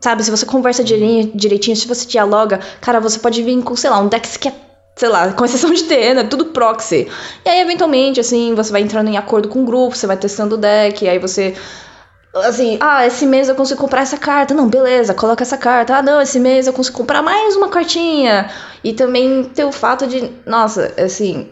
Sabe, 0.01 0.23
se 0.23 0.31
você 0.31 0.45
conversa 0.45 0.85
direitinho, 0.85 1.77
se 1.77 1.89
você 1.89 2.07
dialoga, 2.07 2.61
cara, 2.81 3.01
você 3.01 3.19
pode 3.19 3.43
vir 3.43 3.63
com, 3.63 3.75
sei 3.75 3.89
lá, 3.89 3.99
um 4.01 4.09
deck 4.09 4.39
que 4.39 4.49
é 4.49 4.53
sei 4.97 5.09
lá, 5.09 5.33
com 5.33 5.45
exceção 5.45 5.73
de 5.73 5.85
ter, 5.85 6.15
né? 6.15 6.25
Tudo 6.25 6.47
proxy. 6.47 7.09
E 7.45 7.49
aí, 7.49 7.61
eventualmente, 7.61 8.21
assim, 8.21 8.55
você 8.55 8.71
vai 8.71 8.81
entrando 8.81 9.09
em 9.09 9.17
acordo 9.17 9.49
com 9.49 9.63
o 9.63 9.65
grupo, 9.65 9.97
você 9.97 10.07
vai 10.07 10.17
testando 10.17 10.55
o 10.55 10.59
deck, 10.59 11.09
aí 11.09 11.19
você. 11.19 11.55
Assim, 12.35 12.77
ah, 12.81 13.07
esse 13.07 13.27
mês 13.27 13.49
eu 13.49 13.55
consigo 13.55 13.81
comprar 13.81 14.03
essa 14.03 14.17
carta. 14.17 14.55
Não, 14.55 14.69
beleza, 14.69 15.15
coloca 15.15 15.43
essa 15.43 15.57
carta. 15.57 15.97
Ah, 15.97 16.03
não, 16.03 16.21
esse 16.21 16.41
mês 16.41 16.67
eu 16.67 16.73
consigo 16.73 16.97
comprar 16.97 17.23
mais 17.23 17.55
uma 17.57 17.69
cartinha. 17.69 18.51
E 18.83 18.93
também 18.93 19.45
tem 19.45 19.65
o 19.65 19.73
fato 19.73 20.07
de, 20.07 20.33
nossa, 20.45 20.93
assim, 20.99 21.49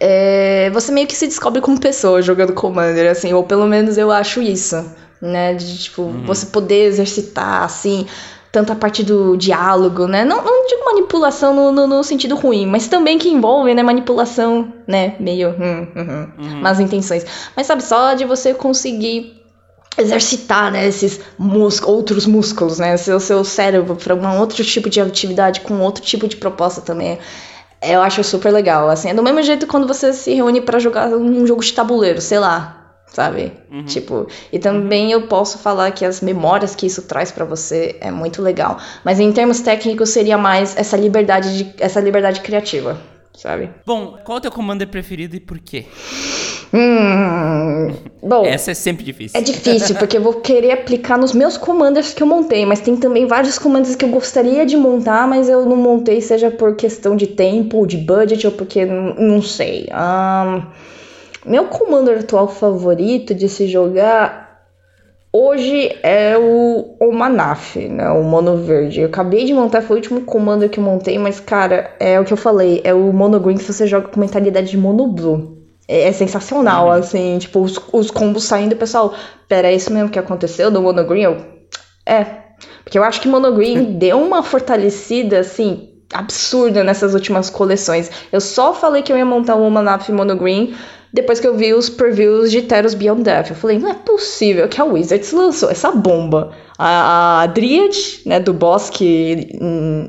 é, 0.00 0.70
você 0.70 0.90
meio 0.90 1.06
que 1.06 1.14
se 1.14 1.26
descobre 1.26 1.60
como 1.60 1.78
pessoa 1.78 2.22
jogando 2.22 2.52
Commander, 2.52 3.10
assim, 3.10 3.32
ou 3.32 3.44
pelo 3.44 3.66
menos 3.66 3.98
eu 3.98 4.10
acho 4.10 4.40
isso, 4.40 4.84
né? 5.20 5.54
De, 5.54 5.78
tipo, 5.78 6.02
uhum. 6.02 6.24
você 6.24 6.46
poder 6.46 6.86
exercitar, 6.86 7.62
assim, 7.62 8.06
tanto 8.50 8.72
a 8.72 8.76
parte 8.76 9.02
do 9.02 9.36
diálogo, 9.36 10.06
né? 10.06 10.24
Não, 10.24 10.42
não 10.42 10.66
digo 10.66 10.84
manipulação 10.84 11.54
no, 11.54 11.72
no, 11.72 11.86
no, 11.86 12.04
sentido 12.04 12.36
ruim, 12.36 12.66
mas 12.66 12.88
também 12.88 13.18
que 13.18 13.28
envolve, 13.28 13.74
né, 13.74 13.82
manipulação, 13.82 14.72
né, 14.86 15.14
meio 15.18 15.50
hum, 15.50 15.86
hum, 15.96 16.02
hum, 16.02 16.28
uhum. 16.38 16.60
más 16.60 16.78
intenções. 16.80 17.24
Mas 17.56 17.66
sabe, 17.66 17.82
só 17.82 18.14
de 18.14 18.24
você 18.24 18.52
conseguir 18.52 19.40
exercitar, 19.96 20.72
né, 20.72 20.86
esses 20.86 21.20
músculos, 21.38 21.96
outros 21.96 22.26
músculos, 22.26 22.78
né, 22.78 22.96
seu, 22.96 23.20
seu 23.20 23.44
cérebro 23.44 23.96
para 23.96 24.14
um 24.14 24.38
outro 24.38 24.62
tipo 24.64 24.90
de 24.90 25.00
atividade 25.00 25.60
com 25.60 25.80
outro 25.80 26.02
tipo 26.02 26.26
de 26.26 26.36
proposta 26.36 26.80
também 26.80 27.18
eu 27.82 28.00
acho 28.02 28.22
super 28.22 28.52
legal. 28.52 28.88
Assim, 28.88 29.10
é 29.10 29.14
do 29.14 29.22
mesmo 29.22 29.42
jeito 29.42 29.66
quando 29.66 29.86
você 29.86 30.12
se 30.12 30.32
reúne 30.34 30.60
para 30.60 30.78
jogar 30.78 31.08
um 31.08 31.46
jogo 31.46 31.62
de 31.62 31.72
tabuleiro, 31.72 32.20
sei 32.20 32.38
lá. 32.38 32.78
Sabe? 33.06 33.52
Uhum. 33.70 33.84
Tipo, 33.84 34.26
e 34.50 34.58
também 34.58 35.12
eu 35.12 35.26
posso 35.26 35.58
falar 35.58 35.90
que 35.90 36.02
as 36.02 36.22
memórias 36.22 36.74
que 36.74 36.86
isso 36.86 37.02
traz 37.02 37.30
para 37.30 37.44
você 37.44 37.98
é 38.00 38.10
muito 38.10 38.40
legal. 38.40 38.78
Mas 39.04 39.20
em 39.20 39.30
termos 39.30 39.60
técnicos 39.60 40.08
seria 40.08 40.38
mais 40.38 40.74
essa 40.78 40.96
liberdade 40.96 41.58
de, 41.58 41.74
essa 41.78 42.00
liberdade 42.00 42.40
criativa, 42.40 42.98
sabe? 43.34 43.70
Bom, 43.84 44.16
qual 44.24 44.36
é 44.36 44.38
o 44.38 44.40
teu 44.40 44.50
commander 44.50 44.88
preferido 44.88 45.36
e 45.36 45.40
por 45.40 45.58
quê? 45.58 45.84
Hum, 46.74 47.92
bom, 48.22 48.46
essa 48.46 48.70
é 48.70 48.74
sempre 48.74 49.04
difícil. 49.04 49.38
É 49.38 49.42
difícil, 49.42 49.94
porque 49.96 50.16
eu 50.16 50.22
vou 50.22 50.40
querer 50.40 50.72
aplicar 50.72 51.18
nos 51.18 51.34
meus 51.34 51.58
commanders 51.58 52.14
que 52.14 52.22
eu 52.22 52.26
montei, 52.26 52.64
mas 52.64 52.80
tem 52.80 52.96
também 52.96 53.26
vários 53.26 53.58
commanders 53.58 53.94
que 53.94 54.06
eu 54.06 54.08
gostaria 54.08 54.64
de 54.64 54.74
montar, 54.74 55.28
mas 55.28 55.50
eu 55.50 55.66
não 55.66 55.76
montei, 55.76 56.22
seja 56.22 56.50
por 56.50 56.74
questão 56.74 57.14
de 57.14 57.26
tempo, 57.26 57.76
ou 57.76 57.86
de 57.86 57.98
budget, 57.98 58.46
ou 58.46 58.52
porque 58.54 58.86
não 58.86 59.42
sei. 59.42 59.86
Um, 59.92 60.62
meu 61.44 61.64
commander 61.66 62.20
atual 62.20 62.48
favorito 62.48 63.34
de 63.34 63.50
se 63.50 63.68
jogar 63.68 64.62
hoje 65.30 65.94
é 66.02 66.38
o, 66.38 66.96
o 66.98 67.12
Manaf, 67.12 67.76
né? 67.76 68.08
O 68.12 68.22
Mono 68.22 68.56
Verde. 68.56 69.02
Eu 69.02 69.08
acabei 69.08 69.44
de 69.44 69.52
montar, 69.52 69.82
foi 69.82 69.96
o 69.96 69.98
último 69.98 70.22
commander 70.22 70.70
que 70.70 70.80
eu 70.80 70.84
montei, 70.84 71.18
mas 71.18 71.38
cara, 71.38 71.94
é 72.00 72.18
o 72.18 72.24
que 72.24 72.32
eu 72.32 72.36
falei, 72.38 72.80
é 72.82 72.94
o 72.94 73.12
Mono 73.12 73.38
Green 73.38 73.58
que 73.58 73.64
você 73.64 73.86
joga 73.86 74.08
com 74.08 74.18
mentalidade 74.18 74.70
de 74.70 74.78
Mono 74.78 75.06
Blue 75.08 75.61
é, 75.92 76.08
é 76.08 76.12
sensacional, 76.12 76.86
uhum. 76.86 76.92
assim, 76.92 77.38
tipo, 77.38 77.60
os, 77.60 77.78
os 77.92 78.10
combos 78.10 78.44
saindo, 78.44 78.74
pessoal, 78.74 79.14
pera, 79.46 79.68
é 79.68 79.74
isso 79.74 79.92
mesmo 79.92 80.08
que 80.08 80.18
aconteceu 80.18 80.70
do 80.70 80.80
Mono 80.80 81.04
Green? 81.04 81.22
Eu, 81.22 81.36
é, 82.06 82.24
porque 82.82 82.98
eu 82.98 83.04
acho 83.04 83.20
que 83.20 83.28
Mono 83.28 83.54
Green 83.54 83.92
deu 83.98 84.18
uma 84.18 84.42
fortalecida, 84.42 85.40
assim, 85.40 85.90
absurda 86.12 86.82
nessas 86.82 87.12
últimas 87.12 87.50
coleções. 87.50 88.10
Eu 88.32 88.40
só 88.40 88.72
falei 88.72 89.02
que 89.02 89.12
eu 89.12 89.18
ia 89.18 89.24
montar 89.24 89.56
o 89.56 89.70
Manaf 89.70 90.08
Mono 90.10 90.36
Green 90.36 90.74
depois 91.12 91.38
que 91.38 91.46
eu 91.46 91.54
vi 91.54 91.74
os 91.74 91.90
previews 91.90 92.50
de 92.50 92.62
Teros 92.62 92.94
Beyond 92.94 93.22
Death. 93.22 93.50
Eu 93.50 93.56
falei, 93.56 93.78
não 93.78 93.90
é 93.90 93.94
possível 93.94 94.66
que 94.66 94.80
a 94.80 94.84
Wizards 94.84 95.30
lançou 95.32 95.70
essa 95.70 95.90
bomba. 95.90 96.52
A, 96.78 97.42
a 97.42 97.46
Dryad, 97.48 97.94
né, 98.24 98.40
do 98.40 98.54
bosque 98.54 99.58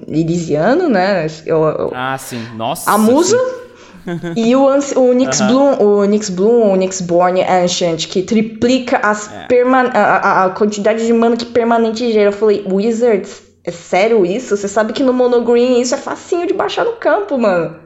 Elysiano, 0.08 0.88
né? 0.88 1.28
Eu, 1.46 1.62
eu, 1.66 1.92
ah, 1.94 2.18
sim. 2.18 2.42
Nossa. 2.56 2.90
A 2.90 2.98
musa... 2.98 3.38
Sim 3.38 3.63
e 4.36 4.56
o, 4.56 4.66
o 4.66 5.14
Nyx 5.14 5.40
uh 5.40 5.44
-huh. 5.44 5.48
Bloom, 5.48 5.78
o 5.80 6.06
Nyx 6.06 6.30
Bloom, 6.30 6.74
o 6.74 6.76
Nyx 6.76 7.02
Born 7.02 7.42
Ancient, 7.42 8.08
que 8.08 8.22
triplica 8.22 8.98
as 8.98 9.32
é. 9.32 9.48
a, 9.94 10.46
a, 10.46 10.50
quantidade 10.50 11.06
de 11.06 11.14
mana 11.14 11.38
que 11.38 11.46
permanente 11.46 12.12
gera. 12.12 12.30
Eu 12.30 12.34
falei, 12.34 12.66
Wizards, 12.70 13.42
é 13.64 13.72
sério 13.72 14.26
isso? 14.26 14.56
Você 14.56 14.68
sabe 14.68 14.94
que 14.94 15.04
no 15.04 15.14
Monogreen 15.14 15.82
isso 15.82 15.96
é 15.96 15.98
facinho 15.98 16.46
de 16.46 16.54
baixar 16.54 16.84
no 16.84 16.94
campo, 16.94 17.38
mano. 17.38 17.84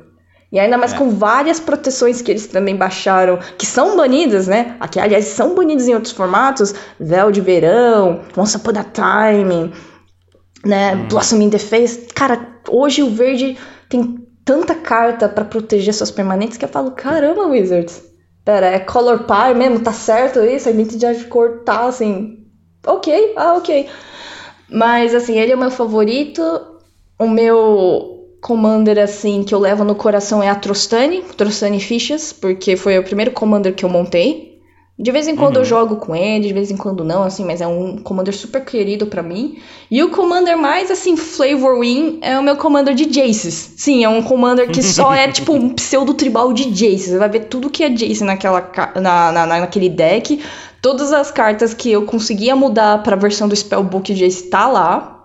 E 0.51 0.59
ainda 0.59 0.77
mais 0.77 0.93
é. 0.93 0.97
com 0.97 1.09
várias 1.09 1.59
proteções 1.59 2.21
que 2.21 2.31
eles 2.31 2.47
também 2.47 2.75
baixaram, 2.75 3.37
que 3.57 3.65
são 3.65 3.97
banidas, 3.97 4.47
né? 4.47 4.77
Aqui, 4.79 4.99
aliás, 4.99 5.25
são 5.25 5.53
banidas 5.53 5.87
em 5.87 5.93
outros 5.93 6.13
formatos. 6.13 6.73
Véu 6.99 7.31
de 7.31 7.41
Verão, 7.41 8.21
Once 8.35 8.55
Upon 8.55 8.79
a 8.79 8.83
Time, 8.83 9.73
né? 10.65 10.95
Hum. 10.95 11.07
Blossom 11.09 11.41
in 11.41 11.49
the 11.49 11.59
Face. 11.59 12.07
Cara, 12.15 12.47
hoje 12.69 13.03
o 13.03 13.09
verde 13.09 13.57
tem 13.89 14.26
tanta 14.47 14.73
carta 14.73 15.27
para 15.27 15.43
proteger 15.43 15.93
suas 15.93 16.09
permanentes 16.09 16.57
que 16.57 16.63
eu 16.63 16.69
falo, 16.69 16.91
caramba, 16.91 17.45
Wizards. 17.45 18.01
Pera, 18.45 18.67
é 18.67 18.79
color 18.79 19.25
par 19.25 19.53
mesmo? 19.53 19.81
Tá 19.81 19.91
certo 19.91 20.39
isso? 20.39 20.69
A 20.69 20.71
identidade 20.71 21.19
de 21.19 21.25
cor 21.25 21.63
tá 21.65 21.85
assim. 21.85 22.47
Ok, 22.85 23.33
ah, 23.35 23.55
ok. 23.55 23.89
Mas 24.69 25.13
assim, 25.13 25.37
ele 25.37 25.51
é 25.51 25.55
o 25.55 25.59
meu 25.59 25.69
favorito. 25.69 26.41
O 27.19 27.27
meu 27.27 28.37
commander 28.39 28.97
assim 28.97 29.43
que 29.43 29.53
eu 29.53 29.59
levo 29.59 29.83
no 29.83 29.95
coração 29.95 30.41
é 30.41 30.47
a 30.47 30.55
Trostani, 30.55 31.23
Trostani 31.35 31.81
Fichas, 31.81 32.31
porque 32.31 32.77
foi 32.77 32.97
o 32.97 33.03
primeiro 33.03 33.31
commander 33.31 33.75
que 33.75 33.83
eu 33.83 33.89
montei. 33.89 34.56
De 34.99 35.11
vez 35.11 35.27
em 35.27 35.35
quando 35.35 35.57
uhum. 35.57 35.61
eu 35.61 35.65
jogo 35.65 35.95
com 35.97 36.15
ele, 36.15 36.47
de 36.47 36.53
vez 36.53 36.71
em 36.71 36.77
quando 36.77 37.03
não, 37.03 37.21
assim, 37.21 37.45
mas 37.45 37.61
é 37.61 37.67
um 37.67 37.97
commander 37.97 38.35
super 38.35 38.65
querido 38.65 39.05
para 39.05 39.21
mim. 39.21 39.59
E 39.91 40.03
o 40.03 40.09
commander 40.09 40.57
mais, 40.57 40.89
assim, 40.89 41.15
flavor 41.15 41.79
win 41.79 42.17
é 42.19 42.37
o 42.39 42.41
meu 42.41 42.57
commander 42.57 42.95
de 42.95 43.03
Jaces. 43.13 43.73
Sim, 43.77 44.03
é 44.03 44.09
um 44.09 44.23
commander 44.23 44.67
que 44.71 44.81
só 44.81 45.13
é, 45.13 45.27
tipo, 45.31 45.53
um 45.53 45.69
pseudo 45.69 46.15
tribal 46.15 46.51
de 46.51 46.73
Jaces. 46.73 47.09
Você 47.09 47.17
vai 47.19 47.29
ver 47.29 47.41
tudo 47.41 47.69
que 47.69 47.83
é 47.83 47.89
Jace 47.89 48.23
naquela, 48.23 48.71
na, 48.95 49.31
na, 49.31 49.45
naquele 49.45 49.87
deck. 49.87 50.43
Todas 50.81 51.13
as 51.13 51.29
cartas 51.29 51.75
que 51.75 51.91
eu 51.91 52.03
conseguia 52.03 52.55
mudar 52.55 53.03
pra 53.03 53.15
versão 53.15 53.47
do 53.47 53.55
Spellbook 53.55 54.11
Jace 54.15 54.49
tá 54.49 54.67
lá. 54.67 55.16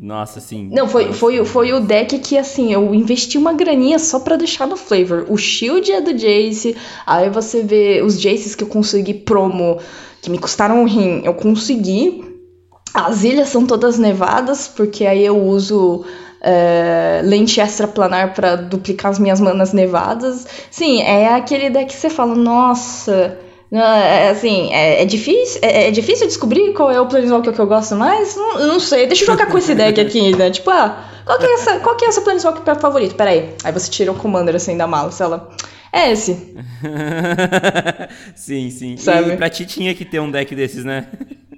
Nossa, 0.00 0.40
sim. 0.40 0.70
Não, 0.72 0.88
foi, 0.88 1.12
foi, 1.12 1.44
foi 1.44 1.72
o 1.74 1.80
deck 1.80 2.18
que, 2.20 2.38
assim, 2.38 2.72
eu 2.72 2.94
investi 2.94 3.36
uma 3.36 3.52
graninha 3.52 3.98
só 3.98 4.18
pra 4.18 4.36
deixar 4.36 4.66
no 4.66 4.76
flavor. 4.76 5.26
O 5.28 5.36
Shield 5.36 5.92
é 5.92 6.00
do 6.00 6.14
Jace, 6.14 6.74
aí 7.06 7.28
você 7.28 7.62
vê 7.62 8.00
os 8.02 8.18
Jaces 8.18 8.54
que 8.54 8.64
eu 8.64 8.68
consegui 8.68 9.12
promo, 9.12 9.78
que 10.22 10.30
me 10.30 10.38
custaram 10.38 10.80
um 10.82 10.86
rim, 10.86 11.20
eu 11.22 11.34
consegui. 11.34 12.24
As 12.94 13.24
ilhas 13.24 13.50
são 13.50 13.66
todas 13.66 13.98
nevadas, 13.98 14.66
porque 14.66 15.04
aí 15.04 15.24
eu 15.24 15.38
uso 15.38 16.02
é, 16.40 17.20
lente 17.22 17.60
extraplanar 17.60 18.32
para 18.32 18.56
duplicar 18.56 19.10
as 19.10 19.18
minhas 19.18 19.38
manas 19.38 19.74
nevadas. 19.74 20.46
Sim, 20.70 21.02
é 21.02 21.34
aquele 21.34 21.68
deck 21.68 21.92
que 21.92 22.00
você 22.00 22.08
fala, 22.08 22.34
nossa. 22.34 23.38
É, 23.72 24.30
assim, 24.30 24.72
é, 24.72 25.02
é 25.02 25.04
difícil, 25.04 25.60
é, 25.62 25.88
é, 25.88 25.90
difícil 25.92 26.26
descobrir 26.26 26.72
qual 26.72 26.90
é 26.90 27.00
o 27.00 27.06
Planeswalker 27.06 27.52
que 27.52 27.60
eu 27.60 27.66
gosto 27.68 27.94
mais? 27.94 28.34
Não, 28.34 28.66
não 28.66 28.80
sei, 28.80 29.06
deixa 29.06 29.22
eu 29.22 29.26
jogar 29.26 29.46
com 29.46 29.56
esse 29.56 29.74
deck 29.76 30.00
aqui, 30.00 30.34
né? 30.34 30.50
Tipo, 30.50 30.70
ah, 30.70 31.04
qual 31.24 31.38
que 31.38 31.46
é 31.46 31.54
essa, 31.54 31.78
qual 31.78 31.96
que 31.96 32.04
é 32.04 32.08
essa 32.08 32.20
Planeswalker 32.20 32.80
favorito? 32.80 33.14
Pera 33.14 33.30
aí. 33.30 33.54
Aí 33.62 33.72
você 33.72 33.88
tira 33.88 34.10
o 34.10 34.16
Commander 34.16 34.56
assim 34.56 34.76
da 34.76 34.88
mala, 34.88 35.12
sei 35.12 35.26
lá. 35.26 35.48
É 35.92 36.10
esse. 36.10 36.54
sim, 38.34 38.70
sim. 38.70 38.96
Sabe? 38.96 39.32
E 39.32 39.36
pra 39.36 39.48
ti 39.48 39.64
tinha 39.64 39.94
que 39.94 40.04
ter 40.04 40.20
um 40.20 40.30
deck 40.30 40.54
desses, 40.54 40.84
né? 40.84 41.06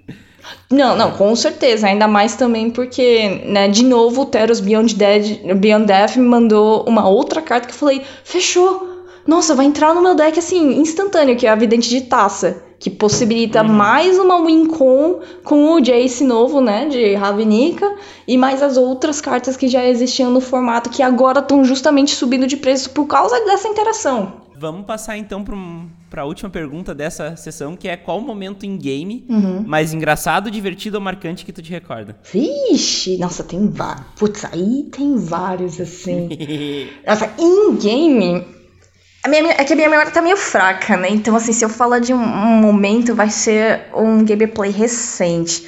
Não, 0.70 0.96
não, 0.96 1.12
com 1.12 1.34
certeza. 1.36 1.86
Ainda 1.86 2.08
mais 2.08 2.34
também 2.34 2.70
porque, 2.70 3.42
né, 3.44 3.68
de 3.68 3.84
novo, 3.84 4.22
o 4.22 4.26
Teros 4.26 4.58
Beyond, 4.58 4.94
Dead, 4.96 5.54
Beyond 5.56 5.86
Death 5.86 6.16
me 6.16 6.26
mandou 6.26 6.84
uma 6.84 7.08
outra 7.08 7.40
carta 7.40 7.68
que 7.68 7.72
eu 7.72 7.78
falei, 7.78 8.02
fechou. 8.24 8.91
Nossa, 9.26 9.54
vai 9.54 9.66
entrar 9.66 9.94
no 9.94 10.02
meu 10.02 10.14
deck 10.14 10.38
assim, 10.38 10.80
instantâneo, 10.80 11.36
que 11.36 11.46
é 11.46 11.50
a 11.50 11.54
Vidente 11.54 11.88
de 11.88 12.02
Taça. 12.02 12.64
Que 12.78 12.90
possibilita 12.90 13.62
uhum. 13.62 13.68
mais 13.68 14.18
uma 14.18 14.44
win 14.44 14.66
com, 14.66 15.20
com 15.44 15.72
o 15.74 15.80
Jace 15.80 16.24
novo, 16.24 16.60
né? 16.60 16.88
De 16.88 17.14
Ravnica. 17.14 17.88
E 18.26 18.36
mais 18.36 18.60
as 18.60 18.76
outras 18.76 19.20
cartas 19.20 19.56
que 19.56 19.68
já 19.68 19.86
existiam 19.86 20.32
no 20.32 20.40
formato, 20.40 20.90
que 20.90 21.00
agora 21.00 21.38
estão 21.38 21.64
justamente 21.64 22.12
subindo 22.16 22.44
de 22.44 22.56
preço 22.56 22.90
por 22.90 23.06
causa 23.06 23.38
dessa 23.44 23.68
interação. 23.68 24.42
Vamos 24.58 24.84
passar 24.84 25.16
então 25.16 25.44
para 26.08 26.22
a 26.22 26.24
última 26.24 26.50
pergunta 26.50 26.94
dessa 26.94 27.36
sessão, 27.36 27.76
que 27.76 27.88
é 27.88 27.96
qual 27.96 28.18
o 28.18 28.22
momento 28.22 28.64
em 28.64 28.76
game 28.76 29.24
uhum. 29.28 29.64
mais 29.66 29.92
engraçado, 29.92 30.50
divertido 30.50 30.98
ou 30.98 31.02
marcante 31.02 31.44
que 31.44 31.52
tu 31.52 31.62
te 31.62 31.70
recorda? 31.70 32.16
Vixe, 32.32 33.16
nossa, 33.16 33.42
tem 33.42 33.68
vários. 33.68 34.06
Putz, 34.16 34.44
aí 34.44 34.88
tem 34.90 35.16
vários 35.16 35.80
assim. 35.80 36.28
nossa, 37.06 37.32
em 37.38 37.76
game. 37.76 38.61
A 39.24 39.28
minha, 39.28 39.52
é 39.52 39.62
que 39.62 39.72
a 39.72 39.76
minha 39.76 39.88
memória 39.88 40.10
tá 40.10 40.20
meio 40.20 40.36
fraca, 40.36 40.96
né? 40.96 41.08
Então, 41.08 41.36
assim, 41.36 41.52
se 41.52 41.64
eu 41.64 41.68
falar 41.68 42.00
de 42.00 42.12
um, 42.12 42.20
um, 42.20 42.60
momento, 42.60 43.14
vai 43.14 43.30
ser 43.30 43.82
um 43.94 44.24
gameplay 44.24 44.72
recente. 44.72 45.64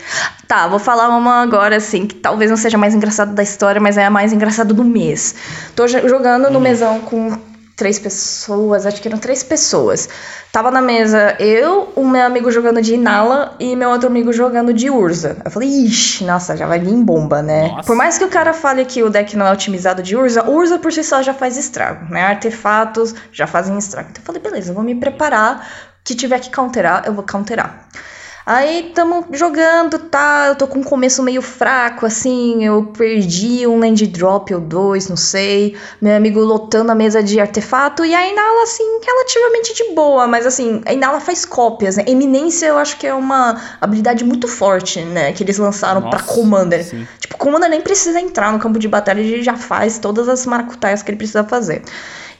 Tá, 0.48 0.66
vou 0.66 0.80
falar 0.80 1.08
uma 1.16 1.40
agora, 1.40 1.76
assim, 1.76 2.04
que 2.04 2.16
talvez 2.16 2.50
não 2.50 2.56
seja 2.56 2.76
mais 2.76 2.96
engraçado 2.96 3.32
da 3.32 3.44
história, 3.44 3.80
mas 3.80 3.96
é 3.96 4.04
a 4.04 4.10
mais 4.10 4.32
engraçada 4.32 4.74
do 4.74 4.82
mês. 4.82 5.36
Tô 5.76 5.86
jogando 5.86 6.50
no 6.50 6.58
hum. 6.58 6.62
mesão 6.62 7.00
com 7.02 7.38
três 7.76 7.98
pessoas, 7.98 8.86
acho 8.86 9.02
que 9.02 9.08
eram 9.08 9.18
três 9.18 9.42
pessoas. 9.42 10.08
Tava 10.52 10.70
na 10.70 10.80
mesa 10.80 11.36
eu, 11.40 11.92
o 11.96 12.06
meu 12.06 12.24
amigo 12.24 12.50
jogando 12.50 12.80
de 12.80 12.94
Inala 12.94 13.56
e 13.58 13.74
meu 13.74 13.90
outro 13.90 14.08
amigo 14.08 14.32
jogando 14.32 14.72
de 14.72 14.88
Urza. 14.88 15.38
Eu 15.44 15.50
falei, 15.50 15.68
ixi, 15.68 16.24
nossa, 16.24 16.56
já 16.56 16.66
vai 16.66 16.78
vir 16.78 16.94
bomba, 16.96 17.42
né? 17.42 17.68
Nossa. 17.68 17.86
Por 17.86 17.96
mais 17.96 18.16
que 18.16 18.24
o 18.24 18.28
cara 18.28 18.52
fale 18.52 18.84
que 18.84 19.02
o 19.02 19.10
deck 19.10 19.36
não 19.36 19.46
é 19.46 19.52
otimizado 19.52 20.02
de 20.02 20.16
Urza, 20.16 20.48
Urza 20.48 20.78
por 20.78 20.92
si 20.92 21.02
só 21.02 21.22
já 21.22 21.34
faz 21.34 21.56
estrago, 21.56 22.12
né? 22.12 22.22
Artefatos 22.22 23.14
já 23.32 23.46
fazem 23.46 23.76
estrago. 23.76 24.08
Então 24.10 24.22
eu 24.22 24.26
falei, 24.26 24.40
beleza, 24.40 24.70
eu 24.70 24.74
vou 24.74 24.84
me 24.84 24.94
preparar. 24.94 25.68
Que 26.04 26.14
tiver 26.14 26.38
que 26.38 26.54
counterar, 26.54 27.04
eu 27.06 27.14
vou 27.14 27.24
counterar. 27.24 27.88
Aí 28.46 28.92
tamo 28.94 29.26
jogando, 29.32 29.98
tá? 29.98 30.48
Eu 30.48 30.54
tô 30.54 30.66
com 30.66 30.80
um 30.80 30.84
começo 30.84 31.22
meio 31.22 31.40
fraco, 31.40 32.04
assim. 32.04 32.62
Eu 32.62 32.84
perdi 32.96 33.66
um 33.66 33.78
land 33.78 34.06
drop 34.06 34.54
ou 34.54 34.60
dois, 34.60 35.08
não 35.08 35.16
sei. 35.16 35.74
Meu 36.00 36.14
amigo 36.14 36.40
lotando 36.40 36.92
a 36.92 36.94
mesa 36.94 37.22
de 37.22 37.40
artefato. 37.40 38.04
E 38.04 38.14
a 38.14 38.28
Inala, 38.28 38.64
assim, 38.64 38.84
relativamente 39.02 39.74
de 39.74 39.94
boa. 39.94 40.26
Mas, 40.26 40.44
assim, 40.44 40.82
a 40.84 40.92
Inala 40.92 41.20
faz 41.20 41.46
cópias, 41.46 41.96
né? 41.96 42.04
Eminência 42.06 42.66
eu 42.66 42.76
acho 42.76 42.98
que 42.98 43.06
é 43.06 43.14
uma 43.14 43.58
habilidade 43.80 44.22
muito 44.24 44.46
forte, 44.46 45.00
né? 45.00 45.32
Que 45.32 45.42
eles 45.42 45.56
lançaram 45.56 46.02
Nossa, 46.02 46.16
pra 46.16 46.26
Commander. 46.26 46.84
Sim. 46.84 47.08
Tipo, 47.18 47.38
Commander 47.38 47.70
nem 47.70 47.80
precisa 47.80 48.20
entrar 48.20 48.52
no 48.52 48.58
campo 48.58 48.78
de 48.78 48.88
batalha, 48.88 49.20
ele 49.20 49.42
já 49.42 49.56
faz 49.56 49.98
todas 49.98 50.28
as 50.28 50.44
maracutaias 50.44 51.02
que 51.02 51.10
ele 51.10 51.16
precisa 51.16 51.44
fazer. 51.44 51.82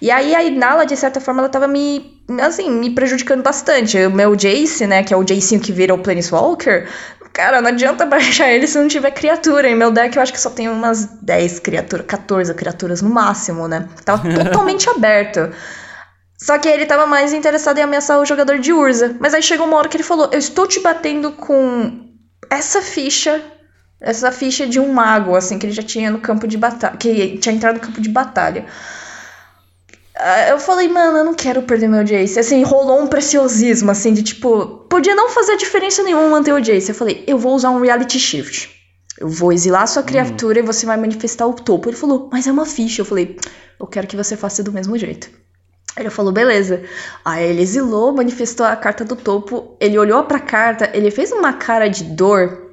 E 0.01 0.11
aí 0.11 0.35
a 0.35 0.43
Inala, 0.43 0.85
de 0.85 0.97
certa 0.97 1.21
forma, 1.21 1.41
ela 1.41 1.49
tava 1.49 1.67
me, 1.67 2.21
assim, 2.43 2.71
me 2.71 2.91
prejudicando 2.91 3.43
bastante. 3.43 3.99
O 3.99 4.11
meu 4.11 4.35
Jace, 4.37 4.87
né, 4.87 5.03
que 5.03 5.15
é 5.15 5.17
o 5.17 5.27
Jacinho 5.27 5.61
que 5.61 5.73
vira 5.73 5.95
o 5.95 5.99
Planeswalker, 5.99 6.89
cara, 7.33 7.61
não 7.61 7.69
adianta 7.69 8.05
baixar 8.07 8.51
ele 8.51 8.67
se 8.67 8.79
não 8.79 8.89
tiver 8.89 9.11
criatura. 9.11 9.69
Em 9.69 9.75
meu 9.75 9.91
deck 9.91 10.17
eu 10.17 10.23
acho 10.23 10.33
que 10.33 10.41
só 10.41 10.51
tem 10.51 10.69
umas 10.69 11.05
10 11.23 11.61
criaturas, 11.61 12.07
14 12.07 12.55
criaturas 12.55 13.03
no 13.03 13.11
máximo, 13.11 13.69
né? 13.69 13.89
Tava 14.05 14.29
totalmente 14.33 14.89
aberto. 14.89 15.51
Só 16.39 16.59
que 16.59 16.69
ele 16.69 16.85
tava 16.87 17.07
mais 17.07 17.33
interessado 17.33 17.79
em 17.79 17.83
ameaçar 17.83 18.19
o 18.19 18.27
jogador 18.27 18.59
de 18.59 18.73
Urza. 18.73 19.17
Mas 19.21 19.35
aí 19.35 19.43
chegou 19.43 19.67
uma 19.67 19.77
hora 19.77 19.89
que 19.89 19.97
ele 19.97 20.05
falou: 20.05 20.29
Eu 20.33 20.39
estou 20.39 20.67
te 20.67 20.81
batendo 20.81 21.33
com 21.33 22.11
essa 22.51 22.83
ficha. 22.83 23.43
Essa 24.01 24.31
ficha 24.31 24.67
de 24.67 24.79
um 24.79 24.93
mago, 24.93 25.35
assim, 25.35 25.59
que 25.59 25.65
ele 25.65 25.73
já 25.73 25.83
tinha 25.83 26.11
no 26.11 26.19
campo 26.19 26.47
de 26.47 26.59
batalha. 26.59 26.97
Que 26.97 27.39
tinha 27.39 27.55
entrado 27.55 27.77
no 27.77 27.81
campo 27.81 28.01
de 28.01 28.11
batalha. 28.11 28.67
Ah, 30.27 30.49
eu 30.49 30.59
falei, 30.59 30.89
mano, 30.89 31.19
eu 31.19 31.25
não 31.25 31.35
quero 31.35 31.61
perder 31.65 31.87
meu 31.87 32.03
Jace. 32.03 32.39
Assim, 32.39 32.63
rolou 32.63 33.03
um 33.03 33.07
preciosismo, 33.07 33.91
assim, 33.91 34.15
de 34.15 34.23
tipo, 34.23 34.79
podia 34.89 35.15
não 35.15 35.29
fazer 35.29 35.59
diferença 35.59 36.03
nenhuma 36.03 36.27
manter 36.31 36.51
o 36.55 36.61
Jace. 36.61 36.89
Eu 36.89 36.95
falei, 36.95 37.23
eu 37.27 37.37
vou 37.37 37.55
usar 37.55 37.69
um 37.69 37.79
reality 37.79 38.19
shift. 38.19 38.71
Eu 39.19 39.29
vou 39.29 39.53
exilar 39.53 39.87
sua 39.87 40.03
criatura 40.03 40.61
hum. 40.61 40.63
e 40.63 40.67
você 40.67 40.87
vai 40.87 40.97
manifestar 40.97 41.47
o 41.47 41.53
topo. 41.53 41.91
Ele 41.91 41.97
falou, 41.99 42.31
mas 42.33 42.47
é 42.47 42.53
uma 42.53 42.65
ficha. 42.65 43.03
Eu 43.03 43.05
falei, 43.05 43.39
eu 43.79 43.87
quero 43.87 44.07
que 44.07 44.17
você 44.17 44.35
faça 44.35 44.63
do 44.63 44.73
mesmo 44.73 44.97
jeito. 44.97 45.29
Ele 45.95 46.09
falou, 46.09 46.33
beleza. 46.33 46.83
Aí 47.23 47.45
ele 47.45 47.61
exilou, 47.61 48.15
manifestou 48.15 48.65
a 48.65 48.75
carta 48.75 49.05
do 49.05 49.17
topo. 49.17 49.77
Ele 49.79 49.99
olhou 49.99 50.25
pra 50.25 50.41
carta, 50.41 50.91
ele 50.95 51.11
fez 51.11 51.33
uma 51.33 51.53
cara 51.53 51.87
de 51.87 52.03
dor. 52.03 52.71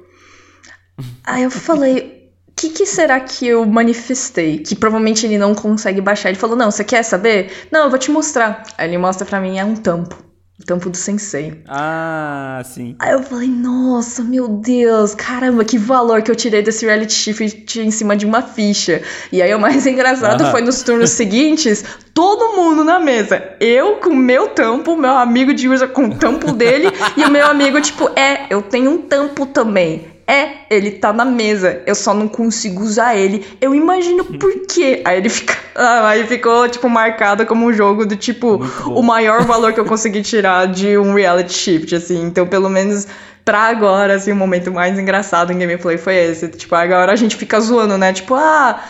Aí 1.22 1.42
eu 1.42 1.50
falei, 1.50 2.21
que, 2.62 2.70
que 2.70 2.86
será 2.86 3.18
que 3.18 3.46
eu 3.46 3.66
manifestei? 3.66 4.58
Que 4.58 4.76
provavelmente 4.76 5.26
ele 5.26 5.36
não 5.36 5.54
consegue 5.54 6.00
baixar. 6.00 6.28
Ele 6.28 6.38
falou: 6.38 6.56
Não, 6.56 6.70
você 6.70 6.84
quer 6.84 7.02
saber? 7.02 7.50
Não, 7.72 7.84
eu 7.84 7.90
vou 7.90 7.98
te 7.98 8.10
mostrar. 8.10 8.62
Aí 8.78 8.88
ele 8.88 8.98
mostra 8.98 9.26
pra 9.26 9.40
mim: 9.40 9.58
é 9.58 9.64
um 9.64 9.74
tampo. 9.74 10.16
O 10.60 10.64
tampo 10.64 10.88
do 10.88 10.96
sensei. 10.96 11.60
Ah, 11.66 12.62
sim. 12.64 12.94
Aí 13.00 13.12
eu 13.12 13.22
falei, 13.22 13.48
nossa, 13.48 14.22
meu 14.22 14.46
Deus, 14.46 15.12
caramba, 15.12 15.64
que 15.64 15.76
valor 15.76 16.22
que 16.22 16.30
eu 16.30 16.36
tirei 16.36 16.62
desse 16.62 16.86
reality 16.86 17.12
shift 17.12 17.80
em 17.80 17.90
cima 17.90 18.14
de 18.14 18.24
uma 18.24 18.42
ficha. 18.42 19.02
E 19.32 19.42
aí 19.42 19.52
o 19.52 19.58
mais 19.58 19.84
engraçado 19.88 20.48
foi 20.52 20.60
nos 20.60 20.82
turnos 20.82 21.10
seguintes, 21.10 21.84
todo 22.14 22.54
mundo 22.54 22.84
na 22.84 23.00
mesa. 23.00 23.42
Eu 23.58 23.96
com 23.96 24.14
meu 24.14 24.50
tampo, 24.50 24.96
meu 24.96 25.14
amigo 25.14 25.52
de 25.52 25.68
usa 25.68 25.88
com 25.88 26.04
o 26.04 26.14
tampo 26.16 26.52
dele, 26.52 26.86
e 27.16 27.24
o 27.24 27.30
meu 27.30 27.46
amigo, 27.46 27.80
tipo, 27.80 28.08
é, 28.16 28.46
eu 28.48 28.62
tenho 28.62 28.92
um 28.92 28.98
tampo 28.98 29.46
também. 29.46 30.11
É, 30.32 30.60
ele 30.70 30.92
tá 30.92 31.12
na 31.12 31.26
mesa, 31.26 31.82
eu 31.84 31.94
só 31.94 32.14
não 32.14 32.26
consigo 32.26 32.82
usar 32.82 33.14
ele. 33.14 33.44
Eu 33.60 33.74
imagino 33.74 34.24
por 34.24 34.50
quê. 34.66 35.02
Aí 35.04 35.18
ele 35.18 35.28
fica. 35.28 35.54
Ah, 35.74 36.08
aí 36.08 36.26
ficou, 36.26 36.66
tipo, 36.70 36.88
marcado 36.88 37.44
como 37.44 37.66
um 37.66 37.72
jogo 37.72 38.06
do 38.06 38.16
tipo 38.16 38.64
o 38.86 39.02
maior 39.02 39.44
valor 39.44 39.74
que 39.74 39.80
eu 39.80 39.84
consegui 39.84 40.22
tirar 40.22 40.68
de 40.68 40.96
um 40.96 41.12
reality 41.12 41.52
shift, 41.52 41.94
assim. 41.94 42.24
Então, 42.24 42.46
pelo 42.46 42.70
menos 42.70 43.06
pra 43.44 43.64
agora, 43.64 44.14
assim, 44.14 44.32
o 44.32 44.36
momento 44.36 44.72
mais 44.72 44.98
engraçado 44.98 45.52
em 45.52 45.58
gameplay 45.58 45.98
foi 45.98 46.16
esse. 46.16 46.48
Tipo, 46.48 46.74
agora 46.76 47.12
a 47.12 47.16
gente 47.16 47.36
fica 47.36 47.60
zoando, 47.60 47.98
né? 47.98 48.14
Tipo, 48.14 48.34
ah. 48.34 48.80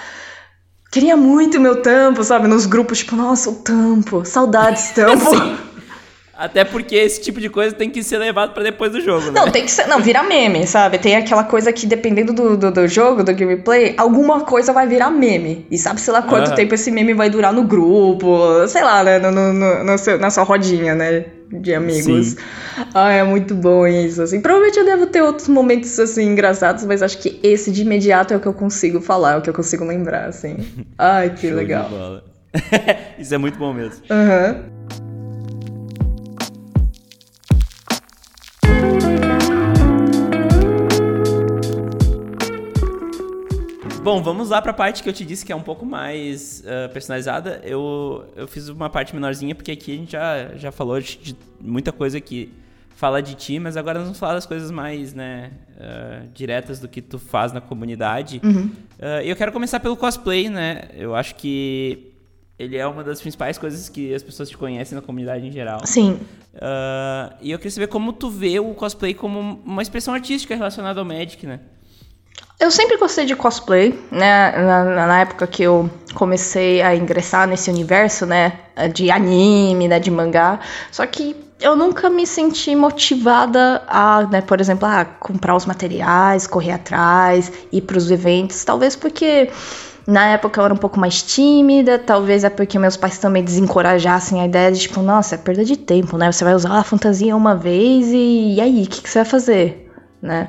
Queria 0.92 1.16
muito 1.16 1.58
meu 1.58 1.82
tampo, 1.82 2.22
sabe? 2.22 2.46
Nos 2.46 2.66
grupos, 2.66 2.98
tipo, 2.98 3.16
nossa, 3.16 3.50
o 3.50 3.54
tampo, 3.54 4.24
saudades 4.24 4.92
tampo. 4.94 5.71
Até 6.36 6.64
porque 6.64 6.96
esse 6.96 7.20
tipo 7.20 7.40
de 7.40 7.50
coisa 7.50 7.74
tem 7.74 7.90
que 7.90 8.02
ser 8.02 8.16
levado 8.16 8.54
para 8.54 8.62
depois 8.62 8.90
do 8.90 9.00
jogo, 9.00 9.26
né? 9.26 9.32
Não, 9.32 9.50
tem 9.50 9.64
que 9.64 9.70
ser. 9.70 9.86
Não, 9.86 10.00
vira 10.00 10.22
meme, 10.22 10.66
sabe? 10.66 10.98
Tem 10.98 11.14
aquela 11.14 11.44
coisa 11.44 11.70
que, 11.72 11.86
dependendo 11.86 12.32
do, 12.32 12.56
do, 12.56 12.70
do 12.70 12.88
jogo, 12.88 13.22
do 13.22 13.34
gameplay, 13.34 13.94
alguma 13.98 14.40
coisa 14.40 14.72
vai 14.72 14.86
virar 14.86 15.10
meme. 15.10 15.66
E 15.70 15.76
sabe, 15.76 16.00
sei 16.00 16.12
lá, 16.12 16.22
quanto 16.22 16.48
uhum. 16.48 16.54
tempo 16.54 16.74
esse 16.74 16.90
meme 16.90 17.12
vai 17.12 17.28
durar 17.28 17.52
no 17.52 17.64
grupo, 17.64 18.66
sei 18.66 18.82
lá, 18.82 19.04
né? 19.04 19.18
No, 19.18 19.30
no, 19.30 19.52
no, 19.52 19.84
no 19.84 19.98
seu, 19.98 20.18
na 20.18 20.30
sua 20.30 20.44
rodinha, 20.44 20.94
né? 20.94 21.26
De 21.50 21.74
amigos. 21.74 22.28
Sim. 22.28 22.36
Ah, 22.94 23.12
é 23.12 23.22
muito 23.22 23.54
bom 23.54 23.86
isso, 23.86 24.22
assim. 24.22 24.40
Provavelmente 24.40 24.78
eu 24.78 24.86
devo 24.86 25.06
ter 25.06 25.20
outros 25.20 25.48
momentos, 25.48 26.00
assim, 26.00 26.24
engraçados, 26.24 26.86
mas 26.86 27.02
acho 27.02 27.18
que 27.18 27.38
esse 27.42 27.70
de 27.70 27.82
imediato 27.82 28.32
é 28.32 28.38
o 28.38 28.40
que 28.40 28.48
eu 28.48 28.54
consigo 28.54 29.02
falar, 29.02 29.34
é 29.34 29.36
o 29.36 29.42
que 29.42 29.50
eu 29.50 29.54
consigo 29.54 29.84
lembrar, 29.84 30.28
assim. 30.28 30.56
Ai, 30.96 31.28
que 31.34 31.50
legal. 31.50 31.90
isso 33.18 33.34
é 33.34 33.38
muito 33.38 33.58
bom 33.58 33.74
mesmo. 33.74 34.02
Aham. 34.10 34.56
Uhum. 34.56 34.81
Bom, 44.02 44.20
vamos 44.20 44.48
lá 44.48 44.60
para 44.60 44.72
a 44.72 44.74
parte 44.74 45.00
que 45.00 45.08
eu 45.08 45.12
te 45.12 45.24
disse 45.24 45.46
que 45.46 45.52
é 45.52 45.56
um 45.56 45.62
pouco 45.62 45.86
mais 45.86 46.64
uh, 46.66 46.92
personalizada. 46.92 47.60
Eu, 47.62 48.24
eu 48.34 48.48
fiz 48.48 48.68
uma 48.68 48.90
parte 48.90 49.14
menorzinha 49.14 49.54
porque 49.54 49.70
aqui 49.70 49.92
a 49.92 49.96
gente 49.96 50.12
já, 50.12 50.56
já 50.56 50.72
falou 50.72 51.00
de, 51.00 51.16
de 51.18 51.36
muita 51.60 51.92
coisa 51.92 52.20
que 52.20 52.52
fala 52.96 53.22
de 53.22 53.36
ti, 53.36 53.60
mas 53.60 53.76
agora 53.76 54.00
nós 54.00 54.08
vamos 54.08 54.18
falar 54.18 54.34
das 54.34 54.44
coisas 54.44 54.72
mais 54.72 55.14
né, 55.14 55.52
uh, 55.76 56.28
diretas 56.34 56.80
do 56.80 56.88
que 56.88 57.00
tu 57.00 57.16
faz 57.16 57.52
na 57.52 57.60
comunidade. 57.60 58.40
Uhum. 58.42 58.72
Uh, 58.98 59.22
eu 59.24 59.36
quero 59.36 59.52
começar 59.52 59.78
pelo 59.78 59.96
cosplay, 59.96 60.48
né? 60.48 60.88
Eu 60.96 61.14
acho 61.14 61.36
que 61.36 62.12
ele 62.58 62.76
é 62.76 62.86
uma 62.86 63.04
das 63.04 63.20
principais 63.20 63.56
coisas 63.56 63.88
que 63.88 64.12
as 64.12 64.22
pessoas 64.22 64.50
te 64.50 64.56
conhecem 64.56 64.96
na 64.96 65.02
comunidade 65.02 65.46
em 65.46 65.52
geral. 65.52 65.86
Sim. 65.86 66.18
Uh, 66.54 67.34
e 67.40 67.52
eu 67.52 67.58
queria 67.58 67.70
saber 67.70 67.86
como 67.86 68.12
tu 68.12 68.28
vê 68.28 68.58
o 68.58 68.74
cosplay 68.74 69.14
como 69.14 69.60
uma 69.64 69.80
expressão 69.80 70.12
artística 70.12 70.56
relacionada 70.56 70.98
ao 70.98 71.06
Magic, 71.06 71.46
né? 71.46 71.60
Eu 72.58 72.70
sempre 72.70 72.96
gostei 72.96 73.26
de 73.26 73.34
cosplay, 73.34 73.98
né? 74.10 74.52
Na, 74.52 75.06
na, 75.06 75.20
época 75.20 75.48
que 75.48 75.64
eu 75.64 75.90
comecei 76.14 76.80
a 76.80 76.94
ingressar 76.94 77.48
nesse 77.48 77.68
universo, 77.68 78.24
né? 78.24 78.52
De 78.94 79.10
anime, 79.10 79.88
né? 79.88 79.98
De 79.98 80.12
mangá. 80.12 80.60
Só 80.90 81.04
que 81.04 81.34
eu 81.62 81.76
nunca 81.76 82.10
me 82.10 82.26
senti 82.26 82.74
motivada 82.74 83.82
a, 83.86 84.26
né, 84.26 84.40
por 84.40 84.60
exemplo, 84.60 84.86
a 84.86 85.04
comprar 85.04 85.54
os 85.54 85.64
materiais, 85.64 86.46
correr 86.46 86.72
atrás, 86.72 87.50
ir 87.72 87.82
para 87.82 87.96
os 87.96 88.10
eventos. 88.10 88.64
Talvez 88.64 88.96
porque 88.96 89.50
na 90.06 90.26
época 90.26 90.60
eu 90.60 90.64
era 90.64 90.74
um 90.74 90.76
pouco 90.76 90.98
mais 90.98 91.22
tímida, 91.22 91.98
talvez 91.98 92.42
é 92.42 92.50
porque 92.50 92.78
meus 92.78 92.96
pais 92.96 93.18
também 93.18 93.44
desencorajassem 93.44 94.40
a 94.40 94.46
ideia 94.46 94.72
de 94.72 94.80
tipo, 94.80 95.00
nossa, 95.00 95.36
é 95.36 95.38
perda 95.38 95.64
de 95.64 95.76
tempo, 95.76 96.18
né? 96.18 96.30
Você 96.30 96.44
vai 96.44 96.54
usar 96.54 96.78
a 96.78 96.84
fantasia 96.84 97.36
uma 97.36 97.54
vez 97.54 98.08
e, 98.08 98.54
e 98.56 98.60
aí, 98.60 98.82
o 98.82 98.86
que, 98.88 99.00
que 99.00 99.08
você 99.08 99.20
vai 99.20 99.28
fazer, 99.28 99.92
né? 100.20 100.48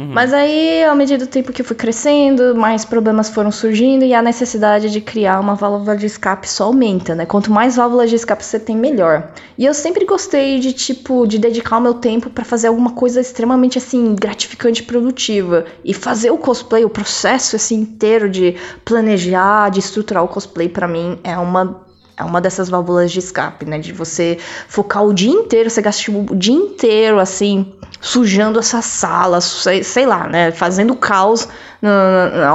Uhum. 0.00 0.14
Mas 0.14 0.32
aí, 0.32 0.82
ao 0.82 0.96
medida 0.96 1.26
do 1.26 1.28
tempo 1.28 1.52
que 1.52 1.60
eu 1.60 1.66
fui 1.66 1.76
crescendo, 1.76 2.54
mais 2.54 2.86
problemas 2.86 3.28
foram 3.28 3.50
surgindo 3.50 4.02
e 4.02 4.14
a 4.14 4.22
necessidade 4.22 4.90
de 4.90 4.98
criar 4.98 5.38
uma 5.38 5.54
válvula 5.54 5.94
de 5.94 6.06
escape 6.06 6.48
só 6.48 6.64
aumenta, 6.64 7.14
né? 7.14 7.26
Quanto 7.26 7.52
mais 7.52 7.76
válvulas 7.76 8.08
de 8.08 8.16
escape 8.16 8.42
você 8.42 8.58
tem, 8.58 8.74
melhor. 8.74 9.30
E 9.58 9.66
eu 9.66 9.74
sempre 9.74 10.06
gostei 10.06 10.58
de, 10.58 10.72
tipo, 10.72 11.26
de 11.26 11.38
dedicar 11.38 11.76
o 11.76 11.82
meu 11.82 11.92
tempo 11.92 12.30
para 12.30 12.46
fazer 12.46 12.68
alguma 12.68 12.92
coisa 12.92 13.20
extremamente, 13.20 13.76
assim, 13.76 14.14
gratificante 14.14 14.80
e 14.80 14.86
produtiva. 14.86 15.66
E 15.84 15.92
fazer 15.92 16.30
o 16.30 16.38
cosplay, 16.38 16.82
o 16.82 16.88
processo, 16.88 17.56
assim, 17.56 17.80
inteiro 17.80 18.30
de 18.30 18.56
planejar, 18.86 19.70
de 19.70 19.80
estruturar 19.80 20.24
o 20.24 20.28
cosplay, 20.28 20.70
para 20.70 20.88
mim, 20.88 21.18
é 21.22 21.36
uma 21.36 21.89
é 22.20 22.24
uma 22.24 22.40
dessas 22.40 22.68
válvulas 22.68 23.10
de 23.10 23.18
escape, 23.18 23.64
né? 23.64 23.78
De 23.78 23.92
você 23.92 24.38
focar 24.68 25.04
o 25.04 25.14
dia 25.14 25.30
inteiro, 25.30 25.70
você 25.70 25.80
gasta 25.80 26.02
tipo, 26.02 26.32
o 26.32 26.36
dia 26.36 26.54
inteiro, 26.54 27.18
assim, 27.18 27.72
sujando 27.98 28.58
essa 28.58 28.82
sala, 28.82 29.40
sei, 29.40 29.82
sei 29.82 30.04
lá, 30.04 30.28
né? 30.28 30.52
Fazendo 30.52 30.94
caos 30.94 31.48
no, 31.80 31.90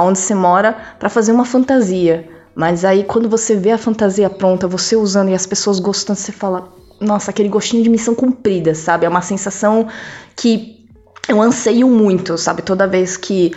onde 0.04 0.20
você 0.20 0.34
mora 0.34 0.76
para 0.98 1.08
fazer 1.08 1.32
uma 1.32 1.44
fantasia. 1.44 2.28
Mas 2.54 2.84
aí 2.84 3.02
quando 3.02 3.28
você 3.28 3.56
vê 3.56 3.72
a 3.72 3.78
fantasia 3.78 4.30
pronta, 4.30 4.68
você 4.68 4.94
usando 4.94 5.30
e 5.30 5.34
as 5.34 5.46
pessoas 5.46 5.80
gostando, 5.80 6.18
você 6.18 6.30
fala, 6.30 6.68
nossa, 7.00 7.32
aquele 7.32 7.48
gostinho 7.48 7.82
de 7.82 7.90
missão 7.90 8.14
cumprida, 8.14 8.72
sabe? 8.72 9.04
É 9.04 9.08
uma 9.08 9.20
sensação 9.20 9.88
que 10.36 10.86
eu 11.28 11.42
anseio 11.42 11.88
muito, 11.88 12.38
sabe? 12.38 12.62
Toda 12.62 12.86
vez 12.86 13.16
que 13.16 13.52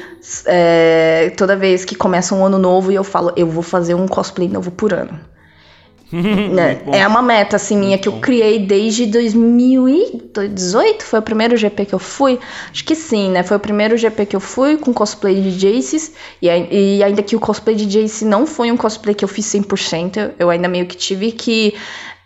é, 0.47 1.31
toda 1.37 1.55
vez 1.55 1.85
que 1.85 1.93
começa 1.93 2.33
um 2.33 2.43
ano 2.43 2.57
novo 2.57 2.91
e 2.91 2.95
eu 2.95 3.03
falo, 3.03 3.31
eu 3.35 3.47
vou 3.47 3.61
fazer 3.61 3.93
um 3.93 4.07
cosplay 4.07 4.49
novo 4.49 4.71
por 4.71 4.91
ano. 4.91 5.28
né? 6.51 6.81
É 6.91 7.07
uma 7.07 7.21
meta 7.21 7.55
assim 7.55 7.77
minha 7.77 7.97
que 7.97 8.07
eu 8.07 8.13
criei 8.19 8.59
desde 8.59 9.05
2018, 9.05 11.03
foi 11.03 11.19
o 11.19 11.21
primeiro 11.21 11.55
GP 11.55 11.85
que 11.85 11.93
eu 11.93 11.99
fui. 11.99 12.39
Acho 12.71 12.83
que 12.83 12.95
sim, 12.95 13.29
né? 13.29 13.43
Foi 13.43 13.57
o 13.57 13.59
primeiro 13.59 13.95
GP 13.95 14.25
que 14.25 14.35
eu 14.35 14.39
fui 14.39 14.77
com 14.77 14.93
cosplay 14.93 15.41
de 15.41 15.51
Jaces. 15.51 16.13
E, 16.41 16.47
e 16.47 17.03
ainda 17.03 17.21
que 17.21 17.35
o 17.35 17.39
cosplay 17.39 17.75
de 17.75 17.85
Jace 17.85 18.25
não 18.25 18.47
foi 18.47 18.71
um 18.71 18.77
cosplay 18.77 19.13
que 19.13 19.23
eu 19.23 19.29
fiz 19.29 19.45
100%, 19.45 20.31
eu 20.39 20.49
ainda 20.49 20.67
meio 20.67 20.85
que 20.85 20.97
tive 20.97 21.31
que 21.31 21.75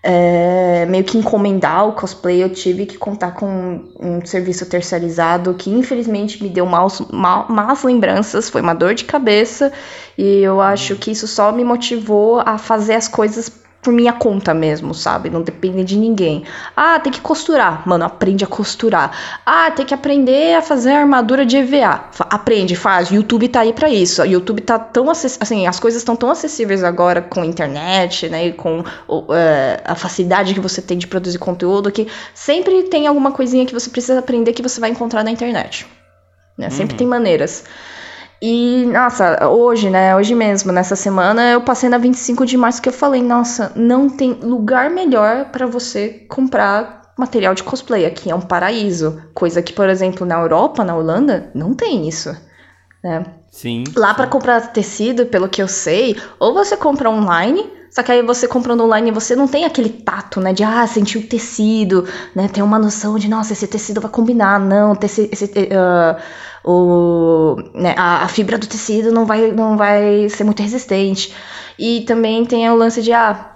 é, 0.05 0.86
meio 0.86 1.05
que 1.05 1.17
encomendar 1.17 1.88
o 1.88 1.93
cosplay, 1.93 2.43
eu 2.43 2.49
tive 2.49 2.86
que 2.86 2.97
contar 2.97 3.31
com 3.31 3.45
um, 3.47 4.17
um 4.17 4.25
serviço 4.25 4.65
terceirizado 4.65 5.53
que 5.53 5.69
infelizmente 5.69 6.43
me 6.43 6.49
deu 6.49 6.65
maus, 6.65 6.99
mal, 7.09 7.47
más 7.49 7.84
lembranças, 7.84 8.49
foi 8.49 8.61
uma 8.61 8.73
dor 8.73 8.93
de 8.93 9.05
cabeça. 9.05 9.71
E 10.17 10.41
eu 10.41 10.59
acho 10.59 10.97
que 10.97 11.09
isso 11.11 11.25
só 11.25 11.51
me 11.53 11.63
motivou 11.63 12.41
a 12.41 12.57
fazer 12.57 12.95
as 12.95 13.07
coisas 13.07 13.62
por 13.84 13.93
minha 13.93 14.13
conta 14.13 14.53
mesmo, 14.53 14.93
sabe? 14.93 15.29
Não 15.29 15.41
depende 15.41 15.84
de 15.84 15.97
ninguém. 15.97 16.43
Ah, 16.75 16.99
tem 16.99 17.11
que 17.11 17.19
costurar. 17.19 17.88
Mano, 17.88 18.05
aprende 18.05 18.43
a 18.43 18.47
costurar. 18.47 19.11
Ah, 19.45 19.69
tem 19.71 19.86
que 19.86 19.93
aprender 19.93 20.55
a 20.55 20.61
fazer 20.61 20.93
armadura 20.93 21.45
de 21.45 21.57
EVA. 21.57 22.05
Aprende, 22.29 22.75
faz. 22.75 23.09
YouTube 23.09 23.49
tá 23.49 23.59
aí 23.59 23.73
para 23.73 23.89
isso. 23.89 24.21
O 24.21 24.25
YouTube 24.25 24.61
tá 24.61 24.79
tão 24.79 25.09
assim, 25.09 25.67
as 25.67 25.79
coisas 25.79 26.01
estão 26.01 26.15
tão 26.15 26.31
acessíveis 26.31 26.84
agora 26.84 27.21
com 27.21 27.41
a 27.41 27.45
internet, 27.45 28.29
né? 28.29 28.47
E 28.47 28.53
com 28.53 28.79
uh, 28.79 29.25
a 29.84 29.95
facilidade 29.95 30.53
que 30.53 30.59
você 30.59 30.81
tem 30.81 30.97
de 30.97 31.05
produzir 31.05 31.38
conteúdo 31.38 31.91
que 31.91 32.07
sempre 32.34 32.84
tem 32.84 33.05
alguma 33.05 33.31
coisinha 33.31 33.65
que 33.65 33.73
você 33.73 33.89
precisa 33.89 34.19
aprender 34.19 34.53
que 34.53 34.61
você 34.61 34.79
vai 34.79 34.89
encontrar 34.89 35.23
na 35.23 35.31
internet. 35.31 35.86
Né? 36.57 36.69
Sempre 36.69 36.93
uhum. 36.93 36.97
tem 36.99 37.07
maneiras. 37.07 37.63
E, 38.45 38.85
nossa, 38.87 39.47
hoje, 39.47 39.89
né? 39.89 40.13
Hoje 40.17 40.35
mesmo, 40.35 40.69
nessa 40.73 40.97
semana, 40.97 41.51
eu 41.51 41.61
passei 41.61 41.87
na 41.87 41.97
25 41.97 42.45
de 42.45 42.57
março 42.57 42.81
que 42.81 42.89
eu 42.89 42.93
falei, 42.93 43.23
nossa, 43.23 43.71
não 43.73 44.09
tem 44.09 44.33
lugar 44.33 44.89
melhor 44.89 45.45
para 45.45 45.65
você 45.65 46.09
comprar 46.27 47.13
material 47.17 47.55
de 47.55 47.63
cosplay. 47.63 48.05
Aqui 48.05 48.29
é 48.29 48.35
um 48.35 48.41
paraíso. 48.41 49.23
Coisa 49.33 49.61
que, 49.61 49.71
por 49.71 49.87
exemplo, 49.87 50.27
na 50.27 50.37
Europa, 50.41 50.83
na 50.83 50.93
Holanda, 50.93 51.51
não 51.55 51.73
tem 51.73 52.05
isso. 52.05 52.35
Né? 53.01 53.25
Sim. 53.49 53.85
Lá 53.95 54.13
para 54.13 54.27
comprar 54.27 54.73
tecido, 54.73 55.25
pelo 55.25 55.47
que 55.47 55.63
eu 55.63 55.67
sei, 55.69 56.17
ou 56.37 56.53
você 56.53 56.75
compra 56.75 57.09
online, 57.09 57.65
só 57.89 58.03
que 58.03 58.11
aí 58.11 58.21
você 58.23 58.45
comprando 58.45 58.83
online 58.83 59.11
você 59.11 59.37
não 59.37 59.47
tem 59.47 59.63
aquele 59.63 59.89
tato, 59.89 60.41
né? 60.41 60.51
De 60.51 60.63
ah, 60.63 60.85
sentir 60.87 61.19
o 61.19 61.27
tecido, 61.27 62.05
né? 62.35 62.49
Tem 62.49 62.61
uma 62.63 62.79
noção 62.79 63.17
de, 63.17 63.29
nossa, 63.29 63.53
esse 63.53 63.67
tecido 63.67 64.01
vai 64.01 64.11
combinar. 64.11 64.59
Não, 64.59 64.97
esse, 65.01 65.29
esse, 65.31 65.45
uh, 65.45 66.19
o, 66.64 67.55
né, 67.74 67.93
a, 67.97 68.24
a, 68.24 68.28
fibra 68.28 68.57
do 68.57 68.68
tecido 68.68 69.11
não 69.11 69.26
vai, 69.26 69.51
não 69.51 69.78
vai 69.78 70.30
ser 70.30 70.43
muito 70.43 70.61
resistente. 70.61 71.34
E 71.78 72.01
também 72.01 72.45
tem 72.45 72.70
o 72.70 72.76
lance 72.76 73.01
de, 73.01 73.11
ah, 73.11 73.53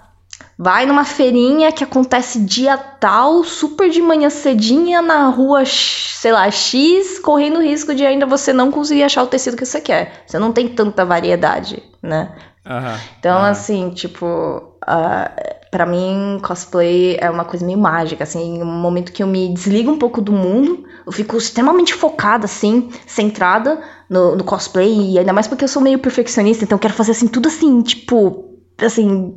vai 0.58 0.84
numa 0.84 1.04
feirinha 1.04 1.72
que 1.72 1.84
acontece 1.84 2.40
dia 2.40 2.76
tal, 2.76 3.44
super 3.44 3.88
de 3.88 4.02
manhã 4.02 4.28
cedinha 4.28 5.00
na 5.00 5.28
rua, 5.28 5.62
sei 5.64 6.32
lá, 6.32 6.50
X, 6.50 7.18
correndo 7.20 7.62
risco 7.62 7.94
de 7.94 8.04
ainda 8.04 8.26
você 8.26 8.52
não 8.52 8.70
conseguir 8.70 9.04
achar 9.04 9.22
o 9.22 9.28
tecido 9.28 9.56
que 9.56 9.64
você 9.64 9.80
quer. 9.80 10.24
Você 10.26 10.38
não 10.38 10.52
tem 10.52 10.68
tanta 10.68 11.04
variedade, 11.04 11.82
né? 12.02 12.34
Uhum, 12.66 12.98
então, 13.18 13.38
uhum. 13.38 13.44
assim, 13.44 13.90
tipo, 13.90 14.26
uh, 14.26 15.58
para 15.70 15.86
mim, 15.86 16.38
cosplay 16.42 17.16
é 17.20 17.30
uma 17.30 17.44
coisa 17.44 17.64
meio 17.64 17.78
mágica, 17.78 18.24
assim, 18.24 18.62
um 18.62 18.66
momento 18.66 19.12
que 19.12 19.22
eu 19.22 19.26
me 19.26 19.52
desligo 19.52 19.90
um 19.90 19.98
pouco 19.98 20.20
do 20.20 20.32
mundo, 20.32 20.84
eu 21.06 21.12
fico 21.12 21.36
extremamente 21.36 21.94
focada, 21.94 22.46
assim, 22.46 22.90
centrada 23.06 23.80
no, 24.08 24.36
no 24.36 24.44
cosplay, 24.44 25.12
e 25.12 25.18
ainda 25.18 25.32
mais 25.32 25.46
porque 25.46 25.64
eu 25.64 25.68
sou 25.68 25.82
meio 25.82 25.98
perfeccionista, 25.98 26.64
então 26.64 26.76
eu 26.76 26.80
quero 26.80 26.94
fazer, 26.94 27.12
assim, 27.12 27.28
tudo 27.28 27.48
assim, 27.48 27.82
tipo, 27.82 28.48
assim, 28.86 29.34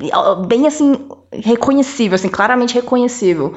bem, 0.48 0.68
assim, 0.68 1.08
reconhecível, 1.32 2.16
assim, 2.16 2.30
claramente 2.30 2.76
reconhecível. 2.76 3.54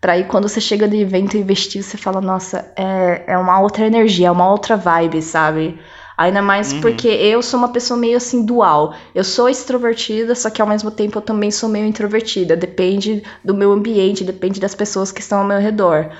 Pra 0.00 0.12
aí, 0.12 0.24
quando 0.24 0.48
você 0.48 0.60
chega 0.60 0.86
de 0.86 0.98
evento 0.98 1.34
e 1.36 1.42
vestir, 1.42 1.82
você 1.82 1.96
fala, 1.96 2.20
nossa, 2.20 2.70
é, 2.76 3.24
é 3.26 3.38
uma 3.38 3.58
outra 3.60 3.86
energia, 3.86 4.28
é 4.28 4.30
uma 4.30 4.50
outra 4.50 4.76
vibe, 4.76 5.22
sabe? 5.22 5.80
Ainda 6.16 6.40
mais 6.40 6.72
uhum. 6.72 6.80
porque 6.80 7.08
eu 7.08 7.42
sou 7.42 7.58
uma 7.58 7.72
pessoa 7.72 7.98
meio 7.98 8.16
assim 8.16 8.44
dual. 8.44 8.94
Eu 9.14 9.24
sou 9.24 9.48
extrovertida, 9.48 10.34
só 10.34 10.48
que 10.48 10.62
ao 10.62 10.68
mesmo 10.68 10.90
tempo 10.90 11.18
eu 11.18 11.22
também 11.22 11.50
sou 11.50 11.68
meio 11.68 11.86
introvertida. 11.86 12.56
Depende 12.56 13.22
do 13.42 13.54
meu 13.54 13.72
ambiente, 13.72 14.22
depende 14.22 14.60
das 14.60 14.74
pessoas 14.74 15.10
que 15.10 15.20
estão 15.20 15.38
ao 15.38 15.44
meu 15.44 15.58
redor. 15.58 16.10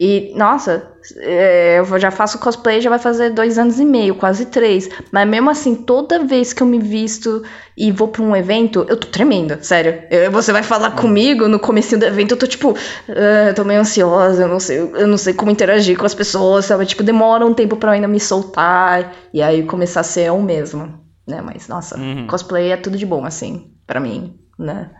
E, 0.00 0.32
nossa, 0.36 0.92
é, 1.16 1.78
eu 1.80 1.98
já 1.98 2.10
faço 2.10 2.38
cosplay, 2.38 2.80
já 2.80 2.88
vai 2.88 3.00
fazer 3.00 3.30
dois 3.30 3.58
anos 3.58 3.80
e 3.80 3.84
meio, 3.84 4.14
quase 4.14 4.46
três. 4.46 4.88
Mas 5.10 5.28
mesmo 5.28 5.50
assim, 5.50 5.74
toda 5.74 6.24
vez 6.24 6.52
que 6.52 6.62
eu 6.62 6.66
me 6.66 6.78
visto 6.78 7.42
e 7.76 7.90
vou 7.90 8.08
pra 8.08 8.22
um 8.22 8.36
evento, 8.36 8.86
eu 8.88 8.96
tô 8.96 9.08
tremendo, 9.08 9.58
sério. 9.60 10.02
Eu, 10.08 10.30
você 10.30 10.52
vai 10.52 10.62
falar 10.62 10.92
comigo 10.92 11.48
no 11.48 11.58
começo 11.58 11.98
do 11.98 12.04
evento, 12.04 12.32
eu 12.32 12.38
tô 12.38 12.46
tipo, 12.46 12.70
uh, 12.70 13.54
tô 13.56 13.64
meio 13.64 13.80
ansiosa, 13.80 14.42
eu 14.42 14.48
não 14.48 14.60
sei, 14.60 14.78
eu 14.78 15.06
não 15.06 15.18
sei 15.18 15.34
como 15.34 15.50
interagir 15.50 15.98
com 15.98 16.06
as 16.06 16.14
pessoas, 16.14 16.66
sabe? 16.66 16.86
Tipo, 16.86 17.02
demora 17.02 17.44
um 17.44 17.54
tempo 17.54 17.76
pra 17.76 17.90
eu 17.90 17.94
ainda 17.94 18.08
me 18.08 18.20
soltar 18.20 19.14
e 19.32 19.42
aí 19.42 19.64
começar 19.64 20.00
a 20.00 20.04
ser 20.04 20.26
eu 20.26 20.40
mesmo, 20.40 21.00
né? 21.26 21.40
Mas, 21.42 21.66
nossa, 21.66 21.98
uhum. 21.98 22.26
cosplay 22.28 22.70
é 22.70 22.76
tudo 22.76 22.96
de 22.96 23.06
bom, 23.06 23.24
assim, 23.24 23.72
para 23.84 23.98
mim, 23.98 24.38
né? 24.56 24.90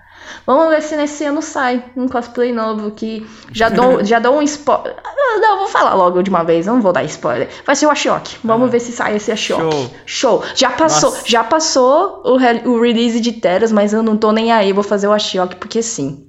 Vamos 0.47 0.69
ver 0.71 0.83
se 0.83 0.97
nesse 0.97 1.25
ano 1.25 1.43
sai 1.43 1.83
um 1.97 2.09
cosplay 2.09 2.53
novo 2.53 2.91
que 2.91 3.27
já 3.53 3.69
dou, 3.69 4.03
já 4.07 4.19
dou 4.19 4.37
um 4.37 4.43
spoiler. 4.43 4.97
Não, 5.41 5.59
vou 5.59 5.69
falar 5.69 5.95
logo 5.95 6.23
de 6.23 6.31
uma 6.31 6.43
vez, 6.43 6.67
não 6.67 6.81
vou 6.81 6.93
dar 6.93 7.05
spoiler. 7.05 7.49
Vai 7.65 7.77
ser 7.77 7.87
o 7.87 7.91
Ashok. 7.91 8.37
Vamos 8.45 8.69
ah. 8.69 8.71
ver 8.71 8.81
se 8.81 8.93
sai 8.93 9.17
esse 9.17 9.31
Ashok. 9.33 9.61
Show. 9.61 9.91
Show. 10.07 10.45
Já 10.55 10.71
passou, 10.71 11.11
Nossa. 11.11 11.23
já 11.27 11.45
passou 11.45 12.23
o, 12.25 12.37
re 12.37 12.63
o 12.65 12.81
release 12.81 13.21
de 13.21 13.33
Teras, 13.33 13.73
mas 13.73 13.93
eu 13.93 14.03
não 14.03 14.17
tô 14.17 14.33
nem 14.33 14.53
aí, 14.53 14.73
vou 14.73 14.85
fazer 14.85 15.09
o 15.09 15.13
Ashok 15.13 15.57
porque 15.57 15.83
sim. 15.83 16.28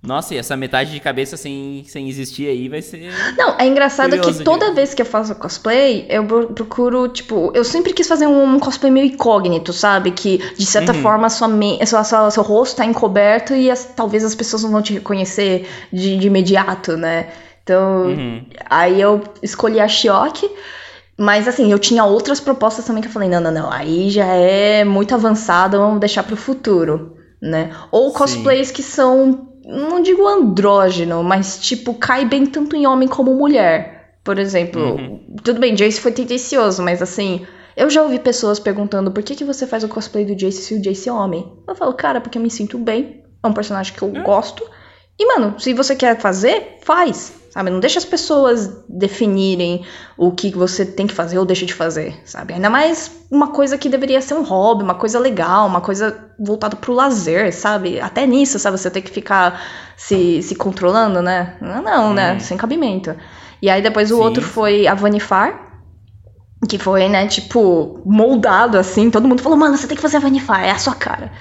Nossa, 0.00 0.32
e 0.32 0.38
essa 0.38 0.56
metade 0.56 0.92
de 0.92 1.00
cabeça 1.00 1.36
sem, 1.36 1.84
sem 1.86 2.08
existir 2.08 2.46
aí 2.46 2.68
vai 2.68 2.80
ser. 2.80 3.10
Não, 3.36 3.56
é 3.58 3.66
engraçado 3.66 4.18
que 4.20 4.44
toda 4.44 4.72
vez 4.72 4.94
que 4.94 5.02
eu 5.02 5.06
faço 5.06 5.34
cosplay, 5.34 6.06
eu 6.08 6.24
procuro, 6.24 7.08
tipo, 7.08 7.50
eu 7.52 7.64
sempre 7.64 7.92
quis 7.92 8.06
fazer 8.06 8.26
um 8.28 8.60
cosplay 8.60 8.92
meio 8.92 9.06
incógnito, 9.06 9.72
sabe? 9.72 10.12
Que 10.12 10.38
de 10.56 10.64
certa 10.64 10.92
uhum. 10.92 11.02
forma 11.02 11.28
sua, 11.28 11.48
me... 11.48 11.84
sua, 11.84 12.04
sua, 12.04 12.30
seu 12.30 12.44
rosto 12.44 12.76
tá 12.76 12.84
encoberto 12.84 13.54
e 13.54 13.70
as, 13.70 13.86
talvez 13.86 14.24
as 14.24 14.36
pessoas 14.36 14.62
não 14.62 14.70
vão 14.70 14.82
te 14.82 14.92
reconhecer 14.92 15.68
de, 15.92 16.16
de 16.16 16.26
imediato, 16.28 16.96
né? 16.96 17.30
Então, 17.64 18.06
uhum. 18.06 18.46
aí 18.70 19.00
eu 19.00 19.22
escolhi 19.42 19.80
a 19.80 19.88
Shioki. 19.88 20.48
Mas 21.20 21.48
assim, 21.48 21.72
eu 21.72 21.80
tinha 21.80 22.04
outras 22.04 22.38
propostas 22.38 22.84
também 22.84 23.02
que 23.02 23.08
eu 23.08 23.12
falei, 23.12 23.28
não, 23.28 23.40
não, 23.40 23.50
não, 23.50 23.72
aí 23.72 24.08
já 24.08 24.26
é 24.26 24.84
muito 24.84 25.12
avançado, 25.16 25.76
vamos 25.76 25.98
deixar 25.98 26.22
pro 26.22 26.36
futuro, 26.36 27.16
né? 27.42 27.72
Ou 27.90 28.12
cosplays 28.12 28.68
Sim. 28.68 28.74
que 28.74 28.82
são, 28.84 29.48
não 29.68 30.00
digo 30.00 30.26
andrógeno, 30.26 31.22
mas 31.22 31.60
tipo, 31.60 31.92
cai 31.94 32.24
bem 32.24 32.46
tanto 32.46 32.74
em 32.74 32.86
homem 32.86 33.06
como 33.06 33.34
mulher. 33.34 34.18
Por 34.24 34.38
exemplo, 34.38 34.82
uhum. 34.82 35.36
tudo 35.42 35.60
bem, 35.60 35.74
Jace 35.74 36.00
foi 36.00 36.12
tendencioso, 36.12 36.82
mas 36.82 37.02
assim, 37.02 37.46
eu 37.76 37.88
já 37.90 38.02
ouvi 38.02 38.18
pessoas 38.18 38.58
perguntando 38.58 39.10
por 39.12 39.22
que, 39.22 39.34
que 39.34 39.44
você 39.44 39.66
faz 39.66 39.84
o 39.84 39.88
cosplay 39.88 40.24
do 40.24 40.34
Jace 40.34 40.62
se 40.62 40.74
o 40.74 40.82
Jace 40.82 41.08
é 41.08 41.12
homem. 41.12 41.52
Eu 41.66 41.74
falo, 41.74 41.92
cara, 41.92 42.20
porque 42.20 42.38
eu 42.38 42.42
me 42.42 42.50
sinto 42.50 42.78
bem, 42.78 43.22
é 43.42 43.46
um 43.46 43.52
personagem 43.52 43.94
que 43.94 44.02
eu 44.02 44.08
uhum. 44.08 44.22
gosto. 44.22 44.64
E, 45.18 45.26
mano, 45.26 45.58
se 45.60 45.72
você 45.74 45.94
quer 45.94 46.18
fazer, 46.18 46.78
faz. 46.82 47.34
Sabe? 47.50 47.70
Não 47.70 47.80
deixa 47.80 47.98
as 47.98 48.04
pessoas 48.04 48.70
definirem 48.88 49.84
o 50.16 50.30
que 50.30 50.50
você 50.50 50.84
tem 50.84 51.06
que 51.06 51.14
fazer 51.14 51.38
ou 51.38 51.46
deixa 51.46 51.64
de 51.64 51.72
fazer, 51.72 52.20
sabe? 52.24 52.52
Ainda 52.54 52.68
mais 52.68 53.10
uma 53.30 53.48
coisa 53.48 53.78
que 53.78 53.88
deveria 53.88 54.20
ser 54.20 54.34
um 54.34 54.42
hobby, 54.42 54.82
uma 54.82 54.94
coisa 54.94 55.18
legal, 55.18 55.66
uma 55.66 55.80
coisa 55.80 56.30
voltada 56.38 56.76
pro 56.76 56.92
lazer, 56.92 57.54
sabe? 57.54 58.00
Até 58.00 58.26
nisso, 58.26 58.58
sabe? 58.58 58.78
Você 58.78 58.90
tem 58.90 59.02
que 59.02 59.10
ficar 59.10 59.62
se, 59.96 60.42
se 60.42 60.54
controlando, 60.54 61.22
né? 61.22 61.56
Não, 61.60 61.82
não 61.82 62.14
né? 62.14 62.34
Hum. 62.34 62.40
Sem 62.40 62.56
cabimento. 62.56 63.16
E 63.62 63.70
aí 63.70 63.82
depois 63.82 64.10
o 64.10 64.16
Sim. 64.16 64.22
outro 64.22 64.42
foi 64.42 64.86
a 64.86 64.94
Vanifar, 64.94 65.68
que 66.68 66.78
foi, 66.78 67.08
né, 67.08 67.26
tipo, 67.26 68.02
moldado 68.04 68.78
assim. 68.78 69.10
Todo 69.10 69.28
mundo 69.28 69.42
falou, 69.42 69.58
mano, 69.58 69.76
você 69.76 69.86
tem 69.86 69.96
que 69.96 70.02
fazer 70.02 70.18
a 70.18 70.20
Vanifar, 70.20 70.64
é 70.64 70.70
a 70.70 70.78
sua 70.78 70.94
cara. 70.94 71.32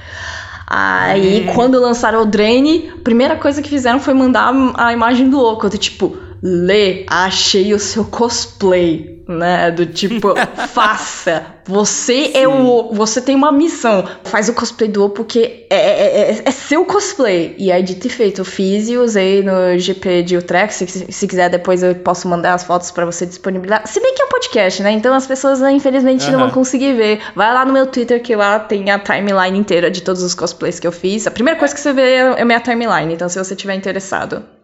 Aí, 0.70 1.48
hum. 1.48 1.54
quando 1.54 1.80
lançaram 1.80 2.22
o 2.22 2.26
Drain, 2.26 2.90
a 2.90 3.02
primeira 3.02 3.38
coisa 3.38 3.62
que 3.62 3.70
fizeram 3.70 4.00
foi 4.00 4.14
mandar 4.14 4.54
a 4.76 4.92
imagem 4.92 5.30
do 5.30 5.40
Oko. 5.40 5.70
Tipo, 5.70 6.18
Lê, 6.44 7.06
achei 7.10 7.74
o 7.74 7.80
seu 7.80 8.04
cosplay 8.06 9.17
né? 9.28 9.72
Do 9.72 9.86
tipo, 9.86 10.34
faça. 10.70 11.46
Você 11.66 12.26
Sim. 12.26 12.32
é 12.34 12.48
o. 12.48 12.94
Você 12.94 13.22
tem 13.22 13.36
uma 13.36 13.52
missão. 13.52 14.08
Faz 14.24 14.48
o 14.48 14.54
cosplay 14.54 14.90
do 14.90 15.04
O 15.04 15.10
porque 15.10 15.66
é, 15.70 15.76
é, 15.76 16.32
é, 16.32 16.42
é, 16.46 16.52
seu 16.52 16.86
cosplay. 16.86 17.56
E 17.58 17.72
aí, 17.72 17.84
dito 17.84 18.08
e 18.08 18.10
feito, 18.10 18.42
eu 18.42 18.46
fiz 18.46 18.88
e 18.88 18.98
usei 18.98 19.44
no 19.44 19.78
GP 19.78 20.24
de 20.24 20.38
Utrecht. 20.38 20.74
Se, 20.74 21.12
se 21.12 21.28
quiser, 21.28 21.50
depois 21.50 21.84
eu 21.84 21.94
posso 21.96 22.28
mandar 22.28 22.54
as 22.54 22.64
fotos 22.64 22.90
para 22.92 23.06
você 23.06 23.26
disponibilizar. 23.26 23.86
Se 23.86 24.00
bem 24.00 24.16
que 24.16 24.22
é 24.22 24.26
um 24.26 24.30
podcast, 24.30 24.82
né? 24.82 24.92
Então 24.92 25.14
as 25.14 25.28
pessoas, 25.28 25.62
infelizmente, 25.62 26.26
uhum. 26.26 26.32
não 26.32 26.40
vão 26.40 26.52
conseguir 26.52 26.94
ver. 26.94 27.20
Vai 27.36 27.54
lá 27.54 27.66
no 27.66 27.74
meu 27.74 27.88
Twitter, 27.88 28.22
que 28.22 28.36
lá 28.36 28.60
tem 28.60 28.90
a 28.90 29.00
timeline 29.00 29.58
inteira 29.58 29.92
de 29.92 30.02
todos 30.02 30.24
os 30.24 30.34
cosplays 30.34 30.80
que 30.80 30.88
eu 30.88 30.92
fiz. 30.92 31.28
A 31.28 31.32
primeira 31.32 31.60
coisa 31.60 31.74
que 31.74 31.82
você 31.82 31.92
vê 31.92 32.14
é 32.14 32.42
a 32.42 32.46
minha 32.46 32.62
timeline. 32.62 33.14
Então, 33.14 33.28
se 33.28 33.38
você 33.38 33.56
tiver 33.56 33.76
interessado. 33.76 34.57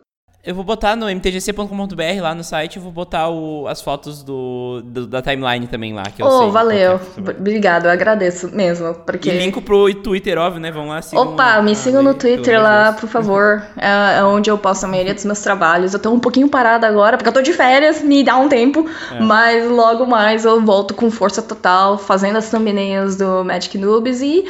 Eu 0.45 0.53
vou 0.53 0.65
botar 0.65 0.97
no 0.97 1.09
mtgc.com.br 1.09 2.21
lá 2.21 2.35
no 2.35 2.43
site, 2.43 2.75
eu 2.75 2.83
vou 2.83 2.91
botar 2.91 3.29
o, 3.29 3.65
as 3.65 3.81
fotos 3.81 4.21
do, 4.21 4.81
do, 4.83 5.07
da 5.07 5.21
timeline 5.21 5.67
também 5.67 5.93
lá, 5.93 6.03
que 6.03 6.21
eu 6.21 6.25
oh, 6.25 6.39
sei. 6.39 6.51
valeu. 6.51 6.99
Obrigado, 7.17 7.85
eu 7.85 7.91
agradeço 7.91 8.53
mesmo. 8.53 8.93
Porque... 8.93 9.29
E 9.29 9.37
linko 9.37 9.61
pro 9.61 9.93
Twitter, 9.93 10.37
óbvio, 10.37 10.59
né? 10.59 10.69
Vamos 10.69 10.89
lá, 10.89 11.21
Opa, 11.21 11.61
me 11.61 11.73
sigam 11.73 12.03
no 12.03 12.13
Twitter 12.13 12.61
lá, 12.61 12.91
por 12.91 13.07
favor. 13.07 13.63
É, 13.77 14.17
é, 14.17 14.23
onde 14.25 14.51
eu 14.51 14.57
posto 14.57 14.83
a 14.83 14.89
maioria 14.89 15.13
dos 15.13 15.23
meus 15.23 15.39
trabalhos. 15.39 15.93
Eu 15.93 15.99
tô 15.99 16.11
um 16.11 16.19
pouquinho 16.19 16.49
parada 16.49 16.85
agora, 16.85 17.15
porque 17.15 17.29
eu 17.29 17.33
tô 17.33 17.41
de 17.41 17.53
férias, 17.53 18.01
me 18.01 18.21
dá 18.21 18.35
um 18.35 18.49
tempo. 18.49 18.85
É. 19.13 19.21
Mas 19.21 19.65
logo 19.71 20.05
mais 20.05 20.43
eu 20.43 20.59
volto 20.59 20.93
com 20.93 21.09
força 21.09 21.41
total, 21.41 21.97
fazendo 21.97 22.37
as 22.37 22.51
thumbnails 22.51 23.15
do 23.15 23.45
Magic 23.45 23.77
Noobs 23.77 24.21
e 24.21 24.43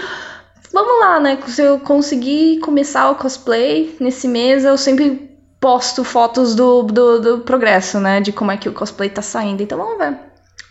vamos 0.74 1.00
lá, 1.00 1.20
né? 1.20 1.38
Se 1.46 1.62
eu 1.62 1.80
conseguir 1.80 2.58
começar 2.62 3.12
o 3.12 3.16
cosplay 3.16 3.96
nesse 4.00 4.28
mês, 4.28 4.66
eu 4.66 4.76
sempre 4.76 5.33
posto 5.64 6.04
fotos 6.04 6.56
do, 6.56 6.84
do, 6.84 7.22
do, 7.22 7.40
progresso, 7.40 7.98
né? 7.98 8.20
De 8.20 8.34
como 8.34 8.52
é 8.52 8.58
que 8.58 8.68
o 8.68 8.74
cosplay 8.74 9.10
tá 9.10 9.22
saindo. 9.22 9.64
Então 9.64 9.78
vamos 9.78 9.98
ver. 9.98 10.18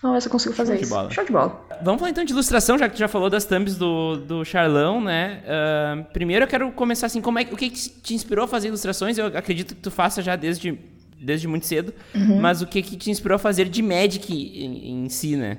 Vamos 0.02 0.16
ver 0.16 0.20
se 0.20 0.28
eu 0.28 0.32
consigo 0.32 0.54
fazer 0.54 0.74
Show 0.74 0.82
isso. 0.82 0.94
Bola. 0.94 1.10
Show 1.10 1.24
de 1.24 1.32
bola. 1.32 1.66
Vamos 1.82 1.98
falar 1.98 2.10
então 2.10 2.22
de 2.22 2.32
ilustração, 2.34 2.76
já 2.76 2.90
que 2.90 2.96
tu 2.96 2.98
já 2.98 3.08
falou 3.08 3.30
das 3.30 3.46
thumbs 3.46 3.78
do, 3.78 4.18
do 4.18 4.44
Charlão, 4.44 5.00
né? 5.00 5.42
Uh, 5.46 6.04
primeiro 6.12 6.44
eu 6.44 6.48
quero 6.48 6.70
começar 6.72 7.06
assim, 7.06 7.22
como 7.22 7.38
é, 7.38 7.42
o 7.50 7.56
que 7.56 7.70
te 7.70 8.12
inspirou 8.12 8.44
a 8.44 8.48
fazer 8.48 8.68
ilustrações? 8.68 9.16
Eu 9.16 9.28
acredito 9.28 9.74
que 9.74 9.80
tu 9.80 9.90
faça 9.90 10.20
já 10.20 10.36
desde, 10.36 10.78
desde 11.18 11.48
muito 11.48 11.64
cedo, 11.64 11.94
uhum. 12.14 12.38
mas 12.38 12.60
o 12.60 12.66
que, 12.66 12.82
que 12.82 12.94
te 12.94 13.10
inspirou 13.10 13.36
a 13.36 13.38
fazer 13.38 13.70
de 13.70 13.80
Magic 13.80 14.30
em, 14.30 15.04
em 15.04 15.08
si, 15.08 15.36
né? 15.36 15.56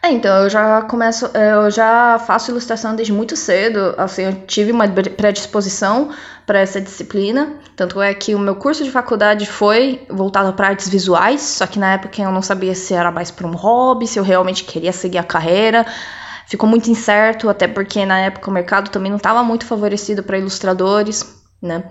É, 0.00 0.12
então, 0.12 0.44
eu 0.44 0.50
já 0.50 0.82
começo, 0.82 1.26
eu 1.26 1.70
já 1.70 2.18
faço 2.20 2.52
ilustração 2.52 2.94
desde 2.94 3.12
muito 3.12 3.36
cedo, 3.36 3.94
assim, 3.98 4.22
eu 4.22 4.32
tive 4.46 4.70
uma 4.70 4.86
predisposição 4.88 6.10
para 6.46 6.60
essa 6.60 6.80
disciplina, 6.80 7.54
tanto 7.74 8.00
é 8.00 8.14
que 8.14 8.32
o 8.34 8.38
meu 8.38 8.54
curso 8.54 8.84
de 8.84 8.92
faculdade 8.92 9.44
foi 9.44 10.06
voltado 10.08 10.52
para 10.52 10.68
artes 10.68 10.88
visuais, 10.88 11.40
só 11.42 11.66
que 11.66 11.80
na 11.80 11.94
época 11.94 12.22
eu 12.22 12.30
não 12.30 12.40
sabia 12.40 12.74
se 12.76 12.94
era 12.94 13.10
mais 13.10 13.32
para 13.32 13.46
um 13.46 13.56
hobby, 13.56 14.06
se 14.06 14.20
eu 14.20 14.22
realmente 14.22 14.62
queria 14.62 14.92
seguir 14.92 15.18
a 15.18 15.24
carreira, 15.24 15.84
ficou 16.46 16.68
muito 16.68 16.88
incerto, 16.88 17.48
até 17.48 17.66
porque 17.66 18.06
na 18.06 18.20
época 18.20 18.48
o 18.48 18.54
mercado 18.54 18.90
também 18.90 19.10
não 19.10 19.18
estava 19.18 19.42
muito 19.42 19.66
favorecido 19.66 20.22
para 20.22 20.38
ilustradores, 20.38 21.26
né? 21.60 21.82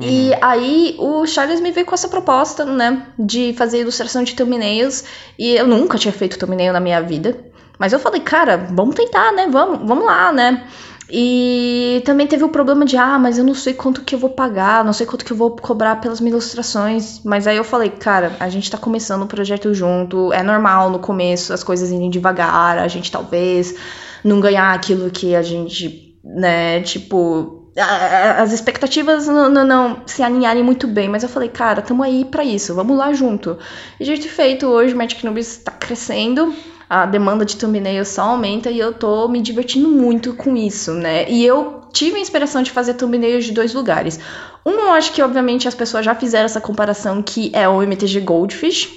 E 0.00 0.30
uhum. 0.30 0.38
aí 0.42 0.96
o 0.98 1.26
Charles 1.26 1.60
me 1.60 1.70
veio 1.70 1.86
com 1.86 1.94
essa 1.94 2.08
proposta, 2.08 2.64
né, 2.64 3.06
de 3.18 3.54
fazer 3.56 3.80
ilustração 3.80 4.24
de 4.24 4.34
thumbnails, 4.34 5.04
e 5.38 5.54
eu 5.54 5.66
nunca 5.66 5.96
tinha 5.96 6.12
feito 6.12 6.38
thumbnail 6.38 6.72
na 6.72 6.80
minha 6.80 7.00
vida. 7.00 7.38
Mas 7.78 7.92
eu 7.92 7.98
falei, 7.98 8.20
cara, 8.20 8.68
vamos 8.72 8.94
tentar, 8.94 9.32
né? 9.32 9.48
Vamos, 9.50 9.86
vamos 9.86 10.04
lá, 10.04 10.32
né? 10.32 10.64
E 11.10 12.02
também 12.04 12.26
teve 12.26 12.44
o 12.44 12.48
problema 12.48 12.84
de, 12.84 12.96
ah, 12.96 13.18
mas 13.18 13.36
eu 13.36 13.44
não 13.44 13.54
sei 13.54 13.74
quanto 13.74 14.02
que 14.02 14.14
eu 14.14 14.18
vou 14.18 14.30
pagar, 14.30 14.84
não 14.84 14.92
sei 14.92 15.06
quanto 15.06 15.24
que 15.24 15.32
eu 15.32 15.36
vou 15.36 15.54
cobrar 15.54 15.96
pelas 15.96 16.20
minhas 16.20 16.34
ilustrações. 16.34 17.20
Mas 17.24 17.46
aí 17.46 17.56
eu 17.56 17.64
falei, 17.64 17.90
cara, 17.90 18.36
a 18.40 18.48
gente 18.48 18.70
tá 18.70 18.78
começando 18.78 19.22
o 19.22 19.26
projeto 19.26 19.74
junto, 19.74 20.32
é 20.32 20.42
normal 20.42 20.90
no 20.90 20.98
começo 20.98 21.52
as 21.52 21.62
coisas 21.62 21.90
irem 21.90 22.08
devagar, 22.10 22.78
a 22.78 22.88
gente 22.88 23.10
talvez 23.12 23.74
não 24.22 24.40
ganhar 24.40 24.72
aquilo 24.72 25.10
que 25.10 25.34
a 25.36 25.42
gente, 25.42 26.16
né, 26.24 26.80
tipo, 26.80 27.63
as 27.76 28.52
expectativas 28.52 29.26
não, 29.26 29.48
não, 29.50 29.64
não, 29.64 30.02
se 30.06 30.22
alinharem 30.22 30.62
muito 30.62 30.86
bem, 30.86 31.08
mas 31.08 31.22
eu 31.22 31.28
falei, 31.28 31.48
cara, 31.48 31.82
tamo 31.82 32.02
aí 32.02 32.24
para 32.24 32.44
isso, 32.44 32.74
vamos 32.74 32.96
lá 32.96 33.12
junto. 33.12 33.58
E 33.98 34.04
de 34.04 34.28
feito, 34.28 34.66
hoje 34.66 34.94
o 34.94 34.96
Magic 34.96 35.24
Noobs 35.24 35.58
está 35.58 35.72
crescendo, 35.72 36.54
a 36.88 37.04
demanda 37.04 37.44
de 37.44 37.56
thumbnails 37.56 38.08
só 38.08 38.22
aumenta 38.22 38.70
e 38.70 38.78
eu 38.78 38.92
tô 38.92 39.26
me 39.26 39.40
divertindo 39.40 39.88
muito 39.88 40.34
com 40.34 40.56
isso, 40.56 40.92
né? 40.92 41.28
E 41.28 41.44
eu 41.44 41.82
tive 41.92 42.16
a 42.16 42.20
inspiração 42.20 42.62
de 42.62 42.70
fazer 42.70 42.94
thumbnails 42.94 43.44
de 43.44 43.52
dois 43.52 43.74
lugares. 43.74 44.20
Um, 44.64 44.72
eu 44.72 44.90
acho 44.92 45.12
que 45.12 45.20
obviamente 45.20 45.66
as 45.66 45.74
pessoas 45.74 46.04
já 46.04 46.14
fizeram 46.14 46.44
essa 46.44 46.60
comparação, 46.60 47.22
que 47.22 47.50
é 47.52 47.68
o 47.68 47.82
MTG 47.82 48.20
Goldfish, 48.20 48.88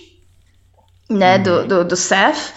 né, 1.10 1.38
uhum. 1.38 1.44
do, 1.44 1.68
do, 1.68 1.86
do 1.86 1.96
Seth. 1.96 2.54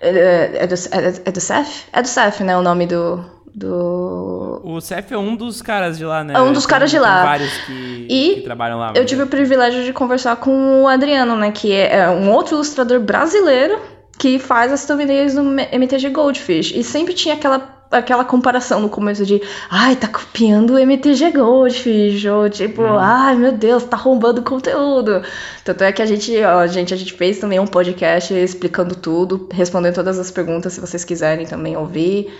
É, 0.00 0.64
é, 0.64 0.66
do, 0.66 0.74
é, 0.74 1.22
é 1.24 1.30
do 1.30 1.40
Seth? 1.40 1.86
É 1.92 2.02
do 2.02 2.08
Seth, 2.08 2.40
né, 2.40 2.56
o 2.56 2.62
nome 2.62 2.86
do, 2.86 3.24
do. 3.54 4.60
O 4.64 4.80
Cef 4.80 5.12
é 5.12 5.18
um 5.18 5.36
dos 5.36 5.60
caras 5.60 5.98
de 5.98 6.04
lá, 6.04 6.24
né? 6.24 6.34
É 6.34 6.40
um 6.40 6.52
dos 6.52 6.66
caras 6.66 6.90
de 6.90 6.98
lá. 6.98 7.22
Vários 7.22 7.52
que, 7.66 8.06
e 8.08 8.34
que 8.36 8.40
trabalham 8.42 8.78
lá. 8.78 8.92
Eu 8.94 9.04
tive 9.04 9.22
o 9.22 9.26
privilégio 9.26 9.84
de 9.84 9.92
conversar 9.92 10.36
com 10.36 10.82
o 10.82 10.88
Adriano, 10.88 11.36
né? 11.36 11.50
Que 11.52 11.72
é 11.72 12.08
um 12.08 12.30
outro 12.30 12.56
ilustrador 12.56 13.00
brasileiro 13.00 13.78
que 14.18 14.38
faz 14.38 14.72
as 14.72 14.86
thumbnails 14.86 15.34
do 15.34 15.42
MTG 15.72 16.10
Goldfish. 16.10 16.72
E 16.74 16.82
sempre 16.82 17.14
tinha 17.14 17.34
aquela 17.34 17.82
aquela 17.90 18.24
comparação 18.24 18.80
no 18.80 18.88
começo 18.88 19.26
de 19.26 19.38
ai, 19.70 19.94
tá 19.94 20.08
copiando 20.08 20.70
o 20.70 20.78
MTG 20.78 21.32
Goldfish, 21.32 22.24
ou 22.24 22.48
tipo, 22.48 22.80
hum. 22.80 22.98
ai 22.98 23.36
meu 23.36 23.52
Deus, 23.52 23.84
tá 23.84 23.98
roubando 23.98 24.40
conteúdo. 24.42 25.22
Tanto 25.62 25.84
é 25.84 25.92
que 25.92 26.00
a 26.00 26.06
gente, 26.06 26.32
ó, 26.42 26.66
gente, 26.66 26.94
a 26.94 26.96
gente 26.96 27.12
fez 27.12 27.38
também 27.38 27.60
um 27.60 27.66
podcast 27.66 28.32
explicando 28.32 28.94
tudo, 28.94 29.46
respondendo 29.52 29.94
todas 29.94 30.18
as 30.18 30.30
perguntas, 30.30 30.72
se 30.72 30.80
vocês 30.80 31.04
quiserem 31.04 31.46
também 31.46 31.76
ouvir. 31.76 32.32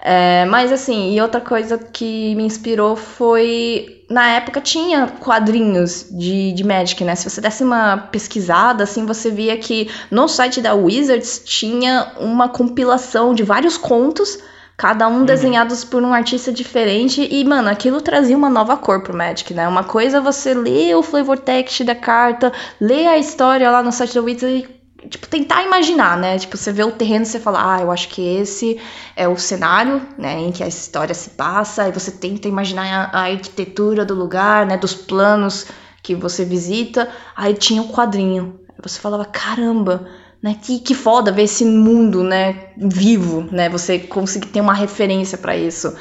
É, 0.00 0.44
mas 0.44 0.70
assim, 0.70 1.12
e 1.12 1.20
outra 1.20 1.40
coisa 1.40 1.76
que 1.76 2.34
me 2.36 2.44
inspirou 2.44 2.94
foi. 2.94 4.04
Na 4.08 4.26
época 4.30 4.60
tinha 4.60 5.06
quadrinhos 5.20 6.06
de, 6.10 6.52
de 6.52 6.64
Magic, 6.64 7.02
né? 7.04 7.14
Se 7.14 7.28
você 7.28 7.40
desse 7.40 7.62
uma 7.62 7.96
pesquisada, 7.96 8.84
assim, 8.84 9.04
você 9.04 9.30
via 9.30 9.56
que 9.58 9.90
no 10.10 10.28
site 10.28 10.62
da 10.62 10.72
Wizards 10.72 11.42
tinha 11.44 12.12
uma 12.18 12.48
compilação 12.48 13.34
de 13.34 13.42
vários 13.42 13.76
contos, 13.76 14.38
cada 14.78 15.08
um 15.08 15.18
uhum. 15.18 15.24
desenhados 15.26 15.84
por 15.84 16.02
um 16.02 16.14
artista 16.14 16.50
diferente. 16.50 17.28
E, 17.30 17.44
mano, 17.44 17.68
aquilo 17.68 18.00
trazia 18.00 18.36
uma 18.36 18.48
nova 18.48 18.76
cor 18.78 19.02
pro 19.02 19.14
Magic, 19.14 19.52
né? 19.52 19.68
Uma 19.68 19.84
coisa 19.84 20.18
é 20.18 20.20
você 20.20 20.54
ler 20.54 20.94
o 20.94 21.02
flavor 21.02 21.38
text 21.38 21.84
da 21.84 21.94
carta, 21.94 22.50
ler 22.80 23.08
a 23.08 23.18
história 23.18 23.70
lá 23.70 23.82
no 23.82 23.92
site 23.92 24.14
da 24.14 24.22
Wizards 24.22 24.77
tipo, 25.08 25.28
tentar 25.28 25.62
imaginar, 25.62 26.16
né? 26.16 26.38
Tipo, 26.38 26.56
você 26.56 26.72
vê 26.72 26.84
o 26.84 26.92
terreno 26.92 27.24
e 27.24 27.26
você 27.26 27.40
fala, 27.40 27.76
ah, 27.76 27.80
eu 27.80 27.90
acho 27.90 28.08
que 28.08 28.22
esse 28.22 28.80
é 29.16 29.26
o 29.26 29.36
cenário, 29.36 30.02
né, 30.16 30.38
em 30.38 30.52
que 30.52 30.62
a 30.62 30.68
história 30.68 31.14
se 31.14 31.30
passa, 31.30 31.88
e 31.88 31.92
você 31.92 32.10
tenta 32.10 32.48
imaginar 32.48 33.10
a, 33.12 33.18
a 33.18 33.22
arquitetura 33.30 34.04
do 34.04 34.14
lugar, 34.14 34.66
né, 34.66 34.76
dos 34.76 34.94
planos 34.94 35.66
que 36.02 36.14
você 36.14 36.44
visita, 36.44 37.08
aí 37.36 37.54
tinha 37.54 37.82
um 37.82 37.88
quadrinho. 37.88 38.60
Aí 38.70 38.76
você 38.82 39.00
falava, 39.00 39.24
caramba, 39.24 40.06
né, 40.42 40.56
que, 40.60 40.78
que 40.78 40.94
foda 40.94 41.32
ver 41.32 41.42
esse 41.42 41.64
mundo, 41.64 42.22
né, 42.22 42.70
vivo, 42.76 43.48
né, 43.50 43.68
você 43.68 43.98
conseguir 43.98 44.48
ter 44.48 44.60
uma 44.60 44.74
referência 44.74 45.36
para 45.36 45.56
isso. 45.56 45.96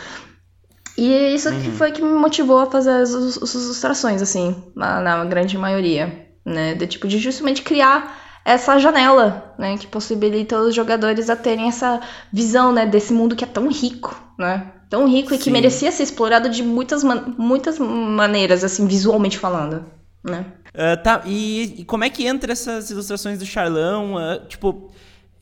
E 0.98 1.36
isso 1.36 1.50
uhum. 1.50 1.62
que 1.62 1.72
foi 1.72 1.92
que 1.92 2.02
me 2.02 2.12
motivou 2.14 2.60
a 2.60 2.72
fazer 2.72 2.90
as, 2.90 3.14
as 3.14 3.54
ilustrações, 3.54 4.22
assim, 4.22 4.56
na, 4.76 5.00
na 5.00 5.26
grande 5.26 5.58
maioria, 5.58 6.28
né, 6.46 6.74
de 6.74 6.88
tipo, 6.88 7.08
de 7.08 7.20
justamente 7.20 7.62
criar 7.62 8.27
essa 8.48 8.80
janela, 8.80 9.54
né, 9.58 9.78
que 9.78 9.86
possibilita 9.86 10.58
os 10.58 10.74
jogadores 10.74 11.30
a 11.30 11.36
terem 11.36 11.68
essa 11.68 12.00
visão, 12.32 12.72
né, 12.72 12.86
desse 12.86 13.12
mundo 13.12 13.36
que 13.36 13.44
é 13.44 13.48
tão 13.48 13.70
rico, 13.70 14.18
né? 14.40 14.72
Tão 14.90 15.06
rico 15.06 15.34
e 15.34 15.38
que 15.38 15.44
Sim. 15.44 15.52
merecia 15.52 15.92
ser 15.92 16.04
explorado 16.04 16.50
de 16.50 16.64
muitas, 16.64 17.04
man 17.04 17.36
muitas 17.38 17.78
maneiras, 17.78 18.64
assim, 18.64 18.88
visualmente 18.88 19.38
falando, 19.38 19.86
né? 20.24 20.46
Uh, 20.70 21.04
tá, 21.04 21.24
e, 21.26 21.76
e, 21.80 21.84
como 21.84 22.06
é 22.06 22.10
que 22.10 22.26
entra 22.26 22.54
essas 22.54 22.90
ilustrações 22.90 23.38
do 23.38 23.46
Charlão? 23.46 24.16
Uh, 24.16 24.48
tipo, 24.48 24.92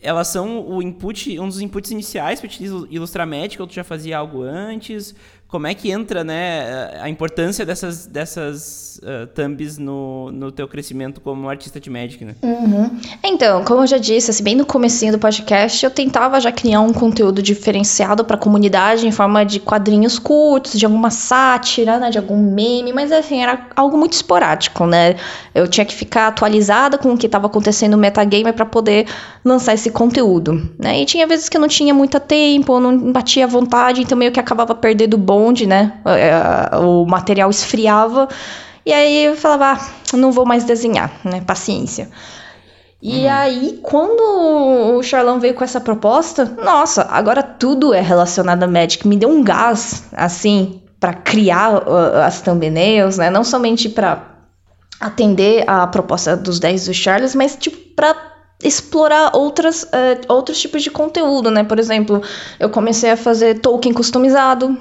elas 0.02 0.28
são 0.30 0.68
o 0.68 0.82
input, 0.82 1.40
um 1.40 1.48
dos 1.48 1.62
inputs 1.62 1.92
iniciais 1.92 2.40
para 2.40 2.50
te 2.50 2.64
ilustrar 2.64 3.28
Magic, 3.28 3.62
ou 3.62 3.68
tu 3.68 3.76
já 3.76 3.84
fazia 3.84 4.18
algo 4.18 4.42
antes? 4.42 5.14
Como 5.56 5.68
é 5.68 5.74
que 5.74 5.90
entra 5.90 6.22
né, 6.22 7.00
a 7.00 7.08
importância 7.08 7.66
dessas, 7.66 8.06
dessas 8.06 9.00
uh, 9.02 9.26
thumbs 9.28 9.78
no, 9.78 10.30
no 10.30 10.52
teu 10.52 10.68
crescimento 10.68 11.22
como 11.22 11.48
artista 11.48 11.80
de 11.80 11.90
Magic, 11.90 12.26
né? 12.26 12.36
Uhum. 12.42 13.00
Então, 13.24 13.64
como 13.64 13.84
eu 13.84 13.88
já 13.88 13.98
disse, 13.98 14.32
assim, 14.32 14.44
bem 14.44 14.54
no 14.54 14.66
comecinho 14.66 15.14
do 15.14 15.18
podcast, 15.18 15.82
eu 15.82 15.90
tentava 15.90 16.42
já 16.42 16.52
criar 16.52 16.82
um 16.82 16.92
conteúdo 16.92 17.42
diferenciado 17.42 18.26
para 18.26 18.36
a 18.36 18.38
comunidade 18.40 19.08
em 19.08 19.12
forma 19.12 19.46
de 19.46 19.62
quadrinhos 19.62 20.20
curtos, 20.20 20.78
de 20.78 20.86
alguma 20.86 21.10
sátira, 21.10 22.00
né, 22.00 22.10
de 22.10 22.18
algum 22.18 22.36
meme, 22.36 22.92
mas 22.92 23.10
assim, 23.14 23.42
era 23.42 23.70
algo 23.78 23.98
muito 23.98 24.12
esporádico, 24.12 24.86
né? 24.86 25.16
Eu 25.54 25.70
tinha 25.70 25.86
que 25.86 25.96
ficar 25.96 26.28
atualizada 26.28 26.98
com 26.98 27.14
o 27.14 27.18
que 27.18 27.28
estava 27.28 27.48
acontecendo 27.48 27.94
no 27.94 27.98
metagame 27.98 28.52
para 28.52 28.66
poder 28.66 29.08
lançar 29.44 29.74
esse 29.74 29.90
conteúdo, 29.90 30.70
né? 30.78 31.00
E 31.00 31.06
tinha 31.06 31.26
vezes 31.26 31.48
que 31.48 31.56
eu 31.56 31.62
não 31.62 31.70
tinha 31.70 31.94
muito 31.94 32.20
tempo, 32.20 32.78
não 32.78 33.14
batia 33.14 33.46
à 33.46 33.48
vontade, 33.48 34.02
então 34.02 34.18
meio 34.18 34.34
que 34.34 34.40
acabava 34.40 34.76
perdendo 34.76 35.18
bom 35.18 35.45
onde, 35.46 35.68
né, 35.68 35.94
o 36.82 37.06
material 37.06 37.50
esfriava. 37.50 38.28
E 38.86 38.94
aí 38.94 39.26
eu 39.26 39.36
falava, 39.36 39.80
ah, 39.82 40.18
não 40.18 40.32
vou 40.32 40.46
mais 40.46 40.64
desenhar, 40.64 41.12
né, 41.24 41.42
paciência. 41.42 42.10
E 43.02 43.26
uhum. 43.26 43.32
aí, 43.32 43.80
quando 43.84 44.98
o 44.98 45.04
Charlão 45.04 45.40
veio 45.40 45.54
com 45.54 45.64
essa 45.64 45.80
proposta, 45.80 46.46
nossa, 46.64 47.04
agora 47.10 47.44
tudo 47.44 47.94
é 47.94 48.02
relacionado 48.02 48.64
a 48.64 48.68
Magic. 48.68 49.08
Me 49.08 49.16
deu 49.16 49.30
um 49.30 49.44
gás, 49.44 50.06
assim, 50.12 50.82
para 51.00 51.14
criar 51.14 51.88
uh, 51.88 52.18
as 52.26 52.42
thumbnails, 52.42 53.20
né? 53.20 53.30
Não 53.30 53.44
somente 53.44 53.90
para 53.90 54.24
atender 55.00 55.64
a 55.68 55.86
proposta 55.86 56.36
dos 56.36 56.60
10 56.60 56.88
do 56.88 56.94
Charles, 56.96 57.36
mas, 57.36 57.56
tipo, 57.56 57.78
pra 57.96 58.16
explorar 58.64 59.36
outras, 59.36 59.84
uh, 59.84 60.26
outros 60.28 60.60
tipos 60.60 60.82
de 60.82 60.90
conteúdo, 60.90 61.52
né? 61.52 61.64
Por 61.64 61.78
exemplo, 61.78 62.24
eu 62.60 62.72
comecei 62.72 63.12
a 63.12 63.18
fazer 63.18 63.60
token 63.60 63.94
customizado, 63.94 64.76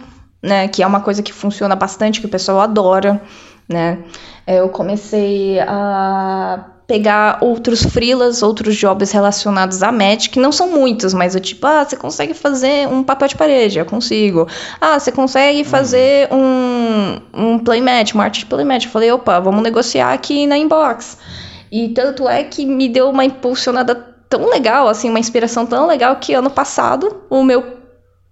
né? 0.44 0.68
Que 0.68 0.82
é 0.82 0.86
uma 0.86 1.00
coisa 1.00 1.22
que 1.22 1.32
funciona 1.32 1.74
bastante, 1.74 2.20
que 2.20 2.26
o 2.26 2.28
pessoal 2.28 2.60
adora, 2.60 3.20
né? 3.66 3.98
Eu 4.46 4.68
comecei 4.68 5.58
a 5.60 6.66
pegar 6.86 7.38
outros 7.40 7.82
freelas, 7.82 8.42
outros 8.42 8.76
jobs 8.76 9.10
relacionados 9.10 9.82
a 9.82 9.90
Magic, 9.90 10.28
que 10.28 10.38
não 10.38 10.52
são 10.52 10.70
muitos, 10.70 11.14
mas 11.14 11.34
eu 11.34 11.40
tipo, 11.40 11.66
ah, 11.66 11.82
você 11.82 11.96
consegue 11.96 12.34
fazer 12.34 12.86
um 12.86 13.02
papel 13.02 13.28
de 13.28 13.36
parede, 13.36 13.78
eu 13.78 13.86
consigo. 13.86 14.46
Ah, 14.78 15.00
você 15.00 15.10
consegue 15.10 15.60
uhum. 15.60 15.64
fazer 15.64 16.28
um, 16.30 17.20
um 17.32 17.58
playmat, 17.58 18.12
uma 18.12 18.24
arte 18.24 18.40
de 18.40 18.46
playmat. 18.46 18.84
Eu 18.84 18.90
falei, 18.90 19.10
opa, 19.10 19.40
vamos 19.40 19.62
negociar 19.62 20.12
aqui 20.12 20.46
na 20.46 20.58
inbox. 20.58 21.16
E 21.72 21.88
tanto 21.88 22.28
é 22.28 22.44
que 22.44 22.66
me 22.66 22.86
deu 22.86 23.08
uma 23.08 23.24
impulsionada 23.24 23.94
tão 24.28 24.50
legal, 24.50 24.88
assim, 24.88 25.08
uma 25.08 25.18
inspiração 25.18 25.64
tão 25.64 25.86
legal 25.86 26.16
que 26.16 26.34
ano 26.34 26.50
passado 26.50 27.22
o 27.30 27.42
meu 27.42 27.83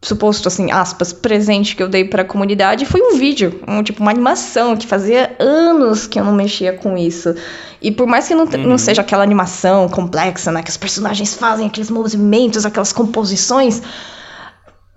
suposto 0.02 0.48
assim, 0.48 0.72
aspas, 0.72 1.12
presente 1.12 1.76
que 1.76 1.82
eu 1.82 1.88
dei 1.88 2.04
para 2.04 2.22
a 2.22 2.24
comunidade 2.24 2.84
foi 2.84 3.00
um 3.00 3.16
vídeo, 3.16 3.60
um 3.68 3.82
tipo 3.84 4.02
uma 4.02 4.10
animação 4.10 4.76
que 4.76 4.86
fazia 4.86 5.36
anos 5.38 6.08
que 6.08 6.18
eu 6.18 6.24
não 6.24 6.32
mexia 6.34 6.72
com 6.72 6.98
isso. 6.98 7.34
E 7.80 7.90
por 7.90 8.06
mais 8.06 8.26
que 8.26 8.34
não, 8.34 8.44
uhum. 8.44 8.66
não 8.66 8.78
seja 8.78 9.00
aquela 9.00 9.22
animação 9.22 9.88
complexa, 9.88 10.50
né, 10.50 10.62
que 10.62 10.70
os 10.70 10.76
personagens 10.76 11.34
fazem 11.34 11.66
aqueles 11.68 11.88
movimentos, 11.88 12.66
aquelas 12.66 12.92
composições, 12.92 13.80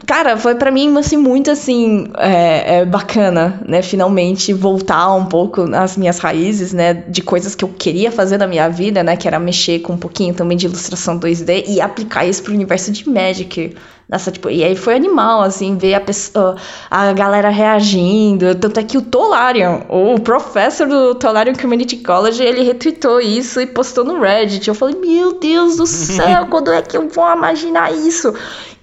Cara, 0.05 0.37
foi 0.37 0.53
para 0.55 0.69
mim 0.69 0.95
assim 0.97 1.17
muito 1.17 1.49
assim 1.49 2.07
é, 2.17 2.77
é, 2.77 2.85
bacana, 2.85 3.59
né? 3.67 3.81
Finalmente 3.81 4.53
voltar 4.53 5.11
um 5.13 5.25
pouco 5.25 5.65
nas 5.65 5.97
minhas 5.97 6.19
raízes, 6.19 6.73
né? 6.73 6.93
De 6.93 7.23
coisas 7.23 7.55
que 7.55 7.65
eu 7.65 7.69
queria 7.69 8.11
fazer 8.11 8.37
na 8.37 8.45
minha 8.45 8.69
vida, 8.69 9.03
né? 9.03 9.17
Que 9.17 9.27
era 9.27 9.39
mexer 9.39 9.79
com 9.79 9.93
um 9.93 9.97
pouquinho 9.97 10.33
também 10.33 10.57
de 10.57 10.67
ilustração 10.67 11.19
2D 11.19 11.65
e 11.67 11.81
aplicar 11.81 12.25
isso 12.25 12.43
pro 12.43 12.53
universo 12.53 12.91
de 12.91 13.09
Magic. 13.09 13.75
Nessa, 14.07 14.31
tipo, 14.31 14.51
e 14.51 14.63
aí 14.63 14.75
foi 14.75 14.93
animal, 14.93 15.41
assim, 15.41 15.75
ver 15.77 15.95
a, 15.95 15.99
pessoa, 15.99 16.55
a 16.91 17.11
galera 17.11 17.49
reagindo. 17.49 18.53
Tanto 18.53 18.79
é 18.79 18.83
que 18.83 18.99
o 18.99 19.01
Tolarian, 19.01 19.81
o 19.89 20.19
professor 20.19 20.87
do 20.87 21.15
Tolarian 21.15 21.55
Community 21.55 21.97
College, 21.97 22.43
ele 22.43 22.61
retweetou 22.61 23.19
isso 23.19 23.59
e 23.59 23.65
postou 23.65 24.03
no 24.03 24.21
Reddit. 24.21 24.67
Eu 24.67 24.75
falei, 24.75 24.95
meu 24.95 25.39
Deus 25.39 25.77
do 25.77 25.87
céu, 25.87 26.45
quando 26.51 26.71
é 26.71 26.83
que 26.83 26.95
eu 26.95 27.09
vou 27.09 27.33
imaginar 27.33 27.91
isso? 27.91 28.31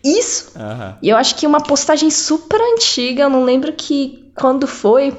Isso. 0.04 0.52
Uhum. 0.56 0.94
E 1.02 1.08
eu 1.08 1.16
acho 1.16 1.36
que 1.36 1.46
uma 1.46 1.60
postagem 1.60 2.10
super 2.10 2.60
antiga, 2.74 3.24
eu 3.24 3.30
não 3.30 3.44
lembro 3.44 3.72
que 3.72 4.30
quando 4.34 4.66
foi, 4.66 5.14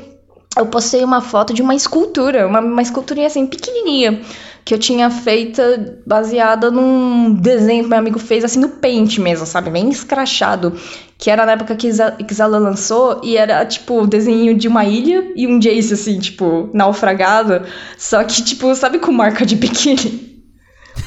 eu 0.57 0.65
postei 0.65 1.03
uma 1.03 1.21
foto 1.21 1.53
de 1.53 1.61
uma 1.61 1.73
escultura, 1.73 2.45
uma, 2.47 2.59
uma 2.59 2.81
esculturinha 2.81 3.27
assim, 3.27 3.45
pequenininha, 3.45 4.21
que 4.65 4.73
eu 4.73 4.79
tinha 4.79 5.09
feita 5.09 6.01
baseada 6.05 6.71
num 6.71 7.34
desenho 7.34 7.84
que 7.84 7.89
meu 7.89 7.97
amigo 7.97 8.19
fez, 8.19 8.43
assim, 8.43 8.59
no 8.59 8.69
Paint 8.69 9.17
mesmo, 9.17 9.45
sabe? 9.45 9.69
Bem 9.69 9.89
escrachado. 9.89 10.73
Que 11.17 11.29
era 11.29 11.45
na 11.45 11.53
época 11.53 11.75
que 11.75 11.89
Xala 12.34 12.57
lançou, 12.59 13.19
e 13.23 13.36
era, 13.36 13.65
tipo, 13.65 14.01
o 14.01 14.07
desenho 14.07 14.55
de 14.55 14.67
uma 14.67 14.86
ilha 14.86 15.31
e 15.36 15.47
um 15.47 15.59
Jace, 15.59 15.93
assim, 15.93 16.19
tipo, 16.19 16.69
naufragado. 16.73 17.65
Só 17.97 18.23
que, 18.23 18.41
tipo, 18.41 18.73
sabe 18.75 18.99
com 18.99 19.11
marca 19.11 19.45
de 19.45 19.55
biquíni? 19.55 20.32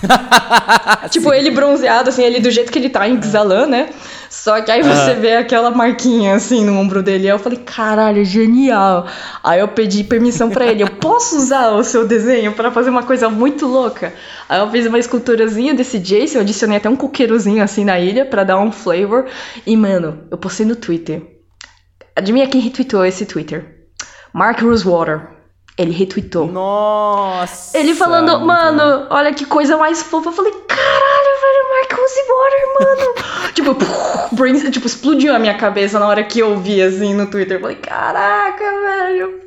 tipo, 1.10 1.32
ele 1.32 1.50
bronzeado, 1.50 2.08
assim, 2.10 2.22
ele 2.22 2.40
do 2.40 2.50
jeito 2.50 2.70
que 2.70 2.78
ele 2.78 2.88
tá 2.88 3.08
em 3.08 3.20
Xalan, 3.22 3.66
né? 3.66 3.90
Só 4.28 4.60
que 4.60 4.70
aí 4.70 4.82
você 4.82 5.12
uhum. 5.12 5.20
vê 5.20 5.36
aquela 5.36 5.70
marquinha, 5.70 6.34
assim, 6.34 6.64
no 6.64 6.78
ombro 6.78 7.02
dele. 7.02 7.24
Aí 7.24 7.34
eu 7.34 7.38
falei, 7.38 7.58
caralho, 7.58 8.24
genial. 8.24 9.06
Aí 9.42 9.60
eu 9.60 9.68
pedi 9.68 10.04
permissão 10.04 10.50
para 10.50 10.66
ele. 10.66 10.82
Eu 10.82 10.90
posso 10.90 11.36
usar 11.36 11.70
o 11.70 11.82
seu 11.82 12.06
desenho 12.06 12.52
para 12.52 12.70
fazer 12.70 12.90
uma 12.90 13.02
coisa 13.02 13.28
muito 13.30 13.66
louca? 13.66 14.12
Aí 14.48 14.60
eu 14.60 14.70
fiz 14.70 14.86
uma 14.86 14.98
esculturazinha 14.98 15.74
desse 15.74 15.98
Jace, 15.98 16.34
eu 16.34 16.42
adicionei 16.42 16.76
até 16.76 16.88
um 16.88 16.96
coqueirozinho, 16.96 17.62
assim, 17.62 17.84
na 17.84 17.98
ilha 17.98 18.24
para 18.24 18.44
dar 18.44 18.58
um 18.58 18.72
flavor. 18.72 19.26
E, 19.66 19.76
mano, 19.76 20.24
eu 20.30 20.38
postei 20.38 20.66
no 20.66 20.76
Twitter. 20.76 21.22
Adivinha 22.14 22.46
quem 22.46 22.60
retweetou 22.60 23.04
esse 23.04 23.26
Twitter? 23.26 23.88
Mark 24.32 24.60
Rosewater. 24.60 25.35
Ele 25.78 25.92
retweetou. 25.92 26.46
Nossa! 26.46 27.76
Ele 27.76 27.94
falando, 27.94 28.40
mano, 28.40 29.06
olha 29.10 29.34
que 29.34 29.44
coisa 29.44 29.76
mais 29.76 30.02
fofa. 30.02 30.30
Eu 30.30 30.32
falei, 30.32 30.52
caralho, 30.52 31.40
velho, 31.40 31.70
Marcos 31.70 32.16
e 32.16 32.22
Water, 32.32 32.66
mano. 32.80 33.14
tipo, 33.52 33.74
puf, 33.74 34.34
brain, 34.36 34.70
tipo, 34.70 34.86
explodiu 34.86 35.34
a 35.34 35.38
minha 35.38 35.54
cabeça 35.54 35.98
na 35.98 36.08
hora 36.08 36.24
que 36.24 36.38
eu 36.38 36.58
vi, 36.58 36.80
assim, 36.80 37.12
no 37.12 37.26
Twitter. 37.26 37.58
Eu 37.58 37.60
falei, 37.60 37.76
caraca, 37.76 38.64
velho. 38.64 39.46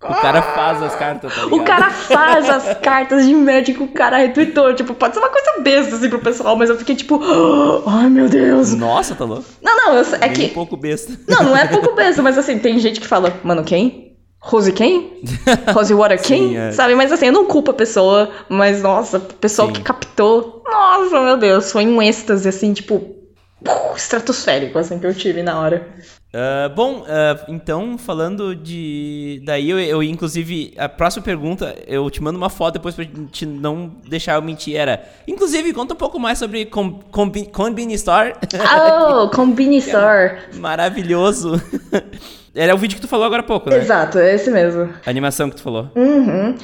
O 0.00 0.14
cara 0.14 0.40
faz 0.40 0.80
as 0.80 0.94
cartas, 0.94 1.34
tá 1.34 1.42
ligado? 1.42 1.60
O 1.60 1.64
cara 1.64 1.90
faz 1.90 2.48
as 2.48 2.74
cartas 2.78 3.26
de 3.26 3.34
médico, 3.34 3.82
o 3.82 3.88
cara 3.88 4.18
retweetou. 4.18 4.72
Tipo, 4.72 4.94
pode 4.94 5.14
ser 5.14 5.20
uma 5.20 5.28
coisa 5.28 5.60
besta, 5.60 5.96
assim, 5.96 6.08
pro 6.08 6.20
pessoal, 6.20 6.54
mas 6.54 6.70
eu 6.70 6.78
fiquei 6.78 6.94
tipo, 6.94 7.20
ai 7.84 8.08
meu 8.08 8.28
Deus. 8.28 8.74
Nossa, 8.74 9.16
tá 9.16 9.24
louco? 9.24 9.44
Não, 9.60 9.76
não, 9.76 9.94
eu, 9.94 10.04
é 10.20 10.28
que. 10.28 10.44
um 10.44 10.48
pouco 10.50 10.76
besta. 10.76 11.18
Não, 11.26 11.42
não 11.42 11.56
é 11.56 11.66
pouco 11.66 11.96
besta, 11.96 12.22
mas 12.22 12.38
assim, 12.38 12.60
tem 12.60 12.78
gente 12.78 13.00
que 13.00 13.08
fala, 13.08 13.36
mano, 13.42 13.64
quem? 13.64 14.07
Rose 14.40 14.72
quem? 14.72 15.22
Rose 15.74 15.92
Water 15.92 16.20
quem? 16.20 16.56
é. 16.56 16.72
Sabe? 16.72 16.94
Mas 16.94 17.12
assim, 17.12 17.26
eu 17.26 17.32
não 17.32 17.46
culpo 17.46 17.70
a 17.70 17.74
pessoa, 17.74 18.30
mas 18.48 18.82
nossa, 18.82 19.18
o 19.18 19.20
pessoal 19.20 19.68
Sim. 19.68 19.74
que 19.74 19.82
captou, 19.82 20.62
nossa, 20.66 21.20
meu 21.20 21.36
Deus, 21.36 21.72
foi 21.72 21.86
um 21.86 22.00
êxtase, 22.00 22.48
assim, 22.48 22.72
tipo, 22.72 23.16
estratosférico, 23.96 24.78
assim, 24.78 24.98
que 24.98 25.06
eu 25.06 25.14
tive 25.14 25.42
na 25.42 25.58
hora. 25.58 25.88
Uh, 26.28 26.68
bom, 26.74 27.00
uh, 27.00 27.04
então, 27.48 27.96
falando 27.96 28.54
de. 28.54 29.42
Daí, 29.44 29.70
eu, 29.70 29.80
eu, 29.80 30.02
inclusive, 30.02 30.74
a 30.76 30.88
próxima 30.88 31.24
pergunta, 31.24 31.74
eu 31.86 32.08
te 32.10 32.22
mando 32.22 32.36
uma 32.36 32.50
foto 32.50 32.74
depois 32.74 32.94
pra 32.94 33.06
te 33.32 33.46
não 33.46 33.96
deixar 34.06 34.34
eu 34.34 34.42
mentir. 34.42 34.76
Era. 34.76 35.02
Inclusive, 35.26 35.72
conta 35.72 35.94
um 35.94 35.96
pouco 35.96 36.20
mais 36.20 36.38
sobre 36.38 36.66
com, 36.66 37.00
Combine 37.50 37.94
Store. 37.94 38.34
Oh, 39.10 39.28
Combine 39.34 39.78
Store. 39.78 40.38
maravilhoso. 40.56 41.60
Era 42.54 42.74
o 42.74 42.78
vídeo 42.78 42.96
que 42.96 43.02
tu 43.02 43.08
falou 43.08 43.26
agora 43.26 43.42
há 43.42 43.44
pouco, 43.44 43.70
né? 43.70 43.78
Exato, 43.78 44.18
é 44.18 44.34
esse 44.34 44.50
mesmo. 44.50 44.88
A 45.04 45.10
animação 45.10 45.50
que 45.50 45.56
tu 45.56 45.62
falou. 45.62 45.90
Uhum. 45.94 46.54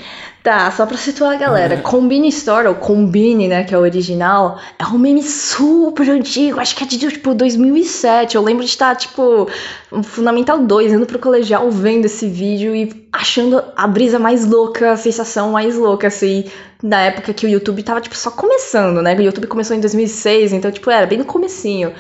Tá, 0.43 0.71
só 0.71 0.85
pra 0.85 0.99
situar 0.99 1.33
a 1.33 1.39
galera. 1.39 1.77
Uhum. 1.77 1.83
Combine 1.83 2.29
Store, 2.29 2.69
ou 2.69 2.75
Combine, 2.75 3.49
né, 3.49 3.65
que 3.65 3.75
é 3.75 3.79
o 3.79 3.81
original, 3.81 4.59
é 4.79 4.85
um 4.85 4.99
meme 4.99 5.23
super 5.23 6.09
antigo. 6.11 6.61
Acho 6.61 6.77
que 6.77 6.85
é 6.85 6.87
de, 6.87 6.99
tipo, 6.99 7.35
2007. 7.35 8.37
Eu 8.37 8.43
lembro 8.43 8.63
de 8.63 8.69
estar, 8.69 8.95
tipo, 8.95 9.49
Fundamental 10.03 10.59
2, 10.59 10.93
indo 10.93 11.07
pro 11.07 11.19
colegial, 11.19 11.71
vendo 11.71 12.05
esse 12.05 12.29
vídeo 12.29 12.77
e 12.77 13.09
achando 13.11 13.63
a 13.75 13.87
brisa 13.87 14.19
mais 14.19 14.45
louca, 14.47 14.93
a 14.93 14.97
sensação 14.99 15.53
mais 15.53 15.77
louca, 15.77 16.09
assim, 16.09 16.45
na 16.83 17.01
época 17.01 17.33
que 17.33 17.47
o 17.47 17.49
YouTube 17.49 17.83
tava, 17.83 18.03
tipo, 18.03 18.15
só 18.15 18.31
começando, 18.31 19.01
né? 19.01 19.15
O 19.15 19.23
YouTube 19.23 19.47
começou 19.47 19.75
em 19.75 19.81
2006, 19.81 20.53
então, 20.53 20.71
tipo, 20.71 20.91
era 20.91 21.07
bem 21.07 21.17
no 21.17 21.25
comecinho. 21.25 21.93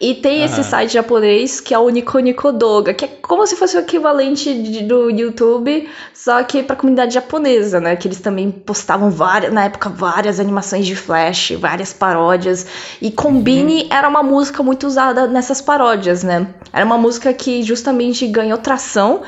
E 0.00 0.14
tem 0.14 0.44
esse 0.44 0.62
site 0.62 0.92
japonês 0.92 1.58
que 1.58 1.72
é 1.72 1.78
o 1.78 1.88
Nico 1.88 2.18
Nico 2.18 2.52
Doga, 2.52 2.92
que 2.92 3.04
é 3.06 3.08
como 3.08 3.46
se 3.46 3.56
fosse 3.56 3.76
o 3.76 3.80
equivalente 3.80 4.52
de, 4.54 4.82
do 4.82 5.08
YouTube, 5.08 5.88
só 6.12 6.42
que 6.44 6.62
pra 6.62 6.76
comunidade 6.76 7.14
japonesa, 7.14 7.80
né? 7.80 7.96
Que 7.96 8.08
eles 8.08 8.20
também 8.20 8.50
postavam 8.50 9.10
várias, 9.10 9.52
na 9.52 9.64
época, 9.64 9.88
várias 9.88 10.38
animações 10.38 10.86
de 10.86 10.94
Flash, 10.94 11.52
várias 11.58 11.92
paródias. 11.94 12.66
E 13.00 13.10
Combine 13.10 13.84
uhum. 13.84 13.88
era 13.90 14.08
uma 14.08 14.22
música 14.22 14.62
muito 14.62 14.86
usada 14.86 15.26
nessas 15.26 15.62
paródias, 15.62 16.22
né? 16.22 16.46
Era 16.72 16.84
uma 16.84 16.98
música 16.98 17.32
que 17.32 17.62
justamente 17.62 18.26
ganhou 18.26 18.58
tração 18.58 19.22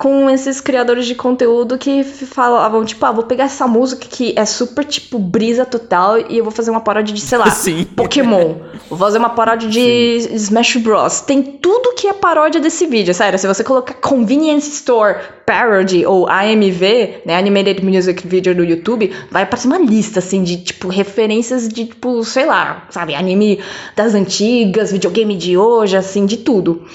com 0.00 0.30
esses 0.30 0.62
criadores 0.62 1.04
de 1.04 1.14
conteúdo 1.14 1.76
que 1.76 2.02
falavam, 2.02 2.82
tipo, 2.86 3.04
ah, 3.04 3.12
vou 3.12 3.24
pegar 3.24 3.44
essa 3.44 3.68
música 3.68 4.06
que 4.08 4.32
é 4.34 4.46
super, 4.46 4.82
tipo, 4.82 5.18
brisa 5.18 5.66
total 5.66 6.18
e 6.18 6.38
eu 6.38 6.42
vou 6.42 6.50
fazer 6.50 6.70
uma 6.70 6.80
paródia 6.80 7.14
de, 7.14 7.20
sei 7.20 7.36
lá, 7.36 7.50
Sim. 7.52 7.84
Pokémon. 7.84 8.54
Vou 8.88 8.98
fazer 8.98 9.18
uma 9.18 9.28
paródia 9.28 9.68
de 9.68 10.22
Sim. 10.22 10.34
Smash 10.36 10.76
Bros. 10.76 11.20
Tem 11.20 11.42
tudo 11.42 11.92
que 11.94 12.06
é 12.06 12.14
paródia 12.14 12.58
desse 12.62 12.86
vídeo, 12.86 13.12
sério. 13.12 13.38
Se 13.38 13.46
você 13.46 13.62
colocar 13.62 13.92
Convenience 13.92 14.70
Store 14.70 15.16
Parody 15.44 16.06
ou 16.06 16.26
AMV, 16.26 17.20
né, 17.26 17.36
Animated 17.36 17.84
Music 17.84 18.26
Video 18.26 18.54
no 18.54 18.64
YouTube, 18.64 19.12
vai 19.30 19.42
aparecer 19.42 19.66
uma 19.66 19.78
lista, 19.78 20.20
assim, 20.20 20.42
de, 20.42 20.64
tipo, 20.64 20.88
referências 20.88 21.68
de, 21.68 21.84
tipo, 21.84 22.24
sei 22.24 22.46
lá, 22.46 22.86
sabe, 22.88 23.14
anime 23.14 23.60
das 23.94 24.14
antigas, 24.14 24.92
videogame 24.92 25.36
de 25.36 25.58
hoje, 25.58 25.94
assim, 25.94 26.24
de 26.24 26.38
tudo. 26.38 26.86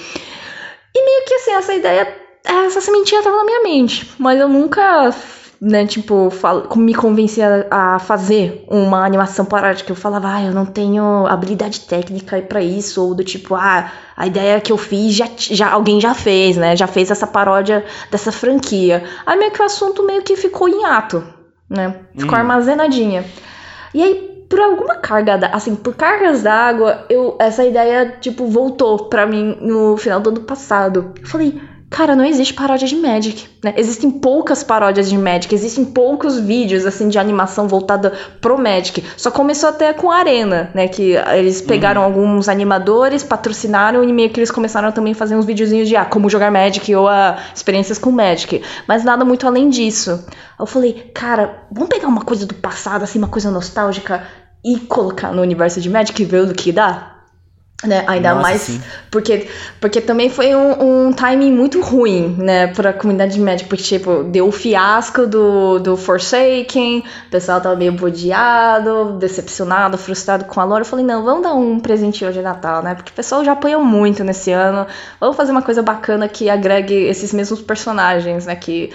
E 0.92 1.04
meio 1.04 1.24
que, 1.24 1.34
assim, 1.34 1.52
essa 1.52 1.72
ideia 1.72 2.25
essa 2.46 2.80
sementinha 2.80 3.22
tava 3.22 3.36
na 3.36 3.44
minha 3.44 3.62
mente, 3.62 4.10
mas 4.18 4.38
eu 4.38 4.48
nunca, 4.48 5.14
né, 5.60 5.86
tipo, 5.86 6.30
me 6.76 6.94
convenci 6.94 7.42
a, 7.42 7.66
a, 7.70 7.98
fazer 7.98 8.64
uma 8.68 9.04
animação 9.04 9.44
paródica. 9.44 9.90
Eu 9.90 9.96
falava, 9.96 10.34
ah, 10.34 10.44
eu 10.44 10.52
não 10.52 10.64
tenho 10.64 11.26
habilidade 11.26 11.80
técnica 11.80 12.40
para 12.42 12.62
isso, 12.62 13.02
ou 13.02 13.14
do 13.14 13.24
tipo, 13.24 13.54
ah, 13.54 13.90
a 14.16 14.26
ideia 14.26 14.60
que 14.60 14.72
eu 14.72 14.78
fiz 14.78 15.14
já, 15.14 15.28
já 15.36 15.70
alguém 15.70 16.00
já 16.00 16.14
fez, 16.14 16.56
né, 16.56 16.76
já 16.76 16.86
fez 16.86 17.10
essa 17.10 17.26
paródia 17.26 17.84
dessa 18.10 18.30
franquia. 18.30 19.04
Aí 19.24 19.38
meio 19.38 19.50
que 19.50 19.60
o 19.60 19.64
assunto 19.64 20.02
meio 20.04 20.22
que 20.22 20.36
ficou 20.36 20.68
em 20.68 20.84
ato, 20.84 21.24
né, 21.68 21.96
ficou 22.16 22.34
hum. 22.34 22.40
armazenadinha. 22.40 23.24
E 23.92 24.02
aí, 24.02 24.44
por 24.48 24.60
alguma 24.60 24.96
carga, 24.96 25.50
assim, 25.52 25.74
por 25.74 25.94
cargas 25.94 26.42
d'água, 26.42 27.04
eu 27.08 27.36
essa 27.40 27.64
ideia, 27.64 28.16
tipo, 28.20 28.46
voltou 28.46 29.08
pra 29.08 29.26
mim 29.26 29.56
no 29.60 29.96
final 29.96 30.20
do 30.20 30.30
ano 30.30 30.40
passado. 30.42 31.12
Eu 31.20 31.26
falei 31.26 31.60
Cara, 31.88 32.16
não 32.16 32.24
existe 32.24 32.52
paródia 32.52 32.86
de 32.88 32.96
Magic, 32.96 33.48
né? 33.62 33.72
Existem 33.76 34.10
poucas 34.10 34.64
paródias 34.64 35.08
de 35.08 35.16
Magic, 35.16 35.54
existem 35.54 35.84
poucos 35.84 36.38
vídeos, 36.38 36.84
assim, 36.84 37.08
de 37.08 37.16
animação 37.16 37.68
voltada 37.68 38.12
pro 38.40 38.58
Magic. 38.58 39.04
Só 39.16 39.30
começou 39.30 39.68
até 39.68 39.92
com 39.92 40.10
a 40.10 40.16
Arena, 40.16 40.70
né? 40.74 40.88
Que 40.88 41.12
eles 41.36 41.62
pegaram 41.62 42.00
uhum. 42.00 42.06
alguns 42.06 42.48
animadores, 42.48 43.22
patrocinaram 43.22 44.02
e 44.02 44.12
meio 44.12 44.30
que 44.30 44.40
eles 44.40 44.50
começaram 44.50 44.90
também 44.90 45.12
a 45.12 45.16
fazer 45.16 45.36
uns 45.36 45.44
videozinhos 45.44 45.88
de, 45.88 45.94
ah, 45.94 46.04
como 46.04 46.28
jogar 46.28 46.50
Magic 46.50 46.92
ou 46.94 47.06
ah, 47.06 47.38
experiências 47.54 47.98
com 47.98 48.10
Magic. 48.10 48.62
Mas 48.88 49.04
nada 49.04 49.24
muito 49.24 49.46
além 49.46 49.70
disso. 49.70 50.24
Eu 50.58 50.66
falei, 50.66 51.12
cara, 51.14 51.66
vamos 51.70 51.88
pegar 51.88 52.08
uma 52.08 52.22
coisa 52.22 52.46
do 52.46 52.54
passado, 52.54 53.04
assim, 53.04 53.18
uma 53.18 53.28
coisa 53.28 53.48
nostálgica 53.50 54.26
e 54.64 54.76
colocar 54.80 55.32
no 55.32 55.40
universo 55.40 55.80
de 55.80 55.88
Magic 55.88 56.20
e 56.20 56.24
ver 56.24 56.42
o 56.42 56.52
que 56.52 56.72
dá? 56.72 57.15
Né? 57.84 58.04
Ainda 58.06 58.30
Nossa, 58.30 58.42
mais 58.42 58.62
sim. 58.62 58.80
porque 59.10 59.48
porque 59.78 60.00
também 60.00 60.30
foi 60.30 60.54
um, 60.56 61.08
um 61.08 61.12
timing 61.12 61.52
muito 61.52 61.82
ruim, 61.82 62.34
né, 62.38 62.68
para 62.68 62.88
a 62.88 62.92
comunidade 62.92 63.34
de 63.34 63.40
Magic, 63.40 63.68
porque 63.68 63.82
tipo, 63.82 64.24
deu 64.24 64.48
o 64.48 64.52
fiasco 64.52 65.26
do, 65.26 65.78
do 65.78 65.94
Forsaken, 65.94 67.00
o 67.00 67.30
pessoal 67.30 67.60
tava 67.60 67.76
meio 67.76 67.92
bodeado, 67.92 69.18
decepcionado, 69.18 69.98
frustrado 69.98 70.46
com 70.46 70.58
a 70.58 70.64
lore. 70.64 70.80
Eu 70.80 70.86
falei, 70.86 71.04
não, 71.04 71.22
vamos 71.22 71.42
dar 71.42 71.52
um 71.52 71.78
presente 71.78 72.24
hoje 72.24 72.38
de 72.38 72.42
Natal, 72.42 72.82
né? 72.82 72.94
Porque 72.94 73.10
o 73.10 73.14
pessoal 73.14 73.44
já 73.44 73.52
apanhou 73.52 73.84
muito 73.84 74.24
nesse 74.24 74.50
ano. 74.52 74.86
Vamos 75.20 75.36
fazer 75.36 75.52
uma 75.52 75.62
coisa 75.62 75.82
bacana 75.82 76.28
que 76.28 76.48
agregue 76.48 76.94
esses 76.94 77.34
mesmos 77.34 77.60
personagens, 77.60 78.46
né, 78.46 78.56
que 78.56 78.90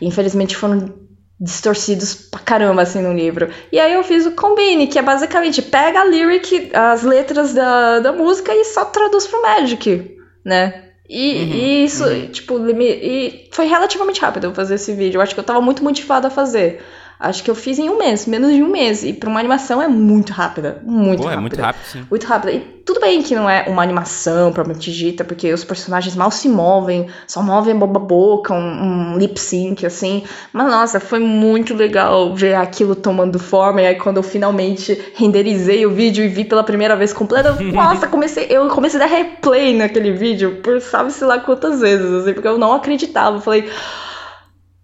infelizmente 0.00 0.56
foram 0.56 1.05
distorcidos 1.38 2.14
pra 2.14 2.40
caramba, 2.40 2.82
assim, 2.82 3.02
no 3.02 3.12
livro. 3.12 3.50
E 3.70 3.78
aí 3.78 3.92
eu 3.92 4.02
fiz 4.02 4.24
o 4.26 4.32
Combine, 4.32 4.86
que 4.86 4.98
é 4.98 5.02
basicamente 5.02 5.60
pega 5.60 6.00
a 6.00 6.04
lyric, 6.04 6.70
as 6.72 7.02
letras 7.02 7.52
da, 7.52 8.00
da 8.00 8.12
música 8.12 8.54
e 8.54 8.64
só 8.64 8.84
traduz 8.86 9.26
pro 9.26 9.42
Magic, 9.42 10.16
né? 10.44 10.82
E, 11.08 11.34
uhum, 11.34 11.54
e 11.54 11.84
isso, 11.84 12.04
uhum. 12.04 12.26
tipo, 12.28 12.58
e 12.68 13.48
foi 13.52 13.66
relativamente 13.66 14.20
rápido 14.20 14.52
fazer 14.54 14.74
esse 14.74 14.92
vídeo. 14.92 15.18
Eu 15.18 15.22
acho 15.22 15.34
que 15.34 15.40
eu 15.40 15.44
tava 15.44 15.60
muito 15.60 15.84
motivada 15.84 16.28
a 16.28 16.30
fazer. 16.30 16.82
Acho 17.18 17.42
que 17.42 17.50
eu 17.50 17.54
fiz 17.54 17.78
em 17.78 17.88
um 17.88 17.98
mês, 17.98 18.26
menos 18.26 18.54
de 18.54 18.62
um 18.62 18.68
mês. 18.68 19.02
E 19.02 19.12
pra 19.12 19.30
uma 19.30 19.40
animação 19.40 19.80
é 19.80 19.88
muito 19.88 20.32
rápida. 20.32 20.82
Muito 20.84 21.22
Pô, 21.22 21.28
rápida. 21.28 21.38
É 21.38 21.40
muito 21.40 21.60
rápido, 21.60 21.84
sim. 21.84 22.06
Muito 22.10 22.26
rápida. 22.26 22.52
E 22.52 22.60
tudo 22.84 23.00
bem 23.00 23.22
que 23.22 23.34
não 23.34 23.48
é 23.48 23.64
uma 23.68 23.82
animação 23.82 24.52
propriamente 24.52 24.92
dita, 24.92 25.24
porque 25.24 25.52
os 25.52 25.64
personagens 25.64 26.14
mal 26.14 26.30
se 26.30 26.46
movem, 26.46 27.08
só 27.26 27.42
movem 27.42 27.74
a 27.74 27.76
boca, 27.76 28.52
um, 28.52 29.14
um 29.14 29.18
lip 29.18 29.40
sync, 29.40 29.86
assim. 29.86 30.24
Mas 30.52 30.66
nossa, 30.66 31.00
foi 31.00 31.18
muito 31.18 31.74
legal 31.74 32.34
ver 32.34 32.54
aquilo 32.54 32.94
tomando 32.94 33.38
forma. 33.38 33.80
E 33.80 33.86
aí 33.86 33.94
quando 33.94 34.18
eu 34.18 34.22
finalmente 34.22 35.12
renderizei 35.14 35.86
o 35.86 35.90
vídeo 35.90 36.22
e 36.22 36.28
vi 36.28 36.44
pela 36.44 36.62
primeira 36.62 36.94
vez 36.96 37.14
completa, 37.14 37.52
nossa, 37.72 38.06
comecei, 38.06 38.46
eu 38.50 38.68
comecei 38.68 39.00
a 39.00 39.04
dar 39.04 39.10
replay 39.10 39.74
naquele 39.74 40.12
vídeo 40.12 40.60
por 40.62 40.80
sabe-se 40.82 41.24
lá 41.24 41.40
quantas 41.40 41.80
vezes, 41.80 42.12
assim, 42.12 42.34
porque 42.34 42.48
eu 42.48 42.58
não 42.58 42.74
acreditava. 42.74 43.38
Eu 43.38 43.40
falei, 43.40 43.70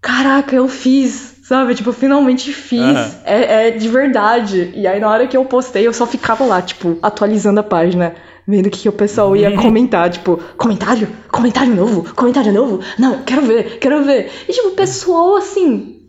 caraca, 0.01 0.55
eu 0.55 0.67
fiz 0.67 1.32
Sabe? 1.43 1.75
Tipo, 1.75 1.91
finalmente 1.91 2.53
fiz. 2.53 2.81
Uhum. 2.81 3.11
É, 3.25 3.67
é 3.67 3.71
de 3.71 3.89
verdade. 3.89 4.71
E 4.73 4.87
aí, 4.87 4.99
na 4.99 5.09
hora 5.09 5.27
que 5.27 5.35
eu 5.35 5.43
postei, 5.43 5.85
eu 5.85 5.93
só 5.93 6.07
ficava 6.07 6.45
lá, 6.45 6.61
tipo, 6.61 6.97
atualizando 7.01 7.59
a 7.59 7.63
página 7.63 8.15
vendo 8.47 8.67
o 8.67 8.69
que, 8.69 8.79
que 8.79 8.89
o 8.89 8.93
pessoal 8.93 9.35
ia 9.35 9.55
comentar, 9.55 10.09
tipo, 10.09 10.39
comentário? 10.57 11.07
Comentário 11.29 11.75
novo? 11.75 12.13
Comentário 12.15 12.53
novo? 12.53 12.81
Não, 12.97 13.23
quero 13.23 13.41
ver, 13.41 13.77
quero 13.79 14.03
ver. 14.03 14.31
E 14.47 14.53
tipo, 14.53 14.69
o 14.69 14.71
pessoal 14.71 15.35
assim, 15.35 16.02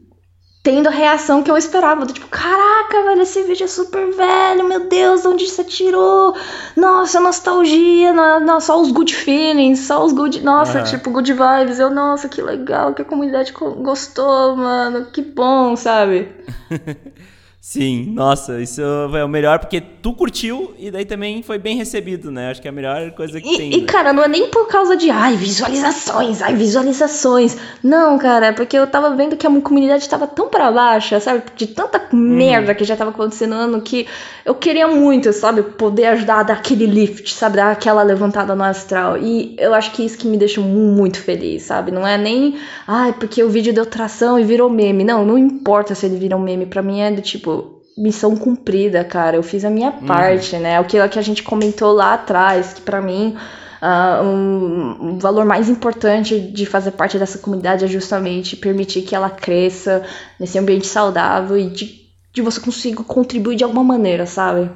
tendo 0.65 0.89
a 0.89 0.91
reação 0.91 1.43
que 1.43 1.51
eu 1.51 1.57
esperava. 1.59 2.07
Do 2.07 2.13
tipo, 2.13 2.27
caraca, 2.27 3.03
velho, 3.05 3.23
esse 3.23 3.43
vídeo 3.43 3.65
é 3.65 3.69
super 3.69 4.11
velho, 4.11 4.67
meu 4.67 4.89
Deus, 4.89 5.21
de 5.21 5.29
onde 5.29 5.47
você 5.47 5.63
tirou? 5.63 6.35
Nossa, 6.75 7.21
nostalgia, 7.21 8.13
não, 8.13 8.61
só 8.61 8.81
os 8.81 8.91
good 8.91 9.15
feelings, 9.15 9.81
só 9.81 10.03
os 10.03 10.13
good. 10.13 10.41
Nossa, 10.43 10.79
uhum. 10.79 10.85
tipo, 10.85 11.11
good 11.11 11.31
vibes. 11.33 11.79
Eu, 11.79 11.91
nossa, 11.91 12.29
que 12.29 12.41
legal, 12.41 12.95
que 12.95 13.03
a 13.03 13.05
comunidade 13.05 13.53
gostou, 13.53 14.57
mano, 14.57 15.05
que 15.13 15.21
bom, 15.21 15.77
sabe? 15.77 16.33
Sim, 17.67 18.13
nossa, 18.13 18.61
isso 18.61 18.83
é 18.83 19.25
o 19.25 19.29
melhor 19.29 19.59
porque 19.59 19.81
tu 19.81 20.13
curtiu 20.13 20.75
e 20.79 20.91
daí 20.91 21.07
também 21.07 21.43
foi 21.43 21.57
bem 21.57 21.79
recebido, 21.79 22.31
né? 22.31 22.51
Acho 22.51 22.61
que 22.61 22.69
é 22.69 22.71
a 22.71 22.73
melhor 22.73 23.11
coisa 23.13 23.41
que 23.41 23.55
e, 23.55 23.57
tem. 23.57 23.73
E, 23.73 23.81
né? 23.81 23.87
cara, 23.87 24.13
não 24.13 24.23
é 24.23 24.29
nem 24.29 24.51
por 24.51 24.69
causa 24.69 24.95
de, 24.99 25.09
ai, 25.09 25.35
visualizações, 25.35 26.43
ai, 26.43 26.55
visualizações. 26.55 27.57
Não, 27.83 28.19
cara, 28.19 28.49
é 28.49 28.53
porque 28.53 28.77
eu 28.77 28.87
tava 28.87 29.17
vendo 29.17 29.35
que 29.35 29.47
a 29.47 29.61
comunidade 29.63 30.07
tava 30.07 30.27
tão 30.27 30.51
pra 30.51 30.71
baixo, 30.71 31.19
sabe? 31.23 31.43
De 31.57 31.69
tanta 31.69 32.07
hum. 32.13 32.37
merda 32.37 32.75
que 32.75 32.85
já 32.85 32.95
tava 32.97 33.13
acontecendo 33.13 33.55
no 33.55 33.61
ano 33.63 33.81
que 33.81 34.07
eu 34.45 34.55
queria 34.55 34.87
muito, 34.87 35.33
sabe? 35.33 35.63
Poder 35.63 36.05
ajudar 36.09 36.41
a 36.41 36.43
dar 36.43 36.55
aquele 36.55 36.85
lift, 36.85 37.33
sabe? 37.33 37.57
Dar 37.57 37.71
aquela 37.73 38.03
levantada 38.03 38.55
no 38.55 38.63
astral. 38.63 39.17
E 39.17 39.57
eu 39.59 39.73
acho 39.73 39.91
que 39.93 40.05
isso 40.05 40.19
que 40.19 40.29
me 40.29 40.37
deixa 40.37 40.61
muito 40.61 41.19
feliz, 41.19 41.63
sabe? 41.63 41.91
Não 41.91 42.07
é 42.07 42.19
nem, 42.19 42.57
ai, 42.87 43.15
porque 43.15 43.43
o 43.43 43.49
vídeo 43.49 43.73
deu 43.73 43.87
tração 43.87 44.39
e 44.39 44.45
virou 44.45 44.69
meme. 44.69 45.03
Não, 45.03 45.25
não 45.25 45.39
importa 45.39 45.95
se 45.95 46.05
ele 46.05 46.19
virou 46.19 46.39
meme. 46.39 46.67
Pra 46.67 46.83
mim 46.83 47.01
é 47.01 47.11
do 47.11 47.23
tipo 47.23 47.54
missão 47.97 48.37
cumprida, 48.37 49.05
cara. 49.05 49.37
Eu 49.37 49.43
fiz 49.43 49.65
a 49.65 49.71
minha 49.71 49.91
uhum. 49.91 50.07
parte, 50.07 50.57
né? 50.57 50.79
Aquilo 50.79 51.09
que 51.09 51.19
a 51.19 51.23
gente 51.23 51.43
comentou 51.43 51.93
lá 51.93 52.15
atrás, 52.15 52.73
que 52.75 52.81
para 52.81 53.01
mim 53.01 53.37
uh, 53.81 54.25
um, 54.25 54.97
um, 55.01 55.19
valor 55.19 55.45
mais 55.45 55.69
importante 55.69 56.41
de 56.41 56.67
fazer 56.67 56.93
parte 56.93 57.19
dessa 57.19 57.39
comunidade 57.39 57.85
é 57.85 57.89
justamente 57.89 58.57
permitir 58.57 59.03
que 59.03 59.15
ela 59.15 59.31
cresça 59.31 60.03
nesse 60.41 60.59
ambiente 60.59 60.87
saudável 60.87 61.57
e 61.57 61.71
de, 61.71 62.01
de 62.33 62.43
você 62.43 62.61
conseguir 62.61 62.97
contribuir 62.97 63.57
de 63.57 63.65
alguma 63.65 63.85
maneira, 63.85 64.27
sabe? 64.27 64.71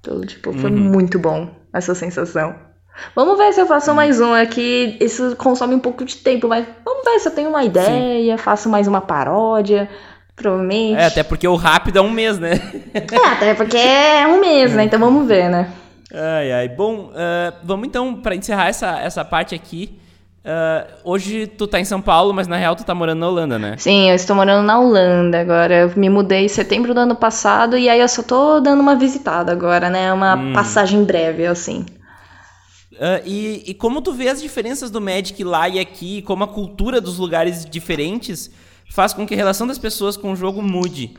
Então, 0.00 0.20
tipo, 0.22 0.52
foi 0.52 0.70
uhum. 0.70 0.76
muito 0.76 1.18
bom 1.18 1.48
essa 1.72 1.94
sensação. 1.94 2.54
Vamos 3.14 3.36
ver 3.36 3.52
se 3.52 3.60
eu 3.60 3.66
faço 3.66 3.92
mais 3.92 4.20
um 4.20 4.32
aqui. 4.32 4.96
Isso 5.00 5.34
consome 5.36 5.74
um 5.74 5.80
pouco 5.80 6.04
de 6.04 6.16
tempo, 6.16 6.46
mas 6.46 6.64
vamos 6.84 7.04
ver 7.04 7.18
se 7.18 7.28
eu 7.28 7.32
tenho 7.32 7.48
uma 7.48 7.64
ideia, 7.64 8.36
Sim. 8.36 8.42
faço 8.42 8.68
mais 8.68 8.86
uma 8.86 9.00
paródia. 9.00 9.88
Provavelmente. 10.36 10.98
É, 10.98 11.06
até 11.06 11.22
porque 11.22 11.46
o 11.46 11.54
rápido 11.54 11.98
é 11.98 12.02
um 12.02 12.10
mês, 12.10 12.38
né? 12.38 12.60
é, 12.94 13.26
até 13.28 13.54
porque 13.54 13.76
é 13.76 14.26
um 14.26 14.40
mês, 14.40 14.74
né? 14.74 14.84
Então 14.84 14.98
vamos 14.98 15.26
ver, 15.26 15.48
né? 15.48 15.70
Ai, 16.12 16.52
ai. 16.52 16.68
Bom, 16.68 17.10
uh, 17.10 17.54
vamos 17.62 17.86
então, 17.86 18.14
para 18.16 18.34
encerrar 18.34 18.68
essa, 18.68 19.00
essa 19.00 19.24
parte 19.24 19.54
aqui. 19.54 19.98
Uh, 20.44 20.86
hoje 21.04 21.46
tu 21.46 21.66
tá 21.66 21.80
em 21.80 21.86
São 21.86 22.02
Paulo, 22.02 22.34
mas 22.34 22.46
na 22.46 22.56
real 22.56 22.76
tu 22.76 22.84
tá 22.84 22.94
morando 22.94 23.20
na 23.20 23.28
Holanda, 23.28 23.58
né? 23.58 23.76
Sim, 23.78 24.10
eu 24.10 24.14
estou 24.14 24.36
morando 24.36 24.64
na 24.64 24.78
Holanda 24.78 25.40
agora. 25.40 25.74
Eu 25.74 25.92
me 25.96 26.10
mudei 26.10 26.44
em 26.44 26.48
setembro 26.48 26.92
do 26.92 27.00
ano 27.00 27.16
passado 27.16 27.78
e 27.78 27.88
aí 27.88 28.00
eu 28.00 28.08
só 28.08 28.22
tô 28.22 28.60
dando 28.60 28.80
uma 28.80 28.94
visitada 28.94 29.52
agora, 29.52 29.88
né? 29.88 30.12
Uma 30.12 30.36
hum. 30.36 30.52
passagem 30.52 31.02
breve, 31.04 31.46
assim. 31.46 31.86
Uh, 32.92 33.24
e, 33.24 33.64
e 33.66 33.74
como 33.74 34.02
tu 34.02 34.12
vê 34.12 34.28
as 34.28 34.42
diferenças 34.42 34.90
do 34.90 35.00
Magic 35.00 35.42
lá 35.42 35.68
e 35.68 35.80
aqui, 35.80 36.22
como 36.22 36.44
a 36.44 36.48
cultura 36.48 37.00
dos 37.00 37.18
lugares 37.18 37.64
diferentes 37.64 38.50
faz 38.90 39.12
com 39.12 39.26
que 39.26 39.34
a 39.34 39.36
relação 39.36 39.66
das 39.66 39.78
pessoas 39.78 40.16
com 40.16 40.32
o 40.32 40.36
jogo 40.36 40.62
mude. 40.62 41.14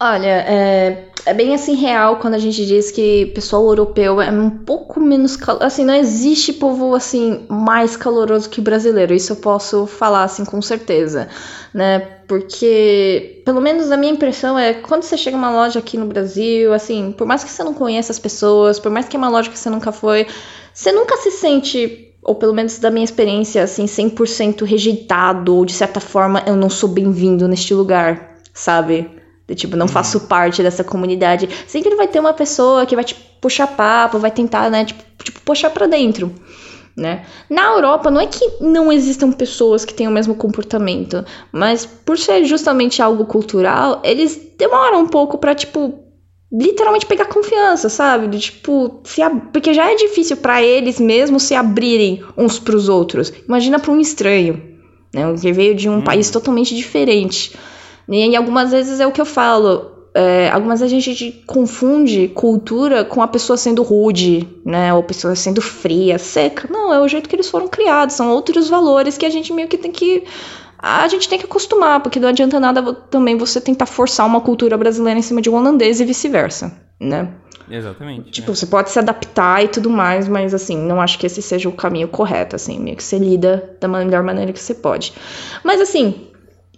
Olha, 0.00 0.26
é, 0.26 1.08
é 1.24 1.32
bem 1.32 1.54
assim 1.54 1.76
real 1.76 2.16
quando 2.16 2.34
a 2.34 2.38
gente 2.38 2.66
diz 2.66 2.90
que 2.90 3.26
pessoal 3.26 3.64
europeu 3.64 4.20
é 4.20 4.30
um 4.30 4.50
pouco 4.50 5.00
menos 5.00 5.38
assim, 5.60 5.84
não 5.84 5.94
existe 5.94 6.52
povo 6.52 6.94
assim 6.94 7.46
mais 7.48 7.96
caloroso 7.96 8.50
que 8.50 8.60
brasileiro. 8.60 9.14
Isso 9.14 9.32
eu 9.32 9.36
posso 9.36 9.86
falar 9.86 10.24
assim 10.24 10.44
com 10.44 10.60
certeza, 10.60 11.28
né? 11.72 12.00
Porque 12.26 13.42
pelo 13.44 13.60
menos 13.60 13.90
a 13.90 13.96
minha 13.96 14.12
impressão 14.12 14.58
é 14.58 14.74
quando 14.74 15.04
você 15.04 15.16
chega 15.16 15.36
numa 15.36 15.50
loja 15.50 15.78
aqui 15.78 15.96
no 15.96 16.06
Brasil, 16.06 16.74
assim, 16.74 17.12
por 17.12 17.26
mais 17.26 17.44
que 17.44 17.50
você 17.50 17.62
não 17.62 17.72
conheça 17.72 18.10
as 18.10 18.18
pessoas, 18.18 18.80
por 18.80 18.90
mais 18.90 19.08
que 19.08 19.16
é 19.16 19.18
uma 19.18 19.28
loja 19.28 19.48
que 19.48 19.58
você 19.58 19.70
nunca 19.70 19.92
foi, 19.92 20.26
você 20.72 20.90
nunca 20.90 21.16
se 21.18 21.30
sente 21.30 22.13
ou 22.24 22.34
pelo 22.34 22.54
menos 22.54 22.78
da 22.78 22.90
minha 22.90 23.04
experiência, 23.04 23.62
assim, 23.62 23.84
100% 23.84 24.64
rejeitado, 24.64 25.54
ou 25.54 25.64
de 25.64 25.74
certa 25.74 26.00
forma 26.00 26.42
eu 26.46 26.56
não 26.56 26.70
sou 26.70 26.88
bem-vindo 26.88 27.46
neste 27.46 27.74
lugar, 27.74 28.38
sabe? 28.52 29.10
De, 29.46 29.54
tipo, 29.54 29.76
não 29.76 29.84
uhum. 29.84 29.92
faço 29.92 30.20
parte 30.20 30.62
dessa 30.62 30.82
comunidade. 30.82 31.48
Sempre 31.66 31.94
vai 31.94 32.08
ter 32.08 32.18
uma 32.18 32.32
pessoa 32.32 32.86
que 32.86 32.94
vai 32.94 33.04
te 33.04 33.14
puxar 33.40 33.66
papo, 33.66 34.18
vai 34.18 34.30
tentar, 34.30 34.70
né, 34.70 34.86
tipo, 34.86 35.02
tipo 35.22 35.40
puxar 35.42 35.68
para 35.68 35.86
dentro. 35.86 36.34
Né? 36.96 37.26
Na 37.50 37.72
Europa, 37.72 38.08
não 38.08 38.20
é 38.20 38.26
que 38.26 38.52
não 38.60 38.92
existam 38.92 39.32
pessoas 39.32 39.84
que 39.84 39.92
têm 39.92 40.06
o 40.06 40.12
mesmo 40.12 40.36
comportamento, 40.36 41.24
mas 41.50 41.84
por 41.84 42.16
ser 42.16 42.44
justamente 42.44 43.02
algo 43.02 43.26
cultural, 43.26 44.00
eles 44.04 44.40
demoram 44.56 45.00
um 45.00 45.08
pouco 45.08 45.36
para 45.36 45.56
tipo 45.56 46.03
literalmente 46.54 47.06
pegar 47.06 47.24
confiança, 47.24 47.88
sabe? 47.88 48.28
De, 48.28 48.38
tipo, 48.38 49.00
se 49.02 49.20
ab... 49.20 49.48
porque 49.52 49.74
já 49.74 49.90
é 49.90 49.96
difícil 49.96 50.36
para 50.36 50.62
eles 50.62 51.00
mesmos 51.00 51.42
se 51.42 51.54
abrirem 51.54 52.22
uns 52.36 52.60
para 52.60 52.76
os 52.76 52.88
outros. 52.88 53.32
Imagina 53.48 53.80
para 53.80 53.90
um 53.90 54.00
estranho, 54.00 54.62
né? 55.12 55.34
Que 55.40 55.52
veio 55.52 55.74
de 55.74 55.88
um 55.88 55.96
hum. 55.96 56.02
país 56.02 56.30
totalmente 56.30 56.74
diferente. 56.74 57.56
E 58.08 58.36
algumas 58.36 58.70
vezes 58.70 59.00
é 59.00 59.06
o 59.06 59.12
que 59.12 59.20
eu 59.20 59.26
falo. 59.26 59.90
É, 60.16 60.48
algumas 60.50 60.78
vezes 60.78 60.96
a 60.96 61.00
gente 61.00 61.42
confunde 61.44 62.28
cultura 62.28 63.04
com 63.04 63.20
a 63.20 63.26
pessoa 63.26 63.56
sendo 63.56 63.82
rude, 63.82 64.48
né? 64.64 64.94
Ou 64.94 65.00
a 65.00 65.02
pessoa 65.02 65.34
sendo 65.34 65.60
fria, 65.60 66.18
seca. 66.18 66.68
Não, 66.70 66.92
é 66.94 67.00
o 67.00 67.08
jeito 67.08 67.28
que 67.28 67.34
eles 67.34 67.50
foram 67.50 67.66
criados. 67.66 68.14
São 68.14 68.30
outros 68.30 68.68
valores 68.68 69.18
que 69.18 69.26
a 69.26 69.30
gente 69.30 69.52
meio 69.52 69.66
que 69.66 69.76
tem 69.76 69.90
que 69.90 70.22
a 70.84 71.08
gente 71.08 71.28
tem 71.28 71.38
que 71.38 71.46
acostumar, 71.46 72.00
porque 72.00 72.20
não 72.20 72.28
adianta 72.28 72.60
nada 72.60 72.92
também 72.92 73.38
você 73.38 73.58
tentar 73.58 73.86
forçar 73.86 74.26
uma 74.26 74.42
cultura 74.42 74.76
brasileira 74.76 75.18
em 75.18 75.22
cima 75.22 75.40
de 75.40 75.48
um 75.48 75.54
holandês 75.54 75.98
e 75.98 76.04
vice-versa, 76.04 76.78
né? 77.00 77.30
Exatamente. 77.70 78.30
Tipo, 78.30 78.50
né? 78.50 78.54
você 78.54 78.66
pode 78.66 78.90
se 78.90 78.98
adaptar 78.98 79.64
e 79.64 79.68
tudo 79.68 79.88
mais, 79.88 80.28
mas 80.28 80.52
assim, 80.52 80.76
não 80.76 81.00
acho 81.00 81.18
que 81.18 81.24
esse 81.24 81.40
seja 81.40 81.70
o 81.70 81.72
caminho 81.72 82.06
correto, 82.06 82.54
assim, 82.54 82.78
meio 82.78 82.98
que 82.98 83.02
você 83.02 83.16
lida 83.16 83.76
da 83.80 83.88
melhor 83.88 84.22
maneira 84.22 84.52
que 84.52 84.60
você 84.60 84.74
pode. 84.74 85.14
Mas 85.64 85.80
assim, 85.80 86.28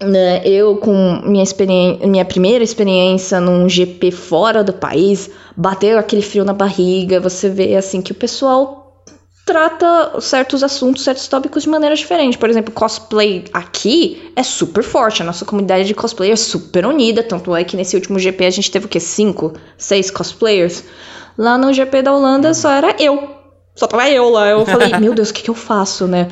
né, 0.01 0.41
eu 0.47 0.77
com 0.77 1.21
minha 1.25 1.43
experiência, 1.43 2.07
minha 2.07 2.25
primeira 2.25 2.63
experiência 2.63 3.41
num 3.41 3.69
GP 3.69 4.13
fora 4.13 4.63
do 4.63 4.73
país, 4.73 5.29
bateu 5.57 5.99
aquele 5.99 6.23
frio 6.23 6.45
na 6.45 6.53
barriga, 6.53 7.19
você 7.19 7.49
vê 7.49 7.75
assim 7.75 8.01
que 8.01 8.13
o 8.13 8.15
pessoal 8.15 8.86
trata 9.47 10.21
certos 10.21 10.65
assuntos, 10.65 11.05
certos 11.05 11.29
tópicos 11.29 11.63
de 11.63 11.69
maneira 11.69 11.95
diferente. 11.95 12.37
Por 12.37 12.51
exemplo, 12.51 12.75
cosplay 12.75 13.45
aqui 13.53 14.33
é 14.35 14.43
super 14.43 14.83
forte. 14.83 15.23
A 15.23 15.25
nossa 15.25 15.45
comunidade 15.45 15.87
de 15.87 15.95
cosplay 15.95 16.33
é 16.33 16.37
super 16.37 16.85
unida. 16.85 17.23
Tanto 17.23 17.55
é 17.55 17.63
que 17.63 17.77
nesse 17.77 17.95
último 17.95 18.19
GP 18.19 18.45
a 18.45 18.51
gente 18.51 18.71
teve 18.71 18.87
o 18.87 18.89
quê? 18.89 18.99
Cinco, 18.99 19.55
seis 19.79 20.11
cosplayers. 20.11 20.83
Lá 21.39 21.57
no 21.57 21.73
GP 21.73 22.03
da 22.03 22.13
Holanda 22.13 22.53
só 22.53 22.73
era 22.73 22.97
eu. 22.99 23.37
Só 23.77 23.87
tava 23.87 24.11
eu 24.11 24.29
lá. 24.31 24.49
Eu 24.49 24.67
falei, 24.67 24.91
meu 24.99 25.15
Deus, 25.15 25.31
o 25.31 25.35
que, 25.35 25.45
que 25.45 25.51
eu 25.51 25.55
faço, 25.55 26.09
né? 26.09 26.27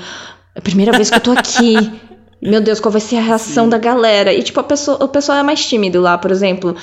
É 0.53 0.59
a 0.59 0.62
primeira 0.62 0.91
vez 0.91 1.09
que 1.09 1.16
eu 1.16 1.20
tô 1.20 1.31
aqui. 1.31 2.01
Meu 2.43 2.61
Deus, 2.61 2.81
qual 2.81 2.91
vai 2.91 3.01
ser 3.01 3.16
a 3.16 3.23
reação 3.23 3.65
Sim. 3.65 3.70
da 3.70 3.78
galera? 3.78 4.32
E, 4.32 4.43
tipo, 4.43 4.59
a 4.59 4.65
pessoa, 4.65 5.03
o 5.03 5.09
pessoal 5.09 5.39
é 5.39 5.43
mais 5.45 5.65
tímido 5.65 6.01
lá, 6.01 6.19
por 6.19 6.32
exemplo 6.32 6.77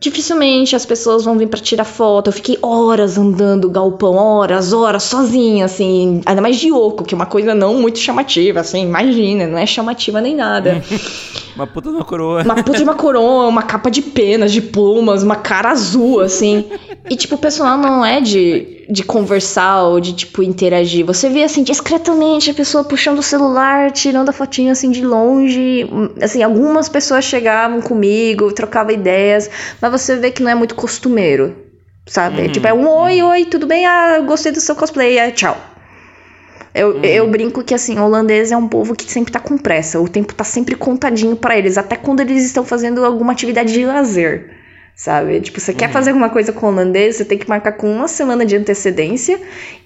dificilmente 0.00 0.74
as 0.74 0.86
pessoas 0.86 1.26
vão 1.26 1.36
vir 1.36 1.46
para 1.46 1.60
tirar 1.60 1.84
foto. 1.84 2.28
Eu 2.28 2.32
fiquei 2.32 2.58
horas 2.62 3.18
andando 3.18 3.68
galpão, 3.68 4.16
horas, 4.16 4.72
horas, 4.72 5.02
sozinha, 5.02 5.66
assim, 5.66 6.22
ainda 6.24 6.40
mais 6.40 6.56
de 6.56 6.72
oco, 6.72 7.04
que 7.04 7.14
é 7.14 7.16
uma 7.16 7.26
coisa 7.26 7.54
não 7.54 7.74
muito 7.74 7.98
chamativa, 7.98 8.60
assim, 8.60 8.82
imagina, 8.82 9.46
não 9.46 9.58
é 9.58 9.66
chamativa 9.66 10.20
nem 10.20 10.34
nada. 10.34 10.82
uma 11.54 11.66
puta 11.66 11.90
de 11.90 11.96
uma 11.96 12.04
coroa. 12.04 12.42
Uma 12.42 12.54
puta 12.54 12.78
de 12.78 12.82
uma 12.82 12.94
coroa, 12.94 13.46
uma 13.46 13.62
capa 13.62 13.90
de 13.90 14.00
penas, 14.00 14.50
de 14.50 14.62
plumas, 14.62 15.22
uma 15.22 15.36
cara 15.36 15.70
azul, 15.70 16.20
assim. 16.20 16.64
E, 17.08 17.14
tipo, 17.14 17.34
o 17.34 17.38
pessoal 17.38 17.76
não 17.76 18.04
é 18.04 18.22
de, 18.22 18.79
de 18.90 19.04
conversar 19.04 19.84
ou 19.84 20.00
de, 20.00 20.12
tipo, 20.12 20.42
interagir. 20.42 21.06
Você 21.06 21.28
vê, 21.28 21.44
assim, 21.44 21.62
discretamente 21.62 22.50
a 22.50 22.54
pessoa 22.54 22.82
puxando 22.82 23.20
o 23.20 23.22
celular, 23.22 23.92
tirando 23.92 24.28
a 24.28 24.32
fotinha, 24.32 24.72
assim, 24.72 24.90
de 24.90 25.04
longe. 25.04 25.88
Assim, 26.20 26.42
algumas 26.42 26.88
pessoas 26.88 27.24
chegavam 27.24 27.80
comigo, 27.80 28.52
trocavam 28.52 28.92
ideias, 28.92 29.48
mas 29.80 29.92
você 29.92 30.16
vê 30.16 30.30
que 30.32 30.42
não 30.42 30.50
é 30.50 30.54
muito 30.54 30.74
costumeiro, 30.74 31.54
sabe? 32.06 32.42
Uhum. 32.42 32.52
Tipo, 32.52 32.66
é 32.66 32.74
um 32.74 32.88
oi, 32.88 33.22
oi, 33.22 33.44
tudo 33.44 33.66
bem? 33.66 33.86
Ah, 33.86 34.18
gostei 34.20 34.50
do 34.50 34.60
seu 34.60 34.74
cosplay, 34.74 35.18
é, 35.18 35.30
tchau. 35.30 35.56
Eu, 36.74 36.96
uhum. 36.96 37.04
eu 37.04 37.28
brinco 37.30 37.62
que, 37.62 37.74
assim, 37.74 37.98
holandês 37.98 38.50
é 38.50 38.56
um 38.56 38.66
povo 38.66 38.96
que 38.96 39.10
sempre 39.10 39.32
tá 39.32 39.38
com 39.38 39.56
pressa. 39.56 40.00
O 40.00 40.08
tempo 40.08 40.34
tá 40.34 40.44
sempre 40.44 40.74
contadinho 40.74 41.36
para 41.36 41.56
eles, 41.56 41.78
até 41.78 41.94
quando 41.94 42.20
eles 42.20 42.44
estão 42.44 42.64
fazendo 42.64 43.04
alguma 43.04 43.32
atividade 43.32 43.72
de 43.72 43.84
lazer 43.84 44.59
sabe? 44.94 45.40
Tipo, 45.40 45.60
você 45.60 45.72
uhum. 45.72 45.76
quer 45.76 45.90
fazer 45.90 46.10
alguma 46.10 46.28
coisa 46.30 46.52
com 46.52 46.66
o 46.66 46.68
holandês, 46.68 47.16
você 47.16 47.24
tem 47.24 47.38
que 47.38 47.48
marcar 47.48 47.72
com 47.72 47.90
uma 47.90 48.08
semana 48.08 48.44
de 48.44 48.56
antecedência 48.56 49.40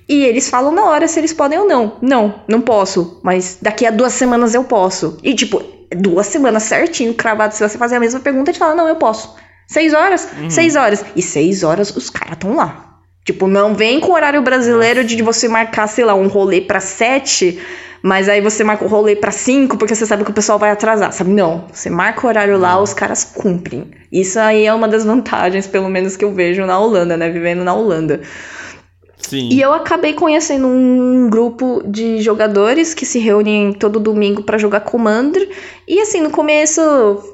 e 0.08 0.24
eles 0.24 0.50
falam 0.50 0.72
na 0.72 0.84
hora 0.84 1.08
se 1.08 1.18
eles 1.18 1.32
podem 1.32 1.58
ou 1.58 1.66
não. 1.66 1.96
Não, 2.02 2.42
não 2.48 2.60
posso, 2.60 3.20
mas 3.22 3.58
daqui 3.60 3.86
a 3.86 3.90
duas 3.90 4.12
semanas 4.12 4.54
eu 4.54 4.64
posso. 4.64 5.18
E, 5.22 5.34
tipo, 5.34 5.62
duas 5.96 6.26
semanas 6.26 6.64
certinho, 6.64 7.14
cravado. 7.14 7.54
Se 7.54 7.66
você 7.66 7.78
fazer 7.78 7.96
a 7.96 8.00
mesma 8.00 8.20
pergunta, 8.20 8.50
ele 8.50 8.58
fala, 8.58 8.74
não, 8.74 8.88
eu 8.88 8.96
posso. 8.96 9.34
Seis 9.66 9.94
horas? 9.94 10.28
Uhum. 10.38 10.50
Seis 10.50 10.76
horas. 10.76 11.04
E 11.16 11.22
seis 11.22 11.62
horas 11.62 11.94
os 11.96 12.10
caras 12.10 12.34
estão 12.34 12.54
lá. 12.54 12.93
Tipo, 13.24 13.46
não 13.46 13.74
vem 13.74 14.00
com 14.00 14.12
o 14.12 14.14
horário 14.14 14.42
brasileiro 14.42 15.02
de 15.02 15.22
você 15.22 15.48
marcar, 15.48 15.86
sei 15.86 16.04
lá, 16.04 16.14
um 16.14 16.28
rolê 16.28 16.60
para 16.60 16.80
sete 16.80 17.58
mas 18.06 18.28
aí 18.28 18.38
você 18.42 18.62
marca 18.62 18.84
o 18.84 18.86
rolê 18.86 19.16
para 19.16 19.30
5 19.30 19.78
porque 19.78 19.94
você 19.94 20.04
sabe 20.04 20.24
que 20.24 20.30
o 20.30 20.34
pessoal 20.34 20.58
vai 20.58 20.70
atrasar, 20.70 21.10
sabe? 21.10 21.30
Não, 21.30 21.64
você 21.72 21.88
marca 21.88 22.26
o 22.26 22.28
horário 22.28 22.58
lá, 22.58 22.78
os 22.78 22.92
caras 22.92 23.24
cumprem. 23.24 23.90
Isso 24.12 24.38
aí 24.38 24.66
é 24.66 24.74
uma 24.74 24.86
das 24.86 25.06
vantagens, 25.06 25.66
pelo 25.66 25.88
menos 25.88 26.14
que 26.14 26.22
eu 26.22 26.30
vejo 26.30 26.66
na 26.66 26.78
Holanda, 26.78 27.16
né? 27.16 27.30
Vivendo 27.30 27.64
na 27.64 27.72
Holanda. 27.72 28.20
Sim. 29.28 29.48
E 29.50 29.60
eu 29.60 29.72
acabei 29.72 30.12
conhecendo 30.12 30.66
um 30.66 31.28
grupo 31.30 31.82
de 31.86 32.20
jogadores 32.20 32.92
que 32.92 33.06
se 33.06 33.18
reúnem 33.18 33.72
todo 33.72 33.98
domingo 33.98 34.42
para 34.42 34.58
jogar 34.58 34.80
Commander. 34.80 35.48
E 35.88 36.00
assim, 36.00 36.20
no 36.20 36.30
começo 36.30 36.80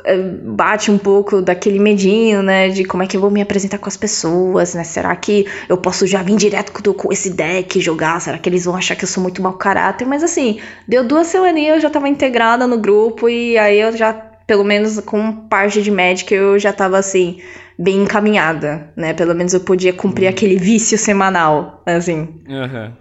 é, 0.05 0.17
bate 0.17 0.91
um 0.91 0.99
pouco 0.99 1.43
daquele 1.43 1.79
medinho, 1.79 2.43
né? 2.43 2.69
De 2.69 2.85
como 2.85 3.03
é 3.03 3.07
que 3.07 3.17
eu 3.17 3.21
vou 3.21 3.31
me 3.31 3.43
apresentar 3.43 3.79
com 3.79 3.89
as 3.89 3.97
pessoas, 3.97 4.75
né? 4.75 4.85
Será 4.85 5.15
que 5.17 5.47
eu 5.69 5.77
posso 5.77 6.07
já 6.07 6.23
vir 6.23 6.37
direto 6.37 6.73
com 6.95 7.12
esse 7.12 7.31
deck 7.31 7.81
jogar? 7.81 8.21
Será 8.21 8.39
que 8.39 8.49
eles 8.49 8.65
vão 8.65 8.77
achar 8.77 8.95
que 8.95 9.05
eu 9.05 9.09
sou 9.09 9.23
muito 9.23 9.43
mau 9.43 9.55
caráter? 9.55 10.07
Mas 10.07 10.23
assim, 10.23 10.61
deu 10.87 11.03
duas 11.05 11.27
semaninhas, 11.27 11.77
eu 11.77 11.81
já 11.83 11.91
tava 11.91 12.09
integrada 12.09 12.67
no 12.67 12.79
grupo 12.79 13.29
e 13.29 13.59
aí 13.59 13.81
eu 13.81 13.97
já, 13.97 14.30
pelo 14.51 14.65
menos 14.65 14.99
com 14.99 15.33
parte 15.33 15.81
de 15.81 15.93
Magic, 15.93 16.35
eu 16.35 16.59
já 16.59 16.73
tava 16.73 16.99
assim 16.99 17.41
bem 17.79 18.03
encaminhada, 18.03 18.93
né? 18.97 19.15
Pelo 19.15 19.33
menos 19.33 19.55
eu 19.55 19.61
podia 19.61 19.93
cumprir 19.93 20.25
uhum. 20.25 20.31
aquele 20.31 20.57
vício 20.57 20.99
semanal, 20.99 21.81
assim. 21.87 22.43
Uhum. 22.49 22.93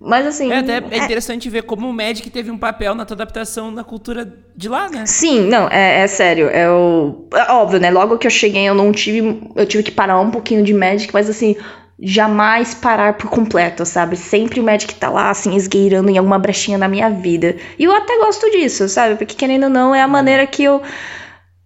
Mas 0.00 0.24
assim. 0.24 0.52
É 0.52 0.58
até 0.58 0.76
é 0.76 1.04
interessante 1.04 1.50
ver 1.50 1.64
como 1.64 1.88
o 1.88 1.92
Magic 1.92 2.30
teve 2.30 2.48
um 2.48 2.56
papel 2.56 2.94
na 2.94 3.04
tua 3.04 3.16
adaptação 3.16 3.72
na 3.72 3.82
cultura 3.82 4.32
de 4.56 4.68
lá, 4.68 4.88
né? 4.88 5.04
Sim, 5.04 5.48
não, 5.48 5.66
é, 5.68 6.02
é 6.02 6.06
sério. 6.06 6.46
É, 6.46 6.70
o, 6.70 7.26
é 7.34 7.50
óbvio, 7.50 7.80
né? 7.80 7.90
Logo 7.90 8.16
que 8.16 8.28
eu 8.28 8.30
cheguei, 8.30 8.62
eu 8.62 8.74
não 8.74 8.92
tive. 8.92 9.50
Eu 9.56 9.66
tive 9.66 9.82
que 9.82 9.90
parar 9.90 10.20
um 10.20 10.30
pouquinho 10.30 10.62
de 10.62 10.72
Magic, 10.72 11.12
mas 11.12 11.28
assim, 11.28 11.56
jamais 11.98 12.74
parar 12.74 13.14
por 13.14 13.30
completo, 13.30 13.84
sabe? 13.86 14.16
Sempre 14.16 14.60
o 14.60 14.64
Magic 14.64 14.94
tá 14.94 15.08
lá, 15.08 15.30
assim, 15.30 15.54
esgueirando 15.54 16.10
em 16.10 16.18
alguma 16.18 16.38
brechinha 16.38 16.78
na 16.78 16.88
minha 16.88 17.08
vida. 17.08 17.56
E 17.78 17.84
eu 17.84 17.94
até 17.94 18.18
gosto 18.18 18.50
disso, 18.50 18.88
sabe? 18.88 19.16
Porque 19.16 19.34
querendo 19.34 19.64
ou 19.64 19.70
não, 19.70 19.94
é 19.94 20.02
a 20.02 20.08
maneira 20.08 20.46
que 20.46 20.64
eu 20.64 20.82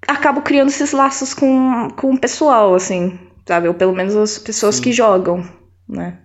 acabo 0.07 0.43
criando 0.43 0.69
esses 0.69 0.93
laços 0.93 1.35
com, 1.35 1.89
com 1.97 2.13
o 2.13 2.19
pessoal, 2.19 2.75
assim, 2.75 3.19
sabe? 3.47 3.69
Ou 3.69 3.75
pelo 3.75 3.95
menos 3.95 4.15
as 4.15 4.39
pessoas 4.39 4.77
Sim. 4.77 4.83
que 4.83 4.93
jogam, 4.93 5.45
né? 5.89 6.19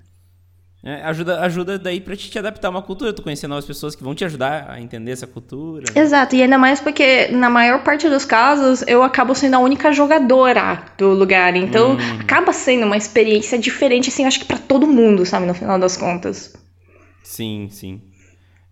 É, 0.85 1.01
ajuda, 1.03 1.39
ajuda 1.39 1.79
daí 1.79 2.01
pra 2.01 2.13
te, 2.13 2.29
te 2.29 2.37
adaptar 2.37 2.67
a 2.67 2.71
uma 2.71 2.81
cultura, 2.81 3.13
tu 3.13 3.21
conhecer 3.21 3.47
novas 3.47 3.63
pessoas 3.63 3.95
que 3.95 4.03
vão 4.03 4.13
te 4.13 4.25
ajudar 4.25 4.69
a 4.69 4.81
entender 4.81 5.11
essa 5.11 5.25
cultura. 5.25 5.85
Né? 5.95 6.01
Exato, 6.01 6.35
e 6.35 6.41
ainda 6.41 6.57
mais 6.57 6.81
porque 6.81 7.29
na 7.29 7.49
maior 7.49 7.83
parte 7.83 8.09
dos 8.09 8.25
casos 8.25 8.83
eu 8.85 9.01
acabo 9.01 9.33
sendo 9.33 9.53
a 9.53 9.59
única 9.59 9.93
jogadora 9.93 10.83
do 10.97 11.11
lugar, 11.11 11.55
então 11.55 11.93
hum. 11.93 12.19
acaba 12.19 12.51
sendo 12.51 12.85
uma 12.85 12.97
experiência 12.97 13.57
diferente, 13.57 14.09
assim, 14.09 14.25
acho 14.25 14.41
que 14.41 14.45
para 14.45 14.57
todo 14.57 14.85
mundo, 14.85 15.25
sabe, 15.25 15.45
no 15.45 15.53
final 15.53 15.79
das 15.79 15.95
contas. 15.95 16.53
Sim, 17.23 17.69
sim. 17.71 18.01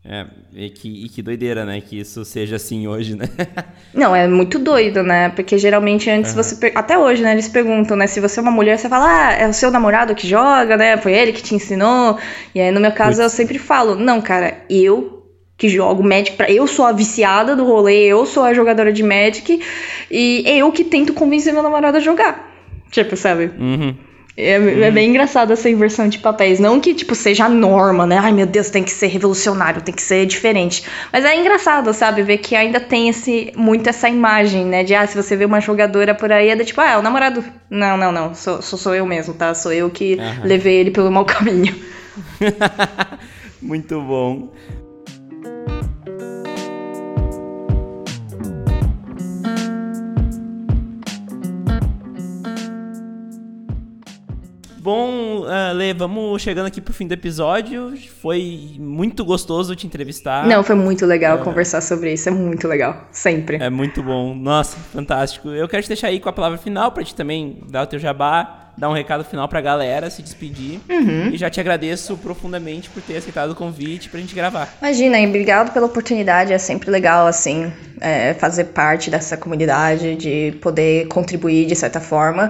É, 0.04 0.26
e 0.56 0.70
que, 0.72 1.06
e 1.06 1.10
que 1.10 1.22
doideira, 1.22 1.64
né? 1.64 1.80
Que 1.80 2.00
isso 2.00 2.26
seja 2.26 2.56
assim 2.56 2.88
hoje, 2.88 3.16
né? 3.16 3.26
Não, 3.94 4.16
é 4.16 4.28
muito 4.28 4.58
doido, 4.58 5.04
né? 5.04 5.30
Porque 5.30 5.60
geralmente 5.60 6.10
antes 6.10 6.32
uhum. 6.32 6.42
você. 6.42 6.72
Até 6.74 6.98
hoje, 6.98 7.22
né? 7.22 7.34
Eles 7.34 7.48
perguntam, 7.48 7.96
né? 7.96 8.08
Se 8.08 8.20
você 8.20 8.40
é 8.40 8.42
uma 8.42 8.52
mulher, 8.52 8.80
você 8.80 8.90
fala, 8.90 9.06
ah, 9.06 9.34
é 9.34 9.48
o 9.48 9.54
seu 9.54 9.70
namorado 9.70 10.16
que 10.16 10.28
joga, 10.28 10.76
né? 10.76 10.98
Foi 10.98 11.14
ele 11.14 11.32
que 11.32 11.44
te 11.44 11.54
ensinou. 11.54 12.18
E 12.56 12.60
aí, 12.60 12.72
no 12.72 12.80
meu 12.80 12.92
caso, 12.92 13.22
eu 13.22 13.30
sempre 13.30 13.60
falo, 13.60 13.96
não, 13.96 14.20
cara, 14.22 14.66
eu 14.68 15.22
que 15.56 15.70
jogo 15.70 16.04
Magic 16.04 16.36
pra. 16.36 16.50
Eu 16.50 16.66
sou 16.66 16.86
a 16.86 16.92
viciada 16.92 17.56
do 17.56 17.64
rolê, 17.64 18.06
eu 18.06 18.26
sou 18.26 18.44
a 18.44 18.56
jogadora 18.56 18.92
de 18.92 19.04
Magic 19.04 19.62
e 20.10 20.44
eu 20.48 20.72
que 20.72 20.84
tento 20.84 21.14
convencer 21.14 21.54
meu 21.54 21.62
namorado 21.62 21.98
a 21.98 22.00
jogar. 22.00 22.52
Tipo, 22.90 23.16
sabe? 23.16 23.52
Uhum. 23.60 23.96
É, 24.36 24.54
é, 24.54 24.92
bem 24.92 25.10
engraçado 25.10 25.52
essa 25.52 25.70
inversão 25.70 26.08
de 26.08 26.20
papéis. 26.20 26.60
Não 26.60 26.80
que, 26.80 26.94
tipo, 26.94 27.14
seja 27.14 27.46
a 27.46 27.50
norma, 27.50 28.06
né? 28.06 28.18
Ai, 28.18 28.32
meu 28.32 28.46
Deus, 28.46 28.70
tem 28.70 28.84
que 28.84 28.92
ser 28.92 29.08
revolucionário, 29.08 29.82
tem 29.82 29.94
que 29.94 30.02
ser 30.02 30.26
diferente. 30.26 30.84
Mas 31.12 31.26
é 31.26 31.38
engraçado, 31.38 31.94
sabe? 31.94 32.24
Ver 32.24 32.38
que 32.38 32.56
ainda 32.56 32.80
tem 32.80 33.10
esse, 33.10 33.52
muito 33.56 33.90
essa 33.90 34.08
imagem, 34.08 34.66
né? 34.66 34.84
De, 34.84 34.96
ah, 34.96 35.06
se 35.06 35.16
você 35.16 35.36
vê 35.36 35.46
uma 35.46 35.60
jogadora 35.60 36.16
por 36.16 36.32
aí, 36.32 36.50
é 36.50 36.56
de, 36.56 36.66
tipo, 36.66 36.80
ah, 36.80 36.92
é 36.92 36.98
o 36.98 37.02
namorado. 37.02 37.44
Não, 37.70 37.98
não, 37.98 38.12
não. 38.12 38.34
Sou, 38.34 38.62
sou, 38.62 38.80
sou 38.80 38.96
eu 38.96 39.06
mesmo, 39.06 39.34
tá? 39.34 39.54
Sou 39.54 39.74
eu 39.74 39.90
que 39.90 40.16
uhum. 40.16 40.46
levei 40.46 40.76
ele 40.76 40.92
pelo 40.92 41.12
mau 41.12 41.26
caminho. 41.26 41.76
muito 43.62 44.02
bom. 44.02 44.50
Bom, 54.84 55.42
uh, 55.42 55.74
Lê, 55.76 55.94
vamos 55.94 56.42
chegando 56.42 56.66
aqui 56.66 56.82
pro 56.82 56.92
fim 56.92 57.06
do 57.06 57.14
episódio. 57.14 57.94
Foi 58.20 58.72
muito 58.80 59.24
gostoso 59.24 59.76
te 59.76 59.86
entrevistar. 59.86 60.48
Não, 60.48 60.64
foi 60.64 60.74
muito 60.74 61.06
legal 61.06 61.38
é... 61.38 61.44
conversar 61.44 61.82
sobre 61.82 62.14
isso. 62.14 62.30
É 62.30 62.32
muito 62.32 62.68
legal. 62.68 63.08
Sempre. 63.12 63.58
É 63.58 63.70
muito 63.70 64.02
bom. 64.02 64.34
Nossa, 64.34 64.76
fantástico. 64.92 65.50
Eu 65.50 65.68
quero 65.68 65.84
te 65.84 65.88
deixar 65.88 66.08
aí 66.08 66.20
com 66.20 66.30
a 66.30 66.34
palavra 66.34 66.58
final 66.58 66.92
pra 66.92 67.04
te 67.04 67.14
também 67.14 67.60
dar 67.70 67.84
o 67.84 67.86
teu 67.86 68.00
jabá, 68.00 68.72
dar 68.76 68.90
um 68.90 68.94
recado 68.94 69.24
final 69.24 69.48
pra 69.48 69.62
galera, 69.62 70.10
se 70.10 70.24
despedir. 70.24 70.80
Uhum. 70.90 71.28
E 71.28 71.38
já 71.38 71.48
te 71.48 71.60
agradeço 71.60 72.18
profundamente 72.18 72.90
por 72.90 73.04
ter 73.04 73.18
aceitado 73.18 73.52
o 73.52 73.56
convite 73.56 74.10
pra 74.10 74.20
gente 74.20 74.34
gravar. 74.34 74.68
Imagina, 74.82 75.20
e 75.20 75.28
obrigado 75.28 75.72
pela 75.74 75.86
oportunidade. 75.86 76.54
É 76.54 76.58
sempre 76.58 76.90
legal, 76.90 77.28
assim, 77.28 77.72
é, 78.00 78.34
fazer 78.34 78.64
parte 78.64 79.12
dessa 79.12 79.38
comunidade, 79.38 80.16
de 80.16 80.58
poder 80.60 81.08
contribuir 81.08 81.68
de 81.68 81.76
certa 81.76 82.00
forma. 82.02 82.50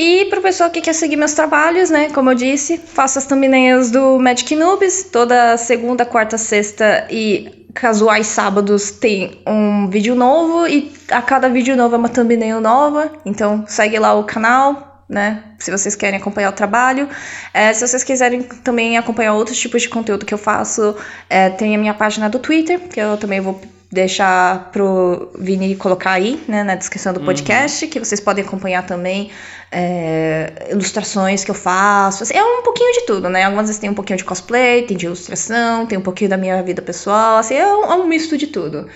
E 0.00 0.26
para 0.26 0.38
o 0.38 0.42
pessoal 0.42 0.70
que 0.70 0.80
quer 0.80 0.92
seguir 0.92 1.16
meus 1.16 1.32
trabalhos, 1.32 1.90
né? 1.90 2.08
Como 2.10 2.30
eu 2.30 2.34
disse, 2.36 2.78
faço 2.78 3.18
as 3.18 3.26
thumbnails 3.26 3.90
do 3.90 4.16
Magic 4.16 4.54
Noobs. 4.54 5.02
Toda 5.10 5.56
segunda, 5.56 6.06
quarta, 6.06 6.38
sexta 6.38 7.08
e 7.10 7.66
casuais 7.74 8.28
sábados 8.28 8.92
tem 8.92 9.42
um 9.44 9.90
vídeo 9.90 10.14
novo. 10.14 10.68
E 10.68 10.92
a 11.10 11.20
cada 11.20 11.48
vídeo 11.48 11.76
novo 11.76 11.96
é 11.96 11.98
uma 11.98 12.08
thumbnail 12.08 12.60
nova. 12.60 13.10
Então 13.26 13.64
segue 13.66 13.98
lá 13.98 14.14
o 14.14 14.22
canal, 14.22 15.04
né? 15.08 15.42
Se 15.58 15.72
vocês 15.72 15.96
querem 15.96 16.20
acompanhar 16.20 16.50
o 16.50 16.54
trabalho. 16.54 17.08
É, 17.52 17.72
se 17.72 17.84
vocês 17.84 18.04
quiserem 18.04 18.44
também 18.44 18.96
acompanhar 18.96 19.34
outros 19.34 19.58
tipos 19.58 19.82
de 19.82 19.88
conteúdo 19.88 20.24
que 20.24 20.32
eu 20.32 20.38
faço, 20.38 20.94
é, 21.28 21.50
tem 21.50 21.74
a 21.74 21.78
minha 21.78 21.92
página 21.92 22.30
do 22.30 22.38
Twitter, 22.38 22.78
que 22.78 23.00
eu 23.00 23.16
também 23.16 23.40
vou 23.40 23.60
deixar 23.90 24.70
pro 24.70 25.30
Vini 25.38 25.74
colocar 25.74 26.12
aí, 26.12 26.42
né, 26.46 26.62
na 26.62 26.74
descrição 26.74 27.12
do 27.12 27.20
uhum. 27.20 27.26
podcast, 27.26 27.84
uhum. 27.84 27.90
que 27.90 27.98
vocês 27.98 28.20
podem 28.20 28.44
acompanhar 28.44 28.84
também 28.84 29.30
é, 29.72 30.68
ilustrações 30.70 31.42
que 31.42 31.50
eu 31.50 31.54
faço. 31.54 32.22
Assim, 32.22 32.36
é 32.36 32.44
um 32.44 32.62
pouquinho 32.62 32.92
de 32.92 33.06
tudo, 33.06 33.30
né? 33.30 33.44
Algumas 33.44 33.66
vezes 33.66 33.80
tem 33.80 33.88
um 33.88 33.94
pouquinho 33.94 34.18
de 34.18 34.24
cosplay, 34.24 34.82
tem 34.82 34.96
de 34.96 35.06
ilustração, 35.06 35.86
tem 35.86 35.98
um 35.98 36.02
pouquinho 36.02 36.28
da 36.28 36.36
minha 36.36 36.62
vida 36.62 36.82
pessoal, 36.82 37.38
assim, 37.38 37.54
é 37.54 37.66
um, 37.66 37.84
é 37.84 37.94
um 37.94 38.06
misto 38.06 38.36
de 38.36 38.46
tudo. 38.48 38.88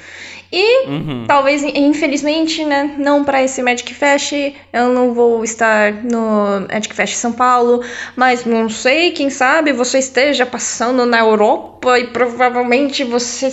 E 0.55 0.87
uhum. 0.87 1.25
talvez, 1.27 1.63
infelizmente, 1.63 2.63
né, 2.63 2.95
não 2.99 3.25
para 3.25 3.43
esse 3.43 3.63
Magic 3.63 3.95
Fest, 3.95 4.35
eu 4.71 4.91
não 4.91 5.15
vou 5.15 5.43
estar 5.43 6.05
no 6.05 6.69
Magic 6.71 6.95
Fest 6.95 7.15
São 7.15 7.33
Paulo, 7.33 7.83
mas 8.15 8.45
não 8.45 8.69
sei, 8.69 9.13
quem 9.13 9.31
sabe 9.31 9.73
você 9.73 9.99
esteja 9.99 10.45
passando 10.45 11.07
na 11.07 11.21
Europa 11.21 11.99
e 11.99 12.09
provavelmente 12.09 13.03
você 13.03 13.51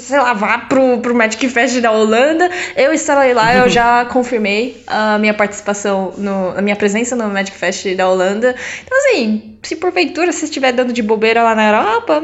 sei 0.00 0.18
lá, 0.18 0.32
vá 0.32 0.58
pro, 0.58 0.98
pro 0.98 1.14
Magic 1.14 1.48
Fest 1.48 1.80
da 1.80 1.90
Holanda. 1.92 2.50
Eu 2.76 2.92
estarei 2.92 3.34
lá, 3.34 3.54
eu 3.54 3.68
já 3.68 4.04
confirmei 4.10 4.82
a 4.86 5.18
minha 5.18 5.34
participação, 5.34 6.12
no, 6.16 6.56
a 6.56 6.62
minha 6.62 6.76
presença 6.76 7.16
no 7.16 7.28
Magic 7.28 7.56
Fest 7.56 7.94
da 7.94 8.08
Holanda. 8.08 8.54
Então, 8.84 8.98
assim, 8.98 9.58
se 9.62 9.76
porventura 9.76 10.32
você 10.32 10.44
estiver 10.44 10.72
dando 10.72 10.92
de 10.92 11.02
bobeira 11.02 11.42
lá 11.42 11.54
na 11.54 11.68
Europa, 11.68 12.22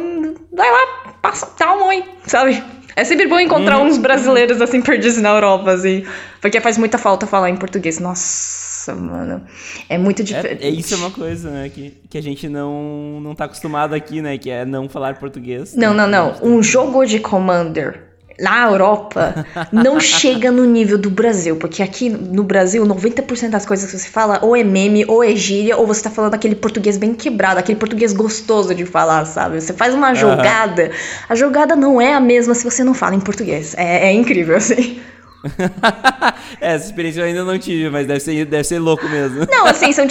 vai 0.53 0.71
lá, 0.71 1.15
passa, 1.21 1.49
dá 1.59 1.75
um 1.75 1.87
oi, 1.87 2.05
sabe? 2.27 2.63
É 2.95 3.05
sempre 3.05 3.27
bom 3.27 3.41
encontrar 3.41 3.79
uhum. 3.79 3.87
uns 3.87 3.97
brasileiros 3.97 4.61
assim 4.61 4.83
perdidos 4.83 5.17
na 5.17 5.31
Europa, 5.31 5.73
assim. 5.73 6.05
Porque 6.41 6.61
faz 6.61 6.77
muita 6.77 6.99
falta 6.99 7.27
falar 7.27 7.49
em 7.49 7.57
português. 7.57 7.99
Nossa 7.99 8.72
nossa, 8.83 8.95
mano. 8.95 9.43
É 9.89 9.97
muito 9.97 10.25
diferente. 10.25 10.65
É, 10.65 10.69
é, 10.69 10.71
isso 10.71 10.95
é 10.95 10.97
uma 10.97 11.11
coisa, 11.11 11.51
né? 11.51 11.71
Que, 11.73 11.95
que 12.11 12.19
a 12.19 12.23
gente 12.23 12.49
não, 12.49 13.21
não 13.21 13.35
tá 13.35 13.45
acostumado 13.45 13.95
aqui, 13.95 14.21
né? 14.21 14.37
Que 14.37 14.51
é 14.51 14.65
não 14.65 14.89
falar 14.89 15.19
português. 15.19 15.75
Não, 15.77 15.95
não, 15.95 16.09
não. 16.09 16.37
Um 16.43 16.63
jogo 16.63 17.05
de 17.05 17.21
Commander 17.21 18.09
na 18.41 18.65
Europa 18.65 19.47
não 19.71 20.01
chega 20.01 20.51
no 20.51 20.65
nível 20.65 20.99
do 20.99 21.11
Brasil, 21.11 21.57
porque 21.57 21.83
aqui 21.83 22.09
no 22.09 22.43
Brasil 22.43 22.85
90% 22.85 23.51
das 23.51 23.65
coisas 23.65 23.89
que 23.89 23.97
você 23.97 24.09
fala 24.09 24.41
ou 24.43 24.57
é 24.57 24.65
meme, 24.65 25.05
ou 25.07 25.23
é 25.23 25.37
gíria, 25.37 25.77
ou 25.77 25.87
você 25.87 26.03
tá 26.03 26.11
falando 26.11 26.35
aquele 26.35 26.55
português 26.55 26.97
bem 26.97 27.15
quebrado, 27.15 27.61
aquele 27.61 27.79
português 27.79 28.13
gostoso 28.13 28.75
de 28.75 28.85
falar, 28.85 29.27
sabe? 29.27 29.61
Você 29.61 29.73
faz 29.73 29.95
uma 29.95 30.15
jogada, 30.15 30.85
uhum. 30.85 30.91
a 31.29 31.35
jogada 31.35 31.77
não 31.77 32.01
é 32.01 32.15
a 32.15 32.21
mesma 32.21 32.55
se 32.55 32.65
você 32.65 32.83
não 32.83 32.95
fala 32.95 33.15
em 33.15 33.21
português. 33.21 33.75
É, 33.77 34.09
é 34.09 34.13
incrível, 34.13 34.57
assim. 34.57 35.01
essa 36.61 36.87
experiência 36.87 37.21
eu 37.21 37.25
ainda 37.25 37.45
não 37.45 37.59
tive, 37.59 37.91
mas 37.91 38.07
deve 38.07 38.21
ser, 38.21 38.45
deve 38.45 38.65
ser 38.65 38.79
louco 38.79 39.09
mesmo. 39.09 39.47
Não, 39.51 39.67
assim, 39.67 39.93
são, 39.93 40.07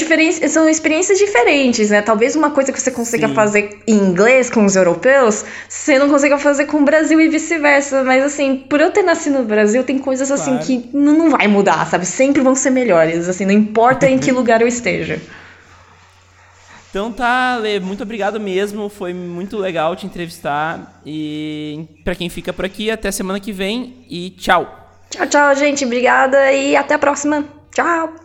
são 0.50 0.70
experiências 0.70 1.18
diferentes, 1.18 1.90
né? 1.90 2.02
Talvez 2.02 2.36
uma 2.36 2.52
coisa 2.52 2.72
que 2.72 2.82
você 2.82 2.92
consiga 2.92 3.28
Sim. 3.28 3.34
fazer 3.34 3.80
em 3.88 3.96
inglês 3.96 4.50
com 4.50 4.66
os 4.66 4.76
europeus, 4.76 5.46
você 5.68 5.98
não 5.98 6.10
consiga 6.10 6.38
fazer 6.38 6.66
com 6.66 6.78
o 6.78 6.86
Brasil 6.86 7.20
e 7.22 7.30
vice-versa. 7.30 8.04
Mas, 8.04 8.24
assim, 8.24 8.58
por 8.58 8.82
eu 8.82 8.92
ter 8.92 9.04
nascido 9.04 9.40
no 9.40 9.46
Brasil, 9.46 9.84
tem 9.84 10.00
coisas, 10.00 10.32
assim, 10.32 10.52
claro. 10.52 10.66
que 10.66 10.90
não, 10.94 11.18
não 11.18 11.30
vai 11.30 11.48
mudar, 11.48 11.86
sabe? 11.88 12.06
Sempre 12.06 12.42
vão 12.42 12.56
ser 12.56 12.70
melhores, 12.70 13.30
assim, 13.30 13.46
não 13.46 13.54
importa 13.54 14.10
em 14.10 14.18
que 14.18 14.32
lugar 14.34 14.62
eu 14.62 14.68
esteja. 14.68 15.20
Então 16.90 17.10
tá, 17.10 17.56
Lê, 17.56 17.80
muito 17.80 18.04
obrigado 18.04 18.38
mesmo. 18.38 18.90
Foi 18.90 19.14
muito 19.14 19.58
legal 19.58 19.96
te 19.96 20.06
entrevistar. 20.06 21.02
E 21.06 21.86
para 22.04 22.16
quem 22.16 22.28
fica 22.28 22.52
por 22.52 22.66
aqui, 22.66 22.92
até 22.92 23.10
semana 23.12 23.40
que 23.40 23.54
vem 23.54 24.06
e 24.10 24.32
tchau. 24.32 24.81
Tchau, 25.12 25.28
tchau, 25.28 25.56
gente. 25.56 25.84
Obrigada 25.84 26.54
e 26.54 26.74
até 26.74 26.94
a 26.94 27.00
próxima. 27.00 27.44
Tchau. 27.76 28.16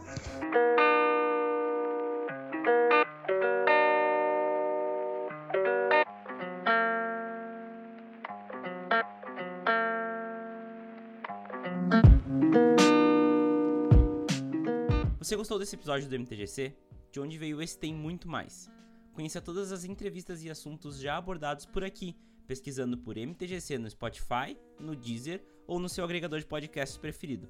Você 15.19 15.35
gostou 15.35 15.59
desse 15.59 15.75
episódio 15.75 16.09
do 16.09 16.15
MTGC? 16.15 16.73
De 17.11 17.19
onde 17.19 17.37
veio 17.37 17.61
esse 17.61 17.77
tem 17.77 17.93
muito 17.93 18.29
mais. 18.29 18.71
Conheça 19.13 19.41
todas 19.41 19.73
as 19.73 19.83
entrevistas 19.83 20.45
e 20.45 20.51
assuntos 20.51 21.01
já 21.01 21.17
abordados 21.17 21.67
por 21.67 21.83
aqui, 21.83 22.15
pesquisando 22.47 22.97
por 22.97 23.17
MTGC 23.17 23.77
no 23.77 23.91
Spotify, 23.91 24.57
no 24.79 24.95
Deezer 24.95 25.43
ou 25.67 25.79
no 25.79 25.89
seu 25.89 26.05
agregador 26.05 26.39
de 26.39 26.47
podcasts 26.47 26.99
preferido. 26.99 27.49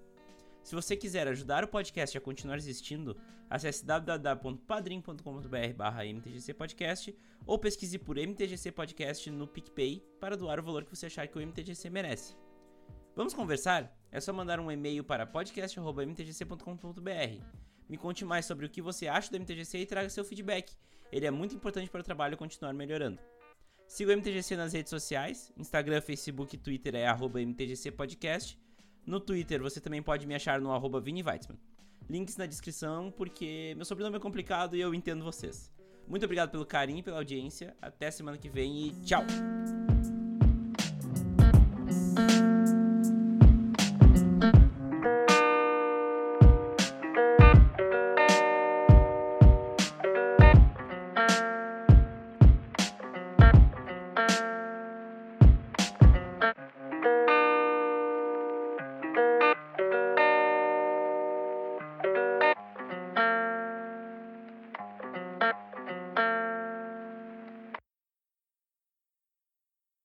Se 0.62 0.74
você 0.74 0.96
quiser 0.96 1.28
ajudar 1.28 1.62
o 1.62 1.68
podcast 1.68 2.18
a 2.18 2.20
continuar 2.20 2.56
existindo, 2.56 3.16
acesse 3.48 3.86
www.padrim.com.br 3.86 5.74
barra 5.76 6.04
mtgcpodcast 6.04 7.16
ou 7.46 7.56
pesquise 7.56 7.96
por 7.98 8.18
MTGC 8.18 8.72
Podcast 8.72 9.30
no 9.30 9.46
PicPay 9.46 10.04
para 10.18 10.36
doar 10.36 10.58
o 10.58 10.64
valor 10.64 10.84
que 10.84 10.90
você 10.90 11.06
achar 11.06 11.28
que 11.28 11.38
o 11.38 11.40
MTGC 11.40 11.88
merece. 11.88 12.34
Vamos 13.14 13.32
conversar? 13.32 13.96
É 14.10 14.20
só 14.20 14.32
mandar 14.32 14.58
um 14.58 14.68
e-mail 14.70 15.04
para 15.04 15.24
podcast.mtgc.com.br. 15.24 17.44
Me 17.88 17.96
conte 17.96 18.24
mais 18.24 18.44
sobre 18.44 18.66
o 18.66 18.68
que 18.68 18.82
você 18.82 19.06
acha 19.06 19.30
do 19.30 19.38
MTGC 19.38 19.78
e 19.78 19.86
traga 19.86 20.10
seu 20.10 20.24
feedback. 20.24 20.74
Ele 21.12 21.26
é 21.26 21.30
muito 21.30 21.54
importante 21.54 21.88
para 21.88 22.00
o 22.00 22.04
trabalho 22.04 22.36
continuar 22.36 22.74
melhorando. 22.74 23.20
Siga 23.86 24.12
o 24.12 24.16
MTGC 24.16 24.56
nas 24.56 24.72
redes 24.72 24.90
sociais, 24.90 25.52
Instagram, 25.56 26.00
Facebook 26.00 26.54
e 26.54 26.58
Twitter 26.58 26.94
é 26.96 27.06
arroba 27.06 27.40
MTGC 27.40 27.92
Podcast. 27.92 28.58
No 29.06 29.20
Twitter 29.20 29.62
você 29.62 29.80
também 29.80 30.02
pode 30.02 30.26
me 30.26 30.34
achar 30.34 30.60
no 30.60 30.72
arroba 30.72 31.00
Vini 31.00 31.22
Weitzman. 31.22 31.58
Links 32.08 32.36
na 32.36 32.46
descrição, 32.46 33.12
porque 33.16 33.74
meu 33.76 33.84
sobrenome 33.84 34.16
é 34.16 34.20
complicado 34.20 34.76
e 34.76 34.80
eu 34.80 34.92
entendo 34.92 35.24
vocês. 35.24 35.72
Muito 36.06 36.24
obrigado 36.24 36.50
pelo 36.50 36.66
carinho 36.66 37.00
e 37.00 37.02
pela 37.02 37.18
audiência. 37.18 37.76
Até 37.80 38.10
semana 38.10 38.38
que 38.38 38.48
vem 38.48 38.86
e 38.86 38.92
tchau! 39.04 39.24